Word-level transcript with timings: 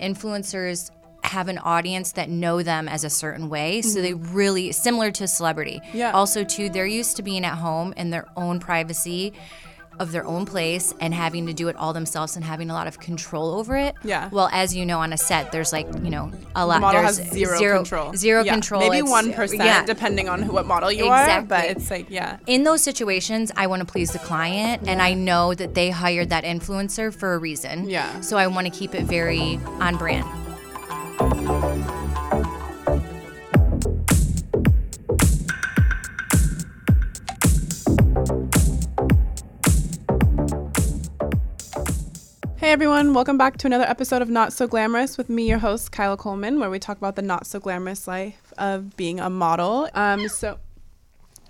influencers 0.00 0.90
have 1.22 1.48
an 1.48 1.58
audience 1.58 2.12
that 2.12 2.28
know 2.28 2.62
them 2.62 2.86
as 2.86 3.02
a 3.02 3.10
certain 3.10 3.48
way 3.48 3.80
so 3.80 4.02
they 4.02 4.12
mm-hmm. 4.12 4.36
really 4.36 4.72
similar 4.72 5.10
to 5.10 5.26
celebrity 5.26 5.80
Yeah. 5.92 6.12
also 6.12 6.44
too 6.44 6.68
they're 6.68 6.86
used 6.86 7.16
to 7.16 7.22
being 7.22 7.44
at 7.44 7.56
home 7.56 7.94
in 7.96 8.10
their 8.10 8.26
own 8.36 8.60
privacy 8.60 9.32
of 9.98 10.12
their 10.12 10.24
own 10.26 10.44
place 10.46 10.94
and 11.00 11.12
having 11.14 11.46
to 11.46 11.52
do 11.52 11.68
it 11.68 11.76
all 11.76 11.92
themselves 11.92 12.36
and 12.36 12.44
having 12.44 12.70
a 12.70 12.74
lot 12.74 12.86
of 12.86 12.98
control 13.00 13.54
over 13.54 13.76
it 13.76 13.94
Yeah. 14.02 14.28
well 14.30 14.48
as 14.52 14.74
you 14.74 14.84
know 14.86 15.00
on 15.00 15.12
a 15.12 15.16
set 15.16 15.52
there's 15.52 15.72
like 15.72 15.86
you 16.02 16.10
know 16.10 16.30
a 16.56 16.66
lot 16.66 16.74
The 16.76 16.80
model 16.80 17.02
there's 17.02 17.18
has 17.18 17.30
zero, 17.32 17.76
control. 17.78 18.14
zero 18.14 18.42
Yeah, 18.44 18.52
control 18.52 18.80
Maybe 18.88 19.02
one 19.02 19.32
percent, 19.32 19.62
yeah 19.64 19.84
depending 19.84 20.28
on 20.28 20.42
who, 20.42 20.52
what 20.52 20.66
model 20.66 20.90
you 20.90 21.06
are. 21.06 21.20
Exactly. 21.22 21.48
But 21.48 21.64
it's 21.66 21.90
like, 21.90 22.10
yeah, 22.10 22.38
in 22.46 22.64
those 22.64 22.82
situations, 22.82 23.52
I 23.56 23.66
want 23.66 23.80
to 23.80 23.86
please 23.86 24.12
the 24.12 24.18
client, 24.18 24.88
and 24.88 25.00
I 25.02 25.14
know 25.14 25.54
that 25.54 25.74
they 25.74 25.90
hired 25.90 26.30
that 26.30 26.44
influencer 26.44 27.14
for 27.14 27.34
a 27.34 27.38
reason. 27.38 27.88
Yeah. 27.88 28.20
So 28.20 28.36
I 28.36 28.46
want 28.46 28.66
to 28.66 28.72
keep 28.72 28.94
it 28.94 29.04
very 29.04 29.58
on 29.80 29.96
brand. 29.96 30.24
Everyone, 42.74 43.14
welcome 43.14 43.38
back 43.38 43.56
to 43.56 43.68
another 43.68 43.84
episode 43.84 44.20
of 44.20 44.28
Not 44.28 44.52
So 44.52 44.66
Glamorous 44.66 45.16
with 45.16 45.28
me, 45.28 45.48
your 45.48 45.60
host, 45.60 45.92
Kyla 45.92 46.16
Coleman, 46.16 46.58
where 46.58 46.68
we 46.68 46.80
talk 46.80 46.96
about 46.98 47.14
the 47.14 47.22
not 47.22 47.46
so 47.46 47.60
glamorous 47.60 48.08
life 48.08 48.52
of 48.58 48.96
being 48.96 49.20
a 49.20 49.30
model. 49.30 49.88
Um, 49.94 50.28
so 50.28 50.58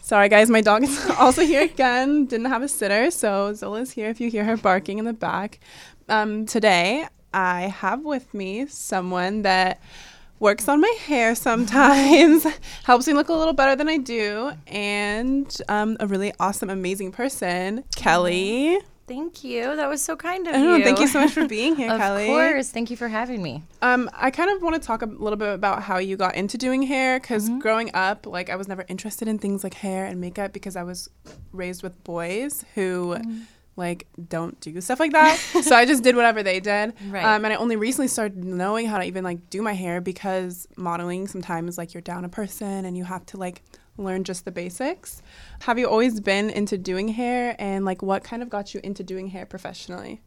sorry 0.03 0.29
guys, 0.29 0.51
my 0.51 0.61
dog 0.61 0.83
is 0.83 1.11
also 1.19 1.41
here 1.41 1.63
again. 1.63 2.27
Didn't 2.27 2.51
have 2.51 2.63
a 2.63 2.69
sitter, 2.69 3.11
so 3.11 3.55
Zola's 3.55 3.93
here 3.93 4.11
if 4.11 4.21
you 4.21 4.31
hear 4.31 4.45
her 4.45 4.59
barking 4.59 4.99
in 4.99 5.07
the 5.07 5.15
back. 5.15 5.61
Um, 6.11 6.45
today 6.45 7.07
I 7.33 7.63
have 7.69 8.05
with 8.05 8.35
me 8.35 8.67
someone 8.67 9.41
that 9.43 9.81
works 10.41 10.69
on 10.69 10.83
my 10.83 10.95
hair 11.07 11.35
sometimes, 11.35 12.47
helps 12.85 13.07
me 13.07 13.15
look 13.15 13.31
a 13.31 13.33
little 13.33 13.55
better 13.55 13.75
than 13.75 13.89
I 13.89 13.97
do, 13.97 14.53
and 14.67 15.57
um, 15.71 15.97
a 16.01 16.07
really 16.07 16.35
awesome, 16.39 16.69
amazing 16.69 17.13
person, 17.13 17.83
Kelly. 17.97 18.79
Thank 19.07 19.45
you. 19.45 19.77
That 19.77 19.89
was 19.89 20.03
so 20.03 20.17
kind 20.17 20.47
of 20.47 20.55
Oh, 20.55 20.77
you. 20.77 20.85
thank 20.85 20.99
you 20.99 21.07
so 21.09 21.21
much 21.21 21.33
for 21.33 21.47
being 21.47 21.77
here, 21.81 21.91
of 21.93 22.01
Kelly. 22.01 22.25
Of 22.25 22.29
course. 22.31 22.71
Thank 22.71 22.91
you 22.91 22.97
for 22.97 23.09
having 23.09 23.43
me. 23.43 23.63
Um, 23.83 24.09
I 24.15 24.31
kind 24.31 24.51
of 24.51 24.63
want 24.63 24.75
to 24.77 24.81
talk 24.81 25.03
a 25.03 25.07
little 25.07 25.37
bit 25.37 25.53
about 25.53 25.83
how 25.83 25.99
you 25.99 26.17
got 26.17 26.35
into 26.37 26.57
doing 26.57 26.83
hair 26.83 27.21
because 27.21 27.45
Mm-hmm. 27.49 27.59
growing 27.59 27.91
up, 27.95 28.27
like 28.27 28.49
I 28.49 28.57
was 28.57 28.67
never 28.69 28.85
interested 28.89 29.29
in 29.29 29.39
things 29.39 29.63
like 29.63 29.75
hair 29.75 30.07
and 30.07 30.21
makeup 30.21 30.53
because 30.55 30.75
I 30.77 30.83
was 30.85 31.11
raised 31.53 31.83
with 31.83 32.03
boys 32.05 32.65
who 32.75 33.15
Mm-hmm. 33.19 33.41
like 33.77 34.07
don't 34.29 34.59
do 34.61 34.81
stuff 34.81 35.01
like 35.01 35.13
that. 35.13 35.37
so 35.63 35.75
I 35.77 35.85
just 35.85 36.03
did 36.03 36.17
whatever 36.17 36.43
they 36.43 36.61
did. 36.61 36.95
Right. 37.11 37.25
Um, 37.25 37.45
and 37.45 37.53
I 37.53 37.57
only 37.57 37.77
recently 37.77 38.09
started 38.09 38.43
knowing 38.43 38.87
how 38.87 38.99
to 38.99 39.05
even 39.05 39.23
like 39.25 39.51
do 39.51 39.61
my 39.63 39.73
hair 39.75 40.01
because 40.01 40.67
modeling 40.77 41.29
sometimes 41.29 41.77
like 41.77 41.93
you're 41.93 42.01
down 42.01 42.25
a 42.25 42.29
person 42.31 42.85
and 42.87 42.97
you 42.97 43.05
have 43.05 43.27
to 43.27 43.37
like 43.37 43.63
learn 43.97 44.25
just 44.25 44.45
the 44.45 44.51
basics. 44.51 45.23
Have 45.61 45.79
you 45.79 45.89
always 45.89 46.21
been 46.21 46.51
into 46.51 46.77
doing 46.79 47.09
hair 47.09 47.57
and 47.59 47.85
like 47.85 48.03
what 48.03 48.25
kind 48.25 48.43
of 48.43 48.51
got 48.51 48.75
you 48.75 48.81
into 48.83 49.03
doing 49.03 49.29
hair 49.29 49.47
professionally? 49.47 50.21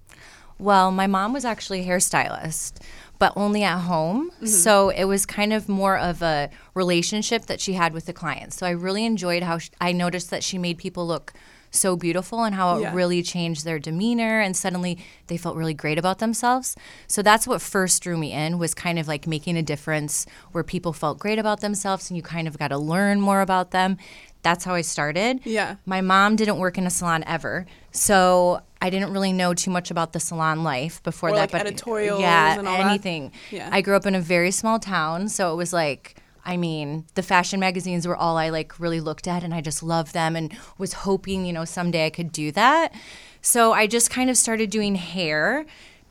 Well, 0.60 0.92
my 0.92 1.06
mom 1.06 1.34
was 1.34 1.46
actually 1.46 1.82
a 1.82 1.88
hairstylist, 1.88 2.82
but 3.20 3.34
only 3.36 3.64
at 3.64 3.80
home. 3.82 4.32
Mm-hmm. 4.32 4.48
So 4.48 4.90
it 4.90 5.06
was 5.06 5.26
kind 5.26 5.54
of 5.54 5.70
more 5.70 5.98
of 5.98 6.22
a 6.22 6.50
relationship 6.73 7.45
that 7.45 7.62
she 7.62 7.73
had 7.73 7.94
with 7.94 8.06
the 8.06 8.14
clients. 8.14 8.58
So 8.58 8.66
I 8.66 8.72
really 8.72 9.06
enjoyed 9.06 9.44
how 9.44 9.60
sh 9.60 9.70
I 9.80 9.92
noticed 9.92 10.32
that 10.32 10.44
she 10.44 10.58
made 10.58 10.78
people 10.78 11.06
look 11.06 11.34
so 11.78 11.95
beautiful 11.95 12.44
and 12.44 12.56
how 12.56 12.78
it 12.78 12.81
Yeah. 12.81 12.94
really 12.94 13.22
changed 13.23 13.64
their 13.66 13.80
demeanor 13.80 14.39
and 14.42 14.56
suddenly 14.56 14.97
they 15.28 15.38
felt 15.38 15.56
really 15.56 15.73
great 15.73 15.97
about 15.97 16.20
themselves. 16.20 16.75
So 17.08 17.22
that's 17.22 17.47
what 17.47 17.61
first 17.61 18.03
drew 18.03 18.17
me 18.17 18.31
in 18.33 18.58
was 18.59 18.73
kind 18.73 19.00
of 19.00 19.08
like 19.08 19.28
making 19.28 19.58
a 19.58 19.61
difference 19.64 20.25
where 20.52 20.64
people 20.64 20.94
felt 20.94 21.20
great 21.20 21.39
about 21.39 21.61
themselves 21.61 22.09
and 22.09 22.17
you 22.17 22.23
kind 22.23 22.48
of 22.48 22.58
got 22.58 22.70
to 22.70 22.78
learn 22.78 23.22
more 23.22 23.42
about 23.42 23.72
them. 23.72 23.98
That's 24.43 24.64
how 24.66 24.73
I 24.76 24.82
started. 24.82 25.42
Yeah. 25.45 25.76
My 25.86 26.02
mom 26.02 26.36
didn't 26.36 26.58
work 26.60 26.77
in 26.77 26.86
a 26.86 26.89
salon 26.89 27.23
ever, 27.27 27.66
so 27.92 28.61
I 28.82 28.89
didn't 28.89 29.11
really 29.11 29.33
know 29.33 29.54
too 29.54 29.71
much 29.71 29.92
about 29.92 30.14
the 30.14 30.20
salon 30.20 30.64
life 30.64 31.02
before 31.04 31.30
Or, 31.30 31.32
that. 31.33 31.39
like, 31.39 31.52
but 31.52 31.61
editorials 31.61 32.21
yeah, 32.21 32.58
and 32.60 32.67
all 32.67 32.77
that? 32.77 32.87
anything. 32.87 33.32
Yeah. 33.52 33.67
I 33.71 33.82
grew 33.82 33.95
up 33.95 34.05
in 34.05 34.16
a 34.16 34.21
very 34.21 34.52
small 34.52 34.80
town, 34.80 35.30
so 35.30 35.52
it 35.54 35.55
was 35.58 35.73
like. 35.73 36.16
I 36.48 36.56
mean, 36.56 37.06
the 37.16 37.22
fashion 37.22 37.60
magazines 37.60 38.08
were 38.08 38.16
all 38.16 38.38
I 38.38 38.50
like 38.50 38.80
really 38.80 39.02
looked 39.02 39.28
at, 39.28 39.44
and 39.44 39.54
I 39.54 39.60
just 39.60 39.84
loved 39.84 40.14
them 40.14 40.36
and 40.38 40.58
was 40.78 40.94
hoping, 40.94 41.46
you 41.46 41.52
know, 41.52 41.66
someday 41.66 42.06
I 42.06 42.10
could 42.10 42.32
do 42.32 42.54
that. 42.54 42.94
So 43.42 43.74
I 43.74 43.86
just 43.86 44.10
kind 44.10 44.30
of 44.30 44.38
started 44.38 44.70
doing 44.70 44.96
hair. 44.96 45.66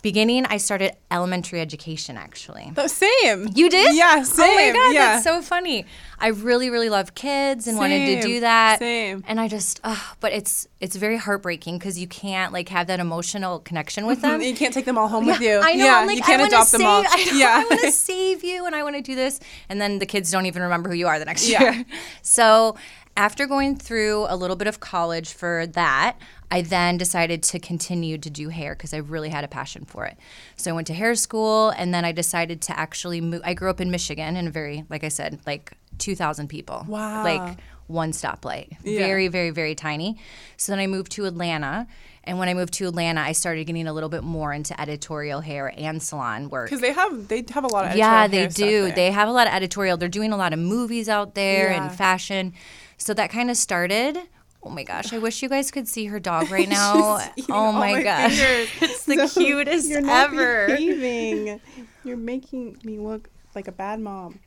Beginning, 0.07 0.47
I 0.47 0.59
started 0.59 0.93
elementary 1.11 1.61
education 1.61 2.17
actually. 2.17 2.73
Oh, 2.77 2.87
same. 2.87 3.49
You 3.57 3.69
did? 3.69 3.97
Yeah, 3.97 4.23
same. 4.23 4.49
Oh 4.49 4.55
my 4.55 4.73
god, 4.73 4.95
yeah. 4.95 5.07
that's 5.15 5.25
so 5.25 5.43
funny. 5.43 5.85
I 6.21 6.29
really, 6.29 6.71
really 6.71 6.89
love 6.89 7.17
kids 7.17 7.67
and 7.67 7.77
wanted 7.77 8.07
to 8.15 8.23
do 8.23 8.39
that. 8.39 8.79
same. 8.79 9.25
And 9.27 9.41
I 9.41 9.49
just, 9.49 9.81
ugh, 9.83 10.17
but 10.21 10.33
it's 10.33 10.69
it's 10.79 10.95
very 10.95 11.17
heartbreaking 11.17 11.79
because 11.79 11.99
you 11.99 12.07
can't 12.07 12.53
like 12.53 12.69
have 12.69 12.87
that 12.87 13.01
emotional 13.01 13.59
connection 13.59 14.07
with 14.07 14.23
mm-hmm. 14.23 14.39
them. 14.39 14.43
You 14.43 14.55
can't 14.55 14.73
take 14.73 14.85
them 14.85 14.97
all 14.97 15.09
home 15.09 15.27
with 15.27 15.41
you. 15.41 15.59
I 15.59 15.73
know. 15.73 15.85
Yeah, 15.85 15.99
I'm 15.99 16.07
like, 16.07 16.19
you 16.19 16.23
can't 16.23 16.41
I 16.41 16.47
adopt 16.47 16.69
save, 16.69 16.79
them 16.79 16.87
all. 16.87 17.03
I, 17.09 17.25
know, 17.25 17.33
yeah. 17.33 17.57
I 17.57 17.65
want 17.69 17.81
to 17.81 17.91
save 18.11 18.45
you, 18.45 18.65
and 18.65 18.77
I 18.77 18.85
want 18.85 18.95
to 18.95 19.03
do 19.03 19.17
this, 19.17 19.41
and 19.69 19.81
then 19.81 19.99
the 19.99 20.07
kids 20.07 20.31
don't 20.31 20.47
even 20.47 20.63
remember 20.63 20.89
who 20.89 20.95
you 20.95 21.09
are 21.09 21.19
the 21.19 21.25
next 21.25 21.49
Yeah. 21.49 21.63
year. 21.63 21.85
So 22.23 22.77
after 23.17 23.47
going 23.47 23.77
through 23.77 24.27
a 24.29 24.37
little 24.37 24.57
bit 24.57 24.67
of 24.69 24.81
college 24.81 25.33
for 25.33 25.67
that, 25.69 26.17
I 26.51 26.63
then 26.63 26.97
decided 26.99 27.43
to 27.45 27.59
continue 27.59 28.19
to 28.19 28.31
do 28.31 28.51
hair 28.51 28.75
because 28.75 28.95
I 28.95 28.99
really 28.99 29.31
had 29.31 29.43
a 29.45 29.49
passion 29.49 29.85
for 29.85 30.05
it. 30.05 30.17
So 30.57 30.71
I 30.71 30.75
went 30.75 30.87
to 30.89 30.95
hair 30.95 31.15
school, 31.15 31.71
and 31.71 31.93
then 31.93 32.05
I 32.05 32.13
decided 32.13 32.61
to 32.63 32.79
actually 32.79 33.21
move. 33.21 33.43
I 33.45 33.55
grew 33.55 33.71
up 33.71 33.81
in 33.81 33.91
Michigan 33.91 34.37
in 34.37 34.47
a 34.47 34.51
very, 34.51 34.85
like 34.89 35.03
I 35.03 35.09
said, 35.09 35.41
like 35.47 35.73
2,000 35.99 36.49
people. 36.49 36.85
Wow. 36.89 37.25
Like 37.25 37.59
one 37.87 38.13
stoplight. 38.13 38.77
Yeah. 38.83 38.99
Very, 38.99 39.29
very, 39.29 39.51
very 39.51 39.75
tiny. 39.75 40.19
So 40.57 40.73
then 40.73 40.79
I 40.79 40.87
moved 40.87 41.13
to 41.13 41.25
Atlanta. 41.25 41.87
And 42.25 42.41
when 42.41 42.49
I 42.49 42.55
moved 42.55 42.75
to 42.75 42.89
Atlanta, 42.89 43.21
I 43.21 43.31
started 43.31 43.65
getting 43.69 43.87
a 43.87 43.93
little 43.93 44.09
bit 44.09 44.25
more 44.25 44.53
into 44.53 44.79
editorial 44.81 45.41
hair 45.41 45.73
and 45.77 46.03
salon 46.03 46.51
work. 46.51 46.67
Because 46.69 46.81
they 46.81 46.93
have 46.93 47.29
they 47.29 47.45
have 47.51 47.63
a 47.63 47.69
lot 47.69 47.89
of 47.89 47.97
Yeah, 47.97 48.27
they 48.27 48.49
do. 48.49 48.91
They 48.91 49.13
have 49.13 49.29
a 49.29 49.33
lot 49.33 49.47
of 49.47 49.53
editorial. 49.53 49.97
They're 49.97 50.09
doing 50.09 50.33
a 50.33 50.37
lot 50.37 50.53
of 50.53 50.59
movies 50.59 51.09
out 51.09 51.37
there 51.37 51.71
Yeah. 51.71 51.85
and 51.87 51.97
fashion. 51.97 52.53
So 52.99 53.15
that 53.15 53.31
kind 53.31 53.51
of 53.51 53.57
started. 53.57 54.19
Oh 54.63 54.71
my 54.71 54.83
gosh, 54.83 55.13
I 55.13 55.19
wish 55.19 55.43
you 55.43 55.49
guys 55.49 55.71
could 55.71 55.87
see 55.87 56.07
her 56.07 56.19
dog 56.19 56.51
right 56.51 56.69
now. 56.69 57.21
Oh 57.51 57.73
my, 57.73 57.93
my 57.93 58.03
gosh. 58.03 58.39
It's 58.81 59.05
the 59.05 59.27
So, 59.29 59.41
cutest 59.41 59.89
You're 59.89 60.01
not 60.01 60.33
ever. 60.33 60.67
behaving. 60.67 61.61
You're 62.05 62.17
making 62.17 62.79
me 62.83 62.99
look 62.99 63.29
like 63.55 63.69
a 63.69 63.73
bad 63.73 64.01
mom. 64.01 64.41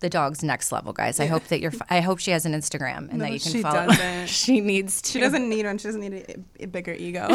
The 0.00 0.10
dog's 0.10 0.42
next 0.42 0.70
level, 0.72 0.92
guys. 0.92 1.18
I 1.20 1.26
hope 1.26 1.44
that 1.44 1.60
you're 1.60 1.72
f- 1.72 1.86
I 1.88 2.00
hope 2.00 2.18
she 2.18 2.30
has 2.32 2.44
an 2.44 2.52
Instagram 2.52 3.08
and 3.10 3.14
No, 3.14 3.24
that 3.24 3.32
you 3.32 3.40
can 3.40 3.62
follow. 3.62 3.88
she 3.90 3.96
follow. 3.96 3.96
doesn't. 3.96 4.26
she 4.28 4.60
needs 4.60 5.00
to. 5.02 5.12
She 5.12 5.20
doesn't 5.20 5.48
need 5.48 5.64
one. 5.64 5.78
She 5.78 5.88
doesn't 5.88 6.00
need 6.00 6.12
a, 6.58 6.64
a 6.64 6.66
bigger 6.66 6.92
ego. 6.92 7.28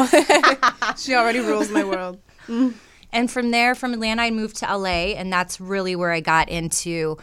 she 0.96 1.14
already 1.14 1.40
rules 1.40 1.70
my 1.70 1.82
world. 1.84 2.20
And 3.12 3.28
from 3.30 3.50
there, 3.50 3.74
from 3.74 3.92
Atlanta, 3.92 4.22
I 4.22 4.30
moved 4.30 4.56
to 4.56 4.66
LA, 4.76 5.14
and 5.16 5.32
that's 5.32 5.60
really 5.60 5.96
where 5.96 6.12
I 6.12 6.20
got 6.20 6.48
into 6.48 7.16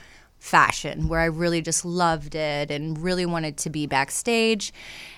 fashion, 0.48 1.10
where 1.10 1.20
I 1.20 1.26
really 1.26 1.62
just 1.62 1.84
loved 1.84 2.34
it 2.34 2.72
and 2.72 2.98
really 2.98 3.26
wanted 3.26 3.58
to 3.58 3.70
be 3.70 3.86
backstage. 3.86 4.72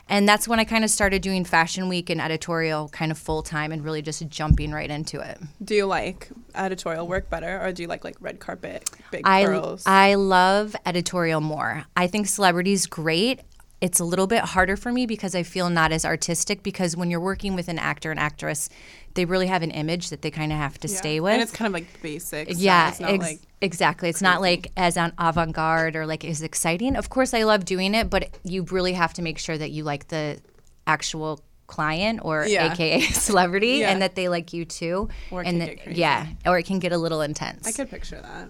And 0.09 0.27
that's 0.27 0.47
when 0.47 0.59
I 0.59 0.63
kind 0.63 0.83
of 0.83 0.89
started 0.89 1.21
doing 1.21 1.45
Fashion 1.45 1.87
Week 1.87 2.09
and 2.09 2.19
editorial 2.19 2.89
kind 2.89 3.11
of 3.11 3.17
full 3.17 3.43
time 3.43 3.71
and 3.71 3.83
really 3.83 4.01
just 4.01 4.27
jumping 4.27 4.71
right 4.71 4.89
into 4.89 5.19
it. 5.19 5.37
Do 5.63 5.75
you 5.75 5.85
like 5.85 6.29
editorial 6.55 7.07
work 7.07 7.29
better, 7.29 7.63
or 7.63 7.71
do 7.71 7.83
you 7.83 7.87
like 7.87 8.03
like 8.03 8.15
red 8.19 8.39
carpet, 8.39 8.89
big 9.11 9.21
I, 9.25 9.43
girls? 9.45 9.83
I 9.85 10.15
love 10.15 10.75
editorial 10.85 11.41
more. 11.41 11.85
I 11.95 12.07
think 12.07 12.25
celebrity's 12.25 12.87
great. 12.87 13.41
It's 13.81 13.99
a 13.99 14.03
little 14.03 14.27
bit 14.27 14.41
harder 14.43 14.75
for 14.75 14.91
me 14.91 15.05
because 15.05 15.33
I 15.35 15.43
feel 15.43 15.69
not 15.69 15.91
as 15.93 16.03
artistic 16.03 16.63
because 16.63 16.97
when 16.97 17.09
you're 17.09 17.21
working 17.21 17.55
with 17.55 17.69
an 17.69 17.79
actor 17.79 18.11
and 18.11 18.19
actress, 18.19 18.67
they 19.13 19.23
really 19.23 19.47
have 19.47 19.61
an 19.63 19.71
image 19.71 20.09
that 20.09 20.21
they 20.21 20.31
kind 20.31 20.51
of 20.51 20.57
have 20.57 20.77
to 20.79 20.89
Yeah. 20.89 20.95
stay 20.97 21.19
with. 21.21 21.33
and 21.33 21.41
it's 21.41 21.51
kind 21.53 21.67
of 21.67 21.73
like 21.73 22.01
basic. 22.01 22.51
so 22.51 22.57
yeah, 22.59 22.89
it's 22.89 22.99
not 22.99 23.11
ex- 23.11 23.23
like 23.23 23.39
exactly. 23.61 24.09
It's 24.09 24.21
not 24.21 24.41
like 24.41 24.71
as 24.75 24.97
an 24.97 25.13
avant-garde 25.17 25.95
or 25.95 26.05
like 26.05 26.25
as 26.25 26.41
exciting. 26.41 26.97
Of 26.97 27.09
course, 27.09 27.33
I 27.33 27.43
love 27.43 27.63
doing 27.63 27.95
it, 27.95 28.09
but 28.09 28.37
you 28.43 28.63
really 28.63 28.93
have 28.93 29.13
to 29.13 29.21
make 29.21 29.39
sure 29.39 29.57
that 29.57 29.71
you 29.71 29.85
like 29.85 30.09
the 30.09 30.39
actual 30.85 31.41
client 31.67 32.19
or 32.23 32.45
Yeah. 32.47 32.73
AKA 32.73 33.01
celebrity, 33.13 33.77
Yeah. 33.79 33.91
and 33.91 34.01
that 34.01 34.15
they 34.15 34.27
like 34.27 34.51
you 34.53 34.65
too. 34.65 35.07
Or 35.31 35.39
and 35.41 35.49
can 35.51 35.59
that- 35.59 35.83
crazy. 35.83 36.01
yeah, 36.01 36.27
or 36.45 36.59
it 36.59 36.63
can 36.65 36.79
get 36.79 36.91
a 36.91 36.97
little 36.97 37.21
intense. 37.21 37.65
I 37.67 37.71
could 37.71 37.89
picture 37.89 38.19
that. 38.21 38.49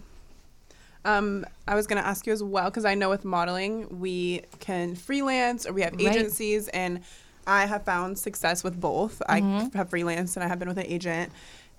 Um, 1.06 1.46
I 1.68 1.76
was 1.76 1.88
gonna 1.88 2.02
ask 2.02 2.28
you 2.28 2.34
as 2.34 2.44
well 2.44 2.66
because 2.66 2.86
I 2.86 2.96
know 2.96 3.10
with 3.10 3.26
modeling 3.26 4.00
we 4.00 4.42
can 4.60 4.96
freelance 4.96 5.66
or 5.66 5.74
we 5.74 5.82
have 5.82 5.94
Right. 5.94 6.08
agencies, 6.08 6.68
and 6.70 7.02
I 7.48 7.66
have 7.66 7.84
found 7.84 8.20
success 8.20 8.64
with 8.64 8.80
both. 8.80 9.22
Mm-hmm. 9.28 9.76
I 9.76 9.78
have 9.78 9.90
freelanced 9.90 10.36
and 10.36 10.44
I 10.44 10.48
have 10.48 10.60
been 10.60 10.68
with 10.68 10.78
an 10.78 10.86
agent. 10.86 11.32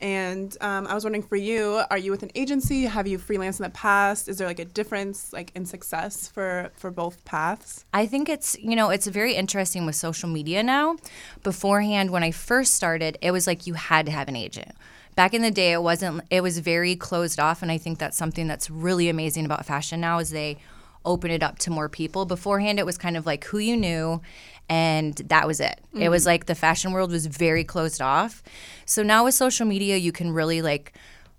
And 0.02 0.56
um, 0.62 0.86
I 0.86 0.94
was 0.94 1.04
wondering 1.04 1.22
for 1.22 1.36
you, 1.36 1.82
are 1.90 1.98
you 1.98 2.10
with 2.10 2.22
an 2.22 2.30
agency? 2.34 2.84
Have 2.84 3.06
you 3.06 3.18
freelanced 3.18 3.60
in 3.60 3.64
the 3.64 3.70
past? 3.70 4.28
Is 4.28 4.38
there 4.38 4.46
like 4.46 4.58
a 4.58 4.64
difference 4.64 5.30
like 5.30 5.52
in 5.54 5.66
success 5.66 6.26
for 6.26 6.70
for 6.74 6.90
both 6.90 7.22
paths? 7.26 7.84
I 7.92 8.06
think 8.06 8.30
it's, 8.30 8.56
you 8.58 8.74
know, 8.74 8.88
it's 8.88 9.06
very 9.06 9.34
interesting 9.34 9.84
with 9.84 9.96
social 9.96 10.30
media 10.30 10.62
now. 10.62 10.96
Beforehand, 11.42 12.10
when 12.10 12.22
I 12.22 12.30
first 12.30 12.74
started, 12.74 13.18
it 13.20 13.30
was 13.30 13.46
like 13.46 13.66
you 13.66 13.74
had 13.74 14.06
to 14.06 14.12
have 14.12 14.26
an 14.28 14.36
agent. 14.36 14.72
Back 15.20 15.34
in 15.34 15.42
the 15.42 15.50
day 15.50 15.72
it 15.72 15.82
wasn't 15.82 16.22
it 16.30 16.42
was 16.42 16.60
very 16.60 16.96
closed 16.96 17.38
off 17.38 17.60
and 17.60 17.70
I 17.70 17.76
think 17.76 17.98
that's 17.98 18.16
something 18.16 18.48
that's 18.48 18.70
really 18.70 19.10
amazing 19.10 19.44
about 19.44 19.66
fashion 19.66 20.00
now 20.00 20.18
is 20.18 20.30
they 20.30 20.56
open 21.04 21.30
it 21.30 21.42
up 21.42 21.58
to 21.58 21.70
more 21.70 21.90
people. 21.90 22.24
Beforehand 22.24 22.78
it 22.78 22.86
was 22.86 22.96
kind 22.96 23.18
of 23.18 23.26
like 23.26 23.44
who 23.44 23.58
you 23.58 23.76
knew 23.76 24.22
and 24.70 25.14
that 25.16 25.46
was 25.46 25.60
it. 25.60 25.78
It 25.94 26.08
was 26.08 26.22
mm-hmm. 26.22 26.28
like 26.28 26.46
the 26.46 26.54
fashion 26.54 26.92
world 26.92 27.10
was 27.10 27.26
very 27.26 27.64
closed 27.64 28.00
off. 28.00 28.42
So 28.86 29.02
now 29.02 29.24
with 29.26 29.34
social 29.34 29.66
media 29.66 29.98
you 29.98 30.10
can 30.10 30.32
really 30.32 30.62
like 30.62 30.94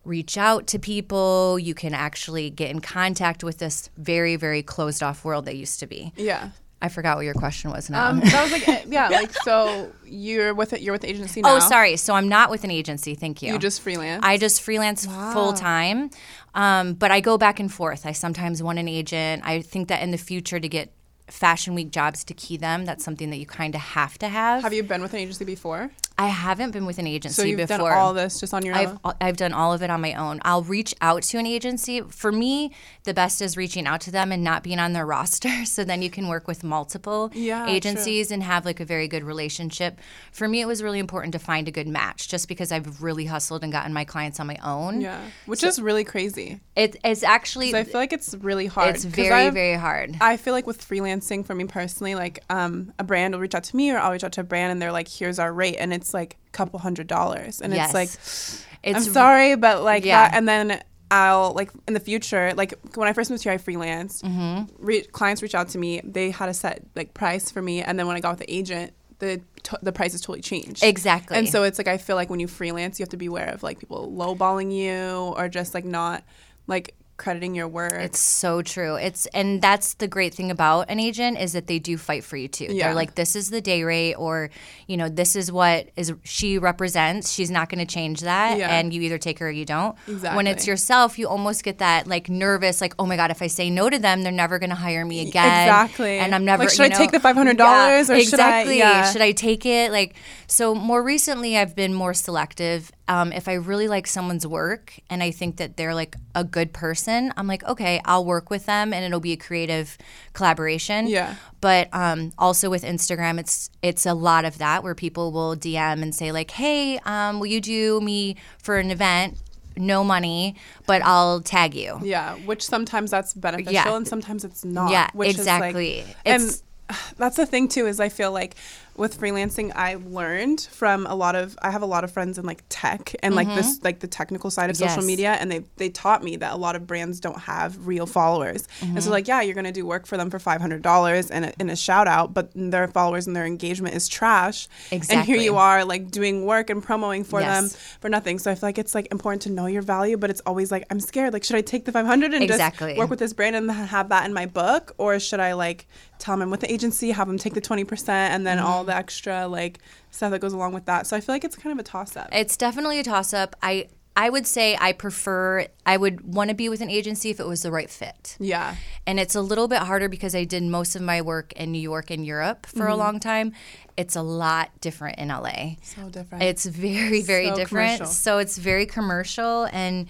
reach 0.05 0.37
out 0.37 0.67
to 0.67 0.77
people, 0.77 1.57
you 1.57 1.73
can 1.73 1.95
actually 1.95 2.51
get 2.51 2.69
in 2.69 2.81
contact 2.81 3.43
with 3.43 3.57
this 3.57 3.89
very 3.97 4.35
very 4.35 4.61
closed 4.61 5.01
off 5.01 5.25
world 5.25 5.45
that 5.45 5.55
used 5.55 5.79
to 5.79 5.87
be. 5.87 6.13
Yeah. 6.15 6.51
I 6.81 6.89
forgot 6.89 7.17
what 7.17 7.25
your 7.25 7.33
question 7.33 7.71
was 7.71 7.89
now. 7.89 8.09
Um, 8.09 8.19
that 8.21 8.43
was 8.43 8.51
like 8.51 8.67
eh, 8.67 8.83
yeah, 8.87 9.09
like 9.11 9.31
so 9.43 9.91
you're 10.05 10.53
with 10.53 10.73
it. 10.73 10.81
You're 10.81 10.93
with 10.93 11.01
the 11.01 11.09
agency 11.09 11.41
now. 11.41 11.55
oh, 11.55 11.59
sorry. 11.59 11.95
So 11.97 12.13
I'm 12.15 12.27
not 12.27 12.49
with 12.49 12.63
an 12.63 12.71
agency. 12.71 13.15
Thank 13.15 13.41
you. 13.41 13.53
You 13.53 13.59
just 13.59 13.81
freelance. 13.81 14.23
I 14.25 14.37
just 14.37 14.61
freelance 14.61 15.05
full 15.05 15.53
time, 15.53 16.09
um, 16.55 16.93
but 16.93 17.11
I 17.11 17.19
go 17.19 17.37
back 17.37 17.59
and 17.59 17.71
forth. 17.71 18.05
I 18.05 18.11
sometimes 18.13 18.63
want 18.63 18.79
an 18.79 18.87
agent. 18.87 19.43
I 19.45 19.61
think 19.61 19.87
that 19.89 20.01
in 20.01 20.11
the 20.11 20.17
future 20.17 20.59
to 20.59 20.67
get 20.67 20.91
fashion 21.27 21.75
week 21.75 21.91
jobs 21.91 22.23
to 22.25 22.33
key 22.33 22.57
them, 22.57 22.83
that's 22.85 23.05
something 23.05 23.29
that 23.29 23.37
you 23.37 23.45
kind 23.45 23.73
of 23.75 23.81
have 23.81 24.17
to 24.19 24.27
have. 24.27 24.63
Have 24.63 24.73
you 24.73 24.83
been 24.83 25.01
with 25.01 25.13
an 25.13 25.19
agency 25.19 25.45
before? 25.45 25.89
I 26.17 26.27
haven't 26.27 26.71
been 26.71 26.85
with 26.85 26.99
an 26.99 27.07
agency 27.07 27.41
So 27.41 27.47
you've 27.47 27.57
before. 27.57 27.77
done 27.89 27.97
all 27.97 28.13
this 28.13 28.39
just 28.39 28.53
on 28.53 28.63
your 28.65 28.75
I've 28.75 28.99
own. 29.03 29.13
I've 29.21 29.37
done 29.37 29.53
all 29.53 29.73
of 29.73 29.81
it 29.81 29.89
on 29.89 30.01
my 30.01 30.13
own. 30.13 30.39
I'll 30.43 30.61
reach 30.61 30.93
out 31.01 31.23
to 31.23 31.37
an 31.37 31.47
agency. 31.47 32.01
For 32.01 32.31
me, 32.31 32.73
the 33.03 33.13
best 33.13 33.41
is 33.41 33.57
reaching 33.57 33.87
out 33.87 33.99
to 34.01 34.11
them 34.11 34.31
and 34.31 34.43
not 34.43 34.61
being 34.63 34.77
on 34.79 34.93
their 34.93 35.05
roster. 35.17 35.65
So 35.65 35.83
then 35.83 36.01
you 36.01 36.09
can 36.09 36.27
work 36.27 36.47
with 36.47 36.63
multiple 36.63 37.31
Yeah, 37.33 37.65
true. 37.65 37.73
agencies 37.73 38.29
and 38.31 38.43
have 38.43 38.63
like 38.65 38.79
a 38.79 38.85
very 38.85 39.07
good 39.07 39.23
relationship. 39.23 39.99
For 40.31 40.47
me, 40.47 40.61
it 40.61 40.65
was 40.67 40.83
really 40.83 40.99
important 40.99 41.33
to 41.33 41.39
find 41.39 41.67
a 41.67 41.71
good 41.71 41.87
match, 41.87 42.27
just 42.29 42.47
because 42.47 42.71
I've 42.71 43.01
really 43.01 43.25
hustled 43.25 43.63
and 43.63 43.71
gotten 43.71 43.91
my 43.93 44.05
clients 44.05 44.39
on 44.39 44.47
my 44.47 44.57
own. 44.63 45.01
Yeah, 45.01 45.19
which 45.47 45.63
is 45.63 45.81
really 45.81 46.03
crazy. 46.03 46.59
It, 46.75 46.95
it's 47.03 47.23
actually. 47.23 47.73
I 47.73 47.83
feel 47.83 47.95
like 47.99 48.13
it's 48.13 48.35
really 48.35 48.67
hard. 48.67 48.95
It's 48.95 49.03
very 49.03 49.49
very 49.49 49.75
hard. 49.77 50.15
I 50.21 50.37
feel 50.37 50.53
like 50.53 50.67
with 50.67 50.79
freelancing 50.87 51.45
for 51.45 51.55
me 51.55 51.65
personally, 51.65 52.15
like 52.15 52.43
um, 52.49 52.93
a 52.99 53.03
brand 53.03 53.33
will 53.33 53.41
reach 53.41 53.55
out 53.55 53.63
to 53.65 53.75
me 53.75 53.91
or 53.91 53.97
I'll 53.97 54.11
reach 54.11 54.23
out 54.23 54.33
to 54.33 54.41
a 54.41 54.43
brand 54.43 54.71
and 54.71 54.81
they're 54.81 54.91
like, 54.91 55.07
here's 55.07 55.39
our 55.39 55.51
rate. 55.51 55.77
And 55.79 55.91
it's 55.93 56.13
like 56.13 56.37
a 56.47 56.51
couple 56.51 56.79
hundred 56.79 57.07
dollars. 57.07 57.61
And 57.61 57.73
yes, 57.73 57.87
it's 57.89 57.93
like, 57.93 58.69
it's 58.95 59.07
I'm 59.07 59.13
sorry, 59.13 59.55
but 59.55 59.83
like 59.83 60.05
Yeah. 60.05 60.27
that. 60.29 60.35
And 60.37 60.47
then 60.47 60.81
I'll 61.11 61.51
like 61.53 61.69
in 61.87 61.93
the 61.93 61.99
future, 61.99 62.53
like 62.55 62.73
when 62.95 63.07
I 63.07 63.13
first 63.13 63.29
moved 63.29 63.43
here, 63.43 63.51
I 63.51 63.57
freelanced. 63.57 64.23
Mm-hmm. 64.23 64.73
Re- 64.83 65.03
clients 65.03 65.43
reach 65.43 65.53
out 65.53 65.67
to 65.69 65.77
me. 65.77 66.01
They 66.03 66.31
had 66.31 66.47
a 66.49 66.53
set 66.53 66.83
like 66.95 67.13
price 67.13 67.51
for 67.51 67.61
me. 67.61 67.83
And 67.83 67.99
then 67.99 68.07
when 68.07 68.15
I 68.15 68.21
got 68.21 68.31
with 68.31 68.47
the 68.47 68.51
agent, 68.53 68.93
the, 69.19 69.41
to- 69.63 69.79
the 69.83 69.91
price 69.91 70.13
is 70.13 70.21
totally 70.21 70.41
changed. 70.41 70.83
Exactly. 70.83 71.37
And 71.37 71.47
so 71.49 71.63
it's 71.63 71.77
like, 71.77 71.87
I 71.89 71.97
feel 71.97 72.15
like 72.15 72.29
when 72.29 72.39
you 72.39 72.47
freelance, 72.47 72.97
you 72.97 73.03
have 73.03 73.09
to 73.09 73.17
be 73.17 73.27
aware 73.27 73.49
of 73.49 73.61
like 73.61 73.77
people 73.77 74.11
lowballing 74.11 74.73
you 74.73 75.33
or 75.35 75.49
just 75.49 75.73
like 75.73 75.85
not 75.85 76.23
like 76.65 76.95
crediting 77.21 77.53
your 77.55 77.67
work. 77.67 77.93
It's 77.93 78.19
so 78.19 78.61
true. 78.61 78.95
It's 78.95 79.25
and 79.27 79.61
that's 79.61 79.93
the 79.95 80.07
great 80.07 80.33
thing 80.33 80.49
about 80.51 80.89
an 80.89 80.99
agent 80.99 81.37
is 81.39 81.53
that 81.53 81.67
they 81.67 81.79
do 81.79 81.97
fight 81.97 82.23
for 82.23 82.35
you 82.35 82.47
too. 82.47 82.65
Yeah. 82.69 82.87
They're 82.87 82.95
like, 82.95 83.15
this 83.15 83.35
is 83.35 83.49
the 83.51 83.61
day 83.61 83.83
rate, 83.83 84.15
or 84.15 84.49
you 84.87 84.97
know, 84.97 85.07
this 85.07 85.35
is 85.35 85.51
what 85.51 85.89
is 85.95 86.13
she 86.23 86.57
represents. 86.57 87.31
She's 87.31 87.51
not 87.51 87.69
going 87.69 87.85
to 87.85 87.91
change 87.93 88.21
that, 88.21 88.57
Yeah. 88.57 88.69
and 88.75 88.91
you 88.93 89.01
either 89.03 89.17
take 89.17 89.39
her 89.39 89.47
or 89.47 89.51
you 89.51 89.65
don't. 89.65 89.95
When 90.35 90.47
it's 90.47 90.65
yourself, 90.67 91.19
you 91.19 91.27
almost 91.27 91.63
get 91.63 91.77
that 91.77 92.07
like 92.07 92.29
nervous, 92.29 92.81
like, 92.81 92.95
oh 92.99 93.05
my 93.05 93.15
god, 93.15 93.31
if 93.31 93.41
I 93.41 93.47
say 93.47 93.69
no 93.69 93.89
to 93.89 93.99
them, 93.99 94.23
they're 94.23 94.31
never 94.31 94.57
going 94.59 94.69
to 94.71 94.75
hire 94.75 95.05
me 95.05 95.27
again. 95.27 95.45
Exactly. 95.67 96.17
And 96.19 96.33
I'm 96.33 96.43
never. 96.43 96.63
Like, 96.63 96.71
should 96.71 96.79
you 96.79 96.85
I 96.85 96.87
know- 96.89 96.97
take 96.97 97.11
the 97.11 97.19
$500 97.19 97.57
Yeah, 97.59 97.99
or 98.15 98.19
should 98.23 98.39
I- 98.39 98.63
yeah. 98.63 99.11
Should 99.11 99.21
I 99.21 99.31
take 99.31 99.65
it? 99.65 99.91
Like, 99.91 100.15
so 100.47 100.73
more 100.73 101.03
recently, 101.03 101.57
I've 101.57 101.75
been 101.75 101.93
more 101.93 102.13
selective. 102.13 102.91
Um, 103.11 103.33
if 103.33 103.49
I 103.49 103.55
really 103.55 103.89
like 103.89 104.07
someone's 104.07 104.47
work 104.47 104.97
and 105.09 105.21
I 105.21 105.31
think 105.31 105.57
that 105.57 105.75
they're 105.75 105.93
like 105.93 106.15
a 106.33 106.45
good 106.45 106.71
person, 106.71 107.33
I'm 107.35 107.45
like, 107.45 107.61
okay, 107.65 107.99
I'll 108.05 108.23
work 108.23 108.49
with 108.49 108.65
them 108.65 108.93
and 108.93 109.03
it'll 109.03 109.19
be 109.19 109.33
a 109.33 109.37
creative 109.47 109.97
collaboration. 110.31 111.07
Yeah. 111.07 111.35
But 111.59 111.89
um, 111.93 112.31
also 112.37 112.69
with 112.69 112.83
Instagram, 112.83 113.37
it's 113.37 113.69
it's 113.81 114.05
a 114.05 114.13
lot 114.13 114.45
of 114.45 114.57
that 114.59 114.81
where 114.83 114.95
people 114.95 115.31
will 115.33 115.57
DM 115.57 116.01
and 116.01 116.15
say 116.15 116.31
like, 116.31 116.51
hey, 116.51 116.99
um, 116.99 117.39
will 117.39 117.47
you 117.47 117.59
do 117.59 117.99
me 117.99 118.37
for 118.59 118.77
an 118.77 118.91
event? 118.91 119.37
No 119.77 120.03
money, 120.03 120.55
but 120.85 121.01
I'll 121.03 121.41
tag 121.41 121.75
you. 121.75 121.99
Yeah, 122.03 122.35
which 122.45 122.63
sometimes 122.65 123.11
that's 123.11 123.33
beneficial 123.33 123.73
Yeah. 123.73 123.95
and 123.95 124.07
sometimes 124.07 124.43
it's 124.45 124.63
not. 124.63 124.91
Yeah, 124.91 125.09
which 125.13 125.31
exactly. 125.31 125.99
Is 125.99 126.07
like, 126.07 126.15
It's- 126.25 126.63
and 126.89 126.97
that's 127.17 127.37
the 127.37 127.45
thing 127.45 127.67
too 127.67 127.87
is 127.87 127.99
I 127.99 128.09
feel 128.09 128.31
like 128.31 128.55
with 128.97 129.19
freelancing 129.19 129.71
I 129.75 129.95
learned 130.05 130.61
from 130.71 131.07
a 131.07 131.15
lot 131.15 131.35
of 131.35 131.57
I 131.61 131.71
have 131.71 131.81
a 131.81 131.85
lot 131.85 132.03
of 132.03 132.11
friends 132.11 132.37
in 132.37 132.45
like 132.45 132.61
tech 132.69 133.15
and 133.23 133.35
like 133.35 133.47
this 133.47 133.79
like 133.83 133.99
the 133.99 134.07
technical 134.07 134.51
side 134.51 134.69
of 134.69 134.77
social 134.77 134.97
Mm-hmm. 134.99 135.07
Media 135.07 135.31
and 135.39 135.51
they 135.51 135.59
they 135.77 135.89
taught 135.89 136.23
me 136.23 136.35
that 136.37 136.53
a 136.53 136.57
lot 136.57 136.75
of 136.75 136.85
brands 136.85 137.19
don't 137.19 137.39
have 137.39 137.87
real 137.87 138.05
followers. 138.05 138.67
And 138.81 138.89
Mm-hmm. 138.91 138.99
so 138.99 139.09
like 139.11 139.27
yeah, 139.27 139.41
you're 139.41 139.55
going 139.55 139.65
to 139.65 139.71
do 139.71 139.85
work 139.85 140.05
for 140.05 140.17
them 140.17 140.29
for 140.29 140.37
$500 140.39 141.29
and 141.31 141.45
a, 141.45 141.53
and 141.59 141.71
a 141.71 141.75
shout 141.75 142.07
out, 142.07 142.33
but 142.33 142.51
their 142.55 142.87
followers 142.87 143.27
and 143.27 143.35
their 143.35 143.45
engagement 143.45 143.95
is 143.95 144.07
trash. 144.07 144.67
And 144.91 145.01
here 145.25 145.37
you 145.37 145.55
are 145.57 145.83
like 145.85 146.11
doing 146.11 146.45
work 146.45 146.69
and 146.69 146.83
promoting 146.83 147.23
for 147.23 147.39
them 147.41 147.69
for 147.99 148.09
nothing. 148.09 148.39
So 148.39 148.51
I 148.51 148.55
feel 148.55 148.67
like 148.67 148.77
it's 148.77 148.93
like 148.93 149.07
important 149.11 149.41
to 149.43 149.49
know 149.51 149.65
your 149.67 149.81
value, 149.81 150.17
but 150.17 150.29
it's 150.29 150.41
always 150.45 150.71
like 150.71 150.85
I'm 150.91 150.99
scared. 150.99 151.33
Like, 151.33 151.43
should 151.43 151.55
I 151.55 151.61
take 151.61 151.85
the 151.85 151.91
500 151.91 152.33
and 152.33 152.43
Exactly. 152.43 152.89
just 152.89 152.97
work 152.99 153.09
with 153.09 153.19
this 153.19 153.33
brand 153.33 153.55
and 153.55 153.71
have 153.71 154.09
that 154.09 154.25
in 154.25 154.33
my 154.33 154.45
book, 154.45 154.93
or 154.97 155.19
should 155.19 155.39
I 155.39 155.53
like 155.53 155.87
tell 156.19 156.33
them 156.35 156.41
I'm 156.43 156.49
with 156.51 156.59
the 156.59 156.71
agency, 156.71 157.11
have 157.11 157.27
them 157.27 157.37
take 157.37 157.53
the 157.53 157.61
20 157.61 157.83
percent, 157.85 158.33
and 158.33 158.45
then 158.45 158.57
Mm-hmm. 158.57 158.67
all 158.67 158.80
the 158.83 158.95
extra 158.95 159.47
like 159.47 159.79
stuff 160.11 160.31
that 160.31 160.39
goes 160.39 160.53
along 160.53 160.73
with 160.73 160.85
that? 160.85 161.07
So 161.07 161.15
I 161.17 161.21
feel 161.21 161.35
like 161.35 161.43
it's 161.43 161.55
kind 161.55 161.71
of 161.73 161.79
a 161.79 161.83
toss 161.87 162.15
up. 162.15 162.29
It's 162.31 162.57
definitely 162.57 162.99
a 162.99 163.03
toss 163.03 163.33
up. 163.33 163.55
I 163.61 163.87
I 164.15 164.29
would 164.29 164.45
say 164.45 164.77
I 164.79 164.91
prefer 164.91 165.67
I 165.85 165.95
would 165.95 166.33
want 166.35 166.49
to 166.49 166.53
be 166.55 166.67
with 166.67 166.81
an 166.81 166.89
agency 166.89 167.29
if 167.29 167.39
it 167.39 167.47
was 167.47 167.61
the 167.63 167.71
right 167.71 167.89
fit. 167.89 168.35
Yeah, 168.41 168.75
And 169.07 169.19
it's 169.21 169.35
a 169.35 169.41
little 169.41 169.69
bit 169.69 169.79
harder 169.79 170.09
because 170.09 170.35
I 170.35 170.43
did 170.43 170.63
most 170.63 170.97
of 170.97 171.01
my 171.01 171.21
work 171.21 171.53
in 171.53 171.71
New 171.71 171.79
York 171.79 172.11
and 172.11 172.25
Europe 172.25 172.65
for 172.65 172.79
Mm-hmm. 172.83 172.91
a 172.91 172.95
long 172.97 173.19
time. 173.21 173.53
It's 173.95 174.15
a 174.17 174.21
lot 174.21 174.69
different 174.81 175.17
in 175.17 175.29
LA. 175.29 175.75
so 175.81 176.09
different. 176.09 176.43
It's 176.43 176.65
very 176.65 177.21
very 177.21 177.47
So 177.47 177.55
different. 177.55 177.97
commercial. 177.97 178.05
So 178.07 178.37
it's 178.39 178.57
very 178.57 178.85
commercial 178.85 179.69
and 179.71 180.07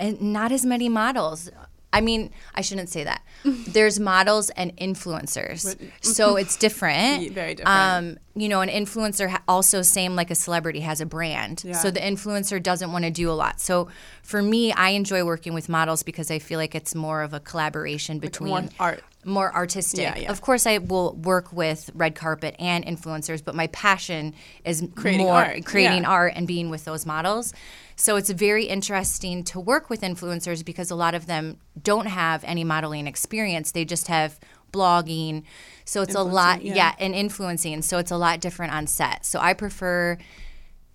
and 0.00 0.20
not 0.20 0.50
as 0.50 0.66
many 0.66 0.88
models. 0.88 1.48
I 1.92 2.00
mean, 2.00 2.30
I 2.54 2.62
shouldn't 2.62 2.88
say 2.88 3.04
that. 3.04 3.22
There's 3.44 4.00
models 4.00 4.50
and 4.50 4.76
influencers. 4.76 5.76
So 6.02 6.36
it's 6.36 6.56
different. 6.56 7.32
Very 7.32 7.54
different. 7.54 7.68
Um, 7.68 8.18
you 8.34 8.48
know, 8.48 8.60
an 8.60 8.68
influencer 8.68 9.28
ha- 9.30 9.42
also 9.46 9.82
same 9.82 10.16
like 10.16 10.30
a 10.30 10.34
celebrity 10.34 10.80
has 10.80 11.00
a 11.00 11.06
brand. 11.06 11.62
Yeah. 11.64 11.74
So 11.74 11.90
the 11.90 12.00
influencer 12.00 12.62
doesn't 12.62 12.92
want 12.92 13.04
to 13.04 13.10
do 13.10 13.30
a 13.30 13.32
lot. 13.32 13.60
So 13.60 13.88
for 14.22 14.42
me, 14.42 14.72
I 14.72 14.90
enjoy 14.90 15.24
working 15.24 15.54
with 15.54 15.68
models 15.68 16.02
because 16.02 16.30
I 16.30 16.38
feel 16.38 16.58
like 16.58 16.74
it's 16.74 16.94
more 16.94 17.22
of 17.22 17.34
a 17.34 17.40
collaboration 17.40 18.18
between 18.18 18.50
more 18.50 18.64
art. 18.80 19.02
more 19.24 19.54
artistic. 19.54 20.00
Yeah, 20.00 20.16
yeah. 20.18 20.30
Of 20.30 20.40
course, 20.40 20.66
I 20.66 20.78
will 20.78 21.14
work 21.14 21.52
with 21.52 21.90
red 21.94 22.14
carpet 22.14 22.56
and 22.58 22.84
influencers, 22.84 23.44
but 23.44 23.54
my 23.54 23.68
passion 23.68 24.34
is 24.64 24.82
Creating 24.94 25.26
more 25.26 25.34
art, 25.44 25.64
creating 25.64 26.04
art 26.04 26.32
and 26.34 26.46
being 26.46 26.68
with 26.70 26.84
those 26.84 27.06
models. 27.06 27.52
So 27.96 28.16
it's 28.16 28.30
very 28.30 28.64
interesting 28.64 29.44
to 29.44 29.60
work 29.60 29.90
with 29.90 30.00
influencers 30.00 30.64
because 30.64 30.90
a 30.90 30.94
lot 30.94 31.14
of 31.14 31.26
them 31.26 31.58
don't 31.80 32.06
have 32.06 32.42
any 32.44 32.64
modeling 32.64 33.06
experience. 33.06 33.72
They 33.72 33.84
just 33.84 34.08
have 34.08 34.38
blogging. 34.72 35.44
So 35.84 36.02
it's 36.02 36.14
a 36.14 36.22
lot, 36.22 36.62
yeah. 36.62 36.74
yeah. 36.74 36.94
and 36.98 37.14
influencing. 37.14 37.82
So 37.82 37.98
it's 37.98 38.10
a 38.10 38.16
lot 38.16 38.40
different 38.40 38.72
on 38.72 38.86
set. 38.86 39.24
So 39.26 39.38
I 39.38 39.52
prefer 39.54 40.16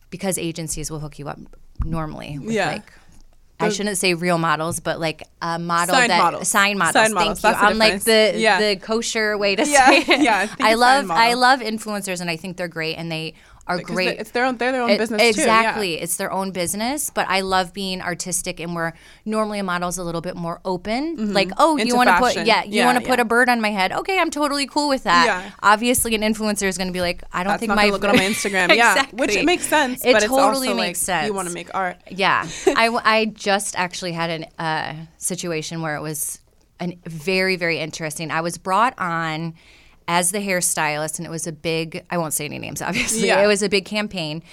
because 0.10 0.38
agencies 0.38 0.90
will 0.90 1.00
hook 1.00 1.20
you 1.20 1.28
up 1.30 1.40
normally 1.84 2.40
with 2.40 2.52
Yeah. 2.52 2.72
like 2.72 2.92
I 3.60 3.70
shouldn't 3.70 3.98
say 3.98 4.14
real 4.14 4.38
models, 4.38 4.80
but 4.80 5.00
like 5.00 5.24
a 5.42 5.58
model 5.58 5.96
Signed 5.96 6.12
that 6.12 6.22
models. 6.24 6.48
sign 6.48 6.78
models. 6.78 6.94
Thank 6.94 7.16
models, 7.16 7.40
you. 7.40 7.42
that's 7.42 7.60
the 7.60 7.66
I'm 7.66 7.78
like 7.80 8.02
the. 8.04 8.34
Yeah. 8.36 8.60
the 8.60 8.76
kosher 8.80 9.36
way 9.36 9.56
to 9.56 9.66
Yeah, 9.68 9.88
say 9.88 9.98
it. 10.02 10.22
yeah, 10.22 10.48
I 10.62 10.72
I 10.72 10.74
love 10.76 11.10
I 11.10 11.34
love 11.34 11.62
influencers, 11.62 12.22
and 12.22 12.30
I 12.30 12.36
think 12.38 12.58
they're 12.58 12.68
great, 12.68 12.98
and 12.98 13.12
they 13.12 13.34
are 13.68 13.78
'Cause 13.80 13.96
great. 13.96 14.20
It's 14.20 14.32
their 14.32 14.46
own. 14.46 14.58
They're 14.58 14.72
their 14.72 14.82
own 14.84 14.90
It- 14.92 14.98
business 14.98 15.20
too. 15.20 15.26
yeah. 15.26 15.30
exactly. 15.62 15.96
It's 16.02 16.16
their 16.16 16.32
own 16.32 16.52
business, 16.52 17.10
but 17.10 17.28
I 17.30 17.42
love 17.42 17.74
being 17.74 18.02
artistic 18.02 18.60
and 18.60 18.74
where 18.74 18.94
normally 19.26 19.60
a 19.60 19.64
model's 19.64 19.98
a 19.98 20.04
little 20.04 20.22
bit 20.22 20.36
more 20.36 20.62
open. 20.66 21.34
Like, 21.34 21.52
oh, 21.58 21.78
you 21.78 21.86
Mm-hmm. 21.86 21.96
Want 21.98 22.10
to 22.10 22.18
put 22.18 22.46
yeah, 22.48 22.64
you 22.64 22.76
Yeah, 22.78 22.86
want 22.86 23.00
to 23.00 23.06
put 23.08 23.20
a 23.20 23.26
bird 23.26 23.50
on 23.50 23.60
my 23.62 23.72
head. 23.72 23.92
Okay, 23.92 24.20
I'm 24.20 24.30
totally 24.32 24.68
cool 24.68 24.88
with 24.90 25.04
that. 25.04 25.26
Yeah. 25.26 25.52
Obviously, 25.62 26.16
an 26.16 26.22
influencer 26.22 26.68
is 26.68 26.78
going 26.78 26.88
to 26.88 26.94
be 26.94 27.02
like, 27.02 27.24
I 27.34 27.44
don't 27.44 27.52
That's 27.54 27.60
think 27.62 27.76
my 27.76 27.90
look 27.90 28.04
on 28.04 28.16
my 28.16 28.24
Instagram. 28.24 28.74
Yeah, 28.76 28.94
which 29.12 29.30
Exactly. 29.32 29.38
it 29.42 29.46
makes 29.46 29.68
sense. 29.68 30.06
It 30.06 30.20
totally 30.22 30.70
makes 30.70 30.78
like 30.78 30.96
sense. 30.96 31.28
You 31.28 31.34
want 31.34 31.48
to 31.48 31.54
make 31.54 31.70
art. 31.74 31.98
Yeah, 32.10 32.48
I, 32.68 32.88
I 33.04 33.26
just 33.26 33.78
actually 33.78 34.14
had 34.14 34.30
a 34.58 34.62
uh, 34.64 34.94
situation 35.18 35.82
where 35.82 35.96
it 35.96 36.02
was 36.02 36.40
an 36.80 36.94
very 37.06 37.56
very 37.56 37.80
interesting. 37.80 38.30
I 38.32 38.42
was 38.42 38.58
brought 38.58 38.94
on 39.00 39.56
as 40.08 40.32
the 40.32 40.40
hairstylist, 40.40 41.18
and 41.18 41.26
it 41.26 41.30
was 41.30 41.48
a 41.48 41.52
big. 41.52 42.06
I 42.10 42.18
won't 42.18 42.34
say 42.34 42.46
any 42.46 42.60
names, 42.60 42.82
obviously. 42.88 43.28
Yeah. 43.28 43.44
It 43.44 43.48
was 43.48 43.62
a 43.62 43.70
big 43.70 43.86
campaign, 43.86 44.44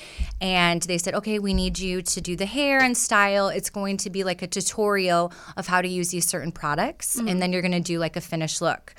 and 0.40 0.82
they 0.82 0.98
said, 0.98 1.14
"Okay, 1.14 1.38
we 1.38 1.54
need 1.54 1.78
you 1.78 2.02
to 2.02 2.20
do 2.20 2.36
the 2.36 2.46
hair 2.46 2.80
and 2.80 2.96
style. 2.96 3.48
It's 3.48 3.70
going 3.70 3.96
to 3.98 4.10
be 4.10 4.24
like 4.24 4.42
a 4.42 4.46
tutorial 4.46 5.32
of 5.56 5.66
how 5.66 5.82
to 5.82 5.88
use 5.88 6.10
these 6.10 6.26
certain 6.26 6.52
products, 6.52 7.16
and 7.16 7.28
mm-hmm. 7.28 7.38
then 7.38 7.52
you're 7.52 7.62
going 7.62 7.72
to 7.72 7.80
do 7.80 7.98
like 7.98 8.16
a 8.16 8.20
finished 8.20 8.60
look." 8.60 8.94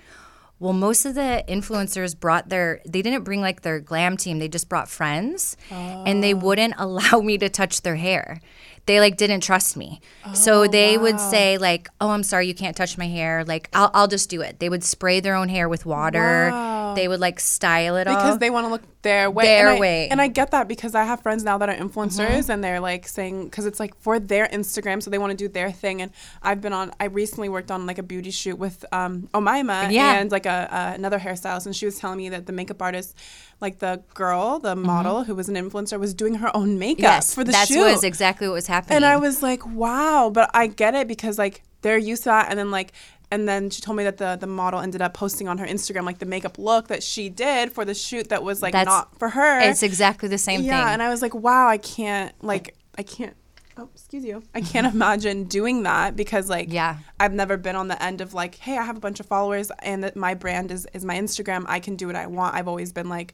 Well, 0.57 0.73
most 0.73 1.05
of 1.05 1.15
the 1.15 1.43
influencers 1.49 2.17
brought 2.17 2.47
their, 2.47 2.81
they 2.85 3.01
didn't 3.01 3.23
bring 3.23 3.41
like 3.41 3.61
their 3.61 3.81
glam 3.81 4.15
team, 4.15 4.39
they 4.39 4.47
just 4.47 4.69
brought 4.69 4.87
friends 4.87 5.57
and 5.69 6.23
they 6.23 6.33
oh. 6.33 6.37
wouldn't 6.37 6.75
allow 6.79 7.19
me 7.19 7.37
to 7.39 7.49
touch 7.49 7.81
their 7.81 7.97
hair. 7.97 8.39
They 8.85 8.99
like 8.99 9.17
didn't 9.17 9.41
trust 9.41 9.75
me. 9.75 9.99
so 10.33 10.63
oh, 10.63 10.67
they 10.67 10.97
would 10.97 11.19
say 11.19 11.57
like, 11.57 11.89
"Oh, 11.99 12.09
I'm 12.09 12.23
sorry, 12.23 12.47
you 12.47 12.53
can't 12.53 12.75
touch 12.75 12.97
my 12.97 13.07
hair." 13.07 13.43
Like, 13.43 13.69
"I'll 13.73 13.91
I'll 13.93 14.07
just 14.07 14.29
do 14.29 14.41
it." 14.41 14.59
They 14.59 14.69
would 14.69 14.83
spray 14.83 15.19
their 15.19 15.35
own 15.35 15.49
hair 15.49 15.67
with 15.67 15.85
water. 15.85 16.49
They 16.93 17.07
would 17.07 17.19
like 17.19 17.39
style 17.39 17.95
it 17.95 18.07
all. 18.07 18.15
because 18.15 18.31
all. 18.33 18.37
they 18.37 18.49
want 18.49 18.65
to 18.67 18.71
look 18.71 18.83
their 19.01 19.31
way. 19.31 19.45
Their 19.45 19.69
and 19.69 19.77
I, 19.77 19.79
way. 19.79 20.03
Mm-hmm. 20.05 20.11
And 20.11 20.21
I 20.21 20.27
get 20.27 20.51
that 20.51 20.67
because 20.67 20.93
I 20.93 21.03
have 21.03 21.21
friends 21.21 21.43
now 21.43 21.57
that 21.57 21.69
are 21.69 21.75
influencers 21.75 22.49
and 22.49 22.63
they're 22.63 22.79
like 22.79 23.07
saying, 23.07 23.45
because 23.45 23.65
it's 23.65 23.79
like 23.79 23.95
for 24.01 24.19
their 24.19 24.47
Instagram, 24.47 25.01
so 25.01 25.09
they 25.09 25.17
want 25.17 25.31
to 25.31 25.37
do 25.37 25.47
their 25.47 25.71
thing. 25.71 26.01
And 26.01 26.11
I've 26.43 26.59
been 26.61 26.73
on, 26.73 26.91
I 26.99 27.05
recently 27.05 27.49
worked 27.49 27.71
on 27.71 27.85
like 27.85 27.97
a 27.97 28.03
beauty 28.03 28.31
shoot 28.31 28.57
with 28.57 28.83
um, 28.91 29.29
Omaima 29.33 29.91
Yeah. 29.91 30.19
and 30.19 30.31
like 30.31 30.45
a, 30.45 30.93
another 30.95 31.19
hairstylist. 31.19 31.65
And 31.65 31.75
she 31.75 31.85
was 31.85 31.97
telling 31.97 32.17
me 32.17 32.29
that 32.29 32.45
the 32.45 32.53
makeup 32.53 32.81
artist, 32.81 33.15
like 33.61 33.79
the 33.79 34.03
girl, 34.13 34.59
the 34.59 34.75
model 34.75 35.23
who 35.23 35.33
was 35.35 35.49
an 35.49 35.55
influencer, 35.55 35.99
was 35.99 36.13
doing 36.13 36.35
her 36.35 36.55
own 36.55 36.77
makeup 36.77 36.95
Mm-hmm. 36.95 37.01
yes, 37.03 37.33
for 37.35 37.43
the 37.43 37.51
that's 37.51 37.67
shoot. 37.69 37.79
was 37.79 38.03
exactly 38.03 38.47
what 38.47 38.53
was 38.53 38.67
happening. 38.67 38.95
And 38.97 39.05
I 39.05 39.17
was 39.17 39.41
like, 39.43 39.65
wow, 39.67 40.29
but 40.33 40.49
I 40.53 40.67
get 40.67 40.95
it 40.95 41.07
because 41.07 41.37
like 41.37 41.61
they're 41.81 41.97
used 41.97 42.23
to 42.23 42.29
that. 42.29 42.49
And 42.49 42.57
then 42.57 42.71
like, 42.71 42.93
and 43.31 43.47
then 43.47 43.69
she 43.69 43.81
told 43.81 43.97
me 43.97 44.03
that 44.03 44.17
the 44.17 44.35
the 44.39 44.47
model 44.47 44.79
ended 44.79 45.01
up 45.01 45.13
posting 45.13 45.47
on 45.47 45.57
her 45.57 45.65
Instagram 45.65 46.03
like 46.05 46.19
the 46.19 46.25
makeup 46.25 46.57
look 46.57 46.87
that 46.87 47.03
she 47.03 47.29
did 47.29 47.71
for 47.71 47.83
the 47.85 47.93
shoot 47.93 48.29
that 48.29 48.43
was 48.43 48.61
like 48.61 48.73
That's- 48.73 48.87
not 48.87 49.17
for 49.19 49.29
her. 49.29 49.59
it's 49.61 49.83
exactly 49.83 50.29
the 50.29 50.37
same 50.37 50.61
yeah, 50.61 50.71
thing. 50.79 50.87
Yeah, 50.87 50.93
and 50.93 51.01
I 51.03 51.09
was 51.09 51.21
like, 51.21 51.33
wow, 51.33 51.67
I 51.67 51.77
can't 51.77 52.33
like 52.43 52.75
I 52.97 53.03
can't. 53.03 53.35
Oh, 53.77 53.89
excuse 53.93 54.23
you. 54.23 54.41
I 54.53 54.61
can't 54.61 54.87
imagine 54.95 55.43
doing 55.45 55.83
that 55.83 56.15
because 56.15 56.49
like 56.49 56.71
Yeah. 56.71 56.97
I've 57.19 57.33
never 57.33 57.57
been 57.57 57.75
on 57.75 57.89
the 57.89 58.01
end 58.01 58.21
of 58.21 58.33
like, 58.33 58.55
hey, 58.55 58.77
I 58.77 58.83
have 58.83 58.95
a 58.95 59.01
bunch 59.01 59.19
of 59.19 59.25
followers 59.25 59.69
and 59.79 60.03
that 60.05 60.15
my 60.15 60.33
brand 60.33 60.71
is 60.71 60.87
is 60.93 61.03
my 61.03 61.15
Instagram. 61.15 61.65
I 61.67 61.79
can 61.79 61.95
do 61.97 62.07
what 62.07 62.15
I 62.15 62.27
want. 62.27 62.55
I've 62.55 62.67
always 62.69 62.91
been 62.93 63.09
like 63.09 63.33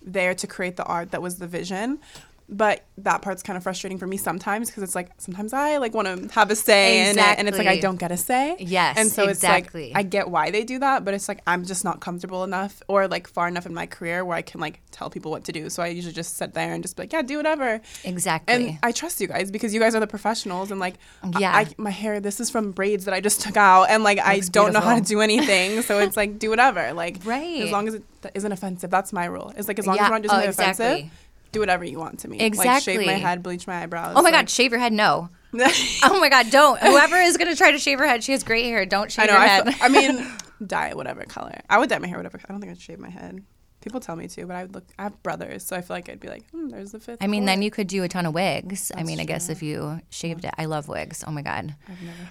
there 0.00 0.34
to 0.34 0.46
create 0.46 0.76
the 0.76 0.84
art 0.84 1.10
that 1.10 1.20
was 1.22 1.36
the 1.38 1.46
vision. 1.46 1.98
But 2.46 2.84
that 2.98 3.22
part's 3.22 3.42
kind 3.42 3.56
of 3.56 3.62
frustrating 3.62 3.96
for 3.96 4.06
me 4.06 4.18
sometimes 4.18 4.68
because 4.68 4.82
it's 4.82 4.94
like 4.94 5.08
sometimes 5.16 5.54
I 5.54 5.78
like 5.78 5.94
want 5.94 6.28
to 6.28 6.34
have 6.34 6.50
a 6.50 6.56
say 6.56 7.08
in 7.08 7.18
it, 7.18 7.38
and 7.38 7.48
it's 7.48 7.56
like 7.56 7.66
I 7.66 7.78
don't 7.80 7.96
get 7.98 8.12
a 8.12 8.18
say. 8.18 8.56
Yes, 8.58 8.98
and 8.98 9.10
so 9.10 9.24
exactly. 9.26 9.86
it's 9.86 9.94
like 9.94 9.98
I 9.98 10.02
get 10.06 10.28
why 10.30 10.50
they 10.50 10.62
do 10.62 10.78
that, 10.80 11.06
but 11.06 11.14
it's 11.14 11.26
like 11.26 11.40
I'm 11.46 11.64
just 11.64 11.84
not 11.84 12.00
comfortable 12.00 12.44
enough 12.44 12.82
or 12.86 13.08
like 13.08 13.28
far 13.28 13.48
enough 13.48 13.64
in 13.64 13.72
my 13.72 13.86
career 13.86 14.26
where 14.26 14.36
I 14.36 14.42
can 14.42 14.60
like 14.60 14.80
tell 14.90 15.08
people 15.08 15.30
what 15.30 15.44
to 15.44 15.52
do. 15.52 15.70
So 15.70 15.82
I 15.82 15.86
usually 15.86 16.12
just 16.12 16.36
sit 16.36 16.52
there 16.52 16.74
and 16.74 16.82
just 16.84 16.96
be 16.96 17.04
like, 17.04 17.14
yeah, 17.14 17.22
do 17.22 17.38
whatever. 17.38 17.80
exactly. 18.04 18.54
And 18.54 18.78
I 18.82 18.92
trust 18.92 19.22
you 19.22 19.26
guys 19.26 19.50
because 19.50 19.72
you 19.72 19.80
guys 19.80 19.94
are 19.94 20.00
the 20.00 20.06
professionals 20.06 20.70
and 20.70 20.78
like 20.78 20.94
Yeah. 21.38 21.50
I, 21.56 21.66
my 21.78 21.90
hair 21.90 22.20
this 22.20 22.40
is 22.40 22.50
from 22.50 22.72
braids 22.72 23.06
that 23.06 23.14
I 23.14 23.20
just 23.22 23.40
took 23.40 23.56
out 23.56 23.84
and 23.84 24.04
like 24.04 24.18
I 24.18 24.40
don't 24.40 24.74
know 24.74 24.80
how 24.80 24.94
to 24.96 25.00
do 25.00 25.22
anything 25.22 25.80
so 25.82 25.98
it's 25.98 26.16
like 26.16 26.38
do 26.38 26.50
whatever 26.50 26.92
like 26.92 27.20
Right. 27.24 27.62
as 27.62 27.70
long 27.72 27.88
as 27.88 27.94
it 27.94 28.02
isn't 28.34 28.52
offensive 28.52 28.90
that's 28.90 29.12
my 29.14 29.24
rule 29.24 29.52
it's 29.56 29.66
like 29.68 29.78
as 29.78 29.86
long 29.86 29.96
Yeah. 29.96 30.02
as 30.04 30.08
you're 30.10 30.18
not 30.18 30.22
doing 30.22 30.30
Oh, 30.30 30.34
something 30.34 30.48
exactly. 30.50 30.86
offensive 30.86 31.10
do 31.54 31.60
whatever 31.60 31.84
you 31.84 31.98
want 31.98 32.18
to 32.20 32.28
me 32.28 32.38
like 32.50 32.82
shave 32.82 33.06
my 33.06 33.12
head 33.12 33.42
bleach 33.42 33.66
my 33.66 33.82
eyebrows 33.82 34.12
oh 34.16 34.22
my 34.22 34.30
like- 34.30 34.32
God, 34.32 34.50
shave 34.50 34.70
your 34.72 34.80
head. 34.80 34.92
No. 34.92 35.28
Oh 36.02 36.18
my 36.20 36.28
God, 36.28 36.50
don't. 36.50 36.80
Whoever 36.80 37.16
is 37.16 37.36
going 37.36 37.48
to 37.50 37.56
try 37.56 37.70
to 37.70 37.78
shave 37.78 38.00
her 38.00 38.06
head, 38.06 38.24
she 38.24 38.32
has 38.32 38.42
great 38.42 38.64
hair. 38.64 38.84
Don't 38.84 39.10
shave 39.10 39.24
I 39.24 39.26
know 39.26 39.32
your 39.34 39.40
I, 39.40 39.46
head. 39.46 39.74
I 39.80 39.88
mean 39.88 40.26
dye 40.66 40.88
it 40.88 40.96
whatever 40.96 41.22
color 41.24 41.60
I 41.70 41.78
would 41.78 41.88
dye 41.88 41.98
my 41.98 42.08
hair 42.08 42.16
whatever 42.16 42.40
I 42.42 42.52
don't 42.52 42.60
think 42.60 42.72
I'd 42.72 42.80
shave 42.80 42.98
my 42.98 43.10
head 43.10 43.42
people 43.84 44.00
tell 44.00 44.16
me 44.16 44.26
to 44.26 44.46
but 44.46 44.56
I 44.56 44.62
would 44.62 44.74
look 44.74 44.84
I 44.98 45.04
have 45.04 45.22
brothers 45.22 45.64
so 45.64 45.76
I 45.76 45.82
feel 45.82 45.94
like 45.96 46.08
I'd 46.08 46.18
be 46.18 46.28
like 46.28 46.48
hmm, 46.50 46.68
there's 46.68 46.92
the 46.92 47.00
fifth 47.00 47.18
I 47.20 47.26
mean, 47.26 47.42
floor. 47.42 47.46
then 47.46 47.62
you 47.62 47.70
could 47.70 47.86
do 47.86 48.02
a 48.02 48.08
ton 48.08 48.26
of 48.26 48.34
wigs. 48.34 48.90
I 48.96 49.02
mean, 49.02 49.20
I 49.20 49.24
guess 49.24 49.48
if 49.48 49.62
you 49.62 50.00
shaved 50.10 50.44
it, 50.44 50.54
I 50.56 50.64
love 50.64 50.88
wigs. 50.88 51.22
Oh 51.26 51.30
my 51.30 51.42
god! 51.42 51.74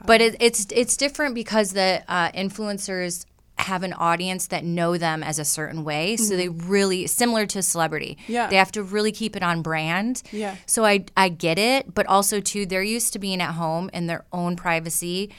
But 0.05 0.19
it, 0.21 0.35
it's 0.39 0.65
it's 0.71 0.97
different 0.97 1.35
because 1.35 1.73
the 1.73 2.03
uh, 2.07 2.31
influencers 2.31 3.25
have 3.57 3.83
an 3.83 3.93
audience 3.93 4.47
that 4.47 4.63
know 4.63 4.97
them 4.97 5.23
as 5.23 5.39
a 5.39 5.45
certain 5.45 5.83
way, 5.83 6.17
so 6.17 6.35
they 6.35 6.49
really 6.49 7.07
similar 7.07 7.45
to 7.45 7.59
a 7.59 7.61
celebrity. 7.61 8.17
Mm-hmm. 8.23 8.31
Yeah. 8.31 8.47
they 8.47 8.55
have 8.55 8.71
to 8.73 8.83
really 8.83 9.11
keep 9.11 9.35
it 9.35 9.43
on 9.43 9.61
brand. 9.61 10.23
Yeah. 10.31 10.55
So 10.65 10.85
I 10.85 11.05
I 11.15 11.29
get 11.29 11.59
it, 11.59 11.93
but 11.93 12.05
also 12.07 12.39
too, 12.39 12.65
they're 12.65 12.83
used 12.83 13.13
to 13.13 13.19
being 13.19 13.41
at 13.41 13.53
home 13.53 13.89
in 13.93 14.07
their 14.07 14.25
own 14.31 14.55
privacy. 14.55 15.29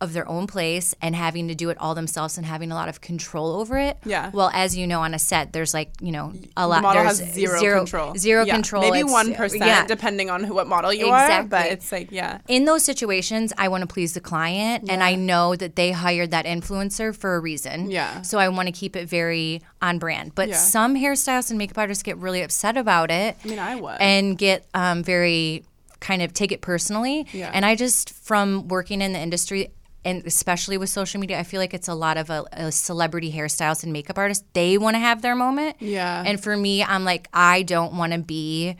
Of 0.00 0.12
their 0.12 0.28
own 0.28 0.46
place 0.46 0.94
and 1.02 1.16
having 1.16 1.48
to 1.48 1.56
do 1.56 1.70
it 1.70 1.78
all 1.80 1.92
themselves 1.96 2.36
and 2.38 2.46
having 2.46 2.70
a 2.70 2.74
lot 2.76 2.88
of 2.88 3.00
control 3.00 3.56
over 3.56 3.76
it. 3.76 3.98
Yeah. 4.04 4.30
Well, 4.32 4.48
as 4.54 4.76
you 4.76 4.86
know, 4.86 5.00
on 5.00 5.12
a 5.12 5.18
set, 5.18 5.52
there's 5.52 5.74
like 5.74 5.90
you 6.00 6.12
know 6.12 6.32
a 6.56 6.68
lot. 6.68 6.76
the 6.76 6.82
model 6.82 7.02
there's 7.02 7.18
has 7.18 7.34
zero, 7.34 7.78
control. 7.78 8.14
Zero 8.16 8.44
Yeah, 8.44 8.54
control. 8.54 8.82
Maybe 8.88 9.02
one 9.02 9.34
percent, 9.34 9.64
yeah. 9.64 9.84
depending 9.86 10.30
on 10.30 10.44
who, 10.44 10.54
what 10.54 10.68
model 10.68 10.92
you 10.92 11.06
are. 11.08 11.18
But 11.18 11.24
Exactly. 11.24 11.48
But 11.48 11.66
it's 11.72 11.90
like, 11.90 12.12
yeah, 12.12 12.38
in 12.46 12.64
those 12.64 12.84
situations, 12.84 13.52
I 13.58 13.66
want 13.66 13.82
to 13.82 13.92
please 13.92 14.14
the 14.14 14.20
client, 14.20 14.88
and 14.88 15.02
I 15.02 15.16
know 15.16 15.56
that 15.56 15.74
they 15.74 15.90
hired 15.90 16.30
that 16.30 16.44
influencer 16.46 17.12
for 17.16 17.34
a 17.34 17.40
reason. 17.40 17.90
Yeah. 17.90 18.22
So 18.22 18.38
I 18.38 18.48
want 18.50 18.66
to 18.68 18.72
keep 18.72 18.94
it 18.94 19.08
very 19.08 19.62
on 19.82 19.98
brand. 19.98 20.36
But 20.36 20.50
Yeah. 20.50 20.54
some 20.58 20.94
hairstylists 20.94 21.50
and 21.50 21.58
makeup 21.58 21.78
artists 21.78 22.04
get 22.04 22.18
really 22.18 22.42
upset 22.42 22.76
about 22.76 23.10
it. 23.10 23.36
I 23.44 23.48
mean, 23.48 23.58
I 23.58 23.74
would. 23.74 23.96
And 24.00 24.38
get 24.38 24.64
um, 24.74 25.02
very 25.02 25.64
kind 26.00 26.22
of 26.22 26.32
take 26.32 26.52
it 26.52 26.60
personally. 26.60 27.26
Yeah. 27.32 27.50
And 27.52 27.66
I 27.66 27.74
just, 27.74 28.10
from 28.10 28.68
working 28.68 29.02
in 29.02 29.12
the 29.12 29.18
industry, 29.18 29.72
and 30.04 30.24
especially 30.26 30.78
with 30.78 30.88
social 30.88 31.20
media, 31.20 31.38
I 31.38 31.42
feel 31.42 31.60
like 31.60 31.74
it's 31.74 31.88
a 31.88 31.94
lot 31.94 32.16
of 32.16 32.30
a, 32.30 32.44
a 32.52 32.72
celebrity 32.72 33.32
hairstylists 33.32 33.82
and 33.82 33.92
makeup 33.92 34.18
artists. 34.18 34.44
They 34.52 34.78
want 34.78 34.94
to 34.94 35.00
have 35.00 35.22
their 35.22 35.34
moment. 35.34 35.76
Yeah. 35.80 36.22
And 36.24 36.42
for 36.42 36.56
me, 36.56 36.82
I'm 36.82 37.04
like, 37.04 37.28
I 37.32 37.62
don't 37.62 37.94
want 37.94 38.12
to 38.12 38.18
be, 38.18 38.76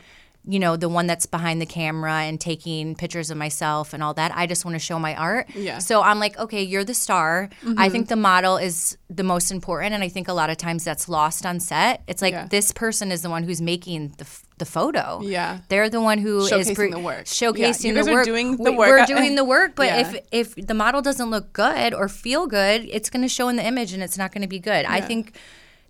you 0.50 0.58
know, 0.58 0.76
the 0.78 0.88
one 0.88 1.06
that's 1.06 1.26
behind 1.26 1.60
the 1.60 1.66
camera 1.66 2.22
and 2.22 2.40
taking 2.40 2.94
pictures 2.94 3.30
of 3.30 3.36
myself 3.36 3.92
and 3.92 4.02
all 4.02 4.14
that. 4.14 4.32
I 4.34 4.46
just 4.46 4.64
want 4.64 4.74
to 4.76 4.78
show 4.78 4.98
my 4.98 5.14
art. 5.14 5.46
Yeah. 5.54 5.72
Mm-hmm. 5.72 5.80
So 5.80 6.00
I'm 6.02 6.18
like, 6.18 6.38
okay, 6.38 6.62
you're 6.62 6.84
the 6.84 6.94
star. 6.94 7.50
I 7.76 7.90
think 7.90 8.08
the 8.08 8.16
model 8.16 8.56
is 8.56 8.96
the 9.10 9.22
most 9.24 9.50
important. 9.50 9.92
And 9.94 10.02
I 10.02 10.08
think 10.08 10.26
a 10.26 10.32
lot 10.32 10.48
of 10.48 10.56
times 10.56 10.84
that's 10.84 11.06
lost 11.06 11.44
on 11.44 11.60
set. 11.60 12.02
It's 12.06 12.22
like 12.22 12.32
Yeah. 12.32 12.46
this 12.48 12.72
person 12.72 13.12
is 13.12 13.20
the 13.20 13.28
one 13.28 13.42
who's 13.42 13.60
making 13.60 14.14
the, 14.16 14.24
f- 14.24 14.42
the 14.56 14.64
photo. 14.64 15.20
Yeah. 15.22 15.58
They're 15.68 15.90
the 15.90 16.00
one 16.00 16.16
who 16.18 16.38
is 16.38 16.50
Showcasing 16.50 16.92
the 16.92 16.98
work. 16.98 17.18
Yeah, 17.18 17.50
Showcasing 17.50 17.94
guys 17.94 18.06
the 18.06 18.12
work. 18.12 18.24
doing 18.24 18.56
the 18.56 18.70
We- 18.72 18.78
work. 18.78 18.88
We're 18.88 19.04
doing 19.06 19.34
the 19.34 19.44
work. 19.44 19.74
But 19.76 19.86
Yeah. 19.92 20.00
if 20.32 20.54
if 20.56 20.66
the 20.66 20.74
model 20.74 21.02
doesn't 21.02 21.28
look 21.30 21.52
good 21.52 21.92
or 21.92 22.08
feel 22.08 22.46
good, 22.46 22.88
it's 22.90 23.10
going 23.10 23.22
to 23.22 23.28
show 23.28 23.48
in 23.48 23.56
the 23.56 23.66
image 23.66 23.92
and 23.92 24.02
it's 24.02 24.16
not 24.16 24.32
going 24.32 24.42
to 24.42 24.48
be 24.48 24.60
good. 24.60 24.86
I 24.86 25.00
think 25.02 25.36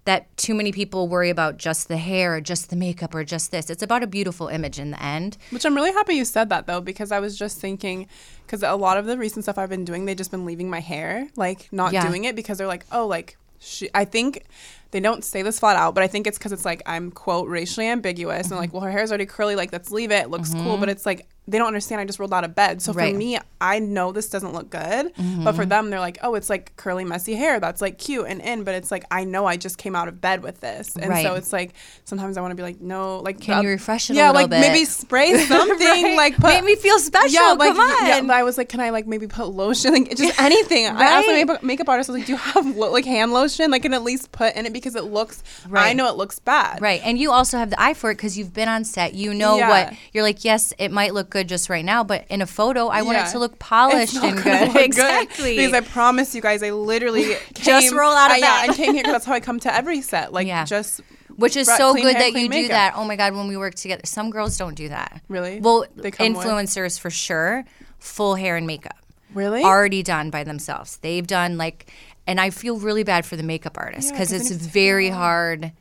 that 0.08 0.34
too 0.38 0.54
many 0.54 0.72
people 0.72 1.06
worry 1.06 1.28
about 1.28 1.58
just 1.58 1.88
the 1.88 1.98
hair 1.98 2.36
or 2.36 2.40
just 2.40 2.70
the 2.70 2.76
makeup 2.76 3.14
or 3.14 3.24
just 3.24 3.50
this. 3.50 3.68
It's 3.68 3.82
about 3.82 4.02
a 4.02 4.06
beautiful 4.06 4.48
image 4.48 4.78
in 4.78 4.90
the 4.90 5.02
end. 5.02 5.36
Which 5.50 5.66
I'm 5.66 5.74
really 5.74 5.92
happy 5.92 6.14
you 6.14 6.24
said 6.24 6.48
that 6.48 6.66
though, 6.66 6.80
because 6.80 7.12
I 7.12 7.20
was 7.20 7.38
just 7.38 7.60
thinking, 7.60 8.06
because 8.46 8.62
a 8.62 8.72
lot 8.74 8.96
of 8.96 9.04
the 9.04 9.18
recent 9.18 9.44
stuff 9.44 9.58
I've 9.58 9.68
been 9.68 9.84
doing, 9.84 10.06
they've 10.06 10.16
just 10.16 10.30
been 10.30 10.46
leaving 10.46 10.70
my 10.70 10.80
hair, 10.80 11.28
like 11.36 11.68
not 11.72 11.92
Yeah. 11.92 12.06
doing 12.08 12.24
it 12.24 12.34
because 12.34 12.56
they're 12.56 12.66
like, 12.66 12.86
oh, 12.90 13.06
like, 13.06 13.36
she, 13.58 13.90
I 13.94 14.06
think 14.06 14.44
they 14.90 15.00
don't 15.00 15.23
say 15.25 15.42
this 15.42 15.59
flat 15.61 15.76
out, 15.76 15.95
but 15.95 16.02
I 16.02 16.07
think 16.07 16.26
it's 16.26 16.38
because 16.38 16.52
it's 16.52 16.64
like 16.64 16.83
I'm 16.87 17.11
quote 17.11 17.49
racially 17.49 17.87
ambiguous 17.88 18.49
and 18.50 18.57
like, 18.57 18.68
mm-hmm. 18.71 18.78
well, 18.78 18.87
her 18.87 18.90
hair's 18.90 19.11
already 19.11 19.26
curly, 19.26 19.54
like 19.57 19.73
let's 19.73 19.90
leave 19.90 20.11
it, 20.11 20.25
it 20.25 20.30
looks 20.30 20.52
cool, 20.54 20.62
mm-hmm. 20.62 20.80
but 20.80 20.88
it's 20.88 21.04
like 21.04 21.26
they 21.47 21.57
don't 21.57 21.66
understand. 21.68 21.99
I 21.99 22.04
just 22.04 22.18
rolled 22.18 22.35
out 22.35 22.45
of 22.45 22.54
bed, 22.54 22.83
so 22.83 22.92
Right. 22.92 23.12
for 23.12 23.18
me, 23.18 23.38
I 23.59 23.78
know 23.78 24.12
this 24.12 24.28
doesn't 24.28 24.52
look 24.52 24.68
good, 24.68 25.12
but 25.16 25.54
for 25.54 25.62
mm-hmm. 25.62 25.68
them, 25.71 25.88
they're 25.90 25.99
like, 25.99 26.18
oh, 26.23 26.35
it's 26.35 26.50
like 26.50 26.76
curly, 26.76 27.07
messy 27.07 27.35
hair, 27.35 27.59
that's 27.59 27.80
like 27.80 27.97
cute 27.97 28.26
and 28.28 28.42
in, 28.42 28.64
but 28.64 28.75
it's 28.75 28.90
like 28.90 29.04
I 29.11 29.25
know 29.25 29.47
I 29.47 29.57
just 29.57 29.78
came 29.78 29.97
out 29.97 30.09
of 30.09 30.21
bed 30.21 30.42
with 30.42 30.61
this, 30.61 30.95
and 30.97 31.09
Right. 31.09 31.25
so 31.25 31.37
it's 31.37 31.52
like 31.52 31.73
sometimes 32.04 32.37
I 32.37 32.42
want 32.42 32.52
to 32.52 32.54
be 32.54 32.62
like, 32.62 32.80
no, 32.83 33.21
like 33.21 33.40
Can 33.40 33.59
uh, 33.59 33.62
you 33.62 33.68
refresh 33.71 34.11
it 34.11 34.16
yeah, 34.16 34.30
like 34.30 34.50
bit? 34.50 34.61
maybe 34.61 34.85
spray 34.85 35.38
something, 35.47 35.78
Right. 35.78 36.16
like 36.16 36.37
put, 36.37 36.49
Make 36.50 36.64
me 36.64 36.76
feel 36.76 36.99
special. 36.99 37.30
yeah, 37.33 37.52
like 37.52 37.75
Come 37.75 37.80
on. 37.80 38.26
yeah, 38.26 38.35
I 38.35 38.42
was 38.42 38.59
like, 38.59 38.68
can 38.68 38.80
I 38.80 38.90
like 38.90 39.07
maybe 39.07 39.26
put 39.26 39.49
lotion, 39.49 39.92
like 39.92 40.16
just 40.16 40.38
anything. 40.40 40.87
I 40.87 41.02
asked 41.04 41.28
my 41.28 41.33
makeup, 41.33 41.62
makeup 41.62 41.88
artist, 41.88 42.11
I 42.11 42.12
was 42.12 42.18
like, 42.21 42.26
do 42.26 42.33
you 42.33 42.38
have 42.38 42.76
lo- 42.76 42.92
like 42.92 43.07
hand 43.07 43.33
lotion? 43.33 43.71
Like, 43.71 43.83
can 43.83 43.95
at 43.95 44.02
least 44.02 44.33
put 44.33 44.54
in 44.54 44.66
it 44.66 44.73
because 44.78 44.94
it 44.97 45.04
looks. 45.04 45.42
right. 45.68 45.88
I 45.88 45.92
know 45.92 46.08
it 46.08 46.16
looks 46.16 46.38
bad. 46.38 46.80
Right. 46.80 47.00
And 47.04 47.18
you 47.18 47.30
also 47.30 47.58
have 47.58 47.70
the 47.70 47.80
eye 47.80 47.94
for 47.94 48.11
it 48.11 48.14
because 48.16 48.37
you've 48.38 48.52
been 48.54 48.68
on 48.68 48.85
set. 48.85 49.14
You 49.14 49.35
know 49.35 49.58
Yeah. 49.58 49.68
what 49.68 49.94
you're 50.12 50.23
like, 50.25 50.44
yes, 50.44 50.73
it 50.78 50.90
might 50.90 51.14
look 51.14 51.30
good 51.30 51.49
just 51.49 51.68
right 51.68 51.85
now, 51.85 52.04
but 52.04 52.25
in 52.28 52.40
a 52.42 52.47
photo, 52.47 52.88
I 52.88 53.02
want 53.02 53.18
Yeah. 53.18 53.28
it 53.28 53.32
to 53.32 53.38
look 53.38 53.58
polished 53.58 54.16
and 54.16 54.37
good. 54.42 54.76
exactly. 54.76 55.56
Because 55.56 55.73
I 55.73 55.80
promise 55.80 56.35
you 56.35 56.40
guys, 56.42 56.62
I 56.62 56.70
literally 56.70 57.37
Just 57.54 57.88
came- 57.90 57.99
roll 57.99 58.12
out 58.12 58.30
of 58.30 58.37
I- 58.37 58.38
Yeah. 58.38 58.66
I 58.70 58.75
came 58.75 58.92
here 58.94 59.02
because 59.02 59.12
that's 59.12 59.25
how 59.26 59.32
I 59.35 59.40
come 59.40 59.61
to 59.61 59.75
every 59.75 60.00
set. 60.00 60.32
Like, 60.32 60.47
Yeah. 60.47 60.64
just 60.64 61.00
Which 61.37 61.56
is 61.56 61.66
so 61.68 61.94
good 61.94 62.16
hair, 62.16 62.32
that 62.32 62.38
you 62.40 62.49
do 62.49 62.68
that. 62.68 62.94
Oh 62.97 63.04
my 63.04 63.14
God, 63.16 63.35
when 63.35 63.47
we 63.49 63.56
work 63.56 63.75
together, 63.76 64.02
some 64.04 64.30
girls 64.30 64.56
don't 64.58 64.75
do 64.75 64.88
that. 64.88 65.20
Really? 65.28 65.61
Well, 65.61 65.85
come 65.85 66.02
with- 66.02 66.11
influencers 66.47 66.99
for 66.99 67.11
sure, 67.11 67.64
full 67.99 68.35
hair 68.35 68.56
and 68.56 68.66
makeup. 68.66 68.97
Really? 69.35 69.62
Already 69.62 70.02
done 70.02 70.30
by 70.30 70.42
themselves. 70.42 70.97
They've 71.02 71.26
done 71.26 71.58
like, 71.58 71.92
and 72.28 72.40
I 72.40 72.50
feel 72.50 72.78
really 72.78 73.02
bad 73.02 73.26
for 73.26 73.35
the 73.37 73.42
makeup 73.42 73.76
artists 73.76 74.11
Yeah, 74.11 74.18
because 74.18 74.30
'cause 74.30 74.49
they 74.49 74.54
it's 74.54 74.64
take 74.66 74.73
very 74.73 75.08
hard 75.08 75.73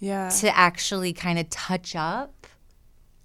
yeah. 0.00 0.28
to 0.40 0.54
actually 0.54 1.12
kind 1.14 1.38
of 1.38 1.48
touch 1.48 1.94
up 1.96 2.43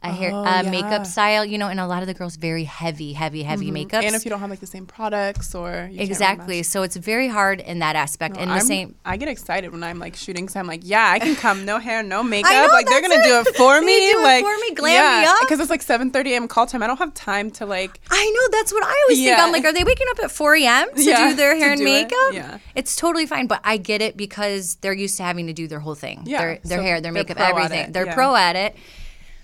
a 0.01 0.11
hair 0.11 0.31
Oh, 0.33 0.39
a 0.39 0.43
yeah. 0.43 0.61
Mm-hmm. 0.61 0.71
makeup 0.71 1.05
style, 1.05 1.43
you 1.43 1.57
know, 1.57 1.67
and 1.67 1.77
a 1.79 1.85
lot 1.85 2.01
of 2.01 2.07
the 2.07 2.13
girls 2.13 2.37
very 2.37 2.63
heavy, 2.63 3.11
heavy, 3.13 3.43
heavy 3.43 3.69
makeup. 3.69 4.01
And 4.01 4.15
if 4.15 4.23
you 4.23 4.29
don't 4.29 4.39
have 4.39 4.49
like 4.49 4.61
the 4.61 4.65
same 4.65 4.85
products 4.85 5.53
or 5.53 5.69
you 5.69 5.73
can't 5.75 5.89
really 5.91 6.03
exactly. 6.05 6.63
So 6.63 6.83
it's 6.83 6.95
very 6.95 7.27
hard 7.27 7.59
in 7.59 7.79
that 7.79 7.97
aspect. 7.97 8.37
and 8.37 8.49
the 8.49 8.55
I'm- 8.55 8.65
same 8.65 8.95
I 9.03 9.17
get 9.17 9.27
excited 9.27 9.71
when 9.73 9.83
I'm 9.83 9.99
like 9.99 10.15
shooting, 10.15 10.47
so 10.47 10.57
I'm 10.59 10.67
like, 10.67 10.81
yeah, 10.83 11.05
I 11.09 11.19
can 11.19 11.35
come, 11.35 11.65
no 11.65 11.79
hair, 11.79 12.01
no 12.01 12.23
makeup. 12.35 12.49
know, 12.51 12.67
like 12.71 12.85
they're 12.87 13.01
gonna 13.01 13.21
do 13.23 13.39
it. 13.39 13.47
it 13.47 13.55
for 13.57 13.81
me. 13.81 13.99
do 13.99 14.19
it 14.19 14.23
like 14.23 14.45
for 14.45 14.55
me, 14.61 14.73
glam 14.73 15.21
me 15.21 15.27
up. 15.27 15.35
because 15.41 15.59
it's 15.59 15.69
like 15.69 15.83
7:30 15.83 16.27
a.m. 16.31 16.47
call 16.47 16.65
time. 16.65 16.81
I 16.81 16.87
don't 16.87 16.99
have 16.99 17.13
time 17.13 17.51
to 17.51 17.65
like. 17.65 17.99
I 18.09 18.31
know 18.35 18.57
that's 18.57 18.71
what 18.71 18.83
I 18.85 18.95
always 19.07 19.17
think. 19.19 19.37
I'm 19.37 19.51
like, 19.51 19.65
are 19.65 19.73
they 19.73 19.83
waking 19.83 20.07
up 20.11 20.19
at 20.23 20.31
4 20.31 20.55
a.m. 20.55 20.87
to 20.95 21.03
Yeah, 21.03 21.29
do 21.29 21.35
their 21.41 21.57
hair 21.57 21.71
and 21.71 21.79
do 21.81 21.85
it. 21.85 21.89
makeup? 21.91 22.33
Yeah. 22.33 22.57
It's 22.73 22.95
totally 22.95 23.25
fine, 23.25 23.47
but 23.47 23.59
I 23.65 23.75
get 23.75 24.01
it 24.01 24.15
because 24.15 24.75
they're 24.75 24.93
used 24.93 25.17
to 25.17 25.23
having 25.23 25.47
to 25.47 25.53
do 25.53 25.67
their 25.67 25.79
whole 25.81 25.95
thing. 25.95 26.21
Yeah, 26.25 26.39
Their, 26.39 26.59
their 26.63 26.77
so 26.77 26.83
hair, 26.83 27.01
their 27.01 27.11
they're 27.11 27.23
makeup, 27.23 27.37
everything. 27.39 27.79
it, 27.89 27.93
They're 27.93 28.13
pro 28.13 28.35
at 28.37 28.55
it. 28.55 28.75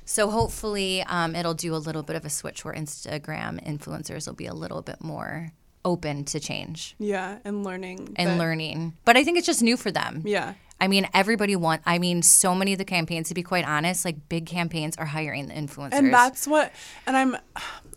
So 0.06 0.30
hopefully 0.30 1.04
um, 1.04 1.36
it'll 1.36 1.54
do 1.56 1.74
a 1.76 1.78
little 1.78 2.04
bit 2.04 2.16
of 2.16 2.26
a 2.26 2.30
switch 2.30 2.64
where 2.64 2.74
Instagram 2.74 3.64
influencers 3.66 4.28
will 4.28 4.36
be 4.36 4.46
a 4.46 4.54
little 4.54 4.82
bit 4.82 5.04
more 5.04 5.52
open 5.84 6.24
to 6.26 6.40
change 6.40 6.96
Yeah, 6.98 7.38
and 7.46 7.64
learning 7.64 8.14
and 8.16 8.30
that- 8.32 8.38
learning. 8.40 8.94
But 9.06 9.18
I 9.18 9.24
think 9.24 9.38
it's 9.38 9.46
just 9.48 9.62
new 9.62 9.78
for 9.78 9.92
them. 9.92 10.22
Yeah, 10.26 10.54
I 10.80 10.88
mean, 10.90 11.08
everybody 11.14 11.56
want. 11.56 11.82
I 11.86 12.00
mean, 12.00 12.22
so 12.22 12.54
many 12.54 12.74
of 12.74 12.78
the 12.80 12.86
campaigns, 12.86 13.30
to 13.30 13.34
be 13.34 13.44
quite 13.44 13.66
honest, 13.66 14.04
like 14.04 14.28
big 14.28 14.46
campaigns 14.46 14.98
are 14.98 15.06
hiring 15.06 15.48
the 15.48 15.54
influencers. 15.54 15.94
and 15.94 16.14
that's 16.14 16.46
what. 16.48 16.74
And 17.08 17.16
I'm, 17.16 17.38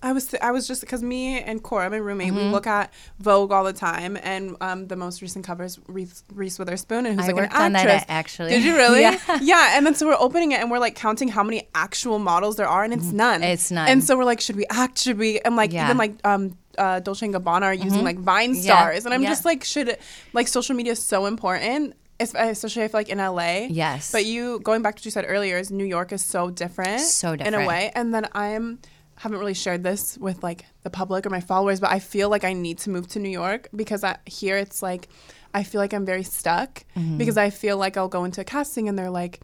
I 0.00 0.12
was 0.12 0.32
I 0.40 0.52
was 0.52 0.68
just 0.68 0.80
because 0.82 1.02
me 1.02 1.40
and 1.40 1.60
Cora, 1.60 1.90
my 1.90 1.96
roommate, 1.96 2.28
Mm-hmm. 2.28 2.36
we 2.36 2.44
look 2.44 2.68
at 2.68 2.92
Vogue 3.18 3.50
all 3.50 3.64
the 3.64 3.72
time, 3.72 4.16
and 4.22 4.56
um, 4.60 4.86
the 4.86 4.94
most 4.94 5.20
recent 5.22 5.44
cover 5.44 5.64
is 5.64 5.80
Reese, 5.88 6.22
Reese 6.32 6.56
Witherspoon, 6.58 7.04
and 7.04 7.16
who's 7.18 7.24
I 7.24 7.32
like 7.32 7.36
worked 7.42 7.52
an 7.54 7.62
on 7.62 7.72
that, 7.72 7.86
actress. 7.86 8.04
actually. 8.08 8.50
Did 8.50 8.62
you 8.64 8.76
really? 8.76 9.00
Yeah. 9.02 9.18
yeah. 9.42 9.76
And 9.76 9.84
then 9.84 9.96
so 9.96 10.06
we're 10.06 10.14
opening 10.16 10.52
it, 10.52 10.60
and 10.60 10.70
we're 10.70 10.78
like 10.78 10.94
counting 10.94 11.26
how 11.28 11.42
many 11.42 11.68
actual 11.74 12.20
models 12.20 12.54
there 12.56 12.68
are, 12.68 12.84
and 12.84 12.92
it's 12.92 13.10
none. 13.12 13.40
Mm-hmm. 13.40 13.50
It's 13.50 13.70
none. 13.72 13.88
And 13.88 14.04
so 14.04 14.16
we're 14.16 14.24
like, 14.24 14.40
should 14.40 14.56
we 14.56 14.66
act? 14.70 14.98
Should 15.00 15.18
we? 15.18 15.40
And 15.40 15.56
like 15.56 15.72
Yeah. 15.72 15.86
even 15.86 15.96
like 15.98 16.14
um. 16.24 16.56
Uh, 16.78 17.00
Dolce 17.00 17.26
and 17.26 17.34
Gabbana 17.34 17.62
are 17.62 17.74
using 17.74 18.04
like 18.04 18.18
Vine 18.20 18.54
Yeah. 18.54 18.60
stars, 18.60 19.04
and 19.04 19.12
I'm 19.12 19.22
Yeah. 19.24 19.30
just 19.30 19.44
like, 19.44 19.64
should 19.64 19.98
like 20.32 20.46
social 20.46 20.76
media 20.76 20.92
is 20.92 21.02
so 21.02 21.26
important, 21.26 21.94
especially 22.20 22.82
I 22.84 22.88
feel 22.88 22.98
like 22.98 23.08
in 23.08 23.18
LA. 23.18 23.66
Yes. 23.70 24.12
But 24.12 24.24
you 24.24 24.60
going 24.60 24.82
back 24.82 24.96
to 24.96 25.00
what 25.00 25.04
you 25.04 25.10
said 25.10 25.24
earlier 25.28 25.56
is 25.58 25.70
New 25.70 25.84
York 25.84 26.12
is 26.12 26.24
so 26.24 26.50
different, 26.50 27.00
So 27.00 27.36
different 27.36 27.54
in 27.56 27.62
a 27.62 27.66
way. 27.66 27.90
And 27.94 28.12
then 28.14 28.26
I'm 28.32 28.78
haven't 29.16 29.38
really 29.38 29.54
shared 29.54 29.82
this 29.82 30.16
with 30.18 30.42
like 30.44 30.64
the 30.84 30.90
public 30.90 31.26
or 31.26 31.30
my 31.30 31.40
followers, 31.40 31.80
but 31.80 31.90
I 31.90 31.98
feel 31.98 32.28
like 32.28 32.44
I 32.44 32.52
need 32.52 32.78
to 32.78 32.90
move 32.90 33.08
to 33.08 33.18
New 33.18 33.28
York 33.30 33.68
because 33.74 34.04
I, 34.04 34.16
here 34.26 34.56
it's 34.56 34.80
like 34.82 35.08
I 35.52 35.62
feel 35.64 35.80
like 35.80 35.92
I'm 35.92 36.04
very 36.06 36.22
stuck 36.22 36.84
Mm-hmm. 36.96 37.18
because 37.18 37.36
I 37.36 37.50
feel 37.50 37.76
like 37.78 37.96
I'll 37.96 38.08
go 38.08 38.24
into 38.24 38.40
a 38.40 38.44
casting 38.44 38.88
and 38.88 38.96
they're 38.98 39.10
like 39.10 39.40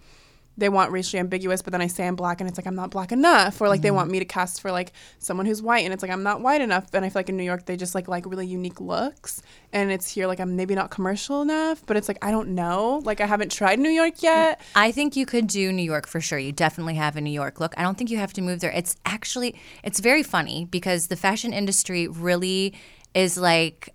they 0.56 0.68
want 0.68 0.92
racially 0.92 1.18
ambiguous, 1.20 1.62
but 1.62 1.72
then 1.72 1.80
I 1.80 1.88
say 1.88 2.06
I'm 2.06 2.14
black 2.16 2.40
and 2.40 2.48
it's 2.48 2.58
like 2.58 2.66
I'm 2.66 2.76
not 2.76 2.90
black 2.90 3.10
enough, 3.12 3.60
or 3.60 3.68
like 3.68 3.80
they 3.82 3.88
Mm-hmm. 3.88 3.96
want 3.96 4.10
me 4.10 4.18
to 4.20 4.24
cast 4.24 4.60
for 4.60 4.70
like 4.70 4.92
someone 5.18 5.46
who's 5.46 5.60
white 5.62 5.84
and 5.84 5.92
it's 5.92 6.02
like 6.02 6.12
I'm 6.12 6.22
not 6.22 6.40
white 6.40 6.60
enough. 6.60 6.86
And 6.94 7.04
I 7.04 7.08
feel 7.08 7.20
like 7.20 7.28
in 7.28 7.36
New 7.36 7.42
York 7.44 7.66
they 7.66 7.76
just 7.76 7.94
like 7.94 8.06
like 8.08 8.24
really 8.26 8.46
unique 8.46 8.80
looks, 8.80 9.42
and 9.72 9.90
it's 9.90 10.08
here 10.08 10.26
like 10.26 10.38
I'm 10.40 10.54
maybe 10.56 10.74
not 10.74 10.90
commercial 10.90 11.42
enough, 11.42 11.84
but 11.86 11.96
it's 11.96 12.06
like 12.08 12.18
I 12.22 12.30
don't 12.30 12.50
know, 12.50 13.00
like 13.04 13.20
I 13.20 13.26
haven't 13.26 13.50
tried 13.50 13.78
New 13.80 13.90
York 13.90 14.22
yet. 14.22 14.60
I 14.76 14.92
think 14.92 15.16
you 15.16 15.26
could 15.26 15.46
do 15.48 15.72
New 15.72 15.82
York 15.82 16.06
for 16.06 16.20
sure. 16.20 16.38
You 16.38 16.52
definitely 16.52 16.94
have 16.94 17.16
a 17.16 17.20
New 17.20 17.32
York 17.32 17.58
look. 17.60 17.74
I 17.76 17.82
don't 17.82 17.98
think 17.98 18.10
you 18.10 18.18
have 18.18 18.32
to 18.34 18.42
move 18.42 18.60
there. 18.60 18.70
It's 18.70 18.96
actually 19.04 19.56
it's 19.82 20.00
very 20.00 20.22
funny 20.22 20.66
because 20.70 21.08
the 21.08 21.16
fashion 21.16 21.52
industry 21.52 22.06
really 22.08 22.74
is 23.14 23.36
like 23.36 23.90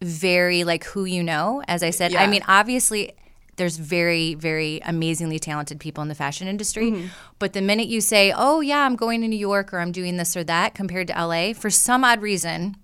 very 0.00 0.64
like 0.64 0.84
who 0.84 1.04
you 1.04 1.22
know. 1.22 1.62
As 1.68 1.82
I 1.82 1.90
said, 1.90 2.14
I 2.14 2.26
mean 2.26 2.42
obviously 2.48 3.12
there's 3.58 3.76
very 3.76 4.34
very 4.34 4.80
amazingly 4.86 5.38
talented 5.38 5.78
people 5.78 6.00
in 6.02 6.08
the 6.08 6.14
fashion 6.14 6.48
industry, 6.48 6.90
Mm-hmm. 6.90 7.08
but 7.38 7.52
the 7.52 7.60
minute 7.60 7.88
you 7.88 8.00
say, 8.00 8.32
"Oh 8.34 8.60
yeah, 8.60 8.80
I'm 8.86 8.96
going 8.96 9.20
to 9.20 9.28
New 9.28 9.36
York 9.38 9.72
or 9.74 9.80
I'm 9.80 9.92
doing 9.92 10.16
this 10.16 10.34
or 10.36 10.44
that," 10.44 10.74
compared 10.74 11.08
to 11.08 11.14
LA, 11.26 11.52
for 11.52 11.68
some 11.70 12.02
odd 12.04 12.22
reason, 12.22 12.76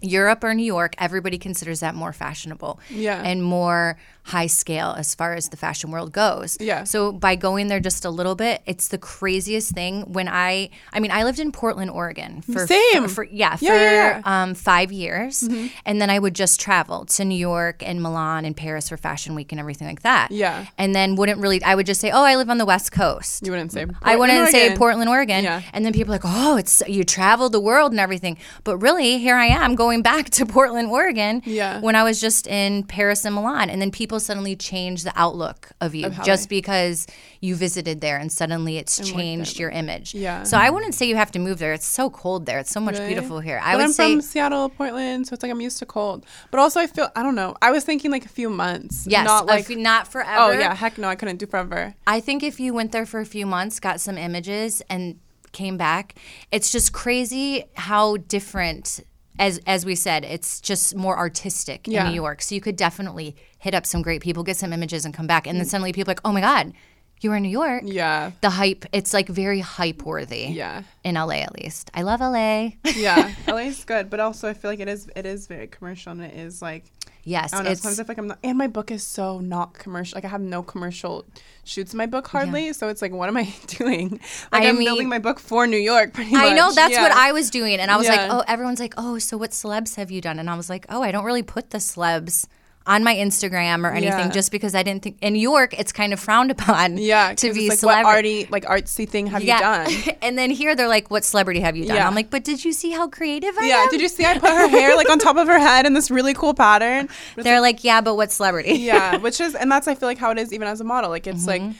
Europe 0.00 0.42
or 0.44 0.54
New 0.54 0.64
York, 0.64 0.94
everybody 0.98 1.38
considers 1.38 1.80
that 1.80 1.94
more 1.94 2.12
fashionable 2.12 2.80
Yeah. 2.90 3.20
and 3.22 3.42
more 3.42 3.98
high 4.24 4.46
scale 4.46 4.94
as 4.96 5.16
far 5.16 5.34
as 5.34 5.48
the 5.48 5.56
fashion 5.56 5.90
world 5.90 6.12
goes. 6.12 6.56
Yeah. 6.60 6.84
So 6.84 7.10
by 7.10 7.34
going 7.34 7.66
there 7.66 7.80
just 7.80 8.04
a 8.04 8.10
little 8.10 8.36
bit, 8.36 8.62
it's 8.66 8.86
the 8.86 8.98
craziest 8.98 9.72
thing. 9.72 10.02
When 10.12 10.28
I, 10.28 10.70
I 10.92 11.00
mean, 11.00 11.10
I 11.10 11.24
lived 11.24 11.40
in 11.40 11.50
Portland, 11.50 11.90
Oregon 11.90 12.40
for 12.42 12.64
Same. 12.68 13.02
for, 13.02 13.08
for- 13.08 13.24
yeah 13.24 13.56
for 13.56 13.64
Yeah, 13.64 13.74
yeah, 13.74 14.12
Mm-hmm. 14.20 14.28
Um, 14.28 14.54
five 14.54 14.92
years, 14.92 15.42
and 15.84 16.00
then 16.00 16.10
I 16.10 16.18
would 16.20 16.34
just 16.34 16.60
travel 16.60 17.04
to 17.06 17.24
New 17.24 17.34
York 17.38 17.82
and 17.84 18.00
Milan 18.02 18.44
and 18.44 18.56
Paris 18.56 18.88
for 18.88 18.96
Fashion 18.96 19.34
Week 19.34 19.50
and 19.52 19.58
everything 19.60 19.88
like 19.88 20.02
that. 20.02 20.30
Yeah. 20.30 20.66
And 20.78 20.94
then 20.94 21.16
wouldn't 21.16 21.40
really, 21.40 21.62
I 21.64 21.74
would 21.74 21.86
just 21.86 22.00
say, 22.00 22.10
oh, 22.12 22.22
I 22.22 22.36
live 22.36 22.50
on 22.50 22.58
the 22.58 22.64
West 22.66 22.92
Coast. 22.92 23.44
You 23.44 23.50
wouldn't 23.50 23.72
say. 23.72 23.86
I 24.02 24.14
wouldn't 24.16 24.50
say 24.50 24.76
Portland, 24.76 25.08
Oregon. 25.10 25.42
Yeah. 25.42 25.62
And 25.72 25.84
then 25.84 25.92
people 25.92 26.12
are 26.12 26.18
like, 26.18 26.24
oh, 26.24 26.56
it's 26.56 26.82
you 26.86 27.02
traveled 27.02 27.50
the 27.52 27.60
world 27.60 27.90
and 27.90 27.98
everything. 28.00 28.38
But 28.62 28.76
really, 28.78 29.18
here 29.18 29.34
I 29.36 29.46
am 29.46 29.71
going 29.74 30.02
back 30.02 30.30
to 30.30 30.46
Portland, 30.56 30.88
Oregon. 30.88 31.42
Yeah. 31.44 31.80
When 31.80 31.96
I 31.96 32.02
was 32.04 32.20
just 32.20 32.46
in 32.46 32.84
Paris 32.84 33.24
and 33.24 33.34
Milan, 33.34 33.70
and 33.70 33.80
then 33.80 33.90
people 33.90 34.20
suddenly 34.20 34.56
change 34.56 35.04
the 35.04 35.12
outlook 35.16 35.70
of 35.80 35.94
you 35.94 36.10
how 36.10 36.22
just 36.22 36.48
they- 36.48 36.56
because 36.56 37.06
you 37.40 37.54
visited 37.56 38.00
there, 38.00 38.16
and 38.18 38.30
suddenly 38.30 38.76
it's 38.78 38.98
changed 39.08 39.58
your 39.58 39.70
image. 39.70 40.14
Yeah. 40.14 40.44
So 40.44 40.56
I 40.56 40.70
wouldn't 40.70 40.94
say 40.94 41.06
you 41.06 41.16
have 41.16 41.32
to 41.32 41.38
move 41.38 41.58
there. 41.58 41.72
It's 41.72 41.86
so 41.86 42.08
cold 42.10 42.46
there. 42.46 42.58
It's 42.60 42.70
so 42.70 42.80
much 42.80 42.94
Really? 42.94 43.08
beautiful 43.14 43.40
here. 43.40 43.60
I 43.62 43.72
but 43.72 43.78
would 43.78 43.84
I'm 43.86 43.92
say. 43.92 44.12
from 44.12 44.20
Seattle, 44.22 44.68
Portland, 44.68 45.26
so 45.26 45.34
it's 45.34 45.42
like 45.42 45.50
I'm 45.50 45.60
used 45.60 45.78
to 45.78 45.86
cold. 45.86 46.24
But 46.50 46.60
also, 46.60 46.80
I 46.80 46.86
feel 46.86 47.08
I 47.16 47.22
don't 47.22 47.34
know. 47.34 47.54
I 47.60 47.70
was 47.70 47.84
thinking 47.84 48.10
like 48.10 48.24
a 48.24 48.28
few 48.28 48.48
months. 48.50 49.06
Yes, 49.08 49.26
not 49.26 49.46
like 49.46 49.68
like. 49.68 49.78
not 49.78 50.06
forever. 50.08 50.32
oh 50.38 50.52
yeah, 50.52 50.74
heck 50.74 50.98
no, 50.98 51.08
I 51.08 51.14
couldn't 51.16 51.38
do 51.38 51.46
forever. 51.46 51.94
I 52.06 52.20
think 52.20 52.42
if 52.42 52.60
you 52.60 52.72
went 52.74 52.92
there 52.92 53.06
for 53.06 53.20
a 53.20 53.26
few 53.26 53.46
months, 53.46 53.80
got 53.80 54.00
some 54.00 54.16
images, 54.18 54.82
and 54.88 55.18
came 55.52 55.76
back, 55.76 56.14
it's 56.50 56.70
just 56.72 56.92
crazy 56.92 57.64
how 57.74 58.16
different. 58.16 59.00
As 59.46 59.60
as 59.66 59.84
we 59.84 59.94
said, 59.94 60.24
it's 60.24 60.60
just 60.60 60.94
more 60.94 61.16
artistic 61.18 61.80
Yeah. 61.86 62.04
in 62.04 62.10
New 62.10 62.14
York. 62.24 62.38
So 62.42 62.54
you 62.54 62.60
could 62.60 62.76
definitely 62.76 63.34
hit 63.58 63.74
up 63.74 63.84
some 63.86 64.00
great 64.02 64.22
people, 64.22 64.42
get 64.44 64.56
some 64.56 64.72
images, 64.72 65.04
and 65.04 65.12
come 65.12 65.26
back. 65.26 65.46
And 65.46 65.58
then 65.58 65.66
suddenly 65.66 65.92
people 65.92 66.10
are 66.10 66.14
like, 66.14 66.20
oh 66.24 66.32
my 66.32 66.40
god, 66.40 66.72
you 67.20 67.30
were 67.30 67.36
in 67.36 67.42
New 67.42 67.56
York. 67.62 67.82
Yeah, 67.86 68.32
The 68.40 68.50
hype, 68.50 68.84
it's 68.92 69.12
like 69.14 69.28
very 69.28 69.60
hype 69.60 70.02
worthy. 70.04 70.46
yeah, 70.62 70.82
In 71.04 71.14
LA, 71.14 71.38
at 71.46 71.52
least. 71.60 71.90
I 71.94 72.02
love 72.02 72.20
LA. 72.20 72.70
yeah. 72.96 73.32
LA 73.48 73.66
is 73.72 73.84
good, 73.84 74.10
but 74.10 74.18
also 74.20 74.48
I 74.48 74.54
feel 74.54 74.70
like 74.70 74.80
it 74.80 74.88
is 74.88 75.08
it 75.16 75.26
is 75.26 75.46
very 75.46 75.66
commercial 75.68 76.12
and 76.12 76.22
it 76.22 76.34
is 76.34 76.60
like 76.62 76.84
yes, 77.24 77.52
I 77.52 77.56
don't 77.56 77.64
know. 77.64 77.70
it's 77.72 77.82
Sometimes 77.82 78.00
I 78.00 78.02
feel 78.04 78.08
like 78.10 78.18
I'm 78.18 78.26
not, 78.28 78.38
and 78.42 78.58
my 78.58 78.66
book 78.66 78.90
is 78.90 79.02
so 79.02 79.38
not 79.40 79.74
commercial. 79.74 80.16
Like 80.16 80.24
I 80.24 80.28
have 80.28 80.40
no 80.40 80.62
commercial 80.62 81.24
shoots 81.64 81.92
in 81.92 81.98
my 81.98 82.06
book 82.06 82.26
hardly. 82.28 82.72
So 82.72 82.88
it's 82.88 83.02
like, 83.02 83.12
what 83.12 83.28
am 83.28 83.36
I 83.36 83.52
doing? 83.66 84.20
Like 84.52 84.62
I 84.64 84.68
I'm 84.68 84.76
mean- 84.78 84.86
building 84.86 85.08
my 85.08 85.18
book 85.18 85.38
for 85.38 85.66
New 85.66 85.76
York. 85.78 86.12
Pretty 86.14 86.34
I 86.34 86.54
know 86.54 86.66
much. 86.66 86.74
that's 86.76 86.96
what 86.96 87.12
I 87.12 87.32
was 87.32 87.50
doing. 87.50 87.78
And 87.80 87.90
I 87.90 87.96
was 87.96 88.08
like, 88.08 88.20
oh, 88.30 88.44
everyone's 88.46 88.80
like, 88.80 88.94
oh, 88.96 89.18
so 89.18 89.36
what 89.36 89.50
celebs 89.50 89.96
have 89.96 90.10
you 90.10 90.20
done? 90.20 90.38
And 90.38 90.48
I 90.50 90.56
was 90.56 90.68
like, 90.68 90.86
oh, 90.88 91.02
I 91.02 91.12
don't 91.12 91.24
really 91.24 91.42
put 91.42 91.70
the 91.70 91.78
celebs 91.78 92.46
on 92.86 93.04
my 93.04 93.14
Instagram 93.14 93.84
or 93.84 93.92
anything 93.92 94.26
Yeah. 94.26 94.30
just 94.30 94.50
because 94.50 94.74
I 94.74 94.82
didn't 94.82 95.02
think 95.02 95.18
in 95.22 95.34
New 95.34 95.40
York 95.40 95.72
it's 95.78 95.92
kind 95.92 96.12
of 96.12 96.18
frowned 96.20 96.50
upon 96.50 96.98
Yeah, 96.98 97.34
to 97.36 97.52
be 97.54 97.68
like 97.68 97.78
celebrity. 97.78 98.04
what 98.04 98.14
arty 98.14 98.46
like 98.50 98.64
artsy 98.64 99.08
thing 99.08 99.28
have 99.28 99.42
you 99.42 99.56
done? 99.56 99.88
and 100.22 100.36
then 100.36 100.50
here 100.50 100.74
they're 100.74 100.88
like, 100.88 101.10
what 101.10 101.24
celebrity 101.24 101.60
have 101.60 101.76
you 101.76 101.86
done? 101.86 101.96
Yeah. 101.96 102.06
I'm 102.08 102.14
like, 102.14 102.30
but 102.30 102.42
did 102.44 102.64
you 102.64 102.72
see 102.72 102.90
how 102.90 103.08
creative 103.08 103.56
I 103.56 103.62
am? 103.62 103.68
Yeah, 103.68 103.76
am? 103.82 103.88
did 103.90 104.00
you 104.00 104.08
see 104.08 104.24
I 104.24 104.38
put 104.38 104.50
her 104.50 104.68
hair 104.68 104.96
like 104.96 105.08
on 105.10 105.18
top 105.18 105.36
of 105.36 105.46
her 105.46 105.58
head 105.58 105.86
in 105.86 105.94
this 105.94 106.10
really 106.10 106.34
cool 106.34 106.54
pattern? 106.54 107.08
But 107.36 107.44
They're 107.44 107.60
like, 107.60 107.84
yeah, 107.84 108.00
but 108.00 108.16
what 108.16 108.32
celebrity? 108.32 108.72
yeah, 108.74 109.16
which 109.18 109.40
is 109.40 109.54
and 109.54 109.70
that's 109.70 109.86
I 109.88 109.94
feel 109.94 110.08
like 110.08 110.18
how 110.18 110.30
it 110.32 110.38
is 110.38 110.52
even 110.52 110.66
as 110.68 110.80
a 110.80 110.84
model. 110.84 111.10
Like 111.10 111.26
it's 111.26 111.46
Mm-hmm. 111.46 111.66
like 111.68 111.76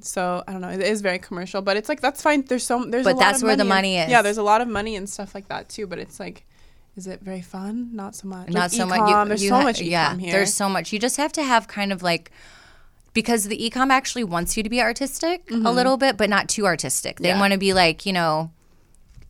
so 0.00 0.42
I 0.46 0.52
don't 0.52 0.60
know. 0.60 0.68
It 0.68 0.80
is 0.82 1.00
very 1.00 1.18
commercial, 1.18 1.62
but 1.62 1.76
it's 1.76 1.88
like 1.88 2.00
that's 2.00 2.20
fine. 2.20 2.42
There's 2.42 2.64
so 2.64 2.84
there's 2.84 3.04
But 3.04 3.14
a 3.14 3.16
lot 3.16 3.20
that's 3.20 3.38
of 3.42 3.46
where 3.46 3.56
the 3.56 3.64
money 3.64 3.74
money 3.92 3.96
in- 3.96 4.04
is. 4.06 4.10
Yeah, 4.10 4.22
there's 4.22 4.36
a 4.38 4.42
lot 4.42 4.60
of 4.60 4.68
money 4.68 4.96
and 4.96 5.08
stuff 5.08 5.34
like 5.34 5.48
that 5.48 5.68
too. 5.68 5.86
But 5.86 5.98
it's 5.98 6.18
like, 6.20 6.44
is 6.96 7.06
it 7.06 7.20
very 7.20 7.40
fun? 7.42 7.90
Not 7.92 8.14
so 8.14 8.28
much. 8.28 8.48
Not 8.48 8.60
Like 8.62 8.70
so 8.72 8.86
much. 8.86 8.98
e-com, 9.08 9.28
there's 9.28 9.46
so 9.48 9.54
ha- 9.56 9.62
much 9.62 9.80
yeah, 9.80 10.16
here. 10.16 10.32
There's 10.32 10.54
so 10.54 10.68
much. 10.68 10.92
You 10.92 10.98
just 10.98 11.16
have 11.16 11.32
to 11.32 11.42
have 11.42 11.66
kind 11.68 11.92
of 11.92 12.02
like 12.02 12.30
because 13.12 13.44
the 13.44 13.58
ecom 13.70 13.90
actually 13.90 14.24
wants 14.24 14.56
you 14.56 14.62
to 14.62 14.68
be 14.68 14.80
artistic 14.80 15.48
a 15.50 15.54
little 15.72 15.96
bit, 15.96 16.16
but 16.16 16.28
not 16.28 16.48
too 16.48 16.66
artistic. 16.66 17.18
They 17.18 17.28
Mm-hmm. 17.28 17.36
Yeah. 17.36 17.40
want 17.40 17.52
to 17.52 17.58
be 17.58 17.72
like 17.72 18.06
you 18.06 18.12
know 18.12 18.50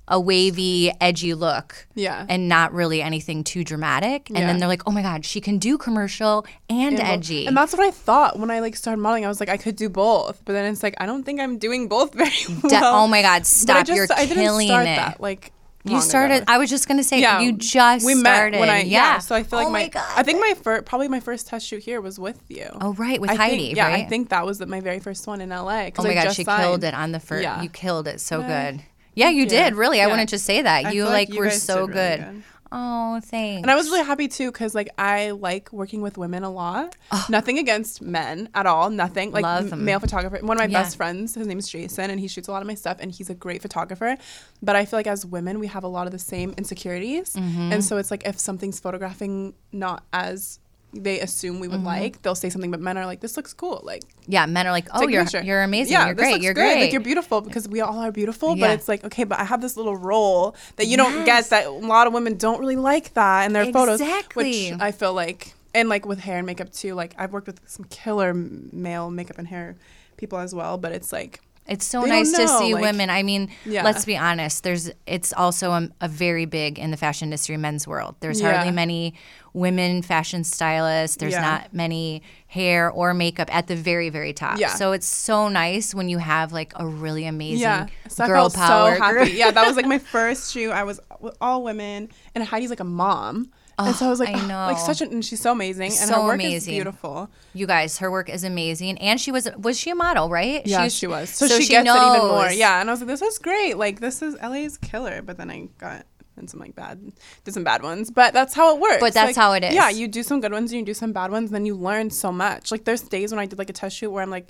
a 0.07 0.21
wavy, 0.21 0.93
edgy 1.01 1.33
look. 1.33 1.87
Yeah. 1.95 2.27
And 2.29 2.47
not 2.47 2.75
really 2.75 3.01
anything 3.01 3.43
too 3.43 3.65
dramatic. 3.65 4.29
And 4.29 4.39
Yeah. 4.39 4.47
then 4.49 4.59
they're 4.59 4.69
like, 4.69 4.83
oh 4.87 4.91
my 4.91 5.01
God, 5.01 5.25
she 5.25 5.41
can 5.41 5.57
do 5.57 5.79
commercial 5.79 6.45
and, 6.69 7.01
edgy. 7.01 7.47
And 7.47 7.57
that's 7.57 7.73
what 7.73 7.81
I 7.81 7.91
thought 7.91 8.39
when 8.39 8.51
I 8.51 8.61
like 8.61 8.77
started 8.77 9.01
modeling. 9.01 9.25
I 9.25 9.29
was 9.29 9.41
like, 9.41 9.49
I 9.49 9.57
could 9.57 9.77
do 9.77 9.89
both, 9.89 10.43
but 10.45 10.53
then 10.53 10.71
it's 10.71 10.83
like 10.83 10.95
I 10.99 11.07
don't 11.07 11.25
think 11.25 11.41
I'm 11.41 11.57
doing 11.57 11.89
both 11.89 12.13
very 12.15 12.31
well. 12.51 12.69
De- 12.69 12.81
oh 12.85 13.07
my 13.07 13.23
God, 13.23 13.47
stop. 13.47 13.87
just 13.87 13.97
You're 13.97 14.07
I 14.15 14.27
didn't 14.27 14.43
killing 14.45 14.69
start 14.69 14.83
it. 14.87 14.97
that 14.97 15.21
like. 15.23 15.53
You 15.85 16.01
started, 16.01 16.37
ago. 16.43 16.45
I 16.49 16.59
was 16.59 16.71
just 16.71 16.89
going 16.89 16.97
to 16.99 17.05
say, 17.05 17.21
Yeah, 17.21 17.41
you 17.41 17.53
just 17.53 18.05
we 18.07 18.15
met 18.15 18.35
started. 18.37 18.61
when 18.61 18.71
I 18.71 18.83
yeah. 18.83 19.19
So 19.19 19.35
I 19.35 19.43
feel 19.43 19.59
like 19.59 19.69
oh 19.69 19.71
my, 19.71 19.89
God. 19.89 20.05
I 20.17 20.23
think 20.23 20.41
my 20.41 20.55
first 20.55 20.87
probably 20.87 21.09
my 21.09 21.21
first 21.21 21.47
test 21.47 21.67
shoot 21.67 21.83
here 21.83 22.01
was 22.01 22.19
with 22.19 22.41
you. 22.49 22.69
Oh, 22.81 22.95
right. 22.95 23.21
With 23.21 23.31
I 23.31 23.35
Heidi, 23.35 23.57
think, 23.67 23.77
yeah, 23.77 23.89
right? 23.89 24.05
I 24.05 24.09
think 24.09 24.31
that 24.31 24.47
was 24.47 24.59
the, 24.59 24.67
my 24.67 24.81
very 24.81 24.99
first 25.01 25.27
one 25.27 25.41
in 25.41 25.51
LA. 25.51 25.91
Oh 25.99 26.03
my 26.03 26.11
I 26.11 26.15
god, 26.15 26.23
just 26.25 26.37
she 26.37 26.45
signed. 26.45 26.63
killed 26.63 26.85
it 26.85 26.95
on 26.95 27.13
the 27.13 27.21
first. 27.21 27.43
Yeah. 27.43 27.63
You 27.63 27.69
killed 27.69 28.09
it 28.09 28.21
so 28.21 28.41
Yeah. 28.41 28.71
good. 28.73 28.83
Yeah, 29.15 29.29
you 29.29 29.43
Yeah. 29.43 29.49
did. 29.71 29.75
Really, 29.77 30.01
I 30.01 30.05
Yeah. 30.07 30.11
wouldn't 30.11 30.31
just 30.31 30.45
say 30.47 30.63
that. 30.63 30.95
You 30.95 31.05
like, 31.05 31.29
like 31.29 31.35
you 31.35 31.41
were 31.41 31.51
so 31.51 31.81
really 31.81 31.93
good. 31.93 32.19
good. 32.21 32.43
Oh, 32.73 33.21
thanks. 33.21 33.63
And 33.63 33.71
I 33.71 33.77
was 33.77 33.87
really 33.89 34.05
happy 34.05 34.27
too 34.29 34.51
because 34.51 34.75
like 34.75 34.89
I 34.99 35.31
like 35.31 35.73
working 35.73 36.01
with 36.03 36.19
women 36.19 36.43
a 36.43 36.51
lot. 36.51 36.97
Nothing 37.29 37.59
against 37.59 38.03
men 38.03 38.49
at 38.55 38.67
all. 38.67 38.91
Nothing 38.91 39.31
like 39.31 39.43
Love 39.43 39.73
m- 39.73 39.85
male 39.85 40.01
photographer. 40.01 40.45
One 40.45 40.57
of 40.57 40.61
my 40.61 40.65
Yeah. 40.71 40.83
best 40.83 40.97
friends, 40.97 41.35
his 41.35 41.47
name 41.47 41.59
is 41.59 41.69
Jason, 41.69 42.11
and 42.11 42.19
he 42.19 42.27
shoots 42.27 42.49
a 42.49 42.51
lot 42.53 42.63
of 42.63 42.67
my 42.67 42.75
stuff, 42.75 42.97
and 43.01 43.13
he's 43.13 43.31
a 43.31 43.35
great 43.35 43.63
photographer. 43.63 44.17
But 44.63 44.77
I 44.77 44.85
feel 44.87 44.99
like 44.99 45.07
as 45.07 45.25
women, 45.25 45.59
we 45.61 45.69
have 45.69 45.85
a 45.85 45.89
lot 45.89 46.07
of 46.07 46.13
the 46.13 46.19
same 46.19 46.55
insecurities, 46.59 47.35
Mm-hmm. 47.35 47.73
and 47.73 47.85
so 47.85 47.97
it's 47.99 48.11
like 48.11 48.27
if 48.27 48.39
something's 48.41 48.81
photographing 48.81 49.55
not 49.73 50.05
as 50.13 50.59
they 50.95 51.21
assume 51.21 51.61
we 51.61 51.69
would 51.69 51.79
Mm-hmm. 51.79 51.87
like, 51.87 52.23
they'll 52.23 52.35
say 52.35 52.49
something, 52.51 52.71
but 52.71 52.81
men 52.81 52.97
are 52.97 53.07
like, 53.07 53.21
"This 53.21 53.37
looks 53.37 53.53
cool." 53.53 53.81
Like, 53.85 54.03
yeah, 54.27 54.47
men 54.47 54.67
are 54.67 54.71
like, 54.73 54.87
oh, 54.95 55.07
you're 55.09 55.25
you're 55.43 55.63
amazing. 55.63 55.93
Yeah, 55.93 56.07
you're 56.07 56.15
great. 56.15 56.41
You're 56.43 56.55
great. 56.55 56.81
Like 56.81 56.93
you're 56.93 57.01
beautiful 57.01 57.41
because 57.41 57.69
we 57.69 57.81
all 57.81 57.99
are 57.99 58.13
beautiful. 58.13 58.57
Yeah. 58.57 58.67
But 58.69 58.71
it's 58.79 58.89
like 58.89 59.05
okay, 59.05 59.25
but 59.25 59.39
I 59.39 59.45
have 59.45 59.61
this 59.61 59.77
little 59.77 59.97
role 59.97 60.55
that 60.77 60.87
you 60.87 60.97
don't 60.97 61.27
Yes. 61.27 61.49
get 61.49 61.51
that 61.51 61.67
a 61.67 61.71
lot 61.71 62.07
of 62.07 62.13
women 62.13 62.37
don't 62.37 62.61
really 62.61 62.77
like 62.77 63.15
that 63.15 63.47
in 63.47 63.53
their 63.53 63.73
photos. 63.73 64.01
Exactly. 64.01 64.71
Which 64.73 64.81
I 64.81 64.93
feel 64.93 65.13
like, 65.15 65.55
and 65.75 65.89
like 65.89 66.07
with 66.07 66.21
hair 66.21 66.39
and 66.39 66.47
makeup 66.47 66.73
too. 66.73 66.95
Like 66.95 67.15
I've 67.19 67.33
worked 67.33 67.47
with 67.47 67.61
some 67.67 67.85
killer 67.87 68.33
male 68.35 69.11
makeup 69.11 69.39
and 69.39 69.49
hair 69.49 69.77
people 70.17 70.39
as 70.39 70.55
well. 70.55 70.79
But 70.79 70.93
it's 70.93 71.13
like 71.13 71.41
It's 71.67 71.87
so 71.87 72.03
They 72.03 72.11
nice 72.11 72.31
to 72.33 72.47
see 72.47 72.75
like- 72.75 72.83
women. 72.83 73.09
I 73.09 73.23
mean, 73.23 73.49
Yeah. 73.65 73.85
let's 73.85 74.05
be 74.05 74.17
honest. 74.19 74.63
There's 74.65 74.91
it's 75.07 75.33
also 75.33 75.71
a, 75.73 75.89
a 76.03 76.09
very 76.09 76.45
big 76.45 76.79
in 76.79 76.91
the 76.91 76.97
fashion 76.99 77.27
industry, 77.29 77.57
men's 77.57 77.87
world. 77.89 78.17
There's 78.21 78.41
Yeah. 78.41 78.53
hardly 78.53 78.71
many 78.73 79.15
women 79.55 80.03
fashion 80.03 80.45
stylists. 80.45 81.17
There's 81.17 81.33
Yeah. 81.33 81.41
not 81.41 81.73
many 81.73 82.23
hair 82.49 82.91
or 82.91 83.15
makeup 83.15 83.49
at 83.55 83.67
the 83.69 83.77
very 83.77 84.11
very 84.11 84.33
top. 84.35 84.59
Yeah. 84.59 84.75
So 84.75 84.93
it's 84.93 85.09
so 85.09 85.49
nice 85.49 85.95
when 85.95 86.09
you 86.11 86.19
have 86.19 86.53
like 86.53 86.73
a 86.77 86.87
really 86.87 87.25
amazing 87.25 87.61
yeah, 87.63 87.87
so 88.09 88.27
girl 88.27 88.51
power. 88.51 88.97
so 88.97 89.03
happy. 89.03 89.31
yeah, 89.33 89.51
that 89.51 89.67
was 89.67 89.77
like 89.77 89.87
my 89.87 89.99
first 90.15 90.53
shoot. 90.53 90.71
I 90.73 90.83
was 90.85 91.01
with 91.21 91.37
all 91.41 91.63
women, 91.65 92.11
and 92.35 92.45
Heidi's 92.45 92.71
like 92.71 92.81
a 92.81 92.85
mom. 92.85 93.51
and 93.79 93.95
so 93.97 94.07
I 94.07 94.11
was 94.11 94.21
oh, 94.21 94.25
like, 94.25 94.37
I 94.37 94.41
"Oh," 94.41 94.47
know. 94.47 94.67
like 94.67 94.79
such 94.79 95.01
a, 95.01 95.05
and 95.05 95.25
she's 95.25 95.41
so 95.41 95.51
amazing, 95.51 95.87
and 95.87 95.93
So 95.95 96.15
her 96.21 96.25
work 96.27 96.35
amazing. 96.35 96.57
is 96.57 96.67
beautiful. 96.67 97.29
You 97.55 97.67
guys, 97.67 97.99
her 97.99 98.09
work 98.11 98.29
is 98.29 98.45
amazing, 98.45 98.99
and 98.99 99.21
she 99.21 99.33
was 99.33 99.49
was 99.59 99.79
she 99.79 99.91
a 99.91 99.95
model, 99.97 100.29
right? 100.29 100.65
Yeah, 100.67 100.83
She's- 100.83 100.93
she 100.95 101.07
was. 101.09 101.31
So, 101.31 101.47
she, 101.49 101.67
gets 101.67 101.89
it 101.89 101.97
even 102.17 102.29
more. 102.29 102.51
Yeah, 102.53 102.81
and 102.81 102.89
I 102.89 102.93
was 102.93 103.01
like, 103.01 103.09
this 103.09 103.23
is 103.23 103.39
great. 103.39 103.77
Like 103.77 103.99
this 104.01 104.23
is 104.23 104.35
LA's 104.43 104.79
killer. 104.79 105.23
But 105.23 105.39
then 105.39 105.51
I 105.51 105.69
got 105.79 106.07
in 106.37 106.49
some 106.49 106.61
like 106.61 106.75
bad, 106.75 107.01
did 107.45 107.55
some 107.55 107.65
bad 107.65 107.83
ones. 107.83 108.11
But 108.11 108.33
that's 108.35 108.55
how 108.55 108.75
it 108.75 108.81
works. 108.81 108.99
But 109.01 109.15
that's 109.15 109.29
Like, 109.29 109.37
how 109.37 109.53
it 109.53 109.65
is. 109.65 109.75
Yeah, 109.75 109.89
you 109.91 110.09
do 110.09 110.23
some 110.23 110.41
good 110.41 110.53
ones 110.53 110.73
and 110.73 110.81
you 110.81 110.85
do 110.87 110.95
some 110.95 111.13
bad 111.13 111.31
ones, 111.31 111.49
and 111.51 111.55
then 111.55 111.67
you 111.67 111.75
learn 111.77 112.11
so 112.11 112.33
much. 112.33 112.71
Like 112.71 112.85
there's 112.85 113.03
days 113.03 113.31
when 113.33 113.39
I 113.39 113.47
did 113.47 113.59
like 113.59 113.71
a 113.71 113.73
test 113.75 113.97
shoot 113.97 114.11
where 114.11 114.23
I'm 114.23 114.31
like. 114.31 114.49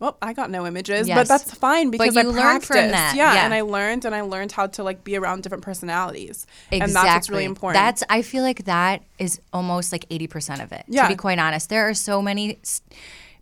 Well, 0.00 0.18
I 0.20 0.32
got 0.32 0.50
no 0.50 0.66
images, 0.66 1.06
Yes. 1.06 1.16
but 1.16 1.28
that's 1.28 1.54
fine 1.54 1.90
because 1.90 2.14
you 2.16 2.20
I 2.20 2.24
learned 2.24 2.36
practiced. 2.36 2.66
from 2.72 2.90
that, 2.90 3.14
Yeah, 3.16 3.32
yeah. 3.32 3.44
and 3.44 3.54
I 3.54 3.60
learned 3.60 4.04
and 4.04 4.12
I 4.12 4.22
learned 4.22 4.50
how 4.50 4.66
to 4.66 4.82
like 4.82 5.04
be 5.04 5.16
around 5.16 5.44
different 5.44 5.62
personalities, 5.62 6.48
Exactly. 6.72 6.80
and 6.80 6.92
that's 6.94 7.14
what's 7.14 7.30
really 7.30 7.44
important. 7.44 7.80
That's 7.80 8.02
I 8.10 8.22
feel 8.22 8.42
like 8.42 8.64
that 8.64 9.02
is 9.20 9.40
almost 9.52 9.92
like 9.92 10.04
eighty 10.10 10.26
percent 10.26 10.60
of 10.60 10.72
it. 10.72 10.84
yeah. 10.88 11.04
To 11.04 11.08
be 11.10 11.14
quite 11.16 11.38
honest, 11.38 11.68
there 11.70 11.88
are 11.88 11.94
so 11.94 12.20
many 12.20 12.58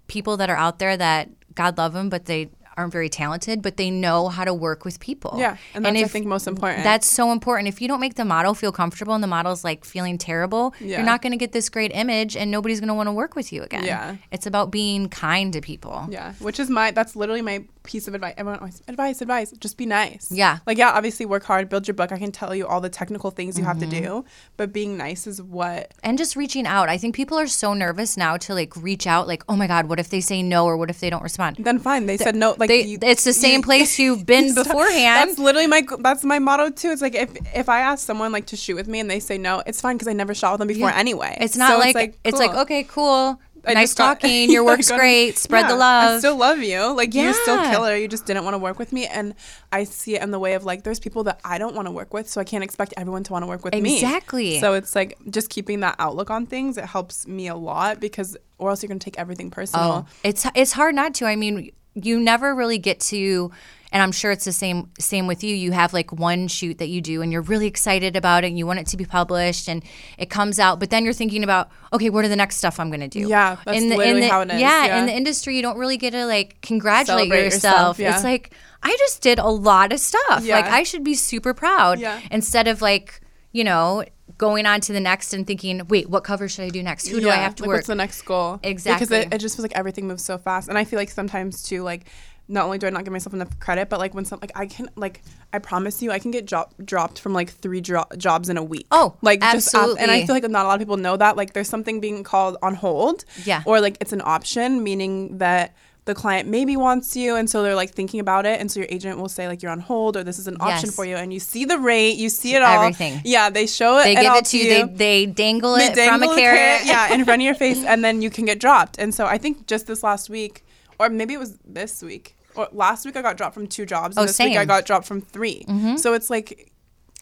people 0.08 0.36
that 0.36 0.50
are 0.50 0.56
out 0.56 0.78
there 0.78 0.94
that 0.96 1.30
God 1.54 1.78
love 1.78 1.94
them, 1.94 2.10
but 2.10 2.26
they 2.26 2.50
aren't 2.76 2.92
very 2.92 3.08
talented, 3.08 3.62
but 3.62 3.76
they 3.76 3.90
know 3.90 4.28
how 4.28 4.44
to 4.44 4.54
work 4.54 4.84
with 4.84 5.00
people. 5.00 5.34
yeah, 5.38 5.56
and 5.74 5.84
that's 5.84 5.96
I 5.98 6.04
think 6.04 6.26
most 6.26 6.46
important. 6.46 6.84
That's 6.84 7.06
so 7.06 7.32
important. 7.32 7.68
If 7.68 7.80
you 7.80 7.88
don't 7.88 8.00
make 8.00 8.14
the 8.14 8.24
model 8.24 8.54
feel 8.54 8.72
comfortable 8.72 9.14
and 9.14 9.22
the 9.22 9.28
model's 9.28 9.64
like 9.64 9.84
feeling 9.84 10.18
terrible, 10.18 10.74
Yeah. 10.80 10.96
you're 10.98 11.06
not 11.06 11.22
going 11.22 11.32
to 11.32 11.36
get 11.38 11.52
this 11.52 11.68
great 11.68 11.92
image 11.94 12.36
and 12.36 12.50
nobody's 12.50 12.80
going 12.80 12.88
to 12.88 12.94
want 12.94 13.08
to 13.08 13.12
work 13.12 13.36
with 13.36 13.52
you 13.52 13.62
again. 13.62 13.84
Yeah. 13.84 14.16
It's 14.30 14.46
about 14.46 14.70
being 14.70 15.08
kind 15.08 15.52
to 15.52 15.60
people. 15.60 16.06
Yeah, 16.10 16.32
which 16.40 16.58
is 16.60 16.68
my 16.70 16.90
that's 16.90 17.14
literally 17.16 17.42
my 17.42 17.64
piece 17.84 18.06
of 18.08 18.14
advice. 18.14 18.34
Everyone 18.36 18.58
always 18.60 18.80
advice, 18.88 19.20
advice. 19.20 19.50
Just 19.52 19.76
be 19.76 19.86
nice. 19.86 20.28
Yeah. 20.30 20.58
Like 20.66 20.78
yeah, 20.78 20.90
obviously 20.92 21.26
work 21.26 21.44
hard, 21.44 21.68
build 21.68 21.86
your 21.88 21.94
book. 21.94 22.12
I 22.12 22.18
can 22.18 22.32
tell 22.32 22.54
you 22.54 22.66
all 22.66 22.80
the 22.80 22.88
technical 22.88 23.30
things 23.30 23.58
you 23.58 23.64
have 23.64 23.78
to 23.78 23.86
Mm-hmm. 23.86 24.04
do, 24.04 24.24
but 24.56 24.72
being 24.72 24.96
nice 24.96 25.26
is 25.26 25.42
what. 25.42 25.92
and 26.04 26.16
just 26.16 26.36
reaching 26.36 26.66
out. 26.66 26.88
I 26.88 26.96
think 26.98 27.14
people 27.14 27.36
are 27.38 27.46
so 27.48 27.74
nervous 27.74 28.16
now 28.16 28.36
to 28.38 28.54
like 28.54 28.74
reach 28.76 29.06
out 29.06 29.26
like, 29.26 29.42
"Oh 29.48 29.56
my 29.56 29.66
god, 29.66 29.88
what 29.88 29.98
if 29.98 30.08
they 30.10 30.20
say 30.20 30.42
no 30.42 30.64
or 30.66 30.76
what 30.76 30.88
if 30.90 31.00
they 31.00 31.10
don't 31.10 31.22
respond?" 31.22 31.56
Then 31.58 31.78
fine, 31.78 32.06
they 32.06 32.16
said 32.16 32.36
no. 32.36 32.54
Like 32.62 32.68
They, 32.68 32.82
you- 32.86 32.98
it's 33.02 33.24
the 33.24 33.32
same 33.32 33.56
you- 33.60 33.62
place 33.70 33.98
you've 33.98 34.24
been 34.26 34.50
Stop. 34.50 34.66
beforehand. 34.66 35.28
That's 35.30 35.38
literally 35.38 35.66
my 35.66 35.82
that's 36.00 36.24
my 36.24 36.38
motto 36.38 36.70
too. 36.70 36.90
It's 36.90 37.02
like 37.02 37.14
if 37.14 37.30
if 37.54 37.68
I 37.68 37.80
ask 37.80 38.06
someone 38.06 38.32
like 38.32 38.46
to 38.46 38.56
shoot 38.56 38.76
with 38.76 38.88
me 38.88 39.00
and 39.00 39.10
they 39.10 39.20
say 39.20 39.36
no, 39.38 39.62
it's 39.66 39.80
fine 39.80 39.96
because 39.96 40.08
I 40.08 40.12
never 40.12 40.34
shot 40.34 40.52
with 40.52 40.58
them 40.60 40.68
before 40.68 40.90
Yeah. 40.90 40.96
anyway. 40.98 41.36
It's 41.40 41.56
not 41.56 41.72
So 41.72 41.78
like, 41.78 42.18
it's 42.24 42.38
like 42.38 42.52
cool. 42.52 42.60
okay, 42.60 42.84
cool, 42.84 43.40
I 43.64 43.74
nice 43.74 43.90
just 43.90 43.98
got- 43.98 44.20
talking. 44.20 44.50
Your 44.50 44.64
Yeah, 44.64 44.70
work's 44.70 44.90
great. 44.90 45.38
Spread 45.38 45.68
the 45.68 45.76
love. 45.76 46.12
I 46.16 46.18
still 46.18 46.36
love 46.36 46.58
you. 46.58 46.92
Like 46.94 47.14
you're 47.14 47.32
still 47.32 47.60
killer. 47.70 47.94
You 47.96 48.08
just 48.08 48.26
didn't 48.26 48.44
want 48.44 48.54
to 48.54 48.58
work 48.58 48.78
with 48.78 48.92
me, 48.92 49.06
and 49.06 49.34
I 49.70 49.84
see 49.84 50.16
it 50.16 50.22
in 50.22 50.30
the 50.32 50.38
way 50.38 50.54
of 50.54 50.64
like 50.64 50.82
there's 50.82 50.98
people 51.00 51.22
that 51.24 51.40
I 51.44 51.58
don't 51.58 51.74
want 51.74 51.86
to 51.86 51.92
work 51.92 52.12
with, 52.14 52.28
so 52.28 52.40
I 52.40 52.44
can't 52.44 52.64
expect 52.64 52.92
everyone 52.96 53.22
to 53.24 53.32
want 53.32 53.42
to 53.44 53.46
work 53.46 53.64
with 53.64 53.74
me. 53.74 53.94
Exactly. 53.96 54.58
So 54.60 54.74
it's 54.74 54.94
like 54.96 55.16
just 55.30 55.48
keeping 55.50 55.80
that 55.80 55.96
outlook 55.98 56.30
on 56.30 56.46
things. 56.46 56.76
It 56.76 56.84
helps 56.86 57.26
me 57.26 57.46
a 57.48 57.54
lot 57.56 58.00
because, 58.00 58.36
or 58.58 58.70
else 58.70 58.82
you're 58.82 58.88
gonna 58.88 58.98
take 59.00 59.18
everything 59.18 59.50
personal. 59.50 60.06
Oh, 60.08 60.12
it's 60.24 60.44
it's 60.54 60.72
hard 60.72 60.94
not 60.94 61.14
to. 61.14 61.26
I 61.26 61.36
mean, 61.36 61.70
you 61.94 62.18
never 62.20 62.54
really 62.54 62.78
get 62.78 63.00
to 63.00 63.50
and 63.94 64.02
I'm 64.02 64.12
sure 64.12 64.30
it's 64.30 64.46
the 64.46 64.52
same 64.52 64.88
same 64.98 65.26
with 65.26 65.44
you. 65.44 65.54
You 65.54 65.72
have 65.72 65.92
like 65.92 66.12
one 66.12 66.48
shoot 66.48 66.78
that 66.78 66.88
you 66.88 67.02
do 67.02 67.20
and 67.20 67.30
you're 67.30 67.42
really 67.42 67.66
excited 67.66 68.16
about 68.16 68.42
it 68.42 68.46
and 68.46 68.56
you 68.58 68.66
want 68.66 68.78
it 68.78 68.86
to 68.86 68.96
be 68.96 69.04
published 69.04 69.68
and 69.68 69.84
it 70.16 70.30
comes 70.30 70.58
out, 70.58 70.80
but 70.80 70.88
then 70.88 71.04
you're 71.04 71.12
thinking 71.12 71.44
about, 71.44 71.68
okay, 71.92 72.08
what 72.08 72.24
are 72.24 72.28
the 72.28 72.36
next 72.36 72.56
stuff 72.56 72.80
I'm 72.80 72.88
going 72.88 73.00
to 73.00 73.08
do? 73.08 73.28
Yeah, 73.28 73.56
that's 73.66 73.76
in 73.76 73.90
the, 73.90 73.94
in 73.96 73.98
literally 73.98 74.20
the, 74.22 74.28
how 74.28 74.40
it 74.40 74.50
is, 74.50 74.60
Yeah, 74.60 74.86
yeah. 74.86 75.00
in 75.00 75.06
the 75.06 75.12
industry 75.12 75.56
you 75.56 75.60
don't 75.62 75.76
really 75.76 75.98
get 75.98 76.12
to 76.12 76.24
like 76.24 76.62
congratulate 76.62 77.24
Celebrate 77.28 77.44
yourself. 77.44 77.98
yourself, 77.98 77.98
yeah. 77.98 78.14
It's 78.14 78.24
like 78.24 78.54
I 78.82 78.96
just 78.98 79.20
did 79.20 79.38
a 79.38 79.48
lot 79.48 79.92
of 79.92 80.00
stuff. 80.00 80.42
Yeah. 80.42 80.56
Like 80.56 80.64
I 80.72 80.84
should 80.84 81.04
be 81.04 81.14
super 81.14 81.52
proud 81.52 82.00
Yeah. 82.00 82.18
instead 82.30 82.68
of 82.68 82.80
like, 82.80 83.20
you 83.52 83.62
know, 83.62 84.04
going 84.42 84.66
on 84.66 84.80
to 84.80 84.92
the 84.92 84.98
next 84.98 85.32
and 85.32 85.46
thinking, 85.46 85.80
wait, 85.86 86.10
what 86.10 86.24
cover 86.24 86.48
should 86.48 86.64
I 86.64 86.68
do 86.68 86.82
next? 86.82 87.06
Who 87.06 87.20
do 87.20 87.30
I 87.30 87.36
have 87.36 87.54
to 87.54 87.62
like, 87.62 87.68
work? 87.68 87.76
What's 87.76 87.86
the 87.86 87.94
next 87.94 88.22
goal? 88.22 88.56
Because 88.56 88.72
Exactly. 88.72 89.18
it, 89.18 89.34
it 89.34 89.38
just 89.38 89.54
feels 89.54 89.62
like 89.62 89.78
everything 89.78 90.08
moves 90.08 90.24
so 90.24 90.36
fast, 90.36 90.68
and 90.68 90.76
I 90.76 90.82
feel 90.84 90.98
like 90.98 91.10
sometimes 91.10 91.62
too, 91.62 91.84
like 91.84 92.06
not 92.48 92.64
only 92.64 92.76
do 92.76 92.88
I 92.88 92.90
not 92.90 93.04
give 93.04 93.12
myself 93.12 93.34
enough 93.34 93.56
credit, 93.60 93.88
but 93.88 94.00
like 94.00 94.14
when 94.14 94.24
some 94.24 94.40
like 94.40 94.50
I 94.56 94.66
can 94.66 94.88
like 94.96 95.22
I 95.52 95.60
promise 95.60 96.02
you 96.02 96.10
I 96.10 96.18
can 96.18 96.32
get 96.32 96.44
jo- 96.46 96.68
dropped 96.84 97.20
from 97.20 97.32
like 97.34 97.50
three 97.50 97.80
dro- 97.80 98.10
jobs 98.16 98.48
in 98.48 98.56
a 98.56 98.64
week. 98.64 98.88
Oh, 98.90 99.16
like 99.22 99.40
just 99.40 99.72
af- 99.74 99.96
and 100.00 100.10
I 100.10 100.26
feel 100.26 100.34
like 100.34 100.42
not 100.50 100.64
a 100.64 100.68
lot 100.68 100.74
of 100.74 100.80
people 100.80 100.96
know 100.96 101.16
that 101.16 101.36
like 101.36 101.52
there's 101.52 101.68
something 101.68 102.00
being 102.00 102.24
called 102.24 102.56
on 102.62 102.74
hold. 102.74 103.24
Yeah. 103.44 103.62
or 103.64 103.80
like 103.80 103.96
it's 104.00 104.12
an 104.12 104.22
option, 104.24 104.82
meaning 104.82 105.38
that. 105.38 105.72
The 106.04 106.14
client 106.16 106.48
maybe 106.48 106.76
wants 106.76 107.14
you, 107.14 107.36
and 107.36 107.48
so 107.48 107.62
they're 107.62 107.76
like 107.76 107.90
thinking 107.92 108.18
about 108.18 108.44
it, 108.44 108.60
and 108.60 108.68
so 108.70 108.80
your 108.80 108.88
agent 108.90 109.18
will 109.18 109.28
say 109.28 109.46
like 109.46 109.62
you're 109.62 109.70
on 109.70 109.78
hold, 109.78 110.16
or 110.16 110.24
this 110.24 110.40
is 110.40 110.48
an 110.48 110.56
option 110.58 110.86
Yes. 110.88 110.96
for 110.96 111.04
you, 111.04 111.14
and 111.14 111.32
you 111.32 111.38
see 111.38 111.64
the 111.64 111.78
rate, 111.78 112.16
you 112.16 112.28
see 112.28 112.56
it 112.56 112.62
all, 112.62 112.82
Everything. 112.82 113.20
Yeah, 113.24 113.50
they 113.50 113.66
show 113.68 113.98
it. 113.98 114.04
they 114.04 114.16
give 114.16 114.34
it 114.34 114.44
to 114.46 114.58
you, 114.58 114.68
They, 114.68 114.82
they 114.82 115.26
dangle 115.26 115.76
they 115.76 115.84
it 115.86 115.94
from 115.94 115.96
dangle 115.96 116.32
a 116.32 116.34
the 116.34 116.40
carrot. 116.40 116.80
yeah, 116.86 117.14
in 117.14 117.24
front 117.24 117.40
of 117.40 117.46
your 117.46 117.54
face, 117.54 117.84
and 117.84 118.04
then 118.04 118.20
you 118.20 118.30
can 118.30 118.44
get 118.46 118.58
dropped. 118.58 118.98
And 118.98 119.14
so 119.14 119.26
I 119.26 119.38
think 119.38 119.68
just 119.68 119.86
this 119.86 120.02
last 120.02 120.28
week, 120.28 120.64
or 120.98 121.08
maybe 121.08 121.34
it 121.34 121.38
was 121.40 121.56
this 121.64 122.02
week, 122.02 122.36
or 122.56 122.68
last 122.72 123.04
week 123.06 123.16
I 123.16 123.22
got 123.22 123.36
dropped 123.36 123.54
from 123.54 123.68
two 123.68 123.86
jobs, 123.86 124.16
and 124.16 124.24
Oh, 124.24 124.26
this 124.26 124.40
week 124.40 124.56
I 124.56 124.64
got 124.64 124.84
dropped 124.84 125.06
from 125.06 125.20
3 125.20 125.64
mm-hmm. 125.68 125.96
So 125.98 126.14
it's 126.14 126.30
like. 126.30 126.71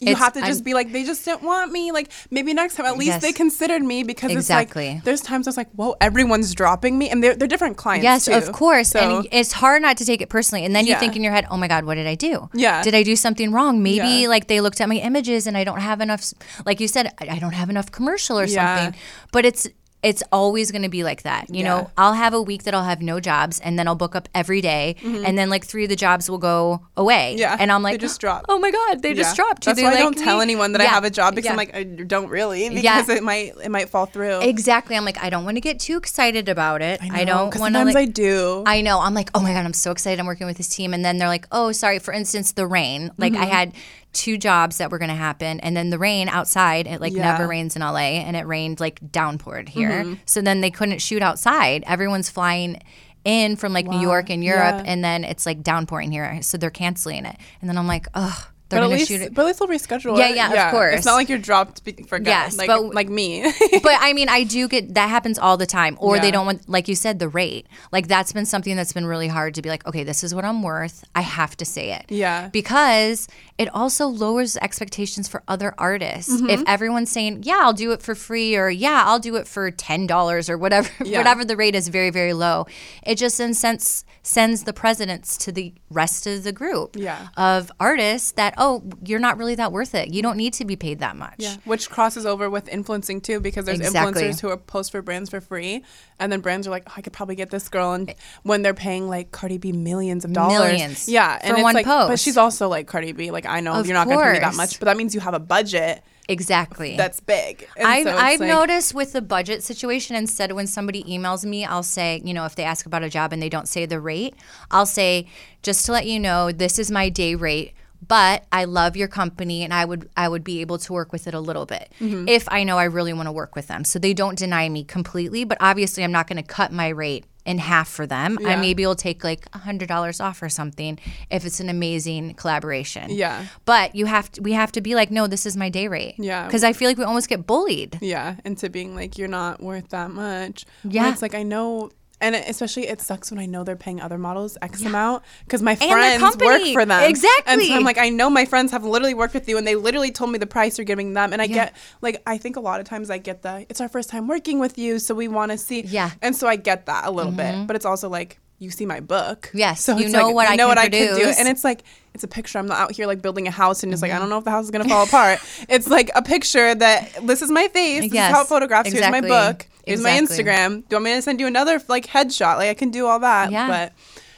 You 0.01 0.15
have 0.15 0.33
to 0.33 0.39
just 0.41 0.59
I'm- 0.59 0.63
be 0.63 0.73
like, 0.73 0.91
they 0.91 1.03
just 1.03 1.23
didn't 1.23 1.43
want 1.43 1.71
me. 1.71 1.91
Like, 1.91 2.11
maybe 2.31 2.53
next 2.53 2.75
time, 2.75 2.85
at 2.87 2.97
least 2.97 3.07
Yes. 3.13 3.21
they 3.21 3.31
considered 3.33 3.83
me 3.83 4.03
because 4.03 4.31
Exactly. 4.31 4.87
it's 4.87 4.95
like, 4.95 5.03
there's 5.03 5.21
times 5.21 5.47
I 5.47 5.49
was 5.49 5.57
like, 5.57 5.69
whoa, 5.73 5.95
everyone's 6.01 6.53
dropping 6.55 6.97
me. 6.97 7.09
And 7.09 7.23
they're, 7.23 7.35
they're 7.35 7.47
different 7.47 7.77
clients. 7.77 8.03
Yes, 8.03 8.25
too. 8.25 8.33
of 8.33 8.51
course. 8.51 8.89
So, 8.89 8.99
and 8.99 9.27
it's 9.31 9.51
hard 9.51 9.81
not 9.83 9.97
to 9.97 10.05
take 10.05 10.21
it 10.21 10.29
personally. 10.29 10.65
And 10.65 10.75
then 10.75 10.85
you 10.85 10.91
Yeah. 10.93 10.99
think 10.99 11.15
in 11.15 11.23
your 11.23 11.33
head, 11.33 11.45
oh 11.51 11.57
my 11.57 11.67
God, 11.67 11.85
what 11.85 11.95
did 11.95 12.07
I 12.07 12.15
do? 12.15 12.49
Yeah. 12.53 12.81
Did 12.81 12.95
I 12.95 13.03
do 13.03 13.15
something 13.15 13.51
wrong? 13.51 13.83
Maybe 13.83 14.07
Yeah. 14.23 14.27
like 14.27 14.47
they 14.47 14.59
looked 14.59 14.81
at 14.81 14.89
my 14.89 14.95
images 14.95 15.45
and 15.47 15.55
I 15.55 15.63
don't 15.63 15.81
have 15.81 16.01
enough, 16.01 16.33
like 16.65 16.79
you 16.79 16.87
said, 16.87 17.13
I 17.19 17.35
I 17.35 17.39
don't 17.39 17.53
have 17.53 17.69
enough 17.69 17.91
commercial 17.91 18.37
or 18.39 18.45
Yeah. 18.45 18.77
something. 18.83 18.99
But 19.31 19.45
it's, 19.45 19.67
it's 20.03 20.23
always 20.31 20.71
going 20.71 20.81
to 20.81 20.89
be 20.89 21.03
like 21.03 21.21
that. 21.23 21.49
You 21.49 21.59
Yeah. 21.63 21.67
know, 21.69 21.91
I'll 21.97 22.13
have 22.13 22.33
a 22.33 22.41
week 22.41 22.63
that 22.63 22.73
I'll 22.73 22.83
have 22.83 23.01
no 23.01 23.19
jobs 23.19 23.59
and 23.59 23.77
then 23.77 23.87
I'll 23.87 23.95
book 23.95 24.15
up 24.15 24.27
every 24.33 24.59
day, 24.61 24.95
and 25.03 25.37
then 25.37 25.49
like 25.49 25.63
three 25.65 25.83
of 25.83 25.89
the 25.89 25.95
jobs 25.95 26.29
will 26.29 26.39
go 26.39 26.81
away. 26.97 27.33
Mm-hmm. 27.33 27.39
Yeah, 27.39 27.57
And 27.59 27.71
I'm 27.71 27.83
they 27.83 27.91
like, 27.91 27.99
just 28.01 28.19
drop. 28.19 28.45
Oh 28.49 28.57
my 28.57 28.71
God, 28.71 29.01
they 29.03 29.09
yeah. 29.09 29.15
just 29.15 29.35
dropped. 29.35 29.65
That's 29.65 29.77
they 29.77 29.83
why 29.83 29.93
I 29.93 29.99
don't 29.99 30.17
tell 30.17 30.41
anyone 30.41 30.71
that 30.71 30.81
I 30.81 30.85
have 30.85 31.03
a 31.03 31.09
job 31.11 31.35
because 31.35 31.45
Yeah. 31.45 31.51
I'm 31.51 31.57
like, 31.57 31.75
I 31.75 31.83
don't 31.83 32.29
really 32.29 32.67
because 32.69 32.83
Yeah. 32.83 33.15
it 33.15 33.21
might 33.23 33.53
it 33.63 33.69
might 33.69 33.89
fall 33.89 34.05
through. 34.07 34.39
Exactly. 34.41 34.95
I'm 34.97 35.05
like, 35.05 35.21
I 35.23 35.29
don't 35.29 35.45
want 35.45 35.57
to 35.57 35.61
get 35.61 35.79
too 35.79 35.97
excited 35.97 36.49
about 36.49 36.81
it. 36.81 36.99
I, 37.03 37.23
don't 37.23 37.51
'cause 37.51 37.61
want 37.61 37.73
to. 37.75 37.79
Sometimes 37.79 37.95
Like, 37.95 38.07
I 38.09 38.11
do. 38.11 38.63
I 38.65 38.81
know. 38.81 38.99
I'm 38.99 39.13
like, 39.13 39.29
oh 39.35 39.39
my 39.39 39.53
god, 39.53 39.65
I'm 39.65 39.73
so 39.73 39.91
excited. 39.91 40.19
I'm 40.19 40.25
working 40.25 40.47
with 40.47 40.57
this 40.57 40.67
team, 40.69 40.93
and 40.93 41.05
then 41.05 41.17
they're 41.19 41.27
like, 41.27 41.47
oh, 41.51 41.71
sorry. 41.71 41.99
For 41.99 42.11
instance, 42.13 42.53
the 42.53 42.65
rain. 42.65 43.11
Like 43.17 43.33
Mm-hmm. 43.33 43.41
I 43.43 43.45
had 43.45 43.73
two 44.13 44.37
jobs 44.37 44.77
that 44.77 44.91
were 44.91 44.97
going 44.99 45.09
to 45.09 45.15
happen, 45.15 45.59
and 45.61 45.75
then 45.75 45.89
the 45.89 45.97
rain 45.99 46.27
outside. 46.29 46.85
It 46.87 46.99
like 47.01 47.13
Yeah. 47.13 47.19
Mm-hmm. 47.23 47.37
never 47.39 47.47
rains 47.47 47.75
in 47.75 47.81
LA, 47.81 48.19
and 48.25 48.35
it 48.35 48.45
rained 48.45 48.79
like 48.79 48.99
downpoured 49.11 49.69
here. 49.69 50.17
So 50.25 50.41
then 50.41 50.61
they 50.61 50.71
couldn't 50.71 50.99
shoot 50.99 51.21
outside. 51.21 51.83
Everyone's 51.87 52.29
flying 52.29 52.81
in 53.23 53.55
from 53.55 53.71
like 53.71 53.85
New 53.87 53.99
York 54.01 54.29
and 54.29 54.43
Europe, 54.43 54.81
Yeah. 54.83 54.91
and 54.91 55.03
then 55.03 55.23
it's 55.23 55.45
like 55.45 55.61
downpouring 55.63 56.11
here, 56.11 56.41
so 56.41 56.57
they're 56.57 56.69
canceling 56.69 57.25
it. 57.25 57.37
And 57.61 57.69
then 57.69 57.77
I'm 57.77 57.87
like, 57.87 58.07
oh. 58.13 58.47
They're 58.71 58.79
but 58.81 58.85
at 58.85 58.89
least, 58.97 59.07
shoot 59.09 59.21
it. 59.21 59.33
but 59.35 59.41
at 59.43 59.47
least 59.47 59.59
they'll 59.59 59.67
reschedule 59.99 60.17
Yeah, 60.17 60.29
it. 60.29 60.35
yeah, 60.35 60.65
of 60.67 60.71
course. 60.71 60.95
It's 60.97 61.05
not 61.05 61.13
like 61.15 61.29
you're 61.29 61.37
dropped 61.37 61.81
for 62.07 62.17
good, 62.19 62.27
Yes, 62.27 62.57
like 62.57 62.67
but- 62.67 62.93
like 62.95 63.09
me. 63.09 63.43
but 63.83 63.97
I 63.99 64.13
mean, 64.13 64.29
I 64.29 64.43
do 64.43 64.67
get 64.67 64.95
that 64.95 65.09
happens 65.09 65.37
all 65.37 65.57
the 65.57 65.65
time, 65.67 65.97
or 65.99 66.15
Yeah. 66.15 66.21
they 66.23 66.31
don't 66.31 66.45
want, 66.45 66.67
like 66.67 66.87
you 66.87 66.95
said, 66.95 67.19
the 67.19 67.29
rate. 67.29 67.67
Like 67.91 68.07
that's 68.07 68.33
been 68.33 68.45
something 68.45 68.75
that's 68.75 68.93
been 68.93 69.05
really 69.05 69.27
hard 69.27 69.53
to 69.55 69.61
be 69.61 69.69
like, 69.69 69.85
okay, 69.85 70.03
this 70.03 70.23
is 70.23 70.33
what 70.33 70.43
I'm 70.45 70.63
worth. 70.63 71.03
I 71.13 71.21
have 71.21 71.55
to 71.57 71.65
say 71.65 71.93
it. 71.93 72.05
Yeah. 72.09 72.47
Because 72.47 73.27
it 73.57 73.69
also 73.75 74.07
lowers 74.07 74.57
expectations 74.57 75.27
for 75.27 75.43
other 75.47 75.75
artists. 75.77 76.31
Mm-hmm. 76.33 76.49
If 76.49 76.63
everyone's 76.65 77.11
saying, 77.11 77.43
yeah, 77.43 77.59
I'll 77.61 77.73
do 77.73 77.91
it 77.91 78.01
for 78.01 78.15
free, 78.15 78.55
or 78.55 78.69
yeah, 78.69 79.03
I'll 79.05 79.19
do 79.19 79.35
it 79.35 79.47
for 79.47 79.69
ten 79.71 80.07
dollars, 80.07 80.49
or 80.49 80.57
whatever, 80.57 80.89
Yeah. 81.03 81.17
whatever 81.19 81.45
the 81.45 81.55
rate 81.57 81.75
is, 81.75 81.87
very 81.89 82.09
very 82.09 82.33
low. 82.33 82.65
It 83.03 83.15
just 83.15 83.39
in 83.39 83.53
sense 83.53 84.03
sends 84.23 84.63
the 84.63 84.73
presidents 84.73 85.35
to 85.37 85.51
the 85.51 85.73
rest 85.89 86.27
of 86.27 86.43
the 86.43 86.51
group 86.51 86.95
Yeah. 86.95 87.27
of 87.37 87.71
artists 87.79 88.31
that 88.33 88.53
oh, 88.63 88.83
you're 89.03 89.19
not 89.19 89.37
really 89.39 89.55
that 89.55 89.71
worth 89.71 89.95
it. 89.95 90.13
You 90.13 90.21
don't 90.21 90.37
need 90.37 90.53
to 90.53 90.65
be 90.65 90.75
paid 90.75 90.99
that 90.99 91.15
much. 91.17 91.35
Yeah, 91.39 91.57
which 91.65 91.89
crosses 91.89 92.25
over 92.25 92.47
with 92.49 92.69
influencing 92.69 93.19
too, 93.19 93.39
because 93.41 93.65
there's 93.65 93.79
Exactly. 93.79 94.21
influencers 94.21 94.39
who 94.39 94.49
are 94.49 94.55
post 94.57 94.91
for 94.91 95.01
brands 95.01 95.29
for 95.31 95.41
free, 95.41 95.83
and 96.19 96.31
then 96.31 96.41
brands 96.41 96.67
are 96.67 96.69
like, 96.69 96.83
oh, 96.87 96.93
I 96.95 97.01
could 97.01 97.11
probably 97.11 97.35
get 97.35 97.49
this 97.49 97.67
girl, 97.67 97.93
and 97.93 98.13
when 98.43 98.61
they're 98.61 98.73
paying 98.75 99.09
like 99.09 99.31
Cardi 99.31 99.57
B 99.57 99.71
millions 99.71 100.23
of 100.23 100.31
dollars, 100.31 100.71
Millions 100.71 101.09
yeah, 101.09 101.39
and 101.41 101.49
for 101.51 101.55
it's 101.55 101.63
one 101.63 101.73
like, 101.73 101.85
but 101.85 102.19
she's 102.19 102.37
also 102.37 102.69
like 102.69 102.87
Cardi 102.87 103.11
B. 103.11 103.31
Like 103.31 103.45
I 103.45 103.59
know 103.59 103.73
Of 103.73 103.87
you're 103.87 103.95
not 103.95 104.07
going 104.07 104.19
to 104.19 104.23
pay 104.25 104.33
me 104.33 104.39
that 104.39 104.55
much, 104.55 104.79
but 104.79 104.85
that 104.85 104.95
means 104.95 105.13
you 105.15 105.21
have 105.21 105.33
a 105.33 105.39
budget 105.39 106.03
Exactly. 106.29 106.95
that's 106.95 107.19
big. 107.19 107.67
And 107.75 107.87
I've, 107.87 108.03
so 108.05 108.15
I've 108.15 108.39
like- 108.39 108.47
noticed 108.47 108.93
with 108.93 109.11
the 109.13 109.21
budget 109.21 109.63
situation, 109.63 110.15
instead 110.15 110.51
when 110.53 110.67
somebody 110.67 111.03
emails 111.03 111.43
me, 111.43 111.65
I'll 111.65 111.83
say, 111.83 112.21
you 112.23 112.33
know, 112.33 112.45
if 112.45 112.55
they 112.55 112.63
ask 112.63 112.85
about 112.85 113.03
a 113.03 113.09
job 113.09 113.33
and 113.33 113.41
they 113.41 113.49
don't 113.49 113.67
say 113.67 113.85
the 113.85 113.99
rate, 113.99 114.35
I'll 114.69 114.85
say, 114.85 115.27
just 115.61 115.85
to 115.87 115.91
let 115.91 116.05
you 116.05 116.19
know, 116.19 116.51
this 116.51 116.79
is 116.79 116.89
my 116.91 117.09
day 117.09 117.35
rate. 117.35 117.73
But 118.07 118.45
I 118.51 118.65
love 118.65 118.95
your 118.97 119.07
company, 119.07 119.63
and 119.63 119.73
I 119.73 119.85
would 119.85 120.09
I 120.17 120.27
would 120.27 120.43
be 120.43 120.61
able 120.61 120.77
to 120.79 120.93
work 120.93 121.11
with 121.11 121.27
it 121.27 121.33
a 121.33 121.39
little 121.39 121.65
bit 121.65 121.91
Mm-hmm. 121.99 122.27
if 122.27 122.47
I 122.49 122.63
know 122.63 122.77
I 122.77 122.85
really 122.85 123.13
want 123.13 123.27
to 123.27 123.31
work 123.31 123.55
with 123.55 123.67
them. 123.67 123.83
So 123.83 123.99
they 123.99 124.13
don't 124.13 124.37
deny 124.37 124.67
me 124.69 124.83
completely, 124.83 125.43
but 125.43 125.57
obviously 125.61 126.03
I'm 126.03 126.11
not 126.11 126.27
going 126.27 126.37
to 126.37 126.43
cut 126.43 126.71
my 126.71 126.89
rate 126.89 127.25
in 127.45 127.57
half 127.57 127.89
for 127.89 128.05
them. 128.05 128.37
I 128.45 128.55
maybe 128.55 128.85
will 128.85 128.95
take 128.95 129.23
like 129.23 129.47
a 129.53 129.57
hundred 129.59 129.87
dollars 129.87 130.19
off 130.19 130.41
or 130.43 130.49
something 130.49 130.99
if 131.31 131.43
it's 131.45 131.59
an 131.59 131.69
amazing 131.69 132.35
collaboration. 132.35 133.09
Yeah. 133.09 133.45
But 133.65 133.95
you 133.95 134.05
have 134.05 134.31
to 134.33 134.41
we 134.41 134.51
have 134.53 134.71
to 134.73 134.81
be 134.81 134.93
like, 134.95 135.09
no, 135.11 135.27
this 135.27 135.45
is 135.45 135.55
my 135.57 135.69
day 135.69 135.87
rate. 135.87 136.15
Yeah. 136.19 136.45
Because 136.45 136.63
I 136.63 136.73
feel 136.73 136.87
like 136.89 136.97
we 136.97 137.03
almost 137.03 137.29
get 137.29 137.47
bullied. 137.47 137.97
Yeah, 138.01 138.35
into 138.45 138.69
being 138.69 138.93
like 138.95 139.17
you're 139.17 139.27
not 139.27 139.61
worth 139.61 139.89
that 139.89 140.11
much. 140.11 140.65
When 140.83 140.93
Yeah. 140.93 141.11
it's 141.11 141.21
like 141.21 141.33
I 141.35 141.43
know, 141.43 141.89
and 142.21 142.35
it, 142.35 142.45
especially 142.47 142.87
it 142.87 143.01
sucks 143.01 143.31
when 143.31 143.39
I 143.39 143.45
know 143.45 143.63
they're 143.63 143.75
paying 143.75 143.99
other 143.99 144.17
models 144.17 144.57
X 144.61 144.83
amount 144.85 145.23
because 145.43 145.61
my 145.61 145.75
friends 145.75 146.21
work 146.37 146.61
for 146.73 146.85
them. 146.85 147.09
Exactly. 147.09 147.53
And 147.53 147.61
so 147.61 147.73
I'm 147.73 147.83
like, 147.83 147.97
I 147.97 148.09
know 148.09 148.29
my 148.29 148.45
friends 148.45 148.71
have 148.71 148.83
literally 148.85 149.13
worked 149.13 149.33
with 149.33 149.49
you, 149.49 149.57
and 149.57 149.67
they 149.67 149.75
literally 149.75 150.11
told 150.11 150.31
me 150.31 150.37
the 150.37 150.47
price 150.47 150.77
you're 150.77 150.85
giving 150.85 151.13
them, 151.13 151.33
and 151.33 151.41
I 151.41 151.45
Yeah. 151.45 151.53
get 151.55 151.75
like 152.01 152.21
I 152.25 152.37
think 152.37 152.55
a 152.55 152.61
lot 152.61 152.79
of 152.79 152.85
times 152.85 153.09
I 153.09 153.17
get 153.17 153.41
the 153.41 153.65
it's 153.69 153.81
our 153.81 153.89
first 153.89 154.09
time 154.09 154.27
working 154.27 154.59
with 154.59 154.77
you, 154.77 154.99
so 154.99 155.13
we 155.15 155.27
want 155.27 155.51
to 155.51 155.57
see. 155.57 155.81
Yeah. 155.81 156.09
Mm-hmm. 156.09 156.17
and 156.21 156.35
so 156.35 156.47
I 156.47 156.55
get 156.55 156.85
that 156.85 157.05
a 157.05 157.11
little 157.11 157.31
bit, 157.33 157.67
but 157.67 157.75
it's 157.75 157.85
also 157.85 158.07
like. 158.09 158.37
You 158.59 158.69
see 158.69 158.85
my 158.85 158.99
book, 158.99 159.49
Yes, 159.55 159.81
So 159.83 159.97
you 159.97 160.07
know 160.09 160.27
like, 160.27 160.35
what 160.35 160.47
I 160.47 160.55
know 160.55 160.65
can 160.65 160.67
what 160.69 160.77
I 160.77 160.87
can 160.87 161.17
do, 161.17 161.33
and 161.35 161.47
it's 161.47 161.63
like 161.63 161.81
it's 162.13 162.23
a 162.23 162.27
picture. 162.27 162.59
I'm 162.59 162.67
not 162.67 162.77
out 162.77 162.91
here 162.91 163.07
like 163.07 163.19
building 163.19 163.47
a 163.47 163.51
house 163.51 163.81
and 163.81 163.91
just 163.91 164.03
Mm-hmm. 164.03 164.11
like 164.11 164.15
I 164.15 164.19
don't 164.19 164.29
know 164.29 164.37
if 164.37 164.43
the 164.43 164.51
house 164.51 164.65
is 164.65 164.69
gonna 164.69 164.87
fall 164.87 165.03
apart. 165.03 165.39
It's 165.67 165.87
like 165.87 166.11
a 166.13 166.21
picture 166.21 166.75
that 166.75 167.25
this 167.25 167.41
is 167.41 167.49
my 167.49 167.67
face. 167.69 168.03
This 168.03 168.13
Yes, 168.13 168.29
is 168.29 168.35
how 168.35 168.43
it 168.43 168.47
photographs. 168.47 168.89
Exactly. 168.91 169.19
Here's 169.19 169.31
my 169.31 169.47
book. 169.51 169.65
Here's 169.85 170.01
my 170.01 170.11
Instagram. 170.11 170.69
Do 170.69 170.85
you 170.89 170.95
want 170.97 171.05
me 171.05 171.15
to 171.15 171.21
send 171.21 171.39
you 171.39 171.47
another 171.47 171.81
like 171.87 172.07
headshot? 172.07 172.57
Like 172.57 172.69
I 172.69 172.73
can 172.73 172.91
do 172.91 173.07
all 173.07 173.19
that. 173.19 173.51
Yeah. 173.51 173.67
But 173.67 173.93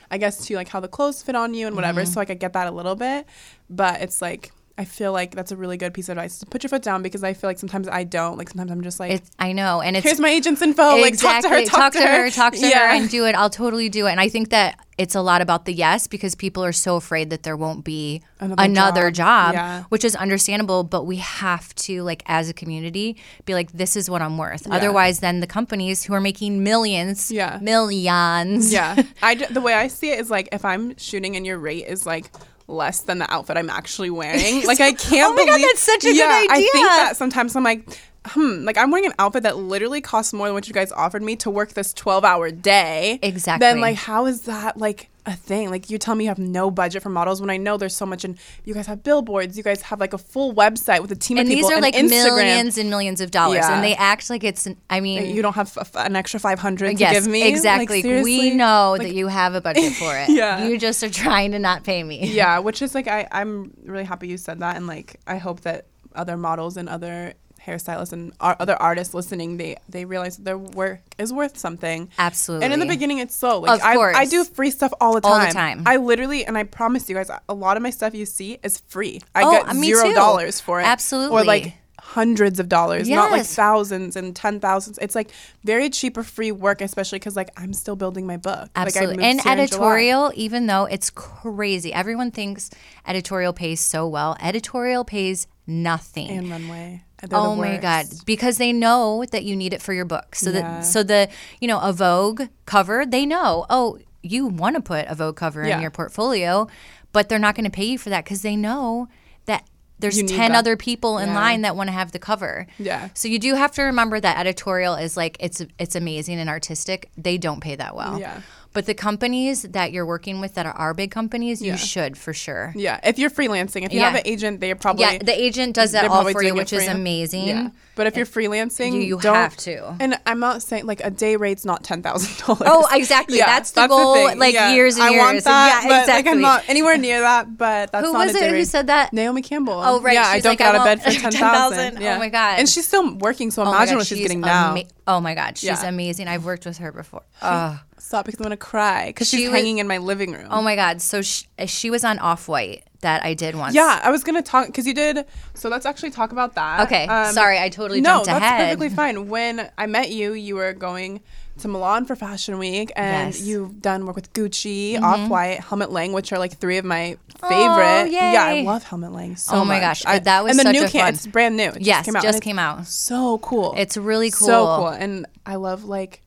I 0.09 0.17
guess 0.17 0.45
too 0.45 0.55
like 0.55 0.69
how 0.69 0.79
the 0.79 0.87
clothes 0.87 1.23
fit 1.23 1.35
on 1.35 1.53
you 1.53 1.67
and 1.67 1.75
whatever. 1.75 2.01
Mm-hmm. 2.01 2.13
So 2.13 2.19
like 2.19 2.29
I 2.29 2.35
get 2.35 2.53
that 2.53 2.67
a 2.67 2.71
little 2.71 2.95
bit. 2.95 3.25
But 3.69 4.01
it's 4.01 4.21
like 4.21 4.51
I 4.75 4.85
feel 4.85 5.11
like 5.11 5.35
that's 5.35 5.51
a 5.51 5.55
really 5.55 5.77
good 5.77 5.93
piece 5.93 6.09
of 6.09 6.17
advice 6.17 6.39
to 6.39 6.47
put 6.47 6.63
your 6.63 6.69
foot 6.69 6.81
down 6.81 7.03
because 7.03 7.23
I 7.23 7.33
feel 7.33 7.47
like 7.47 7.59
sometimes 7.59 7.87
I 7.87 8.03
don't. 8.03 8.39
Like 8.39 8.49
sometimes 8.49 8.71
I'm 8.71 8.81
just 8.81 8.99
like 8.99 9.11
It's 9.11 9.29
I 9.37 9.51
know, 9.53 9.81
and 9.81 9.95
it's 9.95 10.03
here's 10.03 10.19
my 10.19 10.29
agent's 10.29 10.63
info. 10.63 10.97
Like 10.99 11.17
talk 11.17 11.43
to 11.43 11.49
her. 11.49 11.63
Talk, 11.63 11.93
to 11.93 12.01
her, 12.01 12.29
talk 12.31 12.53
to 12.53 12.61
her, 12.61 12.67
Yeah. 12.69 12.95
and 12.95 13.07
do 13.09 13.25
it. 13.25 13.35
I'll 13.35 13.51
totally 13.51 13.87
do 13.89 14.07
it. 14.07 14.11
And 14.11 14.19
I 14.19 14.29
think 14.29 14.49
that 14.49 14.79
it's 14.97 15.13
a 15.15 15.21
lot 15.21 15.41
about 15.41 15.65
the 15.65 15.73
yes 15.73 16.07
because 16.07 16.33
people 16.35 16.63
are 16.63 16.71
so 16.71 16.95
afraid 16.95 17.29
that 17.31 17.43
there 17.43 17.55
won't 17.57 17.83
be 17.83 18.23
Another 18.39 18.63
another, 18.63 19.11
job. 19.11 19.53
job, 19.53 19.53
Yeah. 19.53 19.83
which 19.89 20.03
is 20.03 20.15
understandable. 20.15 20.83
But 20.83 21.05
we 21.05 21.17
have 21.17 21.73
to, 21.75 22.01
like, 22.03 22.21
as 22.27 22.47
a 22.49 22.53
community, 22.53 23.17
be 23.45 23.53
like, 23.55 23.71
this 23.73 23.95
is 23.95 24.07
what 24.09 24.21
I'm 24.23 24.37
worth. 24.37 24.67
Otherwise, 24.69 25.19
then 25.19 25.39
the 25.39 25.47
companies 25.47 26.03
who 26.03 26.13
are 26.13 26.21
making 26.21 26.63
millions, 26.63 27.31
Yeah. 27.31 27.57
millions, 27.61 28.71
Yeah. 28.71 29.01
I 29.23 29.35
d- 29.35 29.45
the 29.49 29.61
way 29.61 29.73
I 29.73 29.87
see 29.87 30.11
it 30.11 30.19
is 30.19 30.29
like 30.29 30.49
if 30.51 30.65
I'm 30.65 30.95
shooting 30.97 31.35
and 31.35 31.45
your 31.45 31.57
rate 31.57 31.85
is 31.87 32.05
like 32.05 32.31
less 32.67 33.01
than 33.01 33.19
the 33.19 33.31
outfit 33.31 33.57
I'm 33.57 33.69
actually 33.69 34.09
wearing. 34.09 34.65
Like 34.67 34.79
I 34.79 34.93
can't 34.93 35.31
Oh 35.31 35.33
my 35.33 35.45
God, 35.45 35.61
that's 35.61 35.81
such 35.81 36.03
a 36.03 36.07
good 36.07 36.17
yeah, 36.17 36.45
I 36.49 36.59
think 36.59 36.87
that 36.87 37.17
sometimes 37.17 37.55
I'm 37.55 37.63
like 37.63 37.85
Hmm, 38.25 38.63
like 38.63 38.77
I'm 38.77 38.89
wearing 38.89 39.05
an 39.07 39.13
outfit 39.19 39.43
that 39.43 39.57
literally 39.57 39.99
costs 39.99 40.31
more 40.33 40.47
than 40.47 40.53
what 40.53 40.67
you 40.67 40.73
guys 40.73 40.91
offered 40.93 41.21
me 41.23 41.35
to 41.37 41.49
work 41.49 41.73
this 41.73 41.93
12 41.93 42.23
hour 42.23 42.51
day. 42.51 43.19
Exactly. 43.21 43.65
Then 43.67 43.81
like 43.81 43.97
how 43.97 44.25
is 44.27 44.43
that 44.43 44.77
like 44.77 45.09
a 45.25 45.33
thing? 45.33 45.69
Like 45.69 45.89
you 45.89 45.97
tell 45.97 46.15
me 46.15 46.23
you 46.23 46.29
have 46.29 46.39
no 46.39 46.71
budget 46.71 47.03
for 47.03 47.09
models 47.09 47.41
when 47.41 47.49
I 47.49 47.57
know 47.57 47.75
there's 47.75 47.95
so 47.95 48.05
much 48.05 48.23
and 48.23 48.37
you 48.63 48.73
guys 48.73 48.87
have 48.87 49.03
billboards, 49.03 49.57
you 49.57 49.63
guys 49.63 49.81
have 49.83 49.99
like 49.99 50.13
a 50.13 50.17
full 50.17 50.53
website 50.53 51.01
with 51.01 51.11
a 51.11 51.15
team 51.17 51.37
And 51.37 51.47
of 51.49 51.53
people 51.53 51.67
these 51.69 51.77
are 51.77 51.81
like 51.81 51.95
Instagram. 51.95 52.09
millions 52.37 52.77
and 52.77 52.89
millions 52.89 53.19
of 53.19 53.29
dollars, 53.31 53.57
Yeah. 53.57 53.75
and 53.75 53.83
they 53.83 53.95
act 53.95 54.29
like 54.29 54.43
it's. 54.45 54.67
I 54.89 55.01
mean, 55.01 55.35
You 55.35 55.41
don't 55.41 55.55
have 55.55 55.77
f- 55.77 55.91
an 55.95 56.15
extra 56.15 56.39
500 56.39 56.87
to 56.87 56.93
give 56.95 57.27
me? 57.27 57.45
Exactly. 57.47 58.01
seriously? 58.01 58.37
we 58.39 58.55
know 58.55 58.91
Like, 58.97 59.01
that 59.07 59.13
you 59.15 59.27
have 59.27 59.53
a 59.53 59.59
budget 59.61 59.93
for 59.93 60.15
it. 60.17 60.29
Yeah. 60.29 60.65
You 60.65 60.77
just 60.77 61.03
are 61.03 61.09
trying 61.09 61.51
to 61.51 61.59
not 61.59 61.83
pay 61.83 62.03
me. 62.03 62.25
yeah 62.27 62.59
which 62.59 62.81
is 62.81 62.95
like 62.95 63.07
I, 63.09 63.27
i'm 63.33 63.73
really 63.85 64.05
happy 64.05 64.27
you 64.29 64.37
said 64.37 64.59
that 64.59 64.77
and 64.77 64.87
like 64.87 65.19
i 65.27 65.37
hope 65.37 65.61
that 65.61 65.87
other 66.15 66.37
models 66.37 66.77
and 66.77 66.87
other 66.87 67.33
hairstylists 67.65 68.11
and 68.13 68.33
ar- 68.39 68.57
other 68.59 68.75
artists 68.81 69.13
listening 69.13 69.57
they 69.57 69.77
they 69.89 70.05
realize 70.05 70.37
that 70.37 70.43
their 70.45 70.57
work 70.57 70.99
is 71.17 71.31
worth 71.31 71.57
something 71.57 72.09
Absolutely. 72.19 72.65
and 72.65 72.73
in 72.73 72.79
the 72.79 72.85
beginning 72.85 73.19
it's 73.19 73.35
slow 73.35 73.59
like 73.59 73.79
Of 73.79 73.85
I, 73.85 73.95
I 74.21 74.25
do 74.25 74.43
free 74.43 74.69
stuff 74.71 74.93
all 74.99 75.13
the 75.13 75.21
time. 75.21 75.31
All 75.31 75.39
the 75.47 75.53
time. 75.53 75.83
i 75.85 75.95
literally 75.97 76.45
and 76.45 76.57
i 76.57 76.63
promise 76.63 77.07
you 77.09 77.15
guys 77.15 77.31
a 77.47 77.53
lot 77.53 77.77
of 77.77 77.83
my 77.83 77.89
stuff 77.89 78.13
you 78.13 78.25
see 78.25 78.59
is 78.63 78.79
free 78.87 79.21
i 79.33 79.43
Oh, 79.43 79.51
get 79.51 79.67
uh, 79.67 79.73
zero 79.73 80.13
dollars 80.13 80.59
for 80.59 80.81
it 80.81 80.85
Absolutely. 80.85 81.41
or 81.41 81.45
like 81.45 81.73
hundreds 81.99 82.59
of 82.59 82.67
dollars 82.67 83.07
not 83.09 83.31
like 83.31 83.45
thousands 83.45 84.17
and 84.17 84.35
ten 84.35 84.59
thousands 84.59 84.97
it's 85.01 85.15
like 85.15 85.31
very 85.63 85.89
cheap 85.89 86.17
or 86.17 86.23
free 86.23 86.51
work 86.51 86.81
especially 86.81 87.17
because 87.17 87.37
like 87.37 87.49
i'm 87.55 87.71
still 87.73 87.95
building 87.95 88.27
my 88.27 88.35
book 88.35 88.69
Absolutely. 88.75 89.15
like, 89.17 89.25
and 89.25 89.45
editorial, 89.47 90.31
even 90.35 90.67
though 90.67 90.83
it's 90.83 91.09
crazy, 91.09 91.93
everyone 91.93 92.29
thinks 92.29 92.69
editorial 93.07 93.53
pays 93.53 93.79
so 93.79 94.05
well. 94.07 94.35
Editorial 94.41 95.05
pays 95.05 95.47
nothing. 95.65 96.29
and 96.29 96.49
runway 96.49 97.01
They're 97.29 97.39
oh 97.39 97.55
my 97.55 97.77
god 97.77 98.05
because 98.25 98.57
they 98.57 98.73
know 98.73 99.23
that 99.31 99.43
you 99.45 99.55
need 99.55 99.73
it 99.73 99.81
for 99.81 99.93
your 99.93 100.05
book 100.05 100.35
so 100.35 100.49
Yeah. 100.51 100.61
that 100.61 100.81
so 100.85 101.03
the 101.03 101.29
you 101.61 101.67
know 101.67 101.79
a 101.79 101.93
vogue 101.93 102.43
cover 102.65 103.05
they 103.05 103.25
know 103.25 103.65
oh 103.69 103.97
you 104.21 104.47
want 104.47 104.75
to 104.75 104.81
put 104.81 105.05
a 105.07 105.15
vogue 105.15 105.35
cover 105.35 105.65
Yeah. 105.65 105.75
in 105.77 105.81
your 105.81 105.91
portfolio 105.91 106.67
but 107.11 107.29
they're 107.29 107.39
not 107.39 107.55
going 107.55 107.65
to 107.65 107.71
pay 107.71 107.85
you 107.85 107.97
for 107.97 108.09
that 108.09 108.23
because 108.25 108.41
they 108.41 108.55
know 108.55 109.07
that 109.45 109.65
there's 109.99 110.17
10 110.21 110.27
that. 110.27 110.51
other 110.51 110.75
people 110.75 111.17
in 111.17 111.29
Yeah. 111.29 111.35
line 111.35 111.61
that 111.61 111.75
want 111.77 111.87
to 111.87 111.91
have 111.93 112.11
the 112.11 112.19
cover 112.19 112.67
Yeah. 112.77 113.09
so 113.13 113.27
you 113.27 113.39
do 113.39 113.55
have 113.55 113.71
to 113.73 113.83
remember 113.83 114.19
that 114.19 114.37
editorial 114.37 114.95
is 114.95 115.15
like 115.15 115.37
it's 115.39 115.61
it's 115.79 115.95
amazing 115.95 116.39
and 116.39 116.49
artistic 116.49 117.09
they 117.17 117.37
don't 117.37 117.61
pay 117.61 117.75
that 117.75 117.95
well 117.95 118.19
Yeah. 118.19 118.41
But 118.73 118.85
the 118.87 118.93
companies 118.93 119.61
that 119.63 119.91
you're 119.93 120.05
working 120.05 120.39
with 120.41 120.55
that 120.55 120.65
are 120.65 120.73
our 120.73 120.93
big 120.93 121.11
companies 121.11 121.61
Yeah. 121.61 121.73
you 121.73 121.77
should 121.77 122.17
for 122.17 122.33
sure 122.33 122.73
Yeah, 122.75 122.99
if 123.03 123.17
you're 123.19 123.29
freelancing, 123.29 123.85
if 123.85 123.93
you 123.93 123.99
Yeah. 123.99 124.09
have 124.09 124.15
an 124.15 124.23
agent, 124.25 124.59
they 124.59 124.73
probably 124.73 125.03
yeah 125.05 125.17
the 125.19 125.39
agent 125.39 125.75
does 125.75 125.91
that 125.93 126.05
all 126.09 126.29
for 126.31 126.43
you 126.43 126.53
which 126.55 126.71
for 126.71 126.77
is 126.77 126.85
you. 126.85 126.91
amazing 126.91 127.47
Yeah, 127.47 127.69
but 127.95 128.07
if 128.07 128.15
you're 128.17 128.25
freelancing, 128.25 128.93
You- 128.93 129.01
you 129.01 129.19
don't- 129.19 129.35
have 129.35 129.55
to. 129.57 129.95
And 129.99 130.17
I'm 130.25 130.39
not 130.39 130.63
saying 130.63 130.85
like 130.85 131.01
a 131.03 131.11
day 131.11 131.35
rate's 131.35 131.63
not 131.65 131.83
ten 131.83 132.01
thousand 132.01 132.37
dollars. 132.45 132.63
Oh, 132.65 132.87
exactly. 132.91 133.37
That's 133.39 133.71
the 133.71 133.87
goal, 133.87 134.35
like, 134.37 134.53
years 134.73 134.95
and 134.95 135.03
I 135.03 135.11
want 135.17 135.33
years. 135.33 135.43
that, 135.45 135.81
Yeah, 135.83 135.87
but 135.89 135.91
like 135.91 136.01
exactly. 136.01 136.31
I'm 136.31 136.41
not 136.41 136.63
anywhere 136.67 136.97
near 136.97 137.21
that. 137.21 137.57
But 137.57 137.91
that's 137.91 138.05
Who 138.05 138.13
not 138.13 138.27
was 138.27 138.35
it 138.35 138.49
who 138.51 138.65
said 138.65 138.87
that? 138.87 139.13
Naomi 139.13 139.41
Campbell. 139.41 139.81
Oh, 139.83 139.99
right. 140.01 140.13
Yeah, 140.13 140.25
I 140.27 140.39
don't 140.39 140.51
like, 140.51 140.57
get 140.59 140.75
out 140.75 140.75
of 140.75 140.83
bed 140.83 141.01
for 141.03 141.11
10,000. 141.11 141.31
thousand. 141.39 142.03
Oh 142.03 142.17
my 142.19 142.29
God. 142.29 142.59
And 142.59 142.67
she's 142.69 142.87
still 142.87 143.15
working, 143.15 143.51
so 143.51 143.63
Oh 143.63 143.69
imagine 143.69 143.95
God, 143.95 143.99
what 143.99 144.07
she's, 144.07 144.19
getting 144.19 144.41
now. 144.41 144.75
Oh 145.07 145.19
my 145.19 145.35
God, 145.35 145.57
she's 145.57 145.67
Yeah. 145.67 145.85
amazing. 145.87 146.27
I've 146.27 146.45
worked 146.45 146.65
with 146.65 146.77
her 146.79 146.91
before. 146.91 147.23
Ugh. 147.41 147.77
Stop 147.97 148.25
because 148.25 148.39
I'm 148.39 148.43
gonna 148.43 148.57
cry 148.57 149.07
because 149.07 149.29
She 149.29 149.37
she's 149.37 149.49
was- 149.49 149.55
hanging 149.55 149.77
in 149.77 149.87
my 149.87 149.97
living 149.97 150.33
room. 150.33 150.47
Oh 150.51 150.61
my 150.61 150.75
God. 150.75 151.01
So 151.01 151.21
she, 151.21 151.45
she 151.67 151.89
was 151.89 152.03
on 152.03 152.19
Off 152.19 152.47
White 152.49 152.83
that 153.03 153.23
I 153.23 153.33
did 153.35 153.55
once. 153.55 153.73
Yeah, 153.75 154.01
I 154.03 154.09
was 154.11 154.23
gonna 154.23 154.41
talk 154.41 154.65
because 154.67 154.85
you 154.85 154.93
did. 154.93 155.25
So 155.53 155.69
let's 155.69 155.85
actually 155.85 156.11
talk 156.11 156.31
about 156.33 156.55
that. 156.55 156.79
Um, 156.81 156.85
Okay, 156.87 157.05
sorry, 157.31 157.59
I 157.59 157.69
totally 157.69 158.01
no, 158.01 158.23
jumped 158.23 158.27
ahead. 158.27 158.41
No, 158.41 158.47
that's 158.47 158.63
perfectly 158.65 158.89
fine. 158.89 159.29
When 159.29 159.69
I 159.77 159.85
met 159.85 160.09
you, 160.11 160.33
you 160.33 160.55
were 160.55 160.73
going 160.73 161.21
to 161.59 161.67
Milan 161.67 162.05
for 162.05 162.15
Fashion 162.15 162.57
Week, 162.57 162.91
and 162.95 163.27
Yes. 163.27 163.37
Mm-hmm. 163.41 163.49
you've 163.49 163.81
done 163.81 164.05
work 164.07 164.15
with 164.15 164.33
Gucci, 164.33 164.99
Off 164.99 165.29
White, 165.29 165.59
Helmut 165.59 165.91
Lang, 165.91 166.11
which 166.11 166.33
are 166.33 166.39
like 166.39 166.57
three 166.57 166.77
of 166.79 166.85
my 166.85 167.15
favorite. 167.39 168.03
Oh, 168.03 168.05
Yeah, 168.09 168.43
I 168.43 168.61
love 168.63 168.83
Helmut 168.83 169.11
Lang 169.13 169.35
so 169.35 169.57
Oh 169.57 169.59
my 169.65 169.75
much. 169.75 170.03
gosh, 170.03 170.05
I- 170.07 170.19
that 170.19 170.43
was 170.43 170.57
and 170.57 170.67
the 170.67 170.71
new 170.73 170.87
can- 170.87 171.13
It's 171.13 171.27
brand 171.27 171.55
new. 171.55 171.69
It 171.69 171.81
Yes, 171.81 172.05
came 172.05 172.15
out, 172.15 172.23
just 172.23 172.41
came 172.41 172.57
out. 172.57 172.87
So 172.87 173.37
cool. 173.39 173.75
It's 173.77 173.97
really 173.97 174.31
cool. 174.31 174.47
So 174.47 174.65
cool. 174.77 174.87
and 174.87 175.27
I 175.45 175.55
love 175.55 175.83
like. 175.83 176.21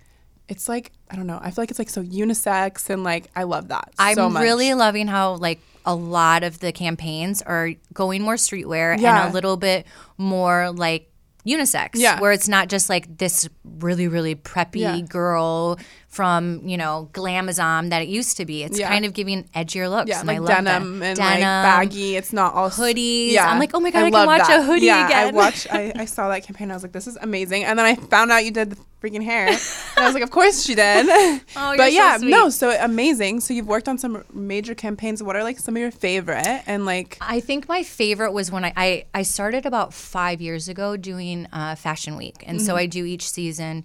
It's 0.49 0.69
like 0.69 0.93
I 1.11 1.17
don't 1.17 1.27
know. 1.27 1.41
I 1.43 1.51
feel 1.51 1.63
like 1.63 1.71
it's 1.73 1.79
like 1.81 1.91
so 1.91 2.05
unisex 2.05 2.89
and 2.89 3.03
like 3.03 3.27
I 3.35 3.43
love 3.43 3.67
that 3.69 3.91
I'm 3.99 4.15
so 4.15 4.31
much. 4.31 4.43
really 4.43 4.73
loving 4.75 5.09
how 5.09 5.35
like 5.35 5.59
a 5.87 5.95
lot 5.95 6.43
of 6.43 6.59
the 6.59 6.73
campaigns 6.73 7.41
are 7.43 7.71
going 7.95 8.23
more 8.23 8.35
streetwear 8.35 8.99
Yeah. 9.01 9.23
and 9.25 9.31
a 9.31 9.33
little 9.33 9.57
bit 9.57 9.87
more 10.19 10.71
like 10.73 11.11
unisex. 11.47 11.91
Yeah. 11.95 12.21
Where 12.21 12.33
it's 12.33 12.49
not 12.49 12.69
just 12.69 12.89
like 12.89 13.19
this 13.19 13.49
really, 13.65 14.09
really 14.09 14.35
preppy 14.35 14.81
Yeah. 14.81 15.01
girl 15.03 15.79
from, 16.17 16.67
you 16.67 16.77
know, 16.83 17.11
glamazon 17.13 17.91
that 17.91 18.01
it 18.03 18.09
used 18.09 18.37
to 18.39 18.45
be. 18.47 18.63
It's 18.65 18.79
Yeah. 18.79 18.89
kind 18.89 19.05
of 19.05 19.13
giving 19.13 19.45
edgier 19.55 19.89
looks. 19.91 20.09
Yeah, 20.09 20.21
and 20.21 20.29
like 20.29 20.37
I 20.37 20.41
love 20.41 20.49
denim 20.49 20.99
that. 21.01 21.07
and 21.09 21.17
denim, 21.19 21.41
like 21.41 21.41
baggy. 21.43 22.17
It's 22.17 22.33
not 22.33 22.55
all 22.55 22.67
s- 22.69 22.79
Yeah, 22.97 23.47
I'm 23.51 23.59
like, 23.59 23.73
oh 23.75 23.81
my 23.81 23.91
God, 23.91 24.01
I 24.01 24.11
can 24.11 24.13
love 24.13 24.27
watch 24.27 24.49
a 24.49 24.63
hoodie 24.63 24.87
yeah, 24.87 25.03
I 25.13 25.23
again. 25.25 25.35
watched. 25.35 25.67
I, 25.73 25.93
I 26.03 26.05
saw 26.07 26.29
that 26.31 26.43
campaign. 26.45 26.71
I 26.71 26.75
was 26.75 26.83
like, 26.83 26.93
this 26.93 27.07
is 27.07 27.17
amazing. 27.21 27.65
And 27.65 27.79
then 27.79 27.85
I 27.87 27.95
found 27.97 28.31
out 28.33 28.45
you 28.47 28.51
did 28.51 28.71
the 28.71 28.77
freaking 29.03 29.23
hair. 29.23 29.47
and 29.49 29.61
I 29.99 30.07
was 30.07 30.15
like, 30.15 30.23
of 30.23 30.31
course 30.31 30.65
she 30.65 30.75
did. 30.75 31.07
Oh, 31.59 31.69
you're 31.73 31.77
but 31.77 31.89
so 31.91 31.95
yeah, 32.01 32.17
sweet. 32.17 32.31
no, 32.31 32.49
so 32.49 32.71
amazing. 32.81 33.41
So 33.41 33.53
you've 33.55 33.67
worked 33.69 33.89
on 33.89 33.99
some 33.99 34.25
major 34.33 34.75
campaigns. 34.75 35.23
What 35.23 35.37
are 35.37 35.45
like 35.45 35.59
some 35.59 35.77
of 35.77 35.81
your 35.81 35.91
favorite? 35.91 36.63
And 36.67 36.87
like, 36.87 37.19
I 37.21 37.41
think 37.41 37.69
my 37.69 37.83
favorite 37.83 38.33
was 38.33 38.51
when 38.51 38.65
I, 38.65 38.73
I, 38.77 39.05
I 39.15 39.23
started 39.23 39.67
about 39.67 39.93
five 39.93 40.41
years 40.41 40.69
ago 40.69 40.97
doing 40.97 41.47
uh, 41.53 41.75
Fashion 41.75 42.17
Week. 42.17 42.43
And 42.47 42.59
Mm-hmm. 42.59 42.67
so 42.67 42.77
I 42.77 42.87
do 42.87 43.05
each 43.05 43.29
season 43.29 43.85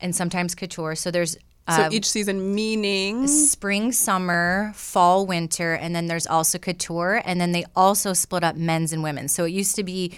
and 0.00 0.14
sometimes 0.14 0.54
couture. 0.54 0.94
So 0.94 1.10
there's 1.10 1.36
so 1.68 1.82
uh, 1.82 1.88
each 1.92 2.10
season 2.10 2.54
meaning. 2.54 3.26
spring, 3.26 3.92
summer, 3.92 4.72
fall, 4.74 5.26
winter, 5.26 5.74
and 5.74 5.94
then 5.94 6.06
there's 6.06 6.26
also 6.26 6.58
couture. 6.58 7.22
And 7.24 7.40
then 7.40 7.52
they 7.52 7.64
also 7.76 8.12
split 8.12 8.42
up 8.44 8.56
men's 8.56 8.92
and 8.92 9.02
women's. 9.02 9.34
So 9.34 9.44
it 9.44 9.50
used 9.50 9.76
to 9.76 9.84
be 9.84 10.12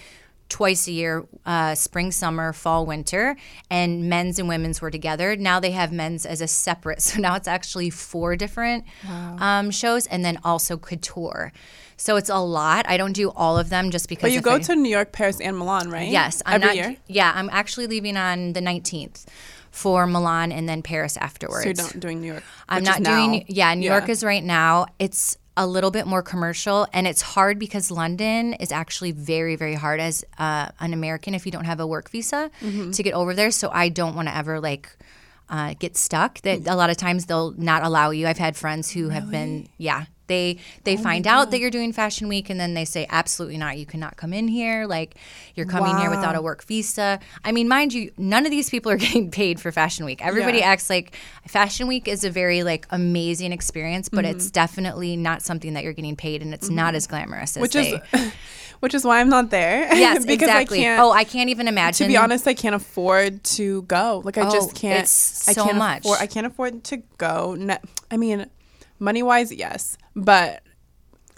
twice 0.49 0.89
a 0.89 0.93
year 0.93 1.25
uh, 1.47 1.75
spring, 1.75 2.11
summer, 2.11 2.53
fall, 2.53 2.85
winter, 2.85 3.37
and 3.71 4.09
men's 4.09 4.39
and 4.39 4.49
women's 4.49 4.81
were 4.81 4.91
together. 4.91 5.37
Now 5.37 5.61
they 5.61 5.71
have 5.71 5.93
men's 5.93 6.27
as 6.27 6.41
a 6.41 6.47
separate. 6.49 7.01
So 7.11 7.21
now 7.21 7.35
it's 7.37 7.49
actually 7.49 7.91
four 7.91 8.37
different 8.37 8.85
um, 9.09 9.71
shows 9.71 10.07
and 10.07 10.25
then 10.25 10.39
also 10.45 10.77
couture. 10.77 11.53
So 11.97 12.17
it's 12.17 12.31
a 12.31 12.39
lot. 12.39 12.87
I 12.89 12.97
don't 12.97 13.13
do 13.13 13.31
all 13.31 13.59
of 13.59 13.69
them 13.69 13.91
just 13.91 14.09
because 14.09 14.23
But 14.23 14.33
you 14.33 14.41
go 14.41 14.55
I- 14.55 14.59
to 14.61 14.75
New 14.77 14.89
York, 14.89 15.13
Paris, 15.13 15.41
and 15.41 15.59
Milan, 15.59 15.91
right? 15.91 16.09
Yes, 16.09 16.43
I'm 16.47 16.63
every 16.63 16.67
not, 16.67 16.77
year. 16.77 16.97
Yeah, 17.07 17.33
I'm 17.35 17.51
actually 17.51 17.87
leaving 17.89 18.17
on 18.17 18.53
the 18.55 18.61
19th 18.61 19.27
for 19.71 20.07
Milan 20.07 20.53
and 20.53 20.69
then 20.69 20.83
Paris 20.83 21.17
afterwards. 21.17 21.63
So 21.65 21.69
you're 21.71 21.77
not 21.77 22.01
doing 22.01 22.21
New 22.21 22.33
York. 22.33 22.43
I'm 22.69 22.83
not 22.83 23.03
doing. 23.03 23.33
now. 23.33 23.41
Yeah, 23.49 23.75
New 23.75 23.87
Yeah. 23.87 23.99
York 23.99 24.09
is 24.09 24.23
right 24.25 24.43
now. 24.45 24.87
It's 24.99 25.37
a 25.57 25.67
little 25.67 25.91
bit 25.91 26.07
more 26.07 26.23
commercial, 26.23 26.87
and 26.93 27.07
it's 27.07 27.21
hard 27.21 27.59
because 27.59 27.91
London 27.91 28.55
is 28.55 28.73
actually 28.73 29.13
very, 29.13 29.57
very 29.57 29.75
hard 29.75 30.01
as 30.01 30.25
uh, 30.39 30.69
an 30.81 30.93
American 30.95 31.35
if 31.35 31.45
you 31.45 31.53
don't 31.53 31.65
have 31.67 31.81
a 31.81 31.87
work 31.87 32.09
visa 32.11 32.51
Mm-hmm. 32.63 32.93
to 32.93 33.03
get 33.03 33.15
over 33.15 33.35
there. 33.35 33.51
So 33.51 33.69
I 33.71 33.89
don't 33.91 34.15
want 34.15 34.29
to 34.29 34.37
ever 34.37 34.61
like. 34.61 34.89
Uh, 35.51 35.75
get 35.79 35.97
stuck. 35.97 36.41
That 36.43 36.67
a 36.69 36.77
lot 36.77 36.91
of 36.91 36.97
times 36.97 37.27
they'll 37.27 37.51
not 37.59 37.83
allow 37.83 38.11
you. 38.11 38.27
I've 38.29 38.39
had 38.39 38.57
friends 38.57 38.91
who 38.93 39.09
have 39.09 39.31
been, 39.33 39.69
yeah, 39.79 40.05
they 40.29 40.59
they 40.85 40.95
Oh 40.95 40.99
find 41.03 41.27
out 41.27 41.51
that 41.51 41.59
you're 41.59 41.73
doing 41.73 41.93
Fashion 41.93 42.29
Week 42.29 42.51
and 42.51 42.61
then 42.61 42.75
they 42.75 42.85
say 42.85 43.05
absolutely 43.11 43.59
not. 43.59 43.77
You 43.77 43.85
cannot 43.85 44.17
come 44.17 44.33
in 44.33 44.47
here. 44.47 44.87
Like 44.87 45.17
you're 45.57 45.67
coming 45.67 45.99
here 45.99 46.09
without 46.09 46.37
a 46.37 46.41
work 46.41 46.63
visa. 46.63 47.19
I 47.45 47.51
mean, 47.51 47.67
mind 47.67 47.93
you, 47.93 48.13
none 48.17 48.45
of 48.47 48.53
these 48.53 48.71
people 48.71 48.93
are 48.93 48.97
getting 49.07 49.33
paid 49.33 49.59
for 49.59 49.73
Fashion 49.73 50.05
Week. 50.05 50.25
Everybody 50.25 50.59
Yeah. 50.59 50.67
acts 50.67 50.89
like 50.89 51.17
Fashion 51.49 51.89
Week 51.89 52.07
is 52.07 52.23
a 52.23 52.31
very 52.31 52.63
like 52.63 52.87
amazing 52.91 53.51
experience, 53.53 54.09
but 54.09 54.25
Mm-hmm. 54.25 54.37
it's 54.37 54.53
definitely 54.53 55.17
not 55.17 55.43
something 55.43 55.75
that 55.75 55.83
you're 55.83 55.95
getting 55.95 56.15
paid, 56.15 56.43
and 56.43 56.55
it's 56.55 56.71
not 56.71 56.95
as 56.95 57.09
glamorous 57.09 57.57
as 57.57 57.61
which 57.61 57.73
they. 57.73 58.01
is 58.13 58.33
which 58.81 58.95
is 58.95 59.05
why 59.05 59.21
I'm 59.21 59.29
not 59.29 59.51
there. 59.51 59.83
yes, 59.95 60.25
because 60.27 60.49
exactly. 60.49 60.81
I 60.81 60.83
can't. 60.83 61.01
oh, 61.01 61.11
I 61.13 61.25
can't 61.25 61.49
even 61.51 61.69
imagine. 61.69 62.07
to 62.07 62.09
be 62.13 62.17
honest, 62.17 62.47
I 62.49 62.55
can't 62.55 62.75
afford 62.75 63.45
to 63.45 63.83
go. 63.83 64.23
Like 64.25 64.37
I 64.39 64.43
Oh, 64.47 64.51
just 64.51 64.75
can't. 64.75 65.01
it's 65.01 65.49
I 65.49 65.53
so 65.53 65.65
can't 65.65 65.79
much. 65.79 66.01
Afford, 66.05 66.19
I 66.21 66.27
can't 66.27 66.47
afford 66.47 66.85
to 66.85 66.99
go. 67.19 67.57
I 68.11 68.17
mean, 68.17 68.47
money 68.99 69.23
wise, 69.23 69.53
yes, 69.53 69.97
but 70.17 70.63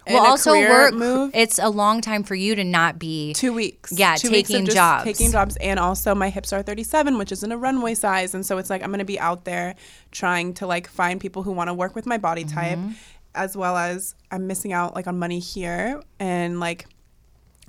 well, 0.08 0.26
also 0.26 0.52
work. 0.52 0.94
move. 0.94 1.30
It's 1.32 1.60
a 1.60 1.68
long 1.68 2.00
time 2.00 2.24
for 2.24 2.34
you 2.34 2.56
to 2.56 2.64
not 2.64 2.98
be. 2.98 3.34
Two 3.34 3.52
weeks. 3.52 3.92
Yeah, 3.96 4.16
Two 4.16 4.30
weeks 4.32 4.48
taking 4.48 4.64
just 4.64 4.76
jobs. 4.76 5.04
Taking 5.04 5.30
jobs. 5.30 5.56
And 5.58 5.78
also, 5.78 6.12
my 6.14 6.28
hips 6.28 6.52
are 6.52 6.60
37, 6.60 7.18
which 7.18 7.30
isn't 7.30 7.52
a 7.52 7.56
runway 7.56 7.94
size. 7.94 8.34
And 8.34 8.44
so 8.44 8.58
it's 8.58 8.68
like 8.68 8.82
I'm 8.82 8.88
going 8.90 8.98
to 8.98 9.04
be 9.04 9.20
out 9.20 9.44
there 9.44 9.76
trying 10.10 10.54
to 10.54 10.66
like 10.66 10.88
find 10.88 11.20
people 11.20 11.44
who 11.44 11.52
want 11.52 11.68
to 11.68 11.74
work 11.74 11.94
with 11.94 12.04
my 12.06 12.18
body 12.18 12.42
type, 12.44 12.78
Mm-hmm. 12.78 12.92
as 13.36 13.56
well 13.56 13.76
as 13.76 14.16
I'm 14.32 14.48
missing 14.48 14.72
out 14.72 14.96
like 14.96 15.06
on 15.06 15.20
money 15.20 15.38
here. 15.38 16.02
And 16.18 16.58
like, 16.58 16.86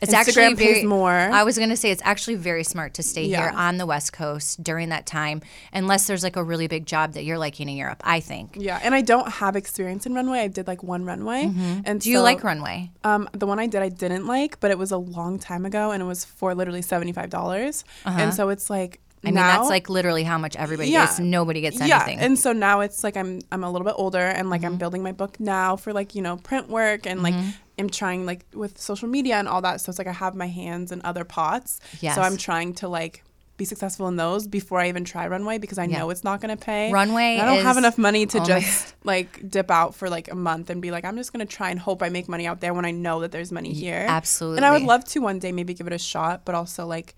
It's 0.04 0.14
Instagram 0.14 0.18
actually 0.52 0.56
pays 0.56 0.76
very, 0.76 0.86
more. 0.86 1.12
I 1.12 1.44
was 1.44 1.58
gonna 1.58 1.76
say 1.78 1.92
it's 1.92 2.02
actually 2.06 2.36
very 2.36 2.64
smart 2.64 2.94
to 2.96 3.04
stay 3.04 3.28
here 3.28 3.52
on 3.56 3.78
the 3.78 3.86
West 3.86 4.14
Coast 4.14 4.62
during 4.64 4.90
that 4.90 5.06
time, 5.06 5.42
unless 5.74 6.08
there's 6.08 6.24
like 6.24 6.36
a 6.36 6.44
really 6.44 6.68
big 6.68 6.86
job 6.86 7.14
that 7.14 7.24
you're 7.24 7.38
liking 7.38 7.68
in 7.70 7.76
Europe. 7.78 8.02
I 8.06 8.20
think. 8.20 8.56
yeah. 8.60 8.80
And 8.84 8.94
I 8.94 9.02
don't 9.02 9.30
have 9.30 9.56
experience 9.56 10.06
in 10.06 10.14
runway. 10.14 10.40
I 10.40 10.48
did 10.48 10.68
like 10.68 10.84
one 10.84 11.06
runway. 11.06 11.44
And 11.44 11.56
Mm-hmm. 11.56 11.98
Do 12.00 12.10
you 12.10 12.18
so- 12.18 12.24
like 12.24 12.44
runway? 12.44 12.92
Um, 13.04 13.30
the 13.34 13.48
one 13.48 13.60
I 13.60 13.68
did, 13.68 13.82
I 13.82 13.90
didn't 13.90 14.28
like, 14.28 14.60
but 14.60 14.72
it 14.72 14.78
was 14.78 14.92
a 14.92 14.98
long 14.98 15.40
time 15.40 15.66
ago, 15.66 15.92
and 15.92 16.02
it 16.02 16.06
was 16.06 16.24
for 16.26 16.54
literally 16.56 16.82
seventy 16.82 17.12
five 17.12 17.30
dollars. 17.30 17.84
And 18.06 18.34
so 18.34 18.50
it's 18.50 18.70
like 18.70 18.94
Uh-huh. 18.94 19.00
I 19.26 19.28
mean, 19.28 19.36
now, 19.36 19.58
that's 19.58 19.70
like 19.70 19.90
literally 19.90 20.24
how 20.24 20.38
much 20.38 20.58
everybody 20.58 20.90
Yeah. 20.90 21.06
gets. 21.06 21.18
Nobody 21.20 21.62
gets 21.62 21.80
anything. 21.80 22.18
yeah. 22.20 22.26
And 22.26 22.38
so 22.38 22.52
now 22.52 22.82
it's 22.82 23.06
like 23.06 23.16
I'm 23.16 23.40
I'm 23.54 23.64
a 23.64 23.72
little 23.72 23.86
bit 23.86 23.96
older, 23.98 24.20
and 24.20 24.50
like 24.50 24.62
Mm-hmm. 24.62 24.74
I'm 24.74 24.78
building 24.78 25.02
my 25.04 25.14
book 25.14 25.40
now 25.40 25.78
for 25.78 25.94
like 25.94 26.14
you 26.16 26.22
know 26.22 26.36
print 26.38 26.68
work, 26.70 27.06
and 27.08 27.24
like 27.24 27.36
I'm 27.80 27.90
trying 27.90 28.26
like 28.26 28.46
with 28.54 28.78
social 28.80 29.08
media 29.08 29.36
and 29.36 29.48
all 29.48 29.62
that. 29.62 29.82
So 29.82 29.90
it's 29.90 29.98
like 30.00 30.08
I 30.08 30.12
have 30.12 30.36
my 30.36 30.48
hands 30.48 30.92
in 30.92 31.02
other 31.04 31.24
pots. 31.24 31.80
Yes. 32.02 32.16
So 32.16 32.22
I'm 32.22 32.38
trying 32.38 32.74
to 32.76 32.88
like. 32.88 33.24
Be 33.56 33.66
successful 33.66 34.08
in 34.08 34.16
those 34.16 34.48
before 34.48 34.80
I 34.80 34.90
even 34.90 35.04
try 35.06 35.28
runway 35.28 35.60
because 35.60 35.78
I 35.78 35.84
Yeah. 35.84 36.00
know 36.00 36.10
it's 36.10 36.24
not 36.24 36.42
going 36.42 36.58
to 36.58 36.66
pay. 36.66 36.92
Runway 36.92 37.34
And 37.38 37.44
I 37.44 37.46
don't 37.56 37.64
have 37.64 37.78
enough 37.78 38.00
money 38.00 38.26
to 38.26 38.40
oh 38.42 38.44
just 38.44 38.96
like 39.04 39.48
dip 39.48 39.70
out 39.70 39.94
for 39.94 40.10
like 40.10 40.32
a 40.32 40.36
month 40.36 40.72
and 40.72 40.82
be 40.82 40.90
like, 40.90 41.06
I'm 41.06 41.16
just 41.18 41.32
going 41.32 41.46
to 41.48 41.56
try 41.56 41.70
and 41.70 41.80
hope 41.80 42.02
I 42.02 42.10
make 42.10 42.28
money 42.28 42.48
out 42.48 42.62
there 42.62 42.74
when 42.74 42.84
I 42.84 42.90
know 42.90 43.22
that 43.22 43.32
there's 43.32 43.52
money 43.52 43.72
here. 43.72 44.08
absolutely. 44.10 44.58
And 44.58 44.66
I 44.66 44.72
would 44.72 44.82
love 44.82 45.06
to 45.06 45.20
one 45.20 45.38
day 45.38 45.52
maybe 45.52 45.76
give 45.76 45.86
it 45.86 45.94
a 45.94 46.00
shot, 46.00 46.46
but 46.46 46.56
also 46.56 46.88
like, 46.88 47.14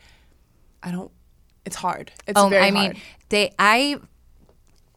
I 0.84 0.92
don't. 0.92 1.10
It's 1.66 1.78
hard. 1.78 2.12
It's 2.28 2.38
Oh, 2.38 2.50
very 2.50 2.66
I 2.66 2.72
mean, 2.72 2.84
hard. 2.84 2.98
they 3.30 3.54
I 3.58 3.96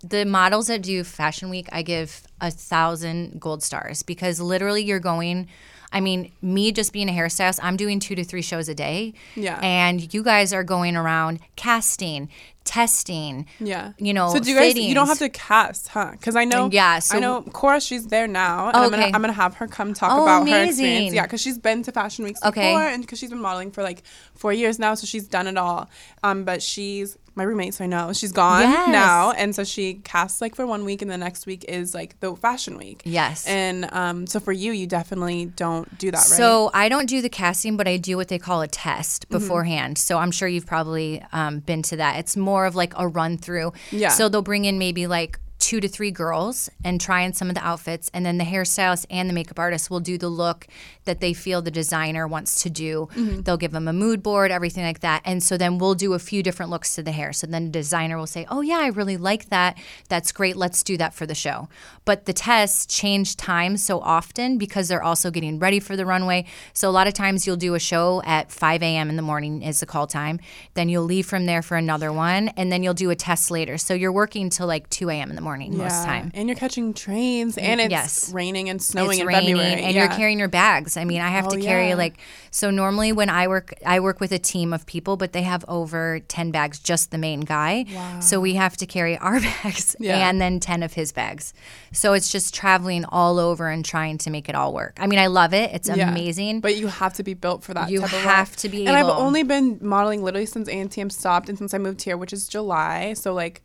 the 0.02 0.24
models 0.24 0.66
that 0.68 0.82
do 0.82 1.04
Fashion 1.04 1.50
Week, 1.50 1.68
I 1.72 1.82
give 1.82 2.22
a 2.40 2.50
thousand 2.50 3.40
gold 3.40 3.62
stars 3.62 4.02
because 4.02 4.40
literally 4.40 4.82
you're 4.84 5.00
going. 5.00 5.48
I 5.90 6.00
mean, 6.00 6.32
me 6.42 6.70
just 6.70 6.92
being 6.92 7.08
a 7.08 7.12
hairstylist, 7.12 7.60
I'm 7.62 7.78
doing 7.78 7.98
two 7.98 8.14
to 8.14 8.22
three 8.22 8.42
shows 8.42 8.68
a 8.68 8.74
day. 8.74 9.14
Yeah. 9.34 9.58
And 9.62 10.12
you 10.12 10.22
guys 10.22 10.52
are 10.52 10.62
going 10.62 10.96
around 10.96 11.40
casting, 11.56 12.28
testing. 12.64 13.46
Yeah. 13.58 13.92
You 13.96 14.12
know, 14.12 14.28
So 14.30 14.38
do 14.38 14.50
you 14.50 14.56
guys? 14.56 14.74
You 14.76 14.94
don't 14.94 15.06
have 15.06 15.18
to 15.20 15.30
cast, 15.30 15.88
huh? 15.88 16.10
Because 16.12 16.36
I 16.36 16.44
know. 16.44 16.68
Yeah, 16.70 16.98
so- 16.98 17.16
I 17.16 17.20
know 17.20 17.40
Cora. 17.40 17.80
She's 17.80 18.06
there 18.08 18.28
now, 18.28 18.68
and 18.68 18.76
Oh, 18.76 18.82
I'm 18.82 18.90
gonna 18.90 19.02
okay. 19.04 19.12
I'm 19.14 19.20
gonna 19.22 19.32
have 19.32 19.54
her 19.54 19.66
come 19.66 19.94
talk 19.94 20.12
Oh, 20.12 20.22
about 20.24 20.40
her 20.40 20.54
amazing. 20.56 20.84
experience. 20.84 21.14
Yeah, 21.14 21.22
because 21.22 21.40
she's 21.40 21.56
been 21.58 21.82
to 21.84 21.92
fashion 21.92 22.24
weeks 22.26 22.40
Okay. 22.44 22.72
before, 22.72 22.82
and 22.86 23.02
because 23.02 23.18
she's 23.18 23.30
been 23.30 23.40
modeling 23.40 23.70
for 23.70 23.82
like 23.82 24.02
four 24.34 24.52
years 24.52 24.78
now, 24.78 24.92
so 24.94 25.06
she's 25.06 25.26
done 25.26 25.46
it 25.46 25.56
all. 25.56 25.88
Um, 26.22 26.44
but 26.44 26.62
she's 26.62 27.16
my 27.38 27.44
roommate, 27.44 27.72
so 27.72 27.84
I 27.84 27.86
know 27.86 28.12
she's 28.12 28.32
gone 28.32 28.60
Yes. 28.62 28.88
now, 28.90 29.30
and 29.32 29.54
so 29.54 29.64
she 29.64 29.94
casts 29.94 30.42
like 30.42 30.54
for 30.54 30.66
one 30.66 30.84
week, 30.84 31.00
and 31.00 31.10
the 31.10 31.16
next 31.16 31.46
week 31.46 31.64
is 31.68 31.94
like 31.94 32.20
the 32.20 32.36
fashion 32.36 32.76
week. 32.76 33.00
Yes. 33.06 33.46
And 33.46 33.90
um, 33.92 34.26
so 34.26 34.38
for 34.40 34.52
you, 34.52 34.72
you 34.72 34.86
definitely 34.86 35.46
don't 35.46 35.96
do 35.98 36.10
that, 36.10 36.18
right? 36.18 36.24
So 36.26 36.70
I 36.74 36.90
don't 36.90 37.06
do 37.08 37.22
the 37.22 37.30
casting, 37.30 37.76
but 37.78 37.88
I 37.88 37.96
do 37.96 38.16
what 38.16 38.28
they 38.28 38.38
call 38.38 38.60
a 38.60 38.68
test 38.68 39.24
Mm-hmm. 39.28 39.38
beforehand. 39.38 39.98
So 39.98 40.18
I'm 40.18 40.30
sure 40.30 40.48
you've 40.48 40.66
probably 40.66 41.24
um, 41.32 41.60
been 41.60 41.82
to 41.84 41.96
that. 41.96 42.18
It's 42.18 42.36
more 42.36 42.66
of 42.66 42.74
like 42.74 42.92
a 42.96 43.06
run 43.08 43.38
through. 43.38 43.72
Yeah. 43.90 44.08
So 44.10 44.28
they'll 44.28 44.42
bring 44.42 44.64
in 44.66 44.78
maybe 44.78 45.06
like 45.06 45.38
two 45.58 45.80
to 45.80 45.88
three 45.88 46.10
girls 46.10 46.70
and 46.84 47.00
try 47.00 47.24
on 47.24 47.32
some 47.32 47.48
of 47.48 47.54
the 47.54 47.66
outfits, 47.66 48.10
and 48.14 48.24
then 48.24 48.38
the 48.38 48.44
hairstylist 48.44 49.06
and 49.10 49.28
the 49.28 49.34
makeup 49.34 49.58
artist 49.58 49.90
will 49.90 50.00
do 50.00 50.16
the 50.16 50.28
look 50.28 50.66
that 51.04 51.20
they 51.20 51.32
feel 51.32 51.60
the 51.60 51.70
designer 51.70 52.28
wants 52.28 52.62
to 52.62 52.70
do. 52.70 53.08
Mm-hmm. 53.14 53.40
They'll 53.42 53.56
give 53.56 53.72
them 53.72 53.88
a 53.88 53.92
mood 53.92 54.22
board, 54.22 54.50
everything 54.50 54.84
like 54.84 55.00
that, 55.00 55.22
and 55.24 55.42
so 55.42 55.56
then 55.56 55.78
we'll 55.78 55.94
do 55.94 56.14
a 56.14 56.18
few 56.18 56.42
different 56.42 56.70
looks 56.70 56.94
to 56.94 57.02
the 57.02 57.12
hair. 57.12 57.32
So 57.32 57.46
then 57.46 57.66
the 57.66 57.70
designer 57.70 58.16
will 58.16 58.26
say, 58.26 58.46
"Oh 58.48 58.60
yeah, 58.60 58.78
I 58.78 58.88
really 58.88 59.16
like 59.16 59.48
that. 59.48 59.76
That's 60.08 60.32
great. 60.32 60.56
Let's 60.56 60.82
do 60.82 60.96
that 60.96 61.12
for 61.12 61.26
the 61.26 61.34
show." 61.34 61.68
But 62.04 62.26
the 62.26 62.32
tests 62.32 62.86
change 62.86 63.36
times 63.36 63.82
so 63.82 64.00
often 64.00 64.58
because 64.58 64.88
they're 64.88 65.02
also 65.02 65.30
getting 65.30 65.58
ready 65.58 65.80
for 65.80 65.96
the 65.96 66.06
runway. 66.06 66.46
So 66.72 66.88
a 66.88 66.92
lot 66.92 67.08
of 67.08 67.14
times 67.14 67.46
you'll 67.46 67.56
do 67.56 67.74
a 67.74 67.80
show 67.80 68.22
at 68.24 68.52
5 68.52 68.82
a.m. 68.82 69.10
in 69.10 69.16
the 69.16 69.22
morning 69.22 69.62
is 69.62 69.80
the 69.80 69.86
call 69.86 70.06
time. 70.06 70.38
Then 70.74 70.88
you'll 70.88 71.04
leave 71.04 71.26
from 71.26 71.46
there 71.46 71.62
for 71.62 71.76
another 71.76 72.12
one, 72.12 72.48
and 72.48 72.70
then 72.70 72.82
you'll 72.82 72.94
do 72.94 73.10
a 73.10 73.16
test 73.16 73.50
later. 73.50 73.76
So 73.76 73.92
you're 73.92 74.12
working 74.12 74.50
till 74.50 74.66
like 74.66 74.88
2 74.90 75.10
a.m. 75.10 75.30
in 75.30 75.36
the 75.36 75.42
morning 75.42 75.47
most 75.56 76.04
time. 76.04 76.30
And 76.34 76.48
you're 76.48 76.56
catching 76.56 76.92
trains, 76.94 77.56
and 77.56 77.80
it's 77.80 77.90
Yes. 77.90 78.30
raining 78.32 78.68
and 78.68 78.80
snowing 78.82 79.12
It's 79.12 79.20
in 79.20 79.26
raining, 79.26 79.56
February, 79.56 79.82
and 79.84 79.94
yeah. 79.94 80.04
you're 80.04 80.12
carrying 80.16 80.38
your 80.38 80.48
bags. 80.48 80.96
I 80.96 81.04
mean, 81.04 81.20
I 81.20 81.28
have 81.28 81.46
Oh, 81.46 81.50
to 81.50 81.60
carry 81.60 81.88
yeah. 81.88 81.94
like 81.94 82.18
so. 82.50 82.70
Normally, 82.70 83.12
when 83.12 83.28
I 83.30 83.48
work, 83.48 83.72
I 83.86 84.00
work 84.00 84.20
with 84.20 84.32
a 84.32 84.38
team 84.38 84.72
of 84.72 84.84
people, 84.86 85.16
but 85.16 85.32
they 85.32 85.42
have 85.42 85.64
over 85.68 86.20
10 86.20 86.50
bags, 86.50 86.78
just 86.78 87.10
the 87.10 87.18
main 87.18 87.40
guy. 87.40 87.84
So 88.20 88.40
we 88.40 88.54
have 88.54 88.76
to 88.78 88.86
carry 88.86 89.16
our 89.18 89.40
bags 89.62 89.96
Yeah. 89.98 90.28
and 90.28 90.40
then 90.40 90.60
10 90.60 90.82
of 90.82 90.92
his 90.94 91.12
bags. 91.12 91.52
So 91.92 92.12
it's 92.12 92.30
just 92.30 92.54
traveling 92.54 93.04
all 93.06 93.38
over 93.38 93.68
and 93.68 93.84
trying 93.84 94.18
to 94.18 94.30
make 94.30 94.48
it 94.48 94.54
all 94.54 94.72
work. 94.74 94.96
I 95.00 95.06
mean, 95.06 95.18
I 95.18 95.26
love 95.28 95.54
it. 95.54 95.70
It's 95.72 95.88
Yeah. 95.88 96.10
amazing. 96.10 96.60
But 96.60 96.76
you 96.76 96.88
have 96.88 97.14
to 97.14 97.22
be 97.22 97.34
built 97.34 97.62
for 97.62 97.74
that. 97.74 97.90
You 97.90 98.00
have 98.02 98.54
to 98.56 98.68
be 98.68 98.86
And 98.86 98.96
I've 98.96 99.06
only 99.06 99.42
been 99.42 99.78
modeling 99.80 100.22
literally 100.22 100.46
since 100.46 100.68
ANTM 100.68 101.10
stopped 101.10 101.48
and 101.48 101.56
since 101.56 101.72
I 101.74 101.78
moved 101.78 102.02
here, 102.02 102.16
which 102.16 102.32
is 102.32 102.48
July. 102.48 103.14
So 103.14 103.32
like 103.34 103.62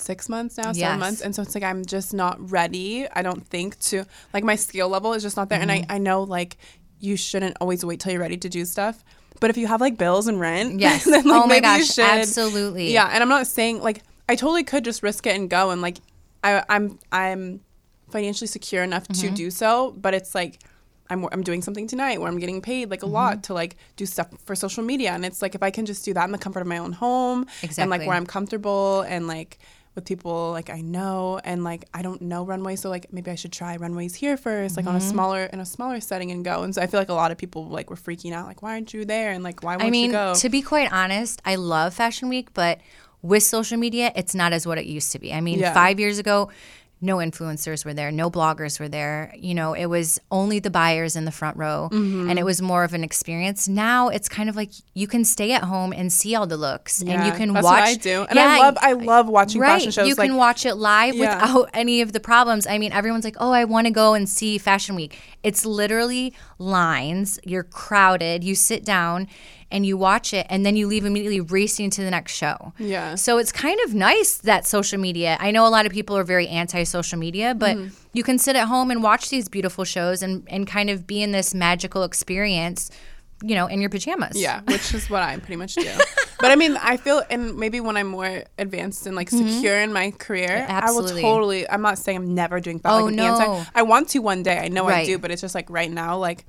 six 0.00 0.28
months 0.28 0.56
now, 0.58 0.68
Yes. 0.68 0.78
seven 0.78 0.98
months. 1.00 1.20
And 1.20 1.34
so 1.34 1.42
it's 1.42 1.54
like 1.54 1.64
I'm 1.64 1.84
just 1.84 2.12
not 2.14 2.50
ready, 2.50 3.06
I 3.10 3.22
don't 3.22 3.46
think, 3.46 3.78
to 3.80 4.04
like 4.34 4.44
my 4.44 4.56
skill 4.56 4.88
level 4.88 5.12
is 5.12 5.22
just 5.22 5.36
not 5.36 5.48
there. 5.48 5.60
And 5.60 5.70
I, 5.70 5.80
Mm-hmm. 5.80 5.92
I 5.92 5.98
know 5.98 6.22
like 6.22 6.56
you 6.98 7.16
shouldn't 7.16 7.56
always 7.60 7.84
wait 7.84 8.00
till 8.00 8.12
you're 8.12 8.20
ready 8.20 8.36
to 8.38 8.48
do 8.48 8.64
stuff. 8.64 9.02
But 9.40 9.48
if 9.50 9.56
you 9.56 9.66
have 9.68 9.80
like 9.80 9.96
bills 9.96 10.26
and 10.26 10.38
rent, 10.38 10.80
Yes. 10.86 11.04
then 11.04 11.24
like 11.26 11.42
Oh 11.44 11.46
my 11.46 11.60
gosh, 11.60 11.86
should. 11.94 12.04
absolutely. 12.04 12.92
Yeah. 12.92 13.08
And 13.12 13.22
I'm 13.22 13.28
not 13.28 13.46
saying 13.46 13.80
like 13.80 14.02
I 14.28 14.36
totally 14.36 14.64
could 14.64 14.84
just 14.84 15.02
risk 15.02 15.26
it 15.26 15.34
and 15.34 15.48
go 15.48 15.70
and 15.70 15.80
like 15.82 15.98
I, 16.44 16.62
I'm 16.68 16.98
I'm 17.12 17.60
financially 18.10 18.46
secure 18.48 18.82
enough 18.82 19.06
Mm-hmm. 19.08 19.28
to 19.28 19.34
do 19.34 19.50
so, 19.50 19.94
but 19.96 20.14
it's 20.14 20.34
like 20.34 20.58
I'm, 21.08 21.26
I'm 21.32 21.42
doing 21.42 21.60
something 21.60 21.88
tonight 21.88 22.20
where 22.20 22.28
I'm 22.30 22.38
getting 22.38 22.60
paid 22.62 22.88
like 22.90 23.02
a 23.02 23.06
Mm-hmm. 23.06 23.14
lot 23.14 23.42
to 23.44 23.54
like 23.54 23.76
do 23.96 24.06
stuff 24.06 24.28
for 24.44 24.54
social 24.54 24.84
media. 24.84 25.10
And 25.12 25.24
it's 25.24 25.42
like 25.42 25.54
if 25.54 25.62
I 25.62 25.70
can 25.70 25.86
just 25.86 26.04
do 26.04 26.14
that 26.14 26.24
in 26.24 26.32
the 26.32 26.38
comfort 26.38 26.60
of 26.60 26.66
my 26.68 26.78
own 26.78 26.92
home 26.92 27.46
exactly. 27.62 27.82
and 27.82 27.90
like 27.90 28.06
where 28.06 28.16
I'm 28.16 28.26
comfortable 28.26 29.00
and 29.02 29.26
like 29.26 29.58
with 29.94 30.04
people 30.04 30.50
like 30.52 30.70
I 30.70 30.80
know 30.82 31.40
and 31.44 31.64
like 31.64 31.84
I 31.92 32.02
don't 32.02 32.22
know 32.22 32.44
runway. 32.44 32.76
So 32.76 32.88
like 32.90 33.12
maybe 33.12 33.30
I 33.30 33.34
should 33.34 33.52
try 33.52 33.76
runways 33.76 34.14
here 34.14 34.36
first, 34.36 34.76
like 34.76 34.86
on 34.86 34.94
Mm-hmm. 34.96 35.06
a 35.06 35.10
smaller 35.10 35.44
in 35.44 35.60
a 35.60 35.66
smaller 35.66 36.00
setting 36.00 36.30
and 36.30 36.44
go. 36.44 36.62
And 36.62 36.74
so 36.74 36.80
I 36.82 36.86
feel 36.86 37.00
like 37.00 37.08
a 37.08 37.14
lot 37.14 37.32
of 37.32 37.38
people 37.38 37.66
like 37.68 37.90
were 37.90 37.96
freaking 37.96 38.32
out, 38.32 38.46
like, 38.46 38.62
why 38.62 38.72
aren't 38.74 38.94
you 38.94 39.04
there? 39.04 39.32
And 39.32 39.42
like 39.42 39.62
why 39.62 39.72
won't 39.76 39.84
I 39.84 39.90
mean, 39.90 40.06
you 40.06 40.12
go? 40.12 40.34
to 40.34 40.48
be 40.48 40.62
quite 40.62 40.92
honest, 40.92 41.42
I 41.44 41.56
love 41.56 41.94
Fashion 41.94 42.28
Week, 42.28 42.54
but 42.54 42.80
with 43.22 43.42
social 43.42 43.76
media, 43.76 44.12
it's 44.16 44.34
not 44.34 44.52
as 44.54 44.66
what 44.66 44.78
it 44.78 44.86
used 44.86 45.12
to 45.12 45.18
be. 45.18 45.32
I 45.34 45.40
mean, 45.42 45.58
Yeah. 45.58 45.74
five 45.74 46.00
years 46.00 46.18
ago, 46.18 46.50
no 47.02 47.16
influencers 47.16 47.84
were 47.84 47.94
there, 47.94 48.10
no 48.12 48.30
bloggers 48.30 48.78
were 48.78 48.88
there. 48.88 49.32
You 49.36 49.54
know, 49.54 49.72
it 49.72 49.86
was 49.86 50.20
only 50.30 50.58
the 50.58 50.70
buyers 50.70 51.16
in 51.16 51.24
the 51.24 51.30
front 51.32 51.56
row, 51.56 51.88
Mm-hmm. 51.92 52.28
and 52.30 52.38
it 52.38 52.44
was 52.44 52.60
more 52.60 52.84
of 52.84 52.92
an 52.94 53.02
experience. 53.02 53.68
Now 53.68 54.08
it's 54.08 54.28
kind 54.28 54.48
of 54.48 54.56
like 54.56 54.70
you 54.94 55.06
can 55.06 55.24
stay 55.24 55.52
at 55.52 55.64
home 55.64 55.92
and 55.92 56.12
see 56.12 56.34
all 56.34 56.46
the 56.46 56.56
looks, 56.58 57.00
and 57.00 57.24
you 57.26 57.32
can 57.32 57.52
that's 57.52 57.64
watch. 57.64 57.80
what 57.80 57.88
I 57.88 57.94
do. 57.94 58.26
And 58.28 58.38
I 58.38 58.58
love 58.58 58.76
I 58.80 58.92
love 58.92 59.28
watching 59.28 59.60
right. 59.60 59.68
fashion 59.78 59.90
shows. 59.92 60.08
You 60.08 60.14
like 60.14 60.28
can 60.28 60.36
watch 60.36 60.66
it 60.66 60.74
live 60.74 61.14
Yeah. 61.14 61.34
without 61.42 61.70
any 61.74 62.00
of 62.02 62.12
the 62.12 62.20
problems. 62.20 62.66
I 62.66 62.78
mean, 62.78 62.92
everyone's 62.92 63.24
like, 63.24 63.36
"Oh, 63.40 63.52
I 63.52 63.64
want 63.64 63.86
to 63.86 63.90
go 63.92 64.14
and 64.14 64.28
see 64.28 64.58
Fashion 64.58 64.94
Week." 64.94 65.18
It's 65.42 65.64
literally 65.64 66.34
lines. 66.58 67.38
You're 67.44 67.64
crowded. 67.64 68.44
You 68.44 68.54
sit 68.54 68.84
down 68.84 69.26
and 69.70 69.86
you 69.86 69.96
watch 69.96 70.32
it, 70.34 70.46
and 70.50 70.64
then 70.66 70.74
you 70.76 70.86
leave 70.86 71.04
immediately 71.04 71.40
racing 71.40 71.90
to 71.90 72.02
the 72.02 72.10
next 72.10 72.32
show. 72.34 72.72
Yeah. 72.78 73.14
So 73.14 73.38
it's 73.38 73.52
kind 73.52 73.78
of 73.84 73.94
nice 73.94 74.38
that 74.38 74.66
social 74.66 74.98
media. 74.98 75.36
I 75.40 75.50
know 75.50 75.66
a 75.66 75.70
lot 75.70 75.86
of 75.86 75.92
people 75.92 76.16
are 76.16 76.24
very 76.24 76.48
anti-social 76.48 77.18
media, 77.18 77.54
but 77.54 77.76
Mm-hmm. 77.76 77.94
you 78.12 78.22
can 78.24 78.38
sit 78.38 78.56
at 78.56 78.66
home 78.68 78.90
and 78.90 79.02
watch 79.02 79.28
these 79.30 79.48
beautiful 79.48 79.84
shows 79.84 80.22
and 80.22 80.42
and 80.48 80.66
kind 80.66 80.90
of 80.90 81.06
be 81.06 81.22
in 81.22 81.32
this 81.32 81.54
magical 81.54 82.02
experience. 82.02 82.90
You 83.42 83.54
know, 83.54 83.68
in 83.68 83.80
your 83.80 83.88
pajamas. 83.88 84.36
Yeah, 84.38 84.60
which 84.66 84.92
is 84.92 85.08
what 85.08 85.22
I 85.22 85.34
pretty 85.38 85.56
much 85.56 85.74
do. 85.74 85.90
but 86.40 86.50
I 86.50 86.56
mean, 86.56 86.76
I 86.76 86.98
feel, 86.98 87.22
and 87.30 87.56
maybe 87.56 87.80
when 87.80 87.96
I'm 87.96 88.08
more 88.08 88.44
advanced 88.58 89.06
and 89.06 89.16
like 89.16 89.30
secure 89.30 89.78
in 89.80 89.94
my 89.94 90.10
career, 90.10 90.66
I 90.68 90.90
will 90.90 91.04
Mm-hmm. 91.04 91.20
Totally. 91.22 91.66
I'm 91.70 91.80
not 91.80 91.96
saying 91.96 92.18
I'm 92.18 92.34
never 92.34 92.60
doing 92.60 92.80
that. 92.80 92.92
Oh, 92.92 93.04
like, 93.06 93.14
no. 93.14 93.40
anti- 93.40 93.70
I 93.74 93.80
want 93.82 94.10
to 94.10 94.18
one 94.18 94.42
day. 94.42 94.58
I 94.58 94.68
know 94.68 94.86
I 94.88 95.06
do, 95.06 95.16
but 95.16 95.30
it's 95.30 95.40
just 95.40 95.54
like 95.54 95.70
right 95.70 95.90
now, 95.90 96.18
like 96.18 96.44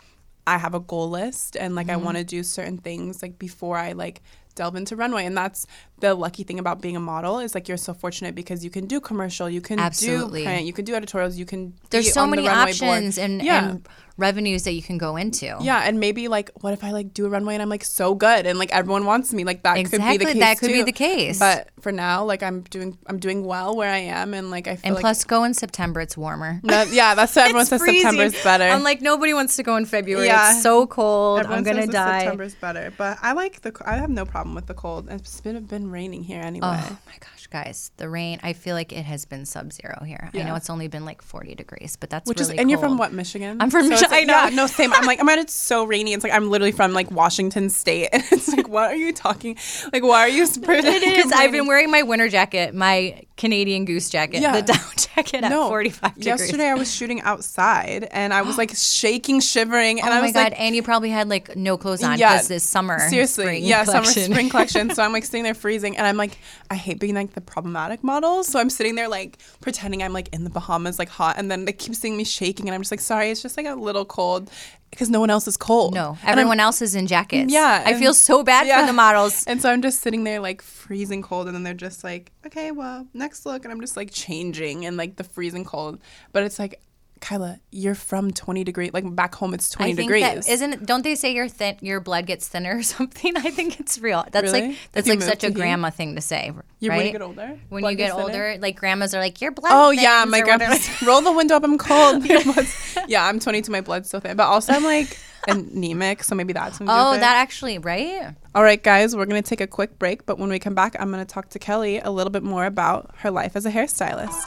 I 0.48 0.58
have 0.58 0.74
a 0.74 0.80
goal 0.80 1.10
list 1.10 1.56
and 1.56 1.76
like 1.76 1.90
I 1.90 1.94
Mm-hmm. 1.96 2.06
want 2.06 2.18
to 2.18 2.24
do 2.24 2.44
certain 2.44 2.78
things 2.78 3.22
like 3.22 3.38
before 3.40 3.78
I 3.78 3.92
like 3.94 4.22
delve 4.56 4.76
into 4.76 4.96
runway 4.96 5.26
and 5.26 5.38
that's 5.38 5.66
the 6.02 6.14
lucky 6.14 6.44
thing 6.44 6.60
about 6.60 6.82
being 6.82 6.96
a 6.96 7.00
model 7.00 7.40
is 7.40 7.56
like 7.56 7.68
you're 7.68 7.78
so 7.78 7.94
fortunate 7.94 8.36
because 8.36 8.64
you 8.66 8.70
can 8.70 8.86
do 8.88 9.00
commercial 9.00 9.50
you 9.50 9.62
can 9.62 9.80
Absolutely. 9.80 10.42
do 10.42 10.46
print 10.46 10.66
you 10.66 10.74
can 10.74 10.84
do 10.86 10.94
editorials 10.96 11.38
you 11.38 11.46
can 11.46 11.74
There's 11.90 12.12
so 12.14 12.28
many 12.28 12.48
options 12.48 13.18
and, 13.18 13.42
yeah 13.42 13.70
and 13.70 13.88
revenues 14.18 14.64
that 14.66 14.74
you 14.74 14.84
can 14.84 14.98
go 15.00 15.16
into. 15.16 15.46
yeah, 15.62 15.80
and 15.88 16.00
maybe 16.00 16.28
like, 16.28 16.52
what 16.62 16.74
if 16.74 16.84
I 16.84 16.92
like 16.92 17.12
do 17.12 17.26
a 17.26 17.30
runway 17.30 17.56
and 17.56 17.62
I'm 17.64 17.70
like 17.70 17.84
so 17.84 18.14
good 18.14 18.46
and 18.46 18.60
like 18.60 18.72
everyone 18.72 19.06
wants 19.06 19.34
me? 19.34 19.44
Like 19.44 19.64
that 19.64 19.76
could 19.90 20.02
be 20.02 20.18
the 20.18 20.26
case. 20.26 20.40
that 20.40 20.60
could 20.60 20.72
be 20.72 20.84
the 20.84 20.92
case. 20.92 21.40
But 21.40 21.70
for 21.80 21.92
now, 21.92 22.24
like 22.26 22.44
I'm 22.44 22.62
doing, 22.64 22.98
I'm 23.08 23.18
doing 23.18 23.44
well 23.46 23.76
where 23.76 23.90
I 23.90 23.98
am, 23.98 24.34
and 24.36 24.52
like 24.52 24.68
I 24.68 24.76
feel 24.76 24.82
And 24.90 24.96
like. 24.96 25.02
plus, 25.02 25.24
go 25.24 25.44
in 25.44 25.54
September. 25.56 26.02
It's 26.02 26.16
warmer. 26.18 26.60
that- 26.66 26.90
yeah, 26.92 27.16
that's 27.16 27.36
what 27.36 27.46
everyone 27.50 27.66
says. 27.66 27.82
freezing. 27.82 28.02
September's 28.12 28.44
better. 28.44 28.66
I'm 28.66 28.84
like, 28.84 29.02
nobody 29.02 29.34
wants 29.34 29.56
to 29.56 29.64
go 29.64 29.76
in 29.78 29.86
February. 29.86 30.28
Yeah. 30.28 30.52
It's 30.54 30.62
so 30.62 30.86
cold. 30.86 31.40
Everyone 31.40 31.58
I'm 31.60 31.64
gonna 31.64 31.88
die. 31.88 32.20
September's 32.20 32.54
better, 32.56 32.94
but 32.98 33.18
I 33.24 33.32
like 33.34 33.62
the. 33.62 33.72
I 33.86 33.96
have 33.96 34.10
no 34.12 34.26
problem 34.26 34.54
with 34.56 34.68
the 34.68 34.76
cold. 34.76 35.08
It's 35.10 35.42
been 35.42 35.60
been 35.66 35.90
raining 35.92 36.24
here 36.24 36.42
oh 36.44 36.48
anyway. 36.48 36.80
Oh 36.82 36.98
my 37.06 37.14
gosh, 37.20 37.48
guys, 37.48 37.92
the 37.98 38.10
rain. 38.10 38.40
I 38.44 38.54
feel 38.54 38.76
like 38.76 38.92
it 38.92 39.04
has 39.04 39.26
been 39.26 39.46
sub-zero 39.46 40.04
here. 40.06 40.30
I 40.34 40.44
know 40.44 40.56
it's 40.56 40.70
only 40.70 40.88
been 40.88 41.06
like 41.06 41.22
40 41.22 41.56
degrees, 41.56 41.96
but 42.00 42.10
that's 42.10 42.28
Which 42.28 42.40
really 42.40 42.56
is, 42.56 42.60
and 42.60 42.70
you're 42.70 42.80
from 42.80 42.98
what, 42.98 43.14
Michigan? 43.14 43.58
I'm 43.62 43.70
from 43.70 43.92
it's 43.92 44.02
Michi- 44.02 44.10
like- 44.10 44.22
I 44.22 44.24
know. 44.24 44.44
Yeah, 44.46 44.50
no, 44.56 44.68
same. 44.68 44.94
I'm 44.94 45.06
like, 45.06 45.20
I'm 45.20 45.30
at 45.30 45.40
it's 45.40 45.54
so 45.54 45.84
rainy. 45.84 46.14
It's 46.14 46.24
like 46.24 46.34
I'm 46.34 46.50
literally 46.50 46.72
from 46.72 46.94
like 46.94 47.12
Washington 47.12 47.70
State, 47.70 48.10
and 48.14 48.24
it's 48.32 48.48
like, 48.50 48.68
what 48.68 48.92
are 48.92 48.96
you 48.96 49.14
talking? 49.14 49.58
Like, 49.94 50.04
why 50.04 50.22
are 50.22 50.30
you? 50.30 50.44
It 50.44 51.04
is. 51.04 51.16
Because 51.16 51.32
I've 51.34 51.52
been 51.52 51.68
wearing 51.68 51.92
my 51.92 52.04
winter 52.04 52.30
jacket, 52.30 52.74
my 52.74 53.24
Canadian 53.42 53.86
Goose 53.86 54.08
jacket, 54.08 54.40
Yeah. 54.42 54.62
the 54.62 54.62
down 54.74 54.80
jacket 55.16 55.44
at 55.44 55.52
45 55.52 56.10
degrees. 56.14 56.26
Yesterday 56.28 56.68
I 56.68 56.76
was 56.76 56.94
shooting 56.94 57.22
outside 57.22 58.08
and 58.12 58.32
I 58.36 58.44
was 58.44 58.56
like 58.56 58.72
shaking, 58.76 59.40
shivering, 59.40 60.00
and 60.00 60.10
oh 60.10 60.14
I 60.14 60.16
my 60.18 60.22
was 60.22 60.34
god! 60.34 60.52
like, 60.52 60.60
and 60.60 60.76
you 60.76 60.84
probably 60.84 61.10
had 61.10 61.28
like 61.28 61.56
no 61.56 61.76
clothes 61.76 62.04
on 62.04 62.20
Yeah, 62.20 62.34
because 62.36 62.48
this 62.50 62.64
summer. 62.64 63.00
seriously, 63.10 63.46
spring 63.46 63.64
yeah, 63.64 63.84
collection. 63.84 64.14
summer 64.14 64.34
spring 64.36 64.50
collection. 64.50 64.90
So 64.96 65.02
I'm 65.02 65.12
like 65.12 65.26
sitting 65.26 65.42
there 65.44 65.56
freezing, 65.56 65.98
and 65.98 66.06
I'm 66.06 66.18
like, 66.18 66.38
I 66.70 66.76
hate 66.76 67.00
being 67.00 67.16
like 67.16 67.34
the 67.34 67.42
problematic 67.42 68.04
model. 68.04 68.44
So 68.44 68.60
I'm 68.60 68.70
sitting 68.70 68.94
there 68.94 69.08
like 69.08 69.40
pretending 69.60 70.04
I'm 70.04 70.14
like 70.14 70.30
in 70.34 70.44
the 70.44 70.52
Bahamas, 70.52 71.00
like 71.00 71.10
hot, 71.10 71.38
and 71.40 71.50
then 71.50 71.66
they 71.66 71.74
keep 71.74 71.96
seeing 71.96 72.16
me 72.16 72.24
shaking, 72.24 72.68
and 72.68 72.76
I'm 72.76 72.82
just 72.82 72.92
like, 72.92 73.00
sorry, 73.02 73.32
it's 73.32 73.42
just 73.42 73.58
like 73.58 73.66
a 73.66 73.74
little 73.74 74.06
cold 74.06 74.52
because 74.92 75.10
no 75.10 75.20
one 75.20 75.30
else 75.30 75.48
is 75.48 75.58
cold. 75.58 75.96
No, 75.96 76.18
everyone 76.24 76.60
else 76.60 76.82
is 76.82 76.94
in 76.94 77.08
jackets. 77.08 77.52
Yeah, 77.52 77.84
I 77.86 77.96
feel 77.96 78.14
so 78.14 78.44
bad 78.44 78.68
yeah. 78.68 78.82
for 78.82 78.86
the 78.86 78.94
models. 78.94 79.46
And 79.48 79.62
so 79.62 79.72
I'm 79.72 79.82
just 79.82 80.02
sitting 80.02 80.24
there 80.24 80.40
like 80.40 80.62
freezing 80.62 81.22
cold, 81.22 81.48
and 81.48 81.56
then 81.56 81.64
they're 81.64 81.74
just 81.74 82.04
like, 82.04 82.32
okay, 82.46 82.72
well, 82.72 83.08
next 83.14 83.46
look, 83.46 83.64
and 83.64 83.72
I'm 83.72 83.82
just 83.82 83.98
like 83.98 84.12
changing 84.12 84.86
and 84.86 84.98
like 84.98 85.16
the 85.16 85.24
freezing 85.24 85.66
cold, 85.66 86.00
but 86.32 86.44
it's 86.44 86.60
like. 86.60 86.80
Kyla, 87.22 87.60
you're 87.72 87.96
from 87.96 88.32
20 88.32 88.64
degree. 88.64 88.90
Like 88.92 89.16
back 89.16 89.36
home, 89.36 89.54
it's 89.54 89.70
20 89.70 89.92
I 89.92 89.96
think 89.96 90.08
degrees. 90.10 90.24
that 90.46 90.50
isn't. 90.50 90.86
Don't 90.86 91.04
they 91.04 91.16
say 91.16 91.34
your 91.34 91.48
thin, 91.48 91.78
your 91.80 92.00
blood 92.02 92.26
gets 92.26 92.48
thinner 92.48 92.78
or 92.78 92.84
something? 92.98 93.38
I 93.38 93.52
think 93.52 93.80
it's 93.80 94.00
real. 94.00 94.26
That's 94.32 94.52
Really? 94.52 94.70
like 94.70 94.78
that's 94.92 95.08
like 95.08 95.22
such 95.22 95.44
a 95.44 95.52
grandma 95.52 95.92
thing 95.92 96.16
to 96.16 96.22
say, 96.22 96.52
You- 96.80 96.90
right? 96.90 96.98
when 96.98 97.06
you 97.06 97.12
get 97.14 97.22
older, 97.22 97.60
When 97.70 97.82
blood 97.82 97.92
you 97.92 97.98
get 97.98 98.04
gets 98.08 98.16
thinner? 98.16 98.24
older, 98.50 98.58
like 98.60 98.76
grandmas 98.76 99.14
are 99.14 99.20
like 99.20 99.40
your 99.40 99.52
blood. 99.52 99.72
Oh 99.72 99.92
yeah, 99.92 100.26
my 100.28 100.42
whatever. 100.42 100.76
roll 101.06 101.22
the 101.22 101.32
window 101.32 101.56
up. 101.56 101.64
I'm 101.64 101.78
cold. 101.78 102.26
Yeah, 103.08 103.26
I'm 103.26 103.40
22. 103.40 103.72
My 103.72 103.82
blood's 103.82 104.10
so 104.10 104.20
thin, 104.20 104.36
but 104.38 104.46
also 104.48 104.74
I'm 104.74 104.84
like 104.84 105.18
anemic, 105.48 106.24
so 106.24 106.36
maybe 106.36 106.54
that's. 106.54 106.80
Oh, 106.82 106.86
that 107.18 107.36
actually 107.36 107.78
right. 107.78 108.34
All 108.56 108.64
right, 108.64 108.82
guys, 108.82 109.16
we're 109.16 109.26
gonna 109.26 109.42
take 109.42 109.62
a 109.62 109.68
quick 109.68 109.98
break, 110.00 110.26
but 110.26 110.38
when 110.40 110.50
we 110.50 110.60
come 110.60 110.76
back, 110.76 110.96
I'm 111.00 111.12
gonna 111.12 111.26
talk 111.26 111.50
to 111.50 111.60
Kelly 111.60 112.00
a 112.00 112.10
little 112.12 112.32
bit 112.32 112.44
more 112.44 112.66
about 112.66 113.12
her 113.18 113.32
life 113.32 113.56
as 113.56 113.66
a 113.66 113.72
hairstylist. 113.72 114.42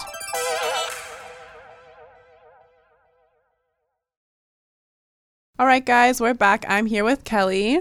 All 5.64 5.68
right, 5.68 5.82
guys, 5.82 6.20
we're 6.20 6.34
back. 6.34 6.66
I'm 6.68 6.84
here 6.84 7.04
with 7.04 7.24
Kelly. 7.24 7.80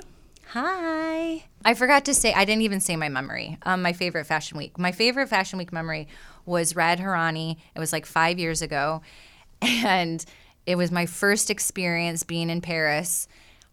Hi. 0.52 1.44
I 1.66 1.74
forgot 1.74 2.06
to 2.06 2.14
say, 2.14 2.32
I 2.32 2.46
didn't 2.46 2.62
even 2.62 2.80
say 2.80 2.96
my 2.96 3.10
memory. 3.10 3.58
Um, 3.64 3.82
my 3.82 3.92
favorite 3.92 4.24
fashion 4.24 4.58
week. 4.58 4.80
My 4.80 4.94
favorite 4.94 5.28
fashion 5.28 5.60
week 5.60 5.74
memory 5.74 6.08
was 6.46 6.78
Rad 6.78 7.00
Hourani. 7.00 7.58
It 7.76 7.80
was 7.80 7.92
like 7.92 8.06
five 8.06 8.40
years 8.40 8.62
ago. 8.62 9.02
And 9.62 10.24
it 10.66 10.78
was 10.78 10.92
my 10.92 11.06
first 11.06 11.50
experience 11.50 12.24
being 12.24 12.50
in 12.50 12.62
Paris 12.62 13.28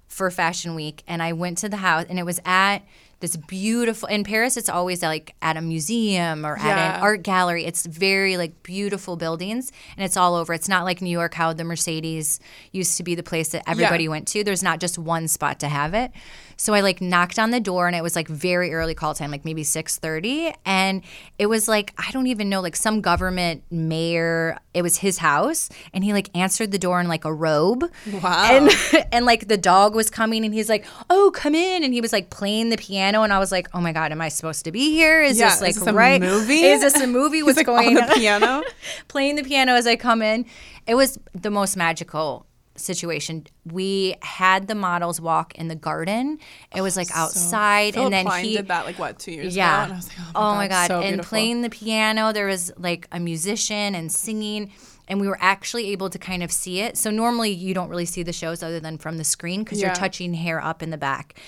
for 0.08 0.28
Fashion 0.32 0.74
Week. 0.74 1.04
And 1.06 1.22
I 1.22 1.32
went 1.32 1.58
to 1.58 1.68
the 1.68 1.76
house, 1.76 2.06
and 2.08 2.18
it 2.18 2.26
was 2.26 2.40
at 2.44 2.80
this 3.20 3.36
beautiful, 3.36 4.08
in 4.08 4.24
Paris, 4.24 4.56
it's 4.56 4.68
always 4.68 5.02
like 5.02 5.34
at 5.42 5.56
a 5.56 5.60
museum 5.60 6.44
or 6.46 6.56
at 6.56 6.64
Yeah. 6.64 6.96
an 6.96 7.02
art 7.02 7.22
gallery. 7.22 7.64
It's 7.66 7.84
very 7.86 8.36
like 8.36 8.62
beautiful 8.62 9.16
buildings, 9.16 9.70
and 9.96 10.04
it's 10.04 10.16
all 10.16 10.34
over. 10.34 10.52
It's 10.54 10.68
not 10.68 10.84
like 10.84 11.00
New 11.02 11.10
York, 11.10 11.34
how 11.34 11.52
the 11.52 11.64
Mercedes 11.64 12.40
used 12.72 12.96
to 12.96 13.02
be 13.02 13.14
the 13.14 13.22
place 13.22 13.48
that 13.50 13.62
everybody 13.68 14.08
went 14.08 14.26
to. 14.28 14.42
There's 14.42 14.62
not 14.62 14.80
just 14.80 14.98
one 14.98 15.28
spot 15.28 15.60
to 15.60 15.68
have 15.68 15.92
it. 15.94 16.12
So 16.56 16.74
I 16.74 16.80
like 16.80 17.00
knocked 17.00 17.38
on 17.38 17.52
the 17.52 17.60
door 17.60 17.86
and 17.86 17.96
it 17.96 18.02
was 18.02 18.14
like 18.14 18.28
very 18.28 18.74
early 18.74 18.94
call 18.94 19.14
time, 19.14 19.30
like 19.30 19.46
maybe 19.46 19.62
6:30, 19.64 20.52
and 20.66 21.02
it 21.38 21.46
was 21.46 21.68
like 21.68 21.94
I 21.96 22.10
don't 22.12 22.26
even 22.26 22.50
know 22.50 22.60
like 22.60 22.76
some 22.76 23.00
government 23.00 23.62
mayor, 23.70 24.58
it 24.74 24.82
was 24.82 24.98
his 24.98 25.16
house 25.18 25.68
and 25.94 26.04
he 26.04 26.12
like 26.12 26.28
answered 26.34 26.70
the 26.70 26.78
door 26.78 27.00
in 27.00 27.08
like 27.08 27.24
a 27.24 27.32
robe. 27.32 27.84
Wow. 28.22 28.48
And 28.52 29.06
and 29.12 29.24
like 29.24 29.48
the 29.48 29.56
dog 29.56 29.94
was 29.94 30.10
coming 30.10 30.44
and 30.44 30.52
he's 30.52 30.68
like, 30.68 30.84
"Oh, 31.08 31.30
come 31.34 31.54
in." 31.54 31.82
And 31.82 31.94
he 31.94 32.00
was 32.02 32.12
like 32.12 32.28
playing 32.28 32.68
the 32.68 32.76
piano 32.76 33.09
and 33.22 33.32
I 33.32 33.38
was 33.38 33.52
like, 33.52 33.68
"Oh 33.74 33.80
my 33.80 33.92
god, 33.92 34.12
am 34.12 34.20
I 34.20 34.28
supposed 34.28 34.64
to 34.64 34.72
be 34.72 34.90
here? 34.90 35.22
Is 35.22 35.38
Yeah, 35.38 35.46
this 35.46 35.56
is 35.56 35.60
like 35.62 35.74
this 35.74 35.86
a 35.86 35.92
right? 35.92 36.20
movie? 36.20 36.62
Is 36.62 36.80
this 36.80 37.00
a 37.00 37.06
movie? 37.06 37.42
What's 37.44 37.56
like 37.56 37.66
going 37.66 37.96
on 37.96 38.08
the 38.08 38.14
piano. 38.14 38.62
playing 39.08 39.36
the 39.36 39.42
piano 39.44 39.72
as 39.74 39.86
I 39.86 39.96
come 39.96 40.22
in. 40.22 40.46
It 40.86 40.94
was 40.94 41.18
the 41.34 41.50
most 41.50 41.76
magical 41.76 42.46
situation. 42.76 43.46
We 43.70 44.14
had 44.22 44.66
the 44.68 44.74
models 44.74 45.20
walk 45.20 45.54
in 45.56 45.68
the 45.68 45.74
garden. 45.74 46.38
It 46.74 46.80
was 46.80 46.96
like 46.96 47.08
oh, 47.14 47.24
outside, 47.24 47.94
Philip 47.94 48.06
and 48.06 48.12
then 48.12 48.24
Klein 48.26 48.44
he 48.44 48.56
did 48.56 48.68
that 48.68 48.86
like 48.86 48.98
what 48.98 49.18
two 49.18 49.32
years 49.32 49.54
yeah. 49.56 49.84
ago, 49.84 49.84
and 49.84 49.92
I 49.92 49.96
was 49.96 50.08
like, 50.08 50.26
oh 50.34 50.54
my 50.54 50.66
oh 50.66 50.68
god! 50.68 50.86
so 50.88 51.00
and 51.00 51.08
beautiful. 51.08 51.28
playing 51.28 51.62
the 51.62 51.70
piano, 51.70 52.32
there 52.32 52.46
was 52.46 52.72
like 52.76 53.06
a 53.12 53.20
musician 53.20 53.94
and 53.94 54.10
singing, 54.10 54.72
and 55.08 55.20
we 55.20 55.28
were 55.28 55.38
actually 55.40 55.88
able 55.92 56.10
to 56.10 56.18
kind 56.18 56.42
of 56.42 56.50
see 56.50 56.80
it. 56.80 56.96
So 56.96 57.10
normally 57.10 57.50
you 57.50 57.74
don't 57.74 57.88
really 57.88 58.06
see 58.06 58.22
the 58.22 58.32
shows 58.32 58.62
other 58.62 58.80
than 58.80 58.98
from 58.98 59.18
the 59.18 59.24
screen 59.24 59.62
because 59.64 59.80
Yeah. 59.80 59.88
you're 59.88 59.94
touching 59.96 60.34
hair 60.34 60.62
up 60.62 60.82
in 60.82 60.90
the 60.90 60.98
back. 60.98 61.38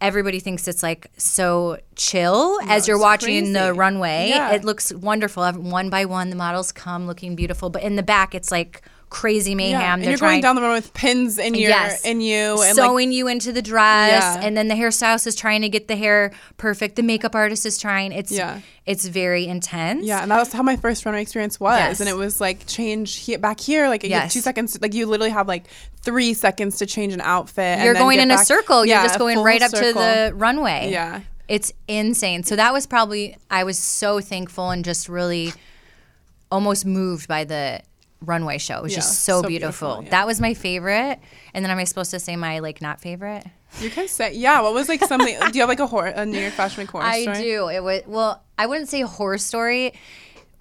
Everybody 0.00 0.40
thinks 0.40 0.66
it's 0.66 0.82
like 0.82 1.10
so 1.16 1.78
chill 1.96 2.58
as 2.68 2.88
you're 2.88 2.98
watching 2.98 3.52
the 3.52 3.72
runway. 3.74 4.28
Yeah. 4.28 4.52
It 4.52 4.64
looks 4.64 4.92
wonderful. 4.92 5.50
One 5.52 5.90
by 5.90 6.04
one, 6.06 6.30
the 6.30 6.36
models 6.36 6.72
come 6.72 7.06
looking 7.06 7.36
beautiful, 7.36 7.70
but 7.70 7.82
in 7.82 7.96
the 7.96 8.02
back, 8.02 8.34
it's 8.34 8.50
like 8.50 8.82
crazy 9.10 9.54
mayhem. 9.56 9.80
Yeah. 9.80 9.92
And 9.94 10.02
They're 10.02 10.10
you're 10.10 10.18
trying 10.18 10.40
going 10.40 10.42
down 10.42 10.54
the 10.56 10.62
road 10.62 10.74
with 10.74 10.94
pins 10.94 11.36
in 11.38 11.54
your 11.54 11.68
Yes. 11.70 12.04
in 12.04 12.20
you 12.20 12.62
and 12.62 12.76
like 12.78 12.86
sewing 12.86 13.10
you 13.12 13.26
into 13.28 13.52
the 13.52 13.60
dress, 13.60 14.22
Yeah. 14.22 14.40
and 14.40 14.56
then 14.56 14.68
the 14.68 14.74
hairstylist 14.76 15.26
is 15.26 15.34
trying 15.34 15.62
to 15.62 15.68
get 15.68 15.88
the 15.88 15.96
hair 15.96 16.30
perfect. 16.56 16.94
The 16.96 17.02
makeup 17.02 17.34
artist 17.34 17.66
is 17.66 17.76
trying. 17.76 18.12
It's 18.12 18.30
Yeah. 18.30 18.60
it's 18.86 19.06
very 19.06 19.46
intense. 19.46 20.06
Yeah, 20.06 20.22
and 20.22 20.30
that 20.30 20.38
was 20.38 20.52
how 20.52 20.62
my 20.62 20.76
first 20.76 21.04
runway 21.04 21.22
experience 21.22 21.58
was. 21.58 21.76
Yes. 21.78 22.00
And 22.00 22.08
it 22.08 22.16
was 22.16 22.40
like 22.40 22.66
change 22.66 23.16
here, 23.16 23.38
back 23.38 23.58
here, 23.60 23.88
like 23.88 24.04
Yes. 24.04 24.32
two 24.32 24.40
seconds. 24.40 24.78
Like 24.80 24.94
you 24.94 25.06
literally 25.06 25.30
have 25.30 25.48
like 25.48 25.64
three 26.02 26.32
seconds 26.32 26.78
to 26.78 26.86
change 26.86 27.12
an 27.12 27.20
outfit. 27.20 27.80
You're 27.82 27.94
going 27.94 28.20
in 28.20 28.30
a 28.30 28.38
circle. 28.38 28.86
Yeah, 28.86 29.00
You're 29.00 29.08
just 29.08 29.18
going 29.18 29.40
right 29.40 29.60
up 29.60 29.70
circle. 29.72 29.92
to 29.92 29.98
the 29.98 30.32
runway. 30.36 30.90
Yeah. 30.92 31.20
It's 31.48 31.72
insane. 31.88 32.44
So 32.44 32.54
that 32.54 32.72
was 32.72 32.86
probably 32.86 33.36
I 33.50 33.64
was 33.64 33.76
so 33.76 34.20
thankful 34.20 34.70
and 34.70 34.84
just 34.84 35.08
really 35.08 35.52
almost 36.52 36.86
moved 36.86 37.26
by 37.28 37.42
the 37.44 37.80
runway 38.24 38.58
show. 38.58 38.78
It 38.78 38.82
was 38.84 38.92
Yeah, 38.92 38.98
just 38.98 39.20
so, 39.22 39.42
so 39.42 39.48
beautiful. 39.48 39.88
beautiful, 39.88 40.04
yeah. 40.04 40.10
That 40.10 40.26
was 40.26 40.40
my 40.40 40.54
favorite. 40.54 41.18
And 41.54 41.64
then 41.64 41.70
am 41.70 41.78
I 41.78 41.84
supposed 41.84 42.10
to 42.12 42.18
say 42.20 42.36
my 42.36 42.58
like 42.60 42.80
not 42.82 43.00
favorite? 43.00 43.44
You 43.80 43.88
can 43.90 44.08
say, 44.08 44.34
yeah. 44.34 44.60
What 44.60 44.74
was 44.74 44.88
like 44.88 45.00
something? 45.04 45.38
do 45.38 45.50
you 45.58 45.60
have 45.62 45.68
like 45.68 45.80
a 45.80 45.86
horror, 45.86 46.08
a 46.08 46.26
New 46.26 46.38
York 46.40 46.54
Fashion 46.54 46.80
Week 46.82 46.90
horror 46.90 47.04
I 47.04 47.22
story? 47.22 47.42
do. 47.42 47.68
It 47.68 47.82
was 47.82 48.02
well, 48.06 48.42
I 48.58 48.66
wouldn't 48.66 48.88
say 48.88 49.00
horror 49.02 49.38
story. 49.38 49.94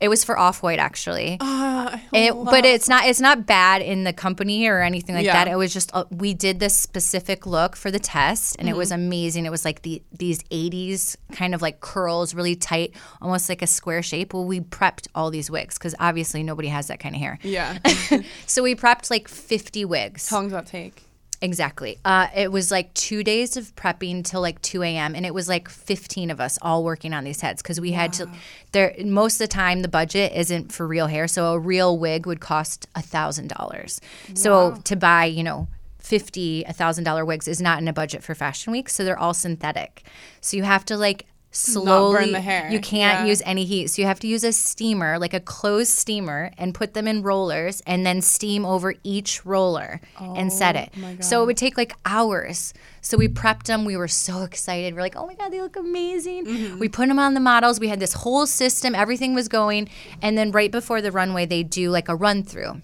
It 0.02 0.08
was 0.08 0.24
for 0.24 0.38
Off 0.40 0.64
White 0.64 0.80
actually. 0.80 1.38
Uh, 1.42 1.98
It. 2.14 2.34
But 2.34 2.66
it's 2.66 2.88
not 2.88 3.06
it's 3.06 3.20
not 3.20 3.46
bad 3.46 3.82
in 3.82 4.04
the 4.06 4.14
company 4.14 4.66
or 4.68 4.82
anything 4.82 5.16
like 5.16 5.26
Yeah. 5.26 5.34
that. 5.34 5.52
It 5.52 5.56
was 5.58 5.74
just 5.74 5.92
uh, 5.94 6.06
we 6.10 6.34
did 6.34 6.60
this 6.60 6.76
specific 6.76 7.46
look 7.46 7.76
for 7.76 7.92
the 7.92 8.00
test, 8.00 8.56
and 8.60 8.70
it 8.70 8.76
was 8.76 8.90
Mm-hmm. 8.92 9.02
amazing. 9.04 9.46
It 9.46 9.52
was 9.52 9.66
like 9.66 9.82
the 9.82 10.02
these 10.18 10.42
'80s 10.44 11.16
kind 11.34 11.54
of 11.54 11.62
like 11.62 11.80
curls, 11.82 12.34
really 12.34 12.56
tight, 12.56 12.94
almost 13.22 13.50
like 13.50 13.62
a 13.62 13.68
square 13.68 14.02
shape. 14.02 14.34
Well, 14.34 14.46
we 14.46 14.62
prepped 14.62 15.08
all 15.16 15.30
these 15.32 15.52
wigs 15.52 15.78
because 15.78 15.96
obviously 16.00 16.44
nobody 16.44 16.70
has 16.70 16.88
that 16.88 17.00
kind 17.00 17.16
of 17.16 17.22
hair. 17.22 17.40
yeah. 17.44 17.80
So 18.46 18.64
we 18.64 18.76
prepped 18.76 19.10
like 19.12 19.28
50 19.28 19.86
wigs. 19.86 20.30
How 20.30 20.38
long 20.38 20.46
does 20.46 20.54
that 20.54 20.66
take? 20.66 21.04
Exactly. 21.42 21.98
Uh, 22.04 22.28
it 22.36 22.52
was 22.52 22.70
like 22.70 22.94
two 22.94 23.24
days 23.24 23.56
of 23.56 23.74
prepping 23.76 24.26
till 24.26 24.42
like 24.42 24.62
2 24.62 24.84
a.m. 24.84 25.16
And 25.16 25.26
it 25.26 25.34
was 25.34 25.48
like 25.48 25.70
15 25.70 26.32
of 26.32 26.42
us 26.42 26.60
all 26.62 26.84
working 26.84 27.14
on 27.14 27.24
these 27.24 27.40
heads 27.40 27.62
because 27.62 27.80
we 27.80 27.94
had 27.94 28.12
to. 28.14 28.30
There 28.74 28.94
most 29.06 29.36
of 29.36 29.40
the 29.40 29.48
time 29.48 29.82
the 29.82 29.88
budget 29.88 30.34
isn't 30.36 30.72
for 30.74 30.86
real 30.86 31.08
hair, 31.08 31.28
so 31.28 31.54
a 31.54 31.60
real 31.60 31.98
wig 31.98 32.26
would 32.26 32.42
cost 32.42 32.88
a 32.96 33.02
thousand 33.02 33.48
dollars. 33.50 34.02
So 34.34 34.76
to 34.84 34.96
buy, 34.96 35.26
you 35.26 35.44
know. 35.44 35.68
50 36.00 36.64
a 36.64 36.74
thousand 36.74 37.04
dollar 37.04 37.24
wigs 37.24 37.48
is 37.48 37.62
not 37.62 37.80
in 37.80 37.88
a 37.88 37.94
budget 37.94 38.24
for 38.24 38.34
fashion 38.34 38.72
week 38.72 38.90
so 38.90 39.04
they're 39.04 39.20
all 39.20 39.34
synthetic 39.34 40.04
so 40.42 40.58
you 40.58 40.64
have 40.64 40.84
to 40.86 40.98
like 40.98 41.26
slowly 41.52 42.32
the 42.32 42.42
hair. 42.42 42.70
you 42.72 42.80
can't 42.80 43.22
Yeah. 43.22 43.26
use 43.26 43.42
any 43.46 43.66
heat. 43.66 43.88
So 43.90 44.02
you 44.02 44.08
have 44.08 44.20
to 44.20 44.28
use 44.28 44.44
a 44.44 44.54
steamer 44.54 45.18
like 45.18 45.34
a 45.34 45.40
closed 45.40 45.92
steamer 45.92 46.52
and 46.58 46.76
put 46.76 46.94
them 46.94 47.08
in 47.08 47.24
rollers 47.24 47.82
and 47.88 48.06
then 48.06 48.22
steam 48.22 48.66
over 48.66 48.94
each 49.04 49.46
roller 49.46 50.00
and 50.20 50.54
set 50.54 50.76
oh 50.76 50.80
it. 51.00 51.24
so 51.24 51.42
it 51.42 51.46
would 51.48 51.58
take 51.58 51.78
like 51.78 51.94
hours. 52.06 52.74
So 53.02 53.18
we 53.18 53.28
prepped 53.28 53.64
them 53.64 53.86
we 53.86 53.98
were 53.98 54.08
so 54.08 54.44
excited. 54.44 54.94
We're 54.94 55.02
like 55.02 55.16
oh 55.16 55.26
my 55.26 55.34
god 55.36 55.50
they 55.52 55.62
look 55.62 55.76
amazing. 55.76 56.46
Mm-hmm. 56.46 56.80
We 56.80 56.88
put 56.90 57.08
them 57.08 57.20
on 57.20 57.34
the 57.34 57.40
models. 57.40 57.80
We 57.80 57.88
had 57.88 58.00
this 58.00 58.14
whole 58.14 58.46
system. 58.46 58.94
Everything 58.94 59.34
was 59.34 59.48
going. 59.48 59.90
And 60.22 60.38
then 60.38 60.52
right 60.52 60.72
before 60.72 61.02
the 61.02 61.12
runway 61.12 61.46
they 61.46 61.64
do 61.64 61.90
like 61.90 62.10
a 62.10 62.16
run 62.16 62.44
through 62.44 62.82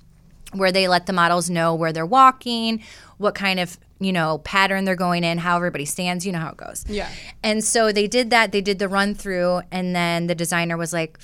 where 0.53 0.71
they 0.71 0.87
let 0.87 1.05
the 1.05 1.13
models 1.13 1.49
know 1.49 1.75
where 1.75 1.91
they're 1.91 2.05
walking, 2.05 2.81
what 3.17 3.35
kind 3.35 3.59
of 3.59 3.77
you 3.99 4.11
know 4.11 4.39
pattern 4.39 4.85
they're 4.85 4.95
going 4.95 5.23
in, 5.23 5.37
how 5.37 5.55
everybody 5.55 5.85
stands. 5.85 6.25
You 6.25 6.31
know 6.33 6.39
how 6.39 6.49
it 6.49 6.57
goes. 6.57 6.83
Yeah. 6.87 7.09
And 7.43 7.63
so 7.63 7.91
they 7.91 8.07
did 8.07 8.29
that. 8.31 8.51
They 8.51 8.61
did 8.61 8.79
the 8.79 8.87
run 8.89 9.13
through, 9.15 9.61
and 9.71 9.95
then 9.95 10.27
the 10.27 10.35
designer 10.35 10.77
was 10.77 10.91
like, 10.93 11.17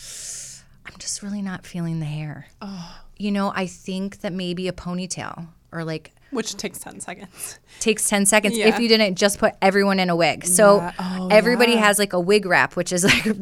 "I'm 0.86 0.94
just 1.00 1.22
really 1.22 1.42
not 1.42 1.66
feeling 1.66 2.00
the 2.00 2.06
hair. 2.06 2.48
Oh. 2.62 2.98
You 3.18 3.32
know, 3.32 3.52
I 3.56 3.68
think 3.68 4.22
that 4.22 4.34
maybe 4.34 4.68
a 4.68 4.72
ponytail 4.74 5.48
or 5.72 5.84
like." 5.84 6.12
Which 6.32 6.56
takes 6.56 6.80
ten 6.80 7.02
seconds. 7.02 7.60
Takes 7.82 8.08
10 8.08 8.26
seconds 8.26 8.56
Yeah. 8.58 8.68
if 8.68 8.80
you 8.80 8.88
didn't 8.88 9.16
just 9.16 9.38
put 9.38 9.54
everyone 9.62 10.00
in 10.00 10.10
a 10.10 10.16
wig. 10.16 10.46
So 10.46 10.78
Yeah. 10.78 10.94
Oh, 10.98 11.28
everybody 11.30 11.74
yeah. 11.74 11.80
has 11.80 12.00
like 12.00 12.14
a 12.14 12.20
wig 12.22 12.46
wrap, 12.46 12.78
which 12.78 12.94
is 12.94 13.04
like 13.04 13.26
a 13.26 13.34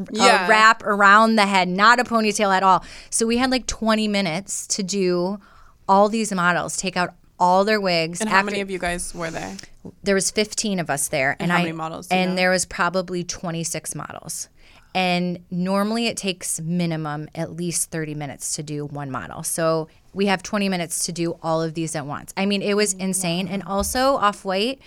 wrap 0.50 0.82
around 0.84 1.36
the 1.36 1.46
head, 1.46 1.68
not 1.68 2.00
a 2.00 2.04
ponytail 2.04 2.52
at 2.52 2.64
all. 2.64 2.84
So 3.12 3.28
we 3.28 3.38
had 3.38 3.52
like 3.52 3.68
20 3.68 4.08
minutes 4.08 4.66
to 4.70 4.82
do 4.82 5.40
all 5.88 6.10
these 6.10 6.32
models, 6.34 6.78
take 6.78 6.98
out 6.98 7.14
all 7.40 7.66
their 7.66 7.82
wigs. 7.82 8.22
And 8.22 8.30
how 8.30 8.38
after- 8.38 8.52
many 8.52 8.62
of 8.62 8.70
you 8.70 8.80
guys 8.80 9.14
were 9.16 9.32
there? 9.32 9.56
there 10.04 10.16
was 10.16 10.32
15 10.32 10.80
of 10.80 10.90
us 10.90 11.08
there 11.08 11.36
and, 11.40 11.52
how 11.52 11.58
I 11.58 11.62
many 11.62 11.72
models 11.72 12.08
and 12.10 12.32
know? 12.32 12.36
there 12.36 12.52
was 12.52 12.66
probably 12.66 13.24
26 13.24 13.96
models 13.96 14.50
and 14.94 15.40
normally 15.52 16.08
it 16.08 16.18
takes 16.18 16.60
minimum 16.60 17.30
at 17.36 17.56
least 17.56 17.92
30 17.92 18.16
minutes 18.16 18.56
to 18.56 18.64
do 18.64 18.86
one 18.86 19.12
model 19.12 19.44
so 19.44 19.88
we 20.14 20.26
have 20.26 20.44
20 20.44 20.68
minutes 20.68 21.06
to 21.06 21.12
do 21.12 21.38
all 21.42 21.62
of 21.62 21.76
these 21.76 21.96
at 21.96 22.06
once 22.06 22.34
i 22.36 22.46
mean 22.46 22.62
it 22.62 22.76
was 22.76 22.94
oh, 22.96 23.00
insane 23.00 23.48
and 23.48 23.64
also 23.64 24.16
off 24.16 24.44
white 24.44 24.82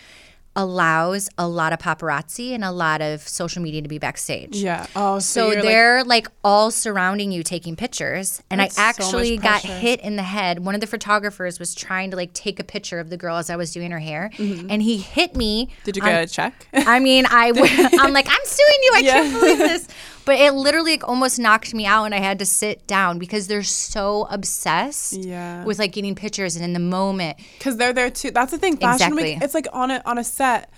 allows 0.55 1.31
a 1.39 1.49
lot 1.49 1.73
of 1.73 1.79
paparazzi 1.79 2.53
and 2.53 2.63
a 2.63 2.71
lot 2.71 3.01
of 3.01 3.27
social 3.27 3.63
media 3.63 3.81
to 3.81 3.89
be 3.89 3.99
backstage 3.99 4.57
Yeah. 4.57 4.87
Oh, 4.95 5.19
so, 5.19 5.41
so 5.41 5.47
you're, 5.47 5.55
like, 5.57 5.65
they're 5.65 6.05
like, 6.05 6.29
all 6.45 6.71
surrounding 6.71 7.33
you 7.33 7.43
taking 7.43 7.75
pictures. 7.75 8.43
And 8.51 8.61
I 8.61 8.69
so 8.69 8.83
actually 8.83 9.39
got 9.39 9.63
hit 9.63 10.01
in 10.01 10.17
the 10.17 10.23
head. 10.23 10.59
One 10.65 10.75
of 10.75 10.81
the 10.83 10.87
photographers 10.87 11.59
was 11.59 11.75
trying 11.75 12.11
to 12.11 12.17
like 12.17 12.35
take 12.35 12.61
a 12.61 12.65
picture 12.65 13.01
of 13.01 13.09
the 13.09 13.17
girl 13.17 13.37
as 13.37 13.49
I 13.49 13.57
was 13.57 13.73
doing 13.73 13.91
her 13.93 13.99
hair. 13.99 14.31
And 14.39 14.83
he 14.83 14.99
hit 14.99 15.35
me. 15.37 15.67
Mm-hmm. 15.67 15.85
Did 15.85 15.97
you 15.97 16.03
on- 16.03 16.09
get 16.09 16.25
a 16.25 16.27
check? 16.33 16.67
I 16.75 16.99
mean, 17.01 17.25
I 17.27 17.53
w- 17.53 17.89
I'm 17.99 18.13
like, 18.13 18.27
I'm 18.29 18.45
suing 18.45 18.79
you. 18.83 18.93
I 18.95 19.03
can't 19.03 19.33
believe 19.41 19.59
this. 19.59 19.89
But 20.25 20.37
it 20.39 20.53
literally 20.55 20.93
like, 20.93 21.09
almost 21.09 21.39
knocked 21.39 21.75
me 21.75 21.85
out, 21.85 22.05
and 22.05 22.15
I 22.15 22.19
had 22.19 22.39
to 22.39 22.47
sit 22.47 22.87
down 22.87 23.19
because 23.19 23.49
they're 23.49 23.63
so 23.65 24.27
obsessed 24.31 25.15
Yeah. 25.15 25.65
with 25.65 25.79
like 25.79 25.93
getting 25.93 26.15
pictures 26.15 26.55
and 26.57 26.65
in 26.65 26.73
the 26.73 26.79
moment. 26.79 27.39
Because 27.59 27.77
they're 27.77 27.93
there 27.93 28.11
too. 28.11 28.31
That's 28.31 28.53
the 28.53 28.59
thing. 28.59 28.77
Fashion 28.77 29.09
Exactly. 29.09 29.23
week. 29.35 29.43
It's 29.43 29.55
like 29.55 29.67
on 29.73 29.91
a 29.91 30.01
on 30.05 30.19
a 30.19 30.25
set, 30.25 30.71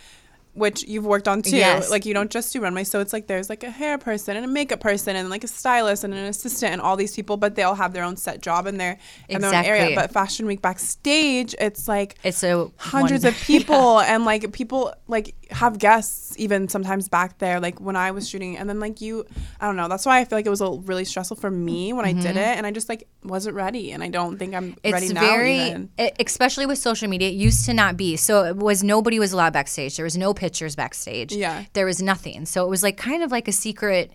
which 0.55 0.85
you've 0.85 1.05
worked 1.05 1.29
on 1.29 1.43
too. 1.43 1.57
Yes. 1.57 1.91
Like 1.91 2.07
you 2.07 2.15
don't 2.15 2.31
just 2.31 2.53
do 2.53 2.61
runway. 2.61 2.85
So 2.85 3.01
it's 3.01 3.13
like 3.13 3.27
there's 3.27 3.49
like 3.51 3.63
a 3.65 3.71
hair 3.71 3.99
person 3.99 4.37
and 4.37 4.45
a 4.45 4.49
makeup 4.49 4.81
person 4.81 5.17
and 5.17 5.29
like 5.29 5.45
a 5.45 5.49
stylist 5.49 6.05
and 6.05 6.15
an 6.15 6.25
assistant 6.25 6.73
and 6.73 6.81
all 6.81 6.97
these 6.97 7.15
people, 7.15 7.37
but 7.37 7.55
they 7.57 7.63
all 7.65 7.75
have 7.75 7.93
their 7.93 8.05
own 8.05 8.17
set 8.17 8.41
job 8.41 8.67
in 8.67 8.79
their 8.79 8.99
in 9.29 9.41
their 9.41 9.51
own 9.55 9.65
area. 9.65 9.95
But 9.95 10.13
fashion 10.13 10.47
week 10.47 10.63
backstage, 10.63 11.55
it's 11.61 11.89
like 11.89 12.17
It's 12.23 12.43
a 12.43 12.71
hundreds 12.77 13.25
one- 13.25 13.33
of 13.33 13.39
people 13.41 14.01
and 14.01 14.25
like 14.25 14.53
people 14.53 14.93
like 15.09 15.35
have 15.51 15.79
guests 15.79 16.35
even 16.39 16.69
sometimes 16.69 17.09
back 17.09 17.39
there 17.39 17.61
like 17.61 17.81
when 17.81 17.95
i 17.97 18.11
was 18.11 18.29
shooting 18.29 18.57
and 18.57 18.69
then 18.69 18.81
like 18.81 19.01
you 19.01 19.25
i 19.61 19.67
don't 19.67 19.77
know 19.77 19.87
that's 19.89 20.05
why 20.07 20.19
i 20.19 20.25
feel 20.25 20.37
like 20.39 20.47
it 20.47 20.51
was 20.51 20.61
a 20.63 20.71
really 20.85 21.05
stressful 21.05 21.37
for 21.37 21.51
me 21.51 21.93
when 21.93 22.05
i 22.05 22.13
did 22.13 22.37
it 22.37 22.57
and 22.57 22.67
i 22.67 22.71
just 22.73 22.89
like 22.89 23.07
wasn't 23.23 23.55
ready 23.55 23.93
and 23.93 24.03
i 24.03 24.09
don't 24.09 24.39
think 24.39 24.53
i'm 24.55 24.65
Mm-hmm. 24.65 24.79
It's 24.83 24.93
ready 24.93 25.13
now 25.13 25.21
very, 25.21 25.59
even. 25.59 25.91
e- 26.01 26.11
especially 26.25 26.65
with 26.67 26.79
social 26.79 27.07
media. 27.09 27.29
It 27.29 27.35
used 27.35 27.67
to 27.67 27.75
not 27.75 27.97
be. 27.99 28.17
So 28.17 28.45
it 28.45 28.57
was 28.57 28.83
nobody 28.83 29.19
was 29.19 29.33
allowed 29.33 29.53
backstage. 29.53 29.97
There 29.97 30.05
was 30.05 30.17
no 30.17 30.33
pictures 30.45 30.77
backstage. 30.77 31.33
Yeah. 31.33 31.65
there 31.73 31.87
was 31.87 32.01
nothing. 32.03 32.45
So 32.47 32.65
it 32.67 32.69
was 32.69 32.83
like 32.83 32.97
kind 32.97 33.23
of 33.23 33.31
like 33.31 33.49
a 33.49 33.53
secret 33.53 34.13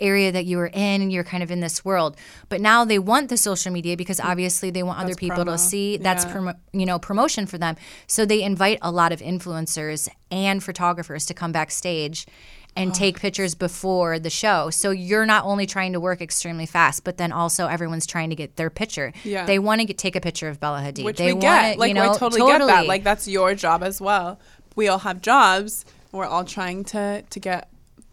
area 0.00 0.32
that 0.32 0.44
you 0.46 0.56
were 0.56 0.68
in 0.72 1.02
and 1.02 1.12
you're 1.12 1.24
kind 1.24 1.42
of 1.42 1.50
in 1.50 1.60
this 1.60 1.84
world. 1.84 2.16
But 2.48 2.60
now 2.60 2.84
they 2.84 2.98
want 2.98 3.28
the 3.28 3.36
social 3.36 3.72
media 3.72 3.96
because 3.96 4.20
obviously 4.20 4.70
they 4.70 4.82
want 4.82 4.98
other 4.98 5.08
That's 5.08 5.18
people 5.18 5.44
promo. 5.44 5.52
to 5.52 5.58
see. 5.58 5.96
That's 5.96 6.24
Yeah. 6.24 6.32
promo, 6.34 6.54
you 6.72 6.86
know 6.86 6.98
promotion 6.98 7.46
for 7.46 7.58
them. 7.58 7.76
So 8.06 8.24
they 8.24 8.42
invite 8.42 8.78
a 8.82 8.90
lot 8.90 9.12
of 9.12 9.20
influencers 9.20 10.08
and 10.30 10.62
photographers 10.62 11.26
to 11.26 11.34
come 11.34 11.52
backstage. 11.52 12.26
And 12.74 12.90
oh, 12.90 12.94
take 12.94 13.20
pictures 13.20 13.54
before 13.54 14.18
the 14.18 14.30
show. 14.30 14.70
So 14.70 14.92
you're 14.92 15.26
not 15.26 15.44
only 15.44 15.66
trying 15.66 15.92
to 15.92 16.00
work 16.00 16.22
extremely 16.22 16.64
fast, 16.64 17.04
but 17.04 17.18
then 17.18 17.30
also 17.30 17.66
everyone's 17.66 18.06
trying 18.06 18.30
to 18.30 18.36
get 18.42 18.56
their 18.56 18.70
picture. 18.70 19.12
Yeah. 19.24 19.44
They 19.44 19.58
want 19.58 19.82
to 19.82 19.84
get, 19.84 19.98
take 19.98 20.16
a 20.16 20.22
picture 20.22 20.48
of 20.48 20.58
Bella 20.58 20.80
Hadid. 20.80 21.04
which 21.04 21.18
they 21.18 21.34
we 21.34 21.40
get 21.40 21.62
want, 21.66 21.78
like 21.80 21.88
you 21.88 21.94
know, 21.94 22.12
i 22.12 22.16
totally, 22.16 22.40
get 22.50 22.66
that 22.66 22.86
like 22.86 23.04
that's 23.04 23.28
your 23.28 23.54
job 23.54 23.82
as 23.82 24.00
well 24.00 24.38
we 24.76 24.88
all 24.88 24.98
have 24.98 25.20
jobs 25.20 25.84
we're 26.12 26.26
all 26.26 26.44
trying 26.44 26.84
to 26.84 27.22
to 27.30 27.40
get 27.40 27.68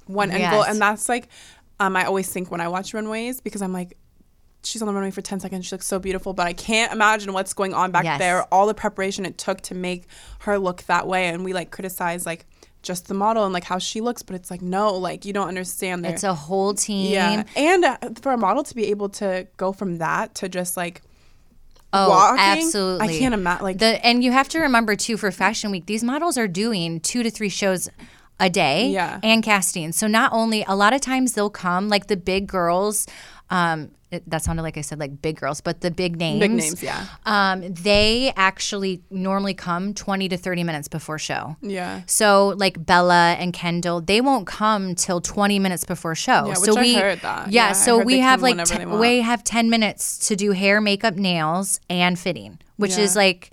one 0.05 0.31
end 0.31 0.41
goal 0.51 0.63
and 0.63 0.79
that's 0.79 1.07
like 1.09 1.27
um 1.79 1.95
i 1.95 2.05
always 2.05 2.31
think 2.31 2.49
when 2.51 2.61
i 2.61 2.67
watch 2.67 2.93
runways 2.93 3.41
because 3.41 3.61
i'm 3.61 3.73
like 3.73 3.95
she's 4.63 4.81
on 4.81 4.87
the 4.87 4.93
runway 4.93 5.11
for 5.11 5.21
10 5.21 5.39
seconds 5.39 5.65
she 5.65 5.73
looks 5.75 5.85
so 5.87 5.99
beautiful 5.99 6.33
but 6.33 6.45
i 6.47 6.53
can't 6.53 6.91
imagine 6.91 7.31
what's 7.33 7.53
going 7.53 7.73
on 7.73 7.91
back 7.91 8.03
Yes. 8.03 8.19
there 8.19 8.43
all 8.53 8.67
the 8.67 8.73
preparation 8.73 9.25
it 9.25 9.37
took 9.37 9.61
to 9.61 9.75
make 9.75 10.05
her 10.39 10.57
look 10.59 10.83
that 10.83 11.07
way 11.07 11.27
and 11.27 11.45
we 11.45 11.53
like 11.53 11.71
criticize 11.71 12.25
like 12.25 12.45
just 12.81 13.07
the 13.07 13.13
model 13.13 13.43
and 13.45 13.53
like 13.53 13.63
how 13.65 13.77
she 13.77 13.99
looks 14.01 14.21
but 14.23 14.35
it's 14.35 14.49
like 14.49 14.61
no 14.61 14.93
like 14.95 15.25
you 15.25 15.33
don't 15.33 15.47
understand 15.49 16.03
their 16.03 16.13
it's 16.13 16.23
a 16.23 16.33
whole 16.33 16.73
team. 16.73 17.11
yeah 17.11 17.43
and 17.55 17.83
uh, 17.85 17.97
for 18.21 18.31
a 18.31 18.37
model 18.37 18.63
to 18.63 18.73
be 18.75 18.85
able 18.87 19.09
to 19.09 19.45
go 19.57 19.71
from 19.73 19.97
that 19.97 20.33
to 20.35 20.47
just 20.49 20.75
like 20.77 21.01
Oh, 21.91 22.09
walking, 22.09 22.39
absolutely. 22.39 23.15
I 23.15 23.19
can't 23.19 23.33
imagine 23.33 23.63
like 23.63 23.77
the 23.79 24.05
and 24.05 24.23
you 24.23 24.31
have 24.31 24.47
to 24.49 24.59
remember 24.59 24.95
too 24.95 25.17
for 25.17 25.31
Fashion 25.31 25.71
Week, 25.71 25.85
these 25.87 26.03
models 26.03 26.37
are 26.37 26.47
doing 26.47 26.99
two 26.99 27.23
to 27.23 27.31
three 27.31 27.49
shows 27.49 27.89
a 28.39 28.49
day 28.49 28.89
Yeah. 28.89 29.19
and 29.23 29.43
casting. 29.43 29.91
So 29.91 30.07
not 30.07 30.31
only 30.31 30.63
a 30.67 30.75
lot 30.75 30.93
of 30.93 31.01
times 31.01 31.33
they'll 31.33 31.49
come 31.49 31.89
like 31.89 32.07
the 32.07 32.15
big 32.17 32.47
girls 32.47 33.07
um, 33.49 33.91
it, 34.11 34.27
that 34.29 34.43
sounded 34.43 34.63
like 34.63 34.77
I 34.77 34.81
said 34.81 34.99
like 34.99 35.21
big 35.21 35.39
girls, 35.39 35.61
but 35.61 35.81
the 35.81 35.91
big 35.91 36.17
names, 36.17 36.39
Big 36.39 36.51
names, 36.51 36.81
yeah. 36.81 37.05
um, 37.25 37.61
they 37.73 38.33
actually 38.35 39.01
normally 39.11 39.53
come 39.53 39.93
20 39.93 40.29
to 40.29 40.37
30 40.37 40.63
minutes 40.63 40.87
before 40.87 41.19
show. 41.19 41.55
Yeah. 41.61 42.01
So 42.07 42.55
like 42.57 42.83
Bella 42.85 43.35
and 43.39 43.53
Kendall, 43.53 44.01
they 44.01 44.19
won't 44.21 44.47
come 44.47 44.95
till 44.95 45.21
20 45.21 45.59
minutes 45.59 45.83
before 45.85 46.15
show. 46.15 46.47
Yeah, 46.47 46.53
so 46.55 46.71
which 46.73 46.77
I 46.77 46.81
we, 46.81 46.93
heard 46.95 47.19
that. 47.21 47.51
Yeah, 47.51 47.67
Yeah, 47.67 47.71
so 47.73 47.99
we 48.03 48.19
have 48.19 48.41
like 48.41 48.53
whenever 48.53 48.73
te- 48.73 48.79
they 48.79 48.85
want. 48.87 48.99
we 48.99 49.21
have 49.21 49.43
10 49.43 49.69
minutes 49.69 50.27
to 50.27 50.35
do 50.35 50.51
hair, 50.53 50.81
makeup, 50.81 51.15
nails, 51.15 51.79
and 51.89 52.17
fitting, 52.17 52.59
which 52.77 52.97
is 52.97 53.15
like 53.15 53.51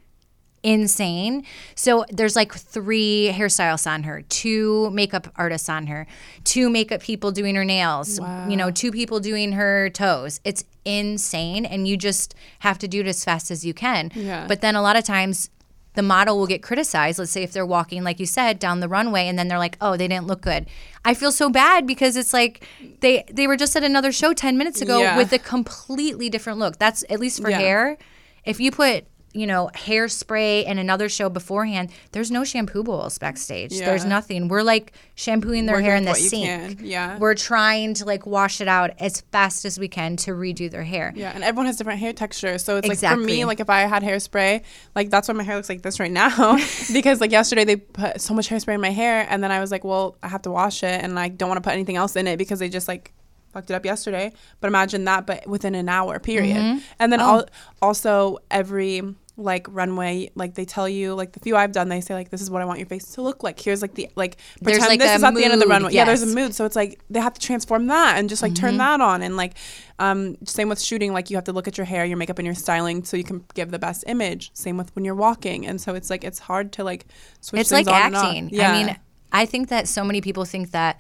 insane. 0.67 1.45
So 1.77 2.05
there's 2.11 2.35
like 2.35 2.53
three 2.53 3.31
hairstylists 3.33 3.87
on 3.87 4.03
her, 4.03 4.23
two 4.23 4.91
makeup 4.91 5.29
artists 5.37 5.69
on 5.69 5.87
her, 5.87 6.07
two 6.43 6.69
makeup 6.69 7.01
people 7.01 7.31
doing 7.31 7.55
her 7.55 7.65
nails, 7.65 8.19
you 8.49 8.57
know, 8.57 8.71
two 8.73 8.91
people 8.91 9.21
doing 9.21 9.53
her 9.53 9.89
toes. 9.91 10.41
It's 10.45 10.65
insane 10.85 11.65
and 11.65 11.87
you 11.87 11.97
just 11.97 12.35
have 12.61 12.79
to 12.79 12.89
do 12.89 13.01
it 13.01 13.07
as 13.07 13.25
fast 13.25 13.51
as 13.51 13.65
you 13.65 13.73
can. 13.73 14.11
Yeah. 14.15 14.47
But 14.49 14.61
then 14.61 14.75
a 14.75 14.83
lot 14.83 14.97
of 14.97 15.05
times 15.05 15.51
the 15.95 16.03
model 16.03 16.37
will 16.37 16.47
get 16.49 16.63
criticized. 16.63 17.19
Let's 17.19 17.31
say 17.31 17.43
if 17.45 17.53
they're 17.53 17.65
walking, 17.65 18.03
like 18.05 18.19
you 18.21 18.27
said, 18.27 18.59
down 18.59 18.81
the 18.81 18.89
runway, 18.89 19.29
and 19.29 19.39
then 19.39 19.49
they're 19.49 19.59
like, 19.59 19.79
"Oh, 19.81 19.97
they 19.97 20.07
didn't 20.07 20.27
look 20.27 20.43
good." 20.43 20.67
I 21.07 21.15
feel 21.15 21.33
so 21.33 21.49
bad 21.49 21.87
because 21.87 22.17
it's 22.19 22.35
like 22.35 22.63
they 23.01 23.25
they 23.33 23.47
were 23.47 23.57
just 23.57 23.75
at 23.77 23.83
another 23.83 24.13
show 24.13 24.35
ten 24.35 24.59
minutes 24.59 24.83
ago 24.83 24.99
Yeah. 24.99 25.17
with 25.17 25.33
a 25.33 25.39
completely 25.39 26.29
different 26.29 26.59
look. 26.59 26.79
That's 26.79 27.03
at 27.09 27.19
least 27.19 27.41
for 27.41 27.49
Yeah. 27.49 27.61
hair. 27.61 27.97
If 28.45 28.61
you 28.61 28.71
put 28.73 29.07
you 29.37 29.47
know 29.47 29.71
hairspray 29.75 30.65
and 30.67 30.79
another 30.79 31.09
show 31.09 31.29
beforehand, 31.29 31.91
there's 32.13 32.31
no 32.31 32.43
shampoo 32.45 32.83
bowls 32.83 33.19
backstage. 33.19 33.79
There's 33.79 34.05
nothing. 34.05 34.49
We're 34.49 34.63
like 34.63 34.93
shampooing 35.15 35.67
their 35.67 35.81
hair 35.81 35.95
in 35.97 36.05
the 36.05 36.15
sink. 36.15 36.81
yeah. 36.83 37.19
We're 37.19 37.35
trying 37.35 37.95
to 37.95 38.05
like 38.05 38.27
wash 38.27 38.61
it 38.61 38.69
out 38.69 38.91
as 38.99 39.21
fast 39.33 39.65
as 39.65 39.79
we 39.79 39.89
can 39.89 40.17
to 40.19 40.33
redo 40.33 40.71
their 40.71 40.85
hair. 40.85 41.13
Yeah, 41.15 41.33
and 41.35 41.45
everyone 41.45 41.67
has 41.67 41.77
different 41.77 42.01
hair 42.01 42.13
texture. 42.13 42.59
So 42.59 42.77
it's 42.79 42.89
like 42.89 42.99
for 42.99 43.17
me, 43.17 43.45
like 43.45 43.61
if 43.61 43.71
I 43.71 43.81
had 43.83 44.03
hairspray, 44.03 44.63
like 44.95 45.11
that's 45.11 45.29
why 45.29 45.35
my 45.35 45.43
hair 45.43 45.57
looks 45.57 45.69
like 45.69 45.83
this 45.83 46.01
right 46.01 46.11
now. 46.11 46.57
because 46.93 47.21
like 47.21 47.31
yesterday 47.31 47.65
they 47.65 47.77
put 47.77 48.21
so 48.21 48.35
much 48.35 48.49
hairspray 48.49 48.75
in 48.75 48.81
my 48.81 48.91
hair, 48.91 49.27
and 49.29 49.43
then 49.45 49.53
I 49.53 49.61
was 49.61 49.71
like, 49.71 49.85
well, 49.85 50.17
I 50.23 50.29
have 50.29 50.43
to 50.43 50.51
wash 50.51 50.83
it, 50.83 51.03
and 51.05 51.19
I 51.19 51.29
don't 51.29 51.49
want 51.49 51.59
to 51.63 51.67
put 51.67 51.73
anything 51.75 51.97
else 51.97 52.17
in 52.17 52.27
it 52.27 52.37
because 52.39 52.59
they 52.59 52.69
just 52.69 52.89
like 52.89 53.13
fucked 53.53 53.71
it 53.71 53.75
up 53.75 53.85
yesterday. 53.85 54.33
But 54.61 54.69
imagine 54.69 55.05
that, 55.05 55.27
but 55.27 55.47
within 55.47 55.75
an 55.75 55.89
hour 55.89 56.19
period. 56.19 56.57
Mm-hmm. 56.59 56.79
And 56.99 57.13
Oh. 57.13 57.17
then 57.17 57.21
al- 57.21 57.49
also 57.81 58.39
every 58.51 59.03
like 59.39 59.67
runway 59.69 60.31
like 60.35 60.55
they 60.55 60.65
tell 60.65 60.89
you 60.89 61.15
like 61.15 61.33
the 61.33 61.41
few 61.41 61.55
I've 61.57 61.73
done 61.73 61.91
they 61.91 62.01
say 62.01 62.15
like 62.15 62.31
this 62.31 62.41
is 62.41 62.51
what 62.51 62.63
I 62.63 62.65
want 62.65 62.79
your 62.79 62.87
face 62.87 63.13
to 63.13 63.23
look 63.23 63.43
like. 63.43 63.61
Here's 63.61 63.83
like 63.83 63.95
the 63.95 64.09
like 64.17 64.39
pretend 64.63 64.87
like, 64.87 64.99
this 64.99 65.15
is 65.15 65.23
at 65.23 65.35
the 65.35 65.45
end 65.45 65.53
of 65.53 65.61
the 65.61 65.67
runway. 65.67 65.93
Yeah 65.93 66.05
there's 66.07 66.23
a 66.23 66.27
mood. 66.27 66.55
So 66.55 66.65
it's 66.65 66.77
like 66.77 67.01
they 67.11 67.21
have 67.21 67.35
to 67.35 67.41
transform 67.41 67.87
that 67.89 68.19
and 68.19 68.29
just 68.29 68.43
like 68.43 68.53
Mm-hmm. 68.53 68.61
turn 68.61 68.77
that 68.79 69.01
on. 69.01 69.23
And 69.23 69.37
like 69.37 69.55
um 69.99 70.37
same 70.47 70.69
with 70.71 70.81
shooting 70.81 71.13
like 71.13 71.29
you 71.31 71.37
have 71.37 71.45
to 71.45 71.53
look 71.53 71.69
at 71.69 71.77
your 71.77 71.85
hair 71.85 72.05
your 72.07 72.17
makeup 72.17 72.39
and 72.39 72.47
your 72.47 72.55
styling 72.55 73.05
so 73.05 73.17
you 73.17 73.25
can 73.25 73.45
give 73.55 73.71
the 73.71 73.79
best 73.79 74.05
image. 74.07 74.51
Same 74.55 74.79
with 74.79 74.95
when 74.97 75.05
you're 75.05 75.15
walking. 75.15 75.67
And 75.67 75.81
so 75.81 75.95
it's 75.95 76.09
like 76.09 76.25
it's 76.25 76.39
hard 76.39 76.73
to 76.75 76.85
like 76.85 77.07
switch 77.41 77.61
it's 77.63 77.71
things 77.71 77.87
like 77.87 77.95
on 77.95 78.07
and 78.07 78.17
off. 78.17 78.25
acting. 78.25 78.51
yeah 78.53 78.71
I 78.71 78.85
mean, 78.85 78.97
I 79.33 79.45
think 79.45 79.69
that 79.69 79.87
so 79.89 80.03
many 80.05 80.21
people 80.23 80.45
think 80.47 80.71
that 80.71 80.99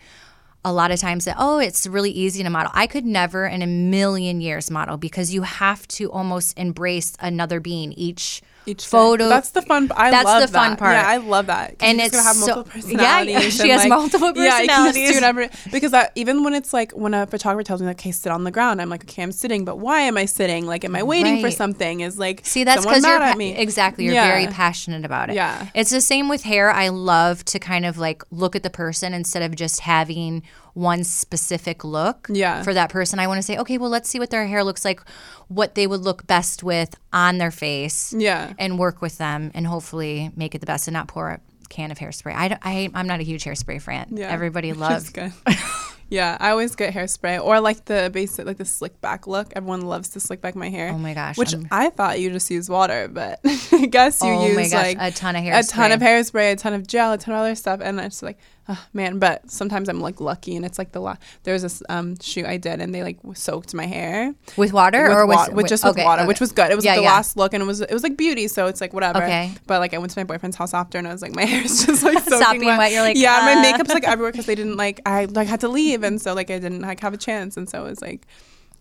a 0.67 0.73
lot 0.73 0.91
of 0.91 0.99
times 0.99 1.27
that 1.27 1.37
oh, 1.39 1.59
it's 1.59 1.87
really 1.87 2.11
easy 2.11 2.43
to 2.43 2.51
model. 2.51 2.73
I 2.75 2.89
could 2.89 3.07
never 3.07 3.47
in 3.47 3.63
a 3.63 3.69
million 3.69 4.41
years 4.41 4.69
model 4.69 4.97
because 4.97 5.33
you 5.33 5.43
have 5.43 5.87
to 5.89 6.11
almost 6.11 6.59
embrace 6.59 7.17
another 7.21 7.61
being 7.61 7.93
each 7.93 8.43
each 8.67 8.83
day. 8.85 8.89
photo. 8.89 9.29
that's 9.29 9.51
the 9.51 9.63
fun 9.63 9.91
I 9.97 10.11
That's 10.11 10.25
love 10.25 10.43
the 10.43 10.49
fun 10.49 10.71
that. 10.71 10.79
part. 10.79 10.93
yeah 10.95 11.07
I 11.07 11.17
love 11.19 11.47
that 11.47 11.79
'Cause 11.79 11.89
And 11.89 12.01
it's 12.01 12.11
gonna 12.11 12.23
have 12.27 12.37
so- 12.37 12.47
multiple 12.57 12.81
Yeah, 12.91 13.41
she 13.51 13.69
has 13.71 13.81
like- 13.83 13.89
multiple 13.89 14.33
yeah 14.37 14.61
you 14.61 14.67
can 14.69 14.95
do 14.95 15.15
whatever 15.15 15.49
because 15.71 15.95
I, 15.95 16.11
even 16.15 16.43
when 16.45 16.55
it's 16.55 16.73
like 16.73 16.93
when 16.93 17.15
a 17.15 17.27
photographer 17.27 17.65
tells 17.65 17.81
me 17.81 17.87
like 17.87 17.99
okay 18.01 18.13
sit 18.13 18.31
on 18.33 18.45
the 18.45 18.51
ground 18.51 18.81
I'm 18.83 18.89
like 18.89 19.05
okay 19.05 19.23
I'm 19.23 19.33
sitting 19.33 19.65
but 19.65 19.79
why 19.79 20.01
am 20.01 20.17
I 20.17 20.25
sitting 20.27 20.67
like 20.67 20.85
am 20.85 20.97
I 20.97 21.03
waiting 21.03 21.41
for 21.41 21.51
something 21.51 22.01
is 22.01 22.19
like 22.19 22.41
See, 22.45 22.65
that's 22.65 22.83
someone 22.83 23.01
because 23.01 23.09
you're 23.11 23.19
mad 23.21 23.29
at 23.29 23.33
pa- 23.33 23.39
me 23.39 23.57
exactly. 23.57 24.05
You're 24.05 24.15
Yeah. 24.15 24.29
very 24.29 24.47
passionate 24.49 25.05
about 25.05 25.31
it. 25.31 25.37
Yeah. 25.37 25.67
it's 25.75 25.91
the 25.91 26.01
same 26.01 26.29
with 26.29 26.43
hair. 26.43 26.71
I 26.71 26.89
love 26.89 27.45
to 27.47 27.59
kind 27.59 27.85
of 27.87 27.99
like 27.99 28.23
look 28.31 28.57
at 28.57 28.63
the 28.63 28.71
person 28.71 29.15
instead 29.15 29.43
of 29.43 29.55
just 29.55 29.81
having 29.81 30.43
one 30.77 31.03
specific 31.05 31.83
look. 31.85 32.29
Yeah. 32.31 32.63
for 32.63 32.75
that 32.75 32.91
person, 32.91 33.19
I 33.19 33.27
want 33.27 33.39
to 33.39 33.43
say, 33.43 33.57
okay, 33.59 33.79
well, 33.79 33.89
let's 33.91 34.09
see 34.09 34.19
what 34.19 34.31
their 34.31 34.47
hair 34.47 34.63
looks 34.63 34.85
like, 34.85 35.01
what 35.49 35.75
they 35.75 35.87
would 35.87 36.03
look 36.03 36.27
best 36.27 36.63
with 36.63 36.95
on 37.13 37.39
their 37.39 37.51
face. 37.51 38.13
Yeah. 38.17 38.53
and 38.59 38.79
work 38.79 39.01
with 39.01 39.17
them, 39.19 39.51
and 39.55 39.67
hopefully 39.67 40.31
make 40.37 40.55
it 40.55 40.59
the 40.61 40.67
best, 40.67 40.87
and 40.87 40.93
not 40.93 41.09
pour 41.09 41.31
a 41.31 41.41
can 41.69 41.91
of 41.91 41.99
hairspray. 41.99 42.33
I, 42.35 42.59
I 42.63 42.91
I'm 42.95 43.07
not 43.09 43.19
a 43.21 43.25
huge 43.25 43.43
hairspray 43.45 43.81
fan. 43.83 44.09
Yeah. 44.13 44.29
Everybody 44.31 44.73
loves. 44.85 45.11
good. 45.11 45.33
yeah, 46.09 46.37
I 46.39 46.51
always 46.51 46.77
get 46.77 46.95
hairspray 46.95 47.43
or 47.43 47.59
like 47.61 47.87
the 47.87 48.11
basic, 48.13 48.47
like 48.47 48.59
the 48.59 48.65
slick 48.65 49.01
back 49.01 49.27
look. 49.27 49.53
Everyone 49.57 49.81
loves 49.81 50.11
to 50.11 50.21
slick 50.21 50.41
back 50.41 50.55
my 50.55 50.69
hair. 50.69 50.91
Oh 50.93 50.99
my 50.99 51.15
gosh, 51.15 51.37
Which 51.37 51.55
I'm- 51.55 51.67
I 51.73 51.91
thought 51.91 52.21
you 52.21 52.31
just 52.31 52.51
use 52.51 52.69
water, 52.71 53.09
but 53.09 53.41
I 53.73 53.87
guess 53.87 54.23
you 54.23 54.29
Oh 54.29 54.47
use 54.47 54.71
gosh, 54.71 54.95
like 54.95 54.99
a 55.01 55.11
ton 55.11 55.35
of 55.37 55.43
hairspray, 55.43 55.59
a 55.59 55.63
ton 55.67 55.93
of 55.93 56.01
hairspray. 56.01 56.07
hairspray, 56.33 56.53
a 56.53 56.57
ton 56.57 56.75
of 56.75 56.87
gel, 56.87 57.13
a 57.15 57.19
ton 57.19 57.35
of 57.35 57.41
other 57.41 57.55
stuff, 57.57 57.81
and 57.83 57.99
it's 57.99 58.23
like, 58.23 58.39
oh, 58.69 58.87
man. 58.93 59.19
But 59.19 59.51
sometimes 59.51 59.89
I'm 59.89 60.01
like 60.01 60.21
lucky, 60.21 60.57
and 60.57 60.65
it's 60.65 60.79
like 60.79 60.93
the 60.93 61.01
la- 61.01 61.17
there 61.45 61.53
was 61.55 61.63
this 61.63 61.83
um 61.89 62.19
shoot 62.21 62.47
I 62.47 62.57
did, 62.57 62.81
and 62.81 62.95
they 62.95 63.03
like 63.03 63.19
soaked 63.35 63.75
my 63.75 63.87
hair 63.87 64.35
With 64.57 64.73
water 64.73 65.09
with, 65.09 65.17
or 65.17 65.27
with, 65.27 65.37
wa- 65.37 65.49
with 65.53 65.69
just 65.69 65.85
with 65.85 65.93
okay, 65.93 66.05
water, 66.05 66.23
okay. 66.23 66.29
which 66.29 66.41
was 66.41 66.53
good. 66.53 66.71
It 66.71 66.77
was 66.77 66.85
Yeah, 66.85 66.97
the 66.97 67.03
yeah. 67.03 67.13
last 67.13 67.37
look, 67.37 67.55
and 67.55 67.63
it 67.63 67.67
was 67.67 67.81
it 67.81 67.93
was 67.93 68.03
like 68.03 68.17
beauty, 68.17 68.49
so 68.49 68.67
it's 68.67 68.81
like 68.81 68.93
whatever. 68.93 69.23
Okay. 69.23 69.53
But 69.67 69.81
like 69.81 69.95
I 69.95 69.99
went 69.99 70.13
to 70.13 70.19
my 70.19 70.25
boyfriend's 70.25 70.57
house 70.57 70.75
after, 70.75 70.99
and 70.99 71.07
I 71.07 71.13
was 71.13 71.23
like, 71.23 71.35
my 71.35 71.45
hair's 71.53 71.87
just 71.87 72.03
like 72.03 72.19
soaking 72.25 72.39
Stop 72.39 72.53
being 72.59 72.77
wet. 72.77 72.93
You're 72.93 73.03
like, 73.03 73.17
yeah, 73.17 73.41
my 73.43 73.55
uh. 73.55 73.63
makeup's 73.63 73.95
like 73.95 74.05
everywhere 74.07 74.33
because 74.33 74.47
they 74.47 74.55
didn't 74.55 74.77
like 74.77 75.01
I 75.07 75.27
like 75.27 75.49
had 75.49 75.61
to 75.61 75.69
leave, 75.69 76.03
and 76.03 76.21
so 76.21 76.35
like 76.35 76.51
I 76.51 76.59
didn't 76.59 76.83
like 76.83 77.01
have 77.01 77.15
a 77.15 77.19
chance, 77.19 77.57
and 77.57 77.69
so 77.69 77.85
it 77.85 77.91
was 77.91 78.01
like, 78.03 78.27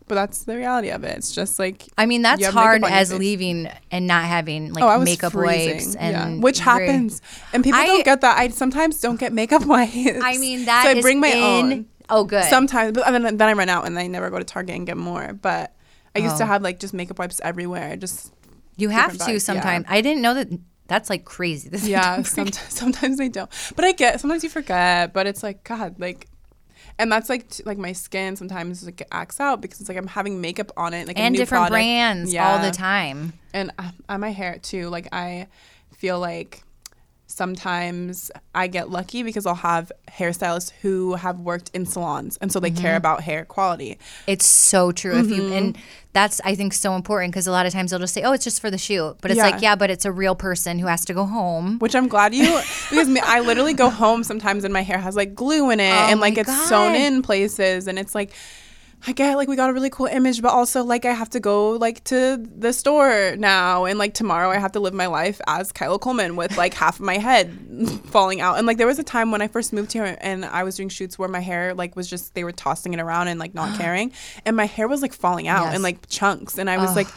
but 0.07 0.15
that's 0.15 0.43
the 0.43 0.55
reality 0.55 0.89
of 0.89 1.03
it. 1.03 1.17
It's 1.17 1.33
just 1.33 1.57
like 1.59 1.87
I 1.97 2.05
mean, 2.05 2.21
that's 2.21 2.39
you 2.39 2.45
have 2.45 2.55
makeup 2.55 2.81
hard 2.81 2.83
as 2.83 3.13
leaving 3.13 3.69
and 3.91 4.07
not 4.07 4.25
having 4.25 4.71
like 4.73 4.83
Oh, 4.83 4.99
makeup 4.99 5.31
freezing. 5.33 5.71
wipes 5.73 5.95
yeah. 5.95 6.27
and 6.27 6.43
which 6.43 6.61
very- 6.61 6.85
happens, 6.87 7.21
and 7.53 7.63
people 7.63 7.79
I- 7.79 7.85
don't 7.87 8.05
get 8.05 8.21
that. 8.21 8.37
I 8.37 8.49
sometimes 8.49 8.99
don't 9.01 9.19
get 9.19 9.33
makeup 9.33 9.65
wipes. 9.75 9.95
I 9.95 10.37
mean, 10.37 10.65
that 10.65 10.83
so 10.83 10.89
I 10.89 10.93
is 10.93 11.01
bring 11.01 11.19
my 11.19 11.29
in- 11.29 11.43
own. 11.73 11.85
Oh, 12.07 12.23
good. 12.23 12.43
Sometimes, 12.45 12.93
but 12.93 13.07
and 13.07 13.25
then, 13.25 13.37
then 13.37 13.49
I 13.49 13.53
run 13.53 13.67
out, 13.67 13.87
and 13.87 13.97
I 13.97 14.05
never 14.05 14.29
go 14.29 14.37
to 14.37 14.43
Target 14.45 14.75
and 14.75 14.85
get 14.85 14.95
more. 14.95 15.33
But 15.33 15.73
I 16.15 16.19
used 16.19 16.37
to 16.37 16.43
Oh. 16.43 16.47
have 16.47 16.61
like 16.61 16.79
just 16.79 16.93
makeup 16.93 17.17
wipes 17.17 17.41
everywhere. 17.43 17.95
Just 17.95 18.31
you 18.77 18.89
have 18.89 19.13
to 19.13 19.17
bags, 19.17 19.31
yeah. 19.31 19.37
sometimes. 19.39 19.85
I 19.89 20.01
didn't 20.01 20.21
know 20.21 20.35
that. 20.35 20.49
That's 20.87 21.09
like 21.09 21.25
crazy. 21.25 21.67
This 21.73 21.87
yeah, 21.87 22.21
sometimes 22.21 22.59
sometimes 22.73 23.17
they 23.17 23.27
don't. 23.27 23.49
But 23.75 23.85
I 23.85 23.91
get 23.91 24.21
sometimes 24.21 24.43
you 24.43 24.51
forget. 24.51 25.13
But 25.13 25.25
it's 25.25 25.41
like 25.41 25.63
God, 25.63 25.95
like. 25.99 26.27
And 26.97 27.11
that's 27.11 27.29
like 27.29 27.49
t- 27.49 27.63
like 27.65 27.77
my 27.77 27.91
skin 27.91 28.35
sometimes 28.35 28.85
like 28.85 29.05
acts 29.11 29.39
out 29.39 29.61
because 29.61 29.79
it's 29.81 29.89
like 29.89 29.97
I'm 29.97 30.07
having 30.07 30.39
makeup 30.41 30.71
on 30.77 30.93
it 30.93 31.07
like 31.07 31.19
and 31.19 31.35
different 31.35 31.63
product. 31.63 31.71
brands 31.73 32.35
all 32.35 32.59
the 32.59 32.71
time. 32.71 33.33
and 33.53 33.71
uh, 33.77 33.91
on 34.07 34.21
my 34.21 34.31
hair 34.31 34.59
too 34.61 34.87
like 34.89 35.07
i 35.11 35.47
feel 35.97 36.19
like 36.19 36.63
sometimes 37.27 38.31
i 38.53 38.67
get 38.67 38.89
lucky 38.89 39.23
because 39.23 39.45
i'll 39.45 39.55
have 39.55 39.91
hairstylists 40.09 40.71
who 40.81 41.15
have 41.15 41.39
worked 41.39 41.69
in 41.73 41.85
salons 41.85 42.37
and 42.41 42.51
so 42.51 42.59
they 42.59 42.69
Mm-hmm. 42.71 42.81
care 42.81 42.95
about 42.95 43.21
hair 43.21 43.45
quality 43.45 43.97
It's 44.27 44.45
so 44.45 44.91
true. 44.91 45.17
If 45.17 45.29
you 45.29 45.41
Mm-hmm. 45.43 45.53
and 45.53 45.77
that's 46.13 46.39
I 46.45 46.55
think 46.55 46.73
so 46.73 46.95
important 46.95 47.33
because 47.33 47.45
a 47.47 47.51
lot 47.51 47.65
of 47.65 47.73
times 47.73 47.91
they'll 47.91 47.99
just 47.99 48.13
say, 48.13 48.23
"Oh, 48.23 48.31
it's 48.31 48.45
just 48.45 48.61
for 48.61 48.71
the 48.71 48.77
shoot," 48.77 49.17
but 49.21 49.31
it's 49.31 49.37
Yeah. 49.37 49.49
like, 49.49 49.61
yeah, 49.61 49.75
but 49.75 49.89
it's 49.89 50.05
a 50.05 50.11
real 50.13 50.33
person 50.33 50.79
who 50.79 50.87
has 50.87 51.03
to 51.05 51.13
go 51.13 51.25
home. 51.25 51.77
which 51.79 51.93
i'm 51.95 52.07
glad 52.07 52.33
you 52.33 52.45
because 52.89 53.07
me, 53.09 53.19
i 53.23 53.39
literally 53.41 53.73
go 53.73 53.89
home 53.89 54.23
sometimes 54.23 54.63
and 54.63 54.73
my 54.73 54.81
hair 54.81 54.97
has 54.97 55.15
like 55.15 55.35
glue 55.35 55.69
in 55.71 55.79
it 55.79 55.91
Oh 55.91 56.09
and 56.11 56.19
like 56.21 56.37
it's 56.37 56.67
sewn 56.69 56.95
in 56.95 57.21
places 57.21 57.87
and 57.87 57.99
it's 57.99 58.15
like 58.15 58.31
I 59.07 59.11
get 59.11 59.35
like 59.35 59.47
we 59.47 59.55
got 59.55 59.69
a 59.69 59.73
really 59.73 59.91
cool 59.91 60.07
image, 60.07 60.41
but 60.41 60.51
also 60.51 60.83
like 60.83 61.05
I 61.05 61.11
have 61.13 61.29
to 61.31 61.39
go 61.39 61.71
like 61.71 62.03
to 62.05 62.37
the 62.37 62.73
store 62.73 63.35
now, 63.37 63.85
and 63.85 63.99
like 63.99 64.13
tomorrow 64.15 64.49
I 64.49 64.57
have 64.57 64.71
to 64.71 64.79
live 64.79 64.93
my 64.95 65.05
life 65.05 65.39
as 65.47 65.71
Kyla 65.71 65.99
Coleman 65.99 66.35
with 66.35 66.57
like 66.57 66.73
half 66.83 66.95
of 66.95 67.05
my 67.05 67.17
head 67.17 67.55
falling 68.07 68.41
out. 68.41 68.57
And 68.57 68.65
like 68.65 68.77
there 68.77 68.87
was 68.87 68.97
a 68.97 69.03
time 69.03 69.29
when 69.31 69.41
I 69.43 69.47
first 69.47 69.73
moved 69.73 69.93
here, 69.93 70.17
and 70.21 70.43
I 70.43 70.63
was 70.63 70.75
doing 70.75 70.89
shoots 70.89 71.19
where 71.19 71.29
my 71.29 71.39
hair 71.39 71.73
like 71.75 71.95
was 71.95 72.09
just 72.09 72.33
they 72.33 72.43
were 72.43 72.51
tossing 72.51 72.93
it 72.95 72.99
around 72.99 73.27
and 73.27 73.39
like 73.39 73.53
not 73.53 73.77
caring, 73.79 74.11
and 74.45 74.55
my 74.57 74.65
hair 74.65 74.87
was 74.87 75.01
like 75.03 75.13
falling 75.13 75.47
out 75.47 75.65
Yes. 75.65 75.75
in 75.75 75.81
like 75.83 76.07
chunks, 76.09 76.57
and 76.57 76.67
I 76.69 76.77
was 76.77 76.95
like, 76.95 77.07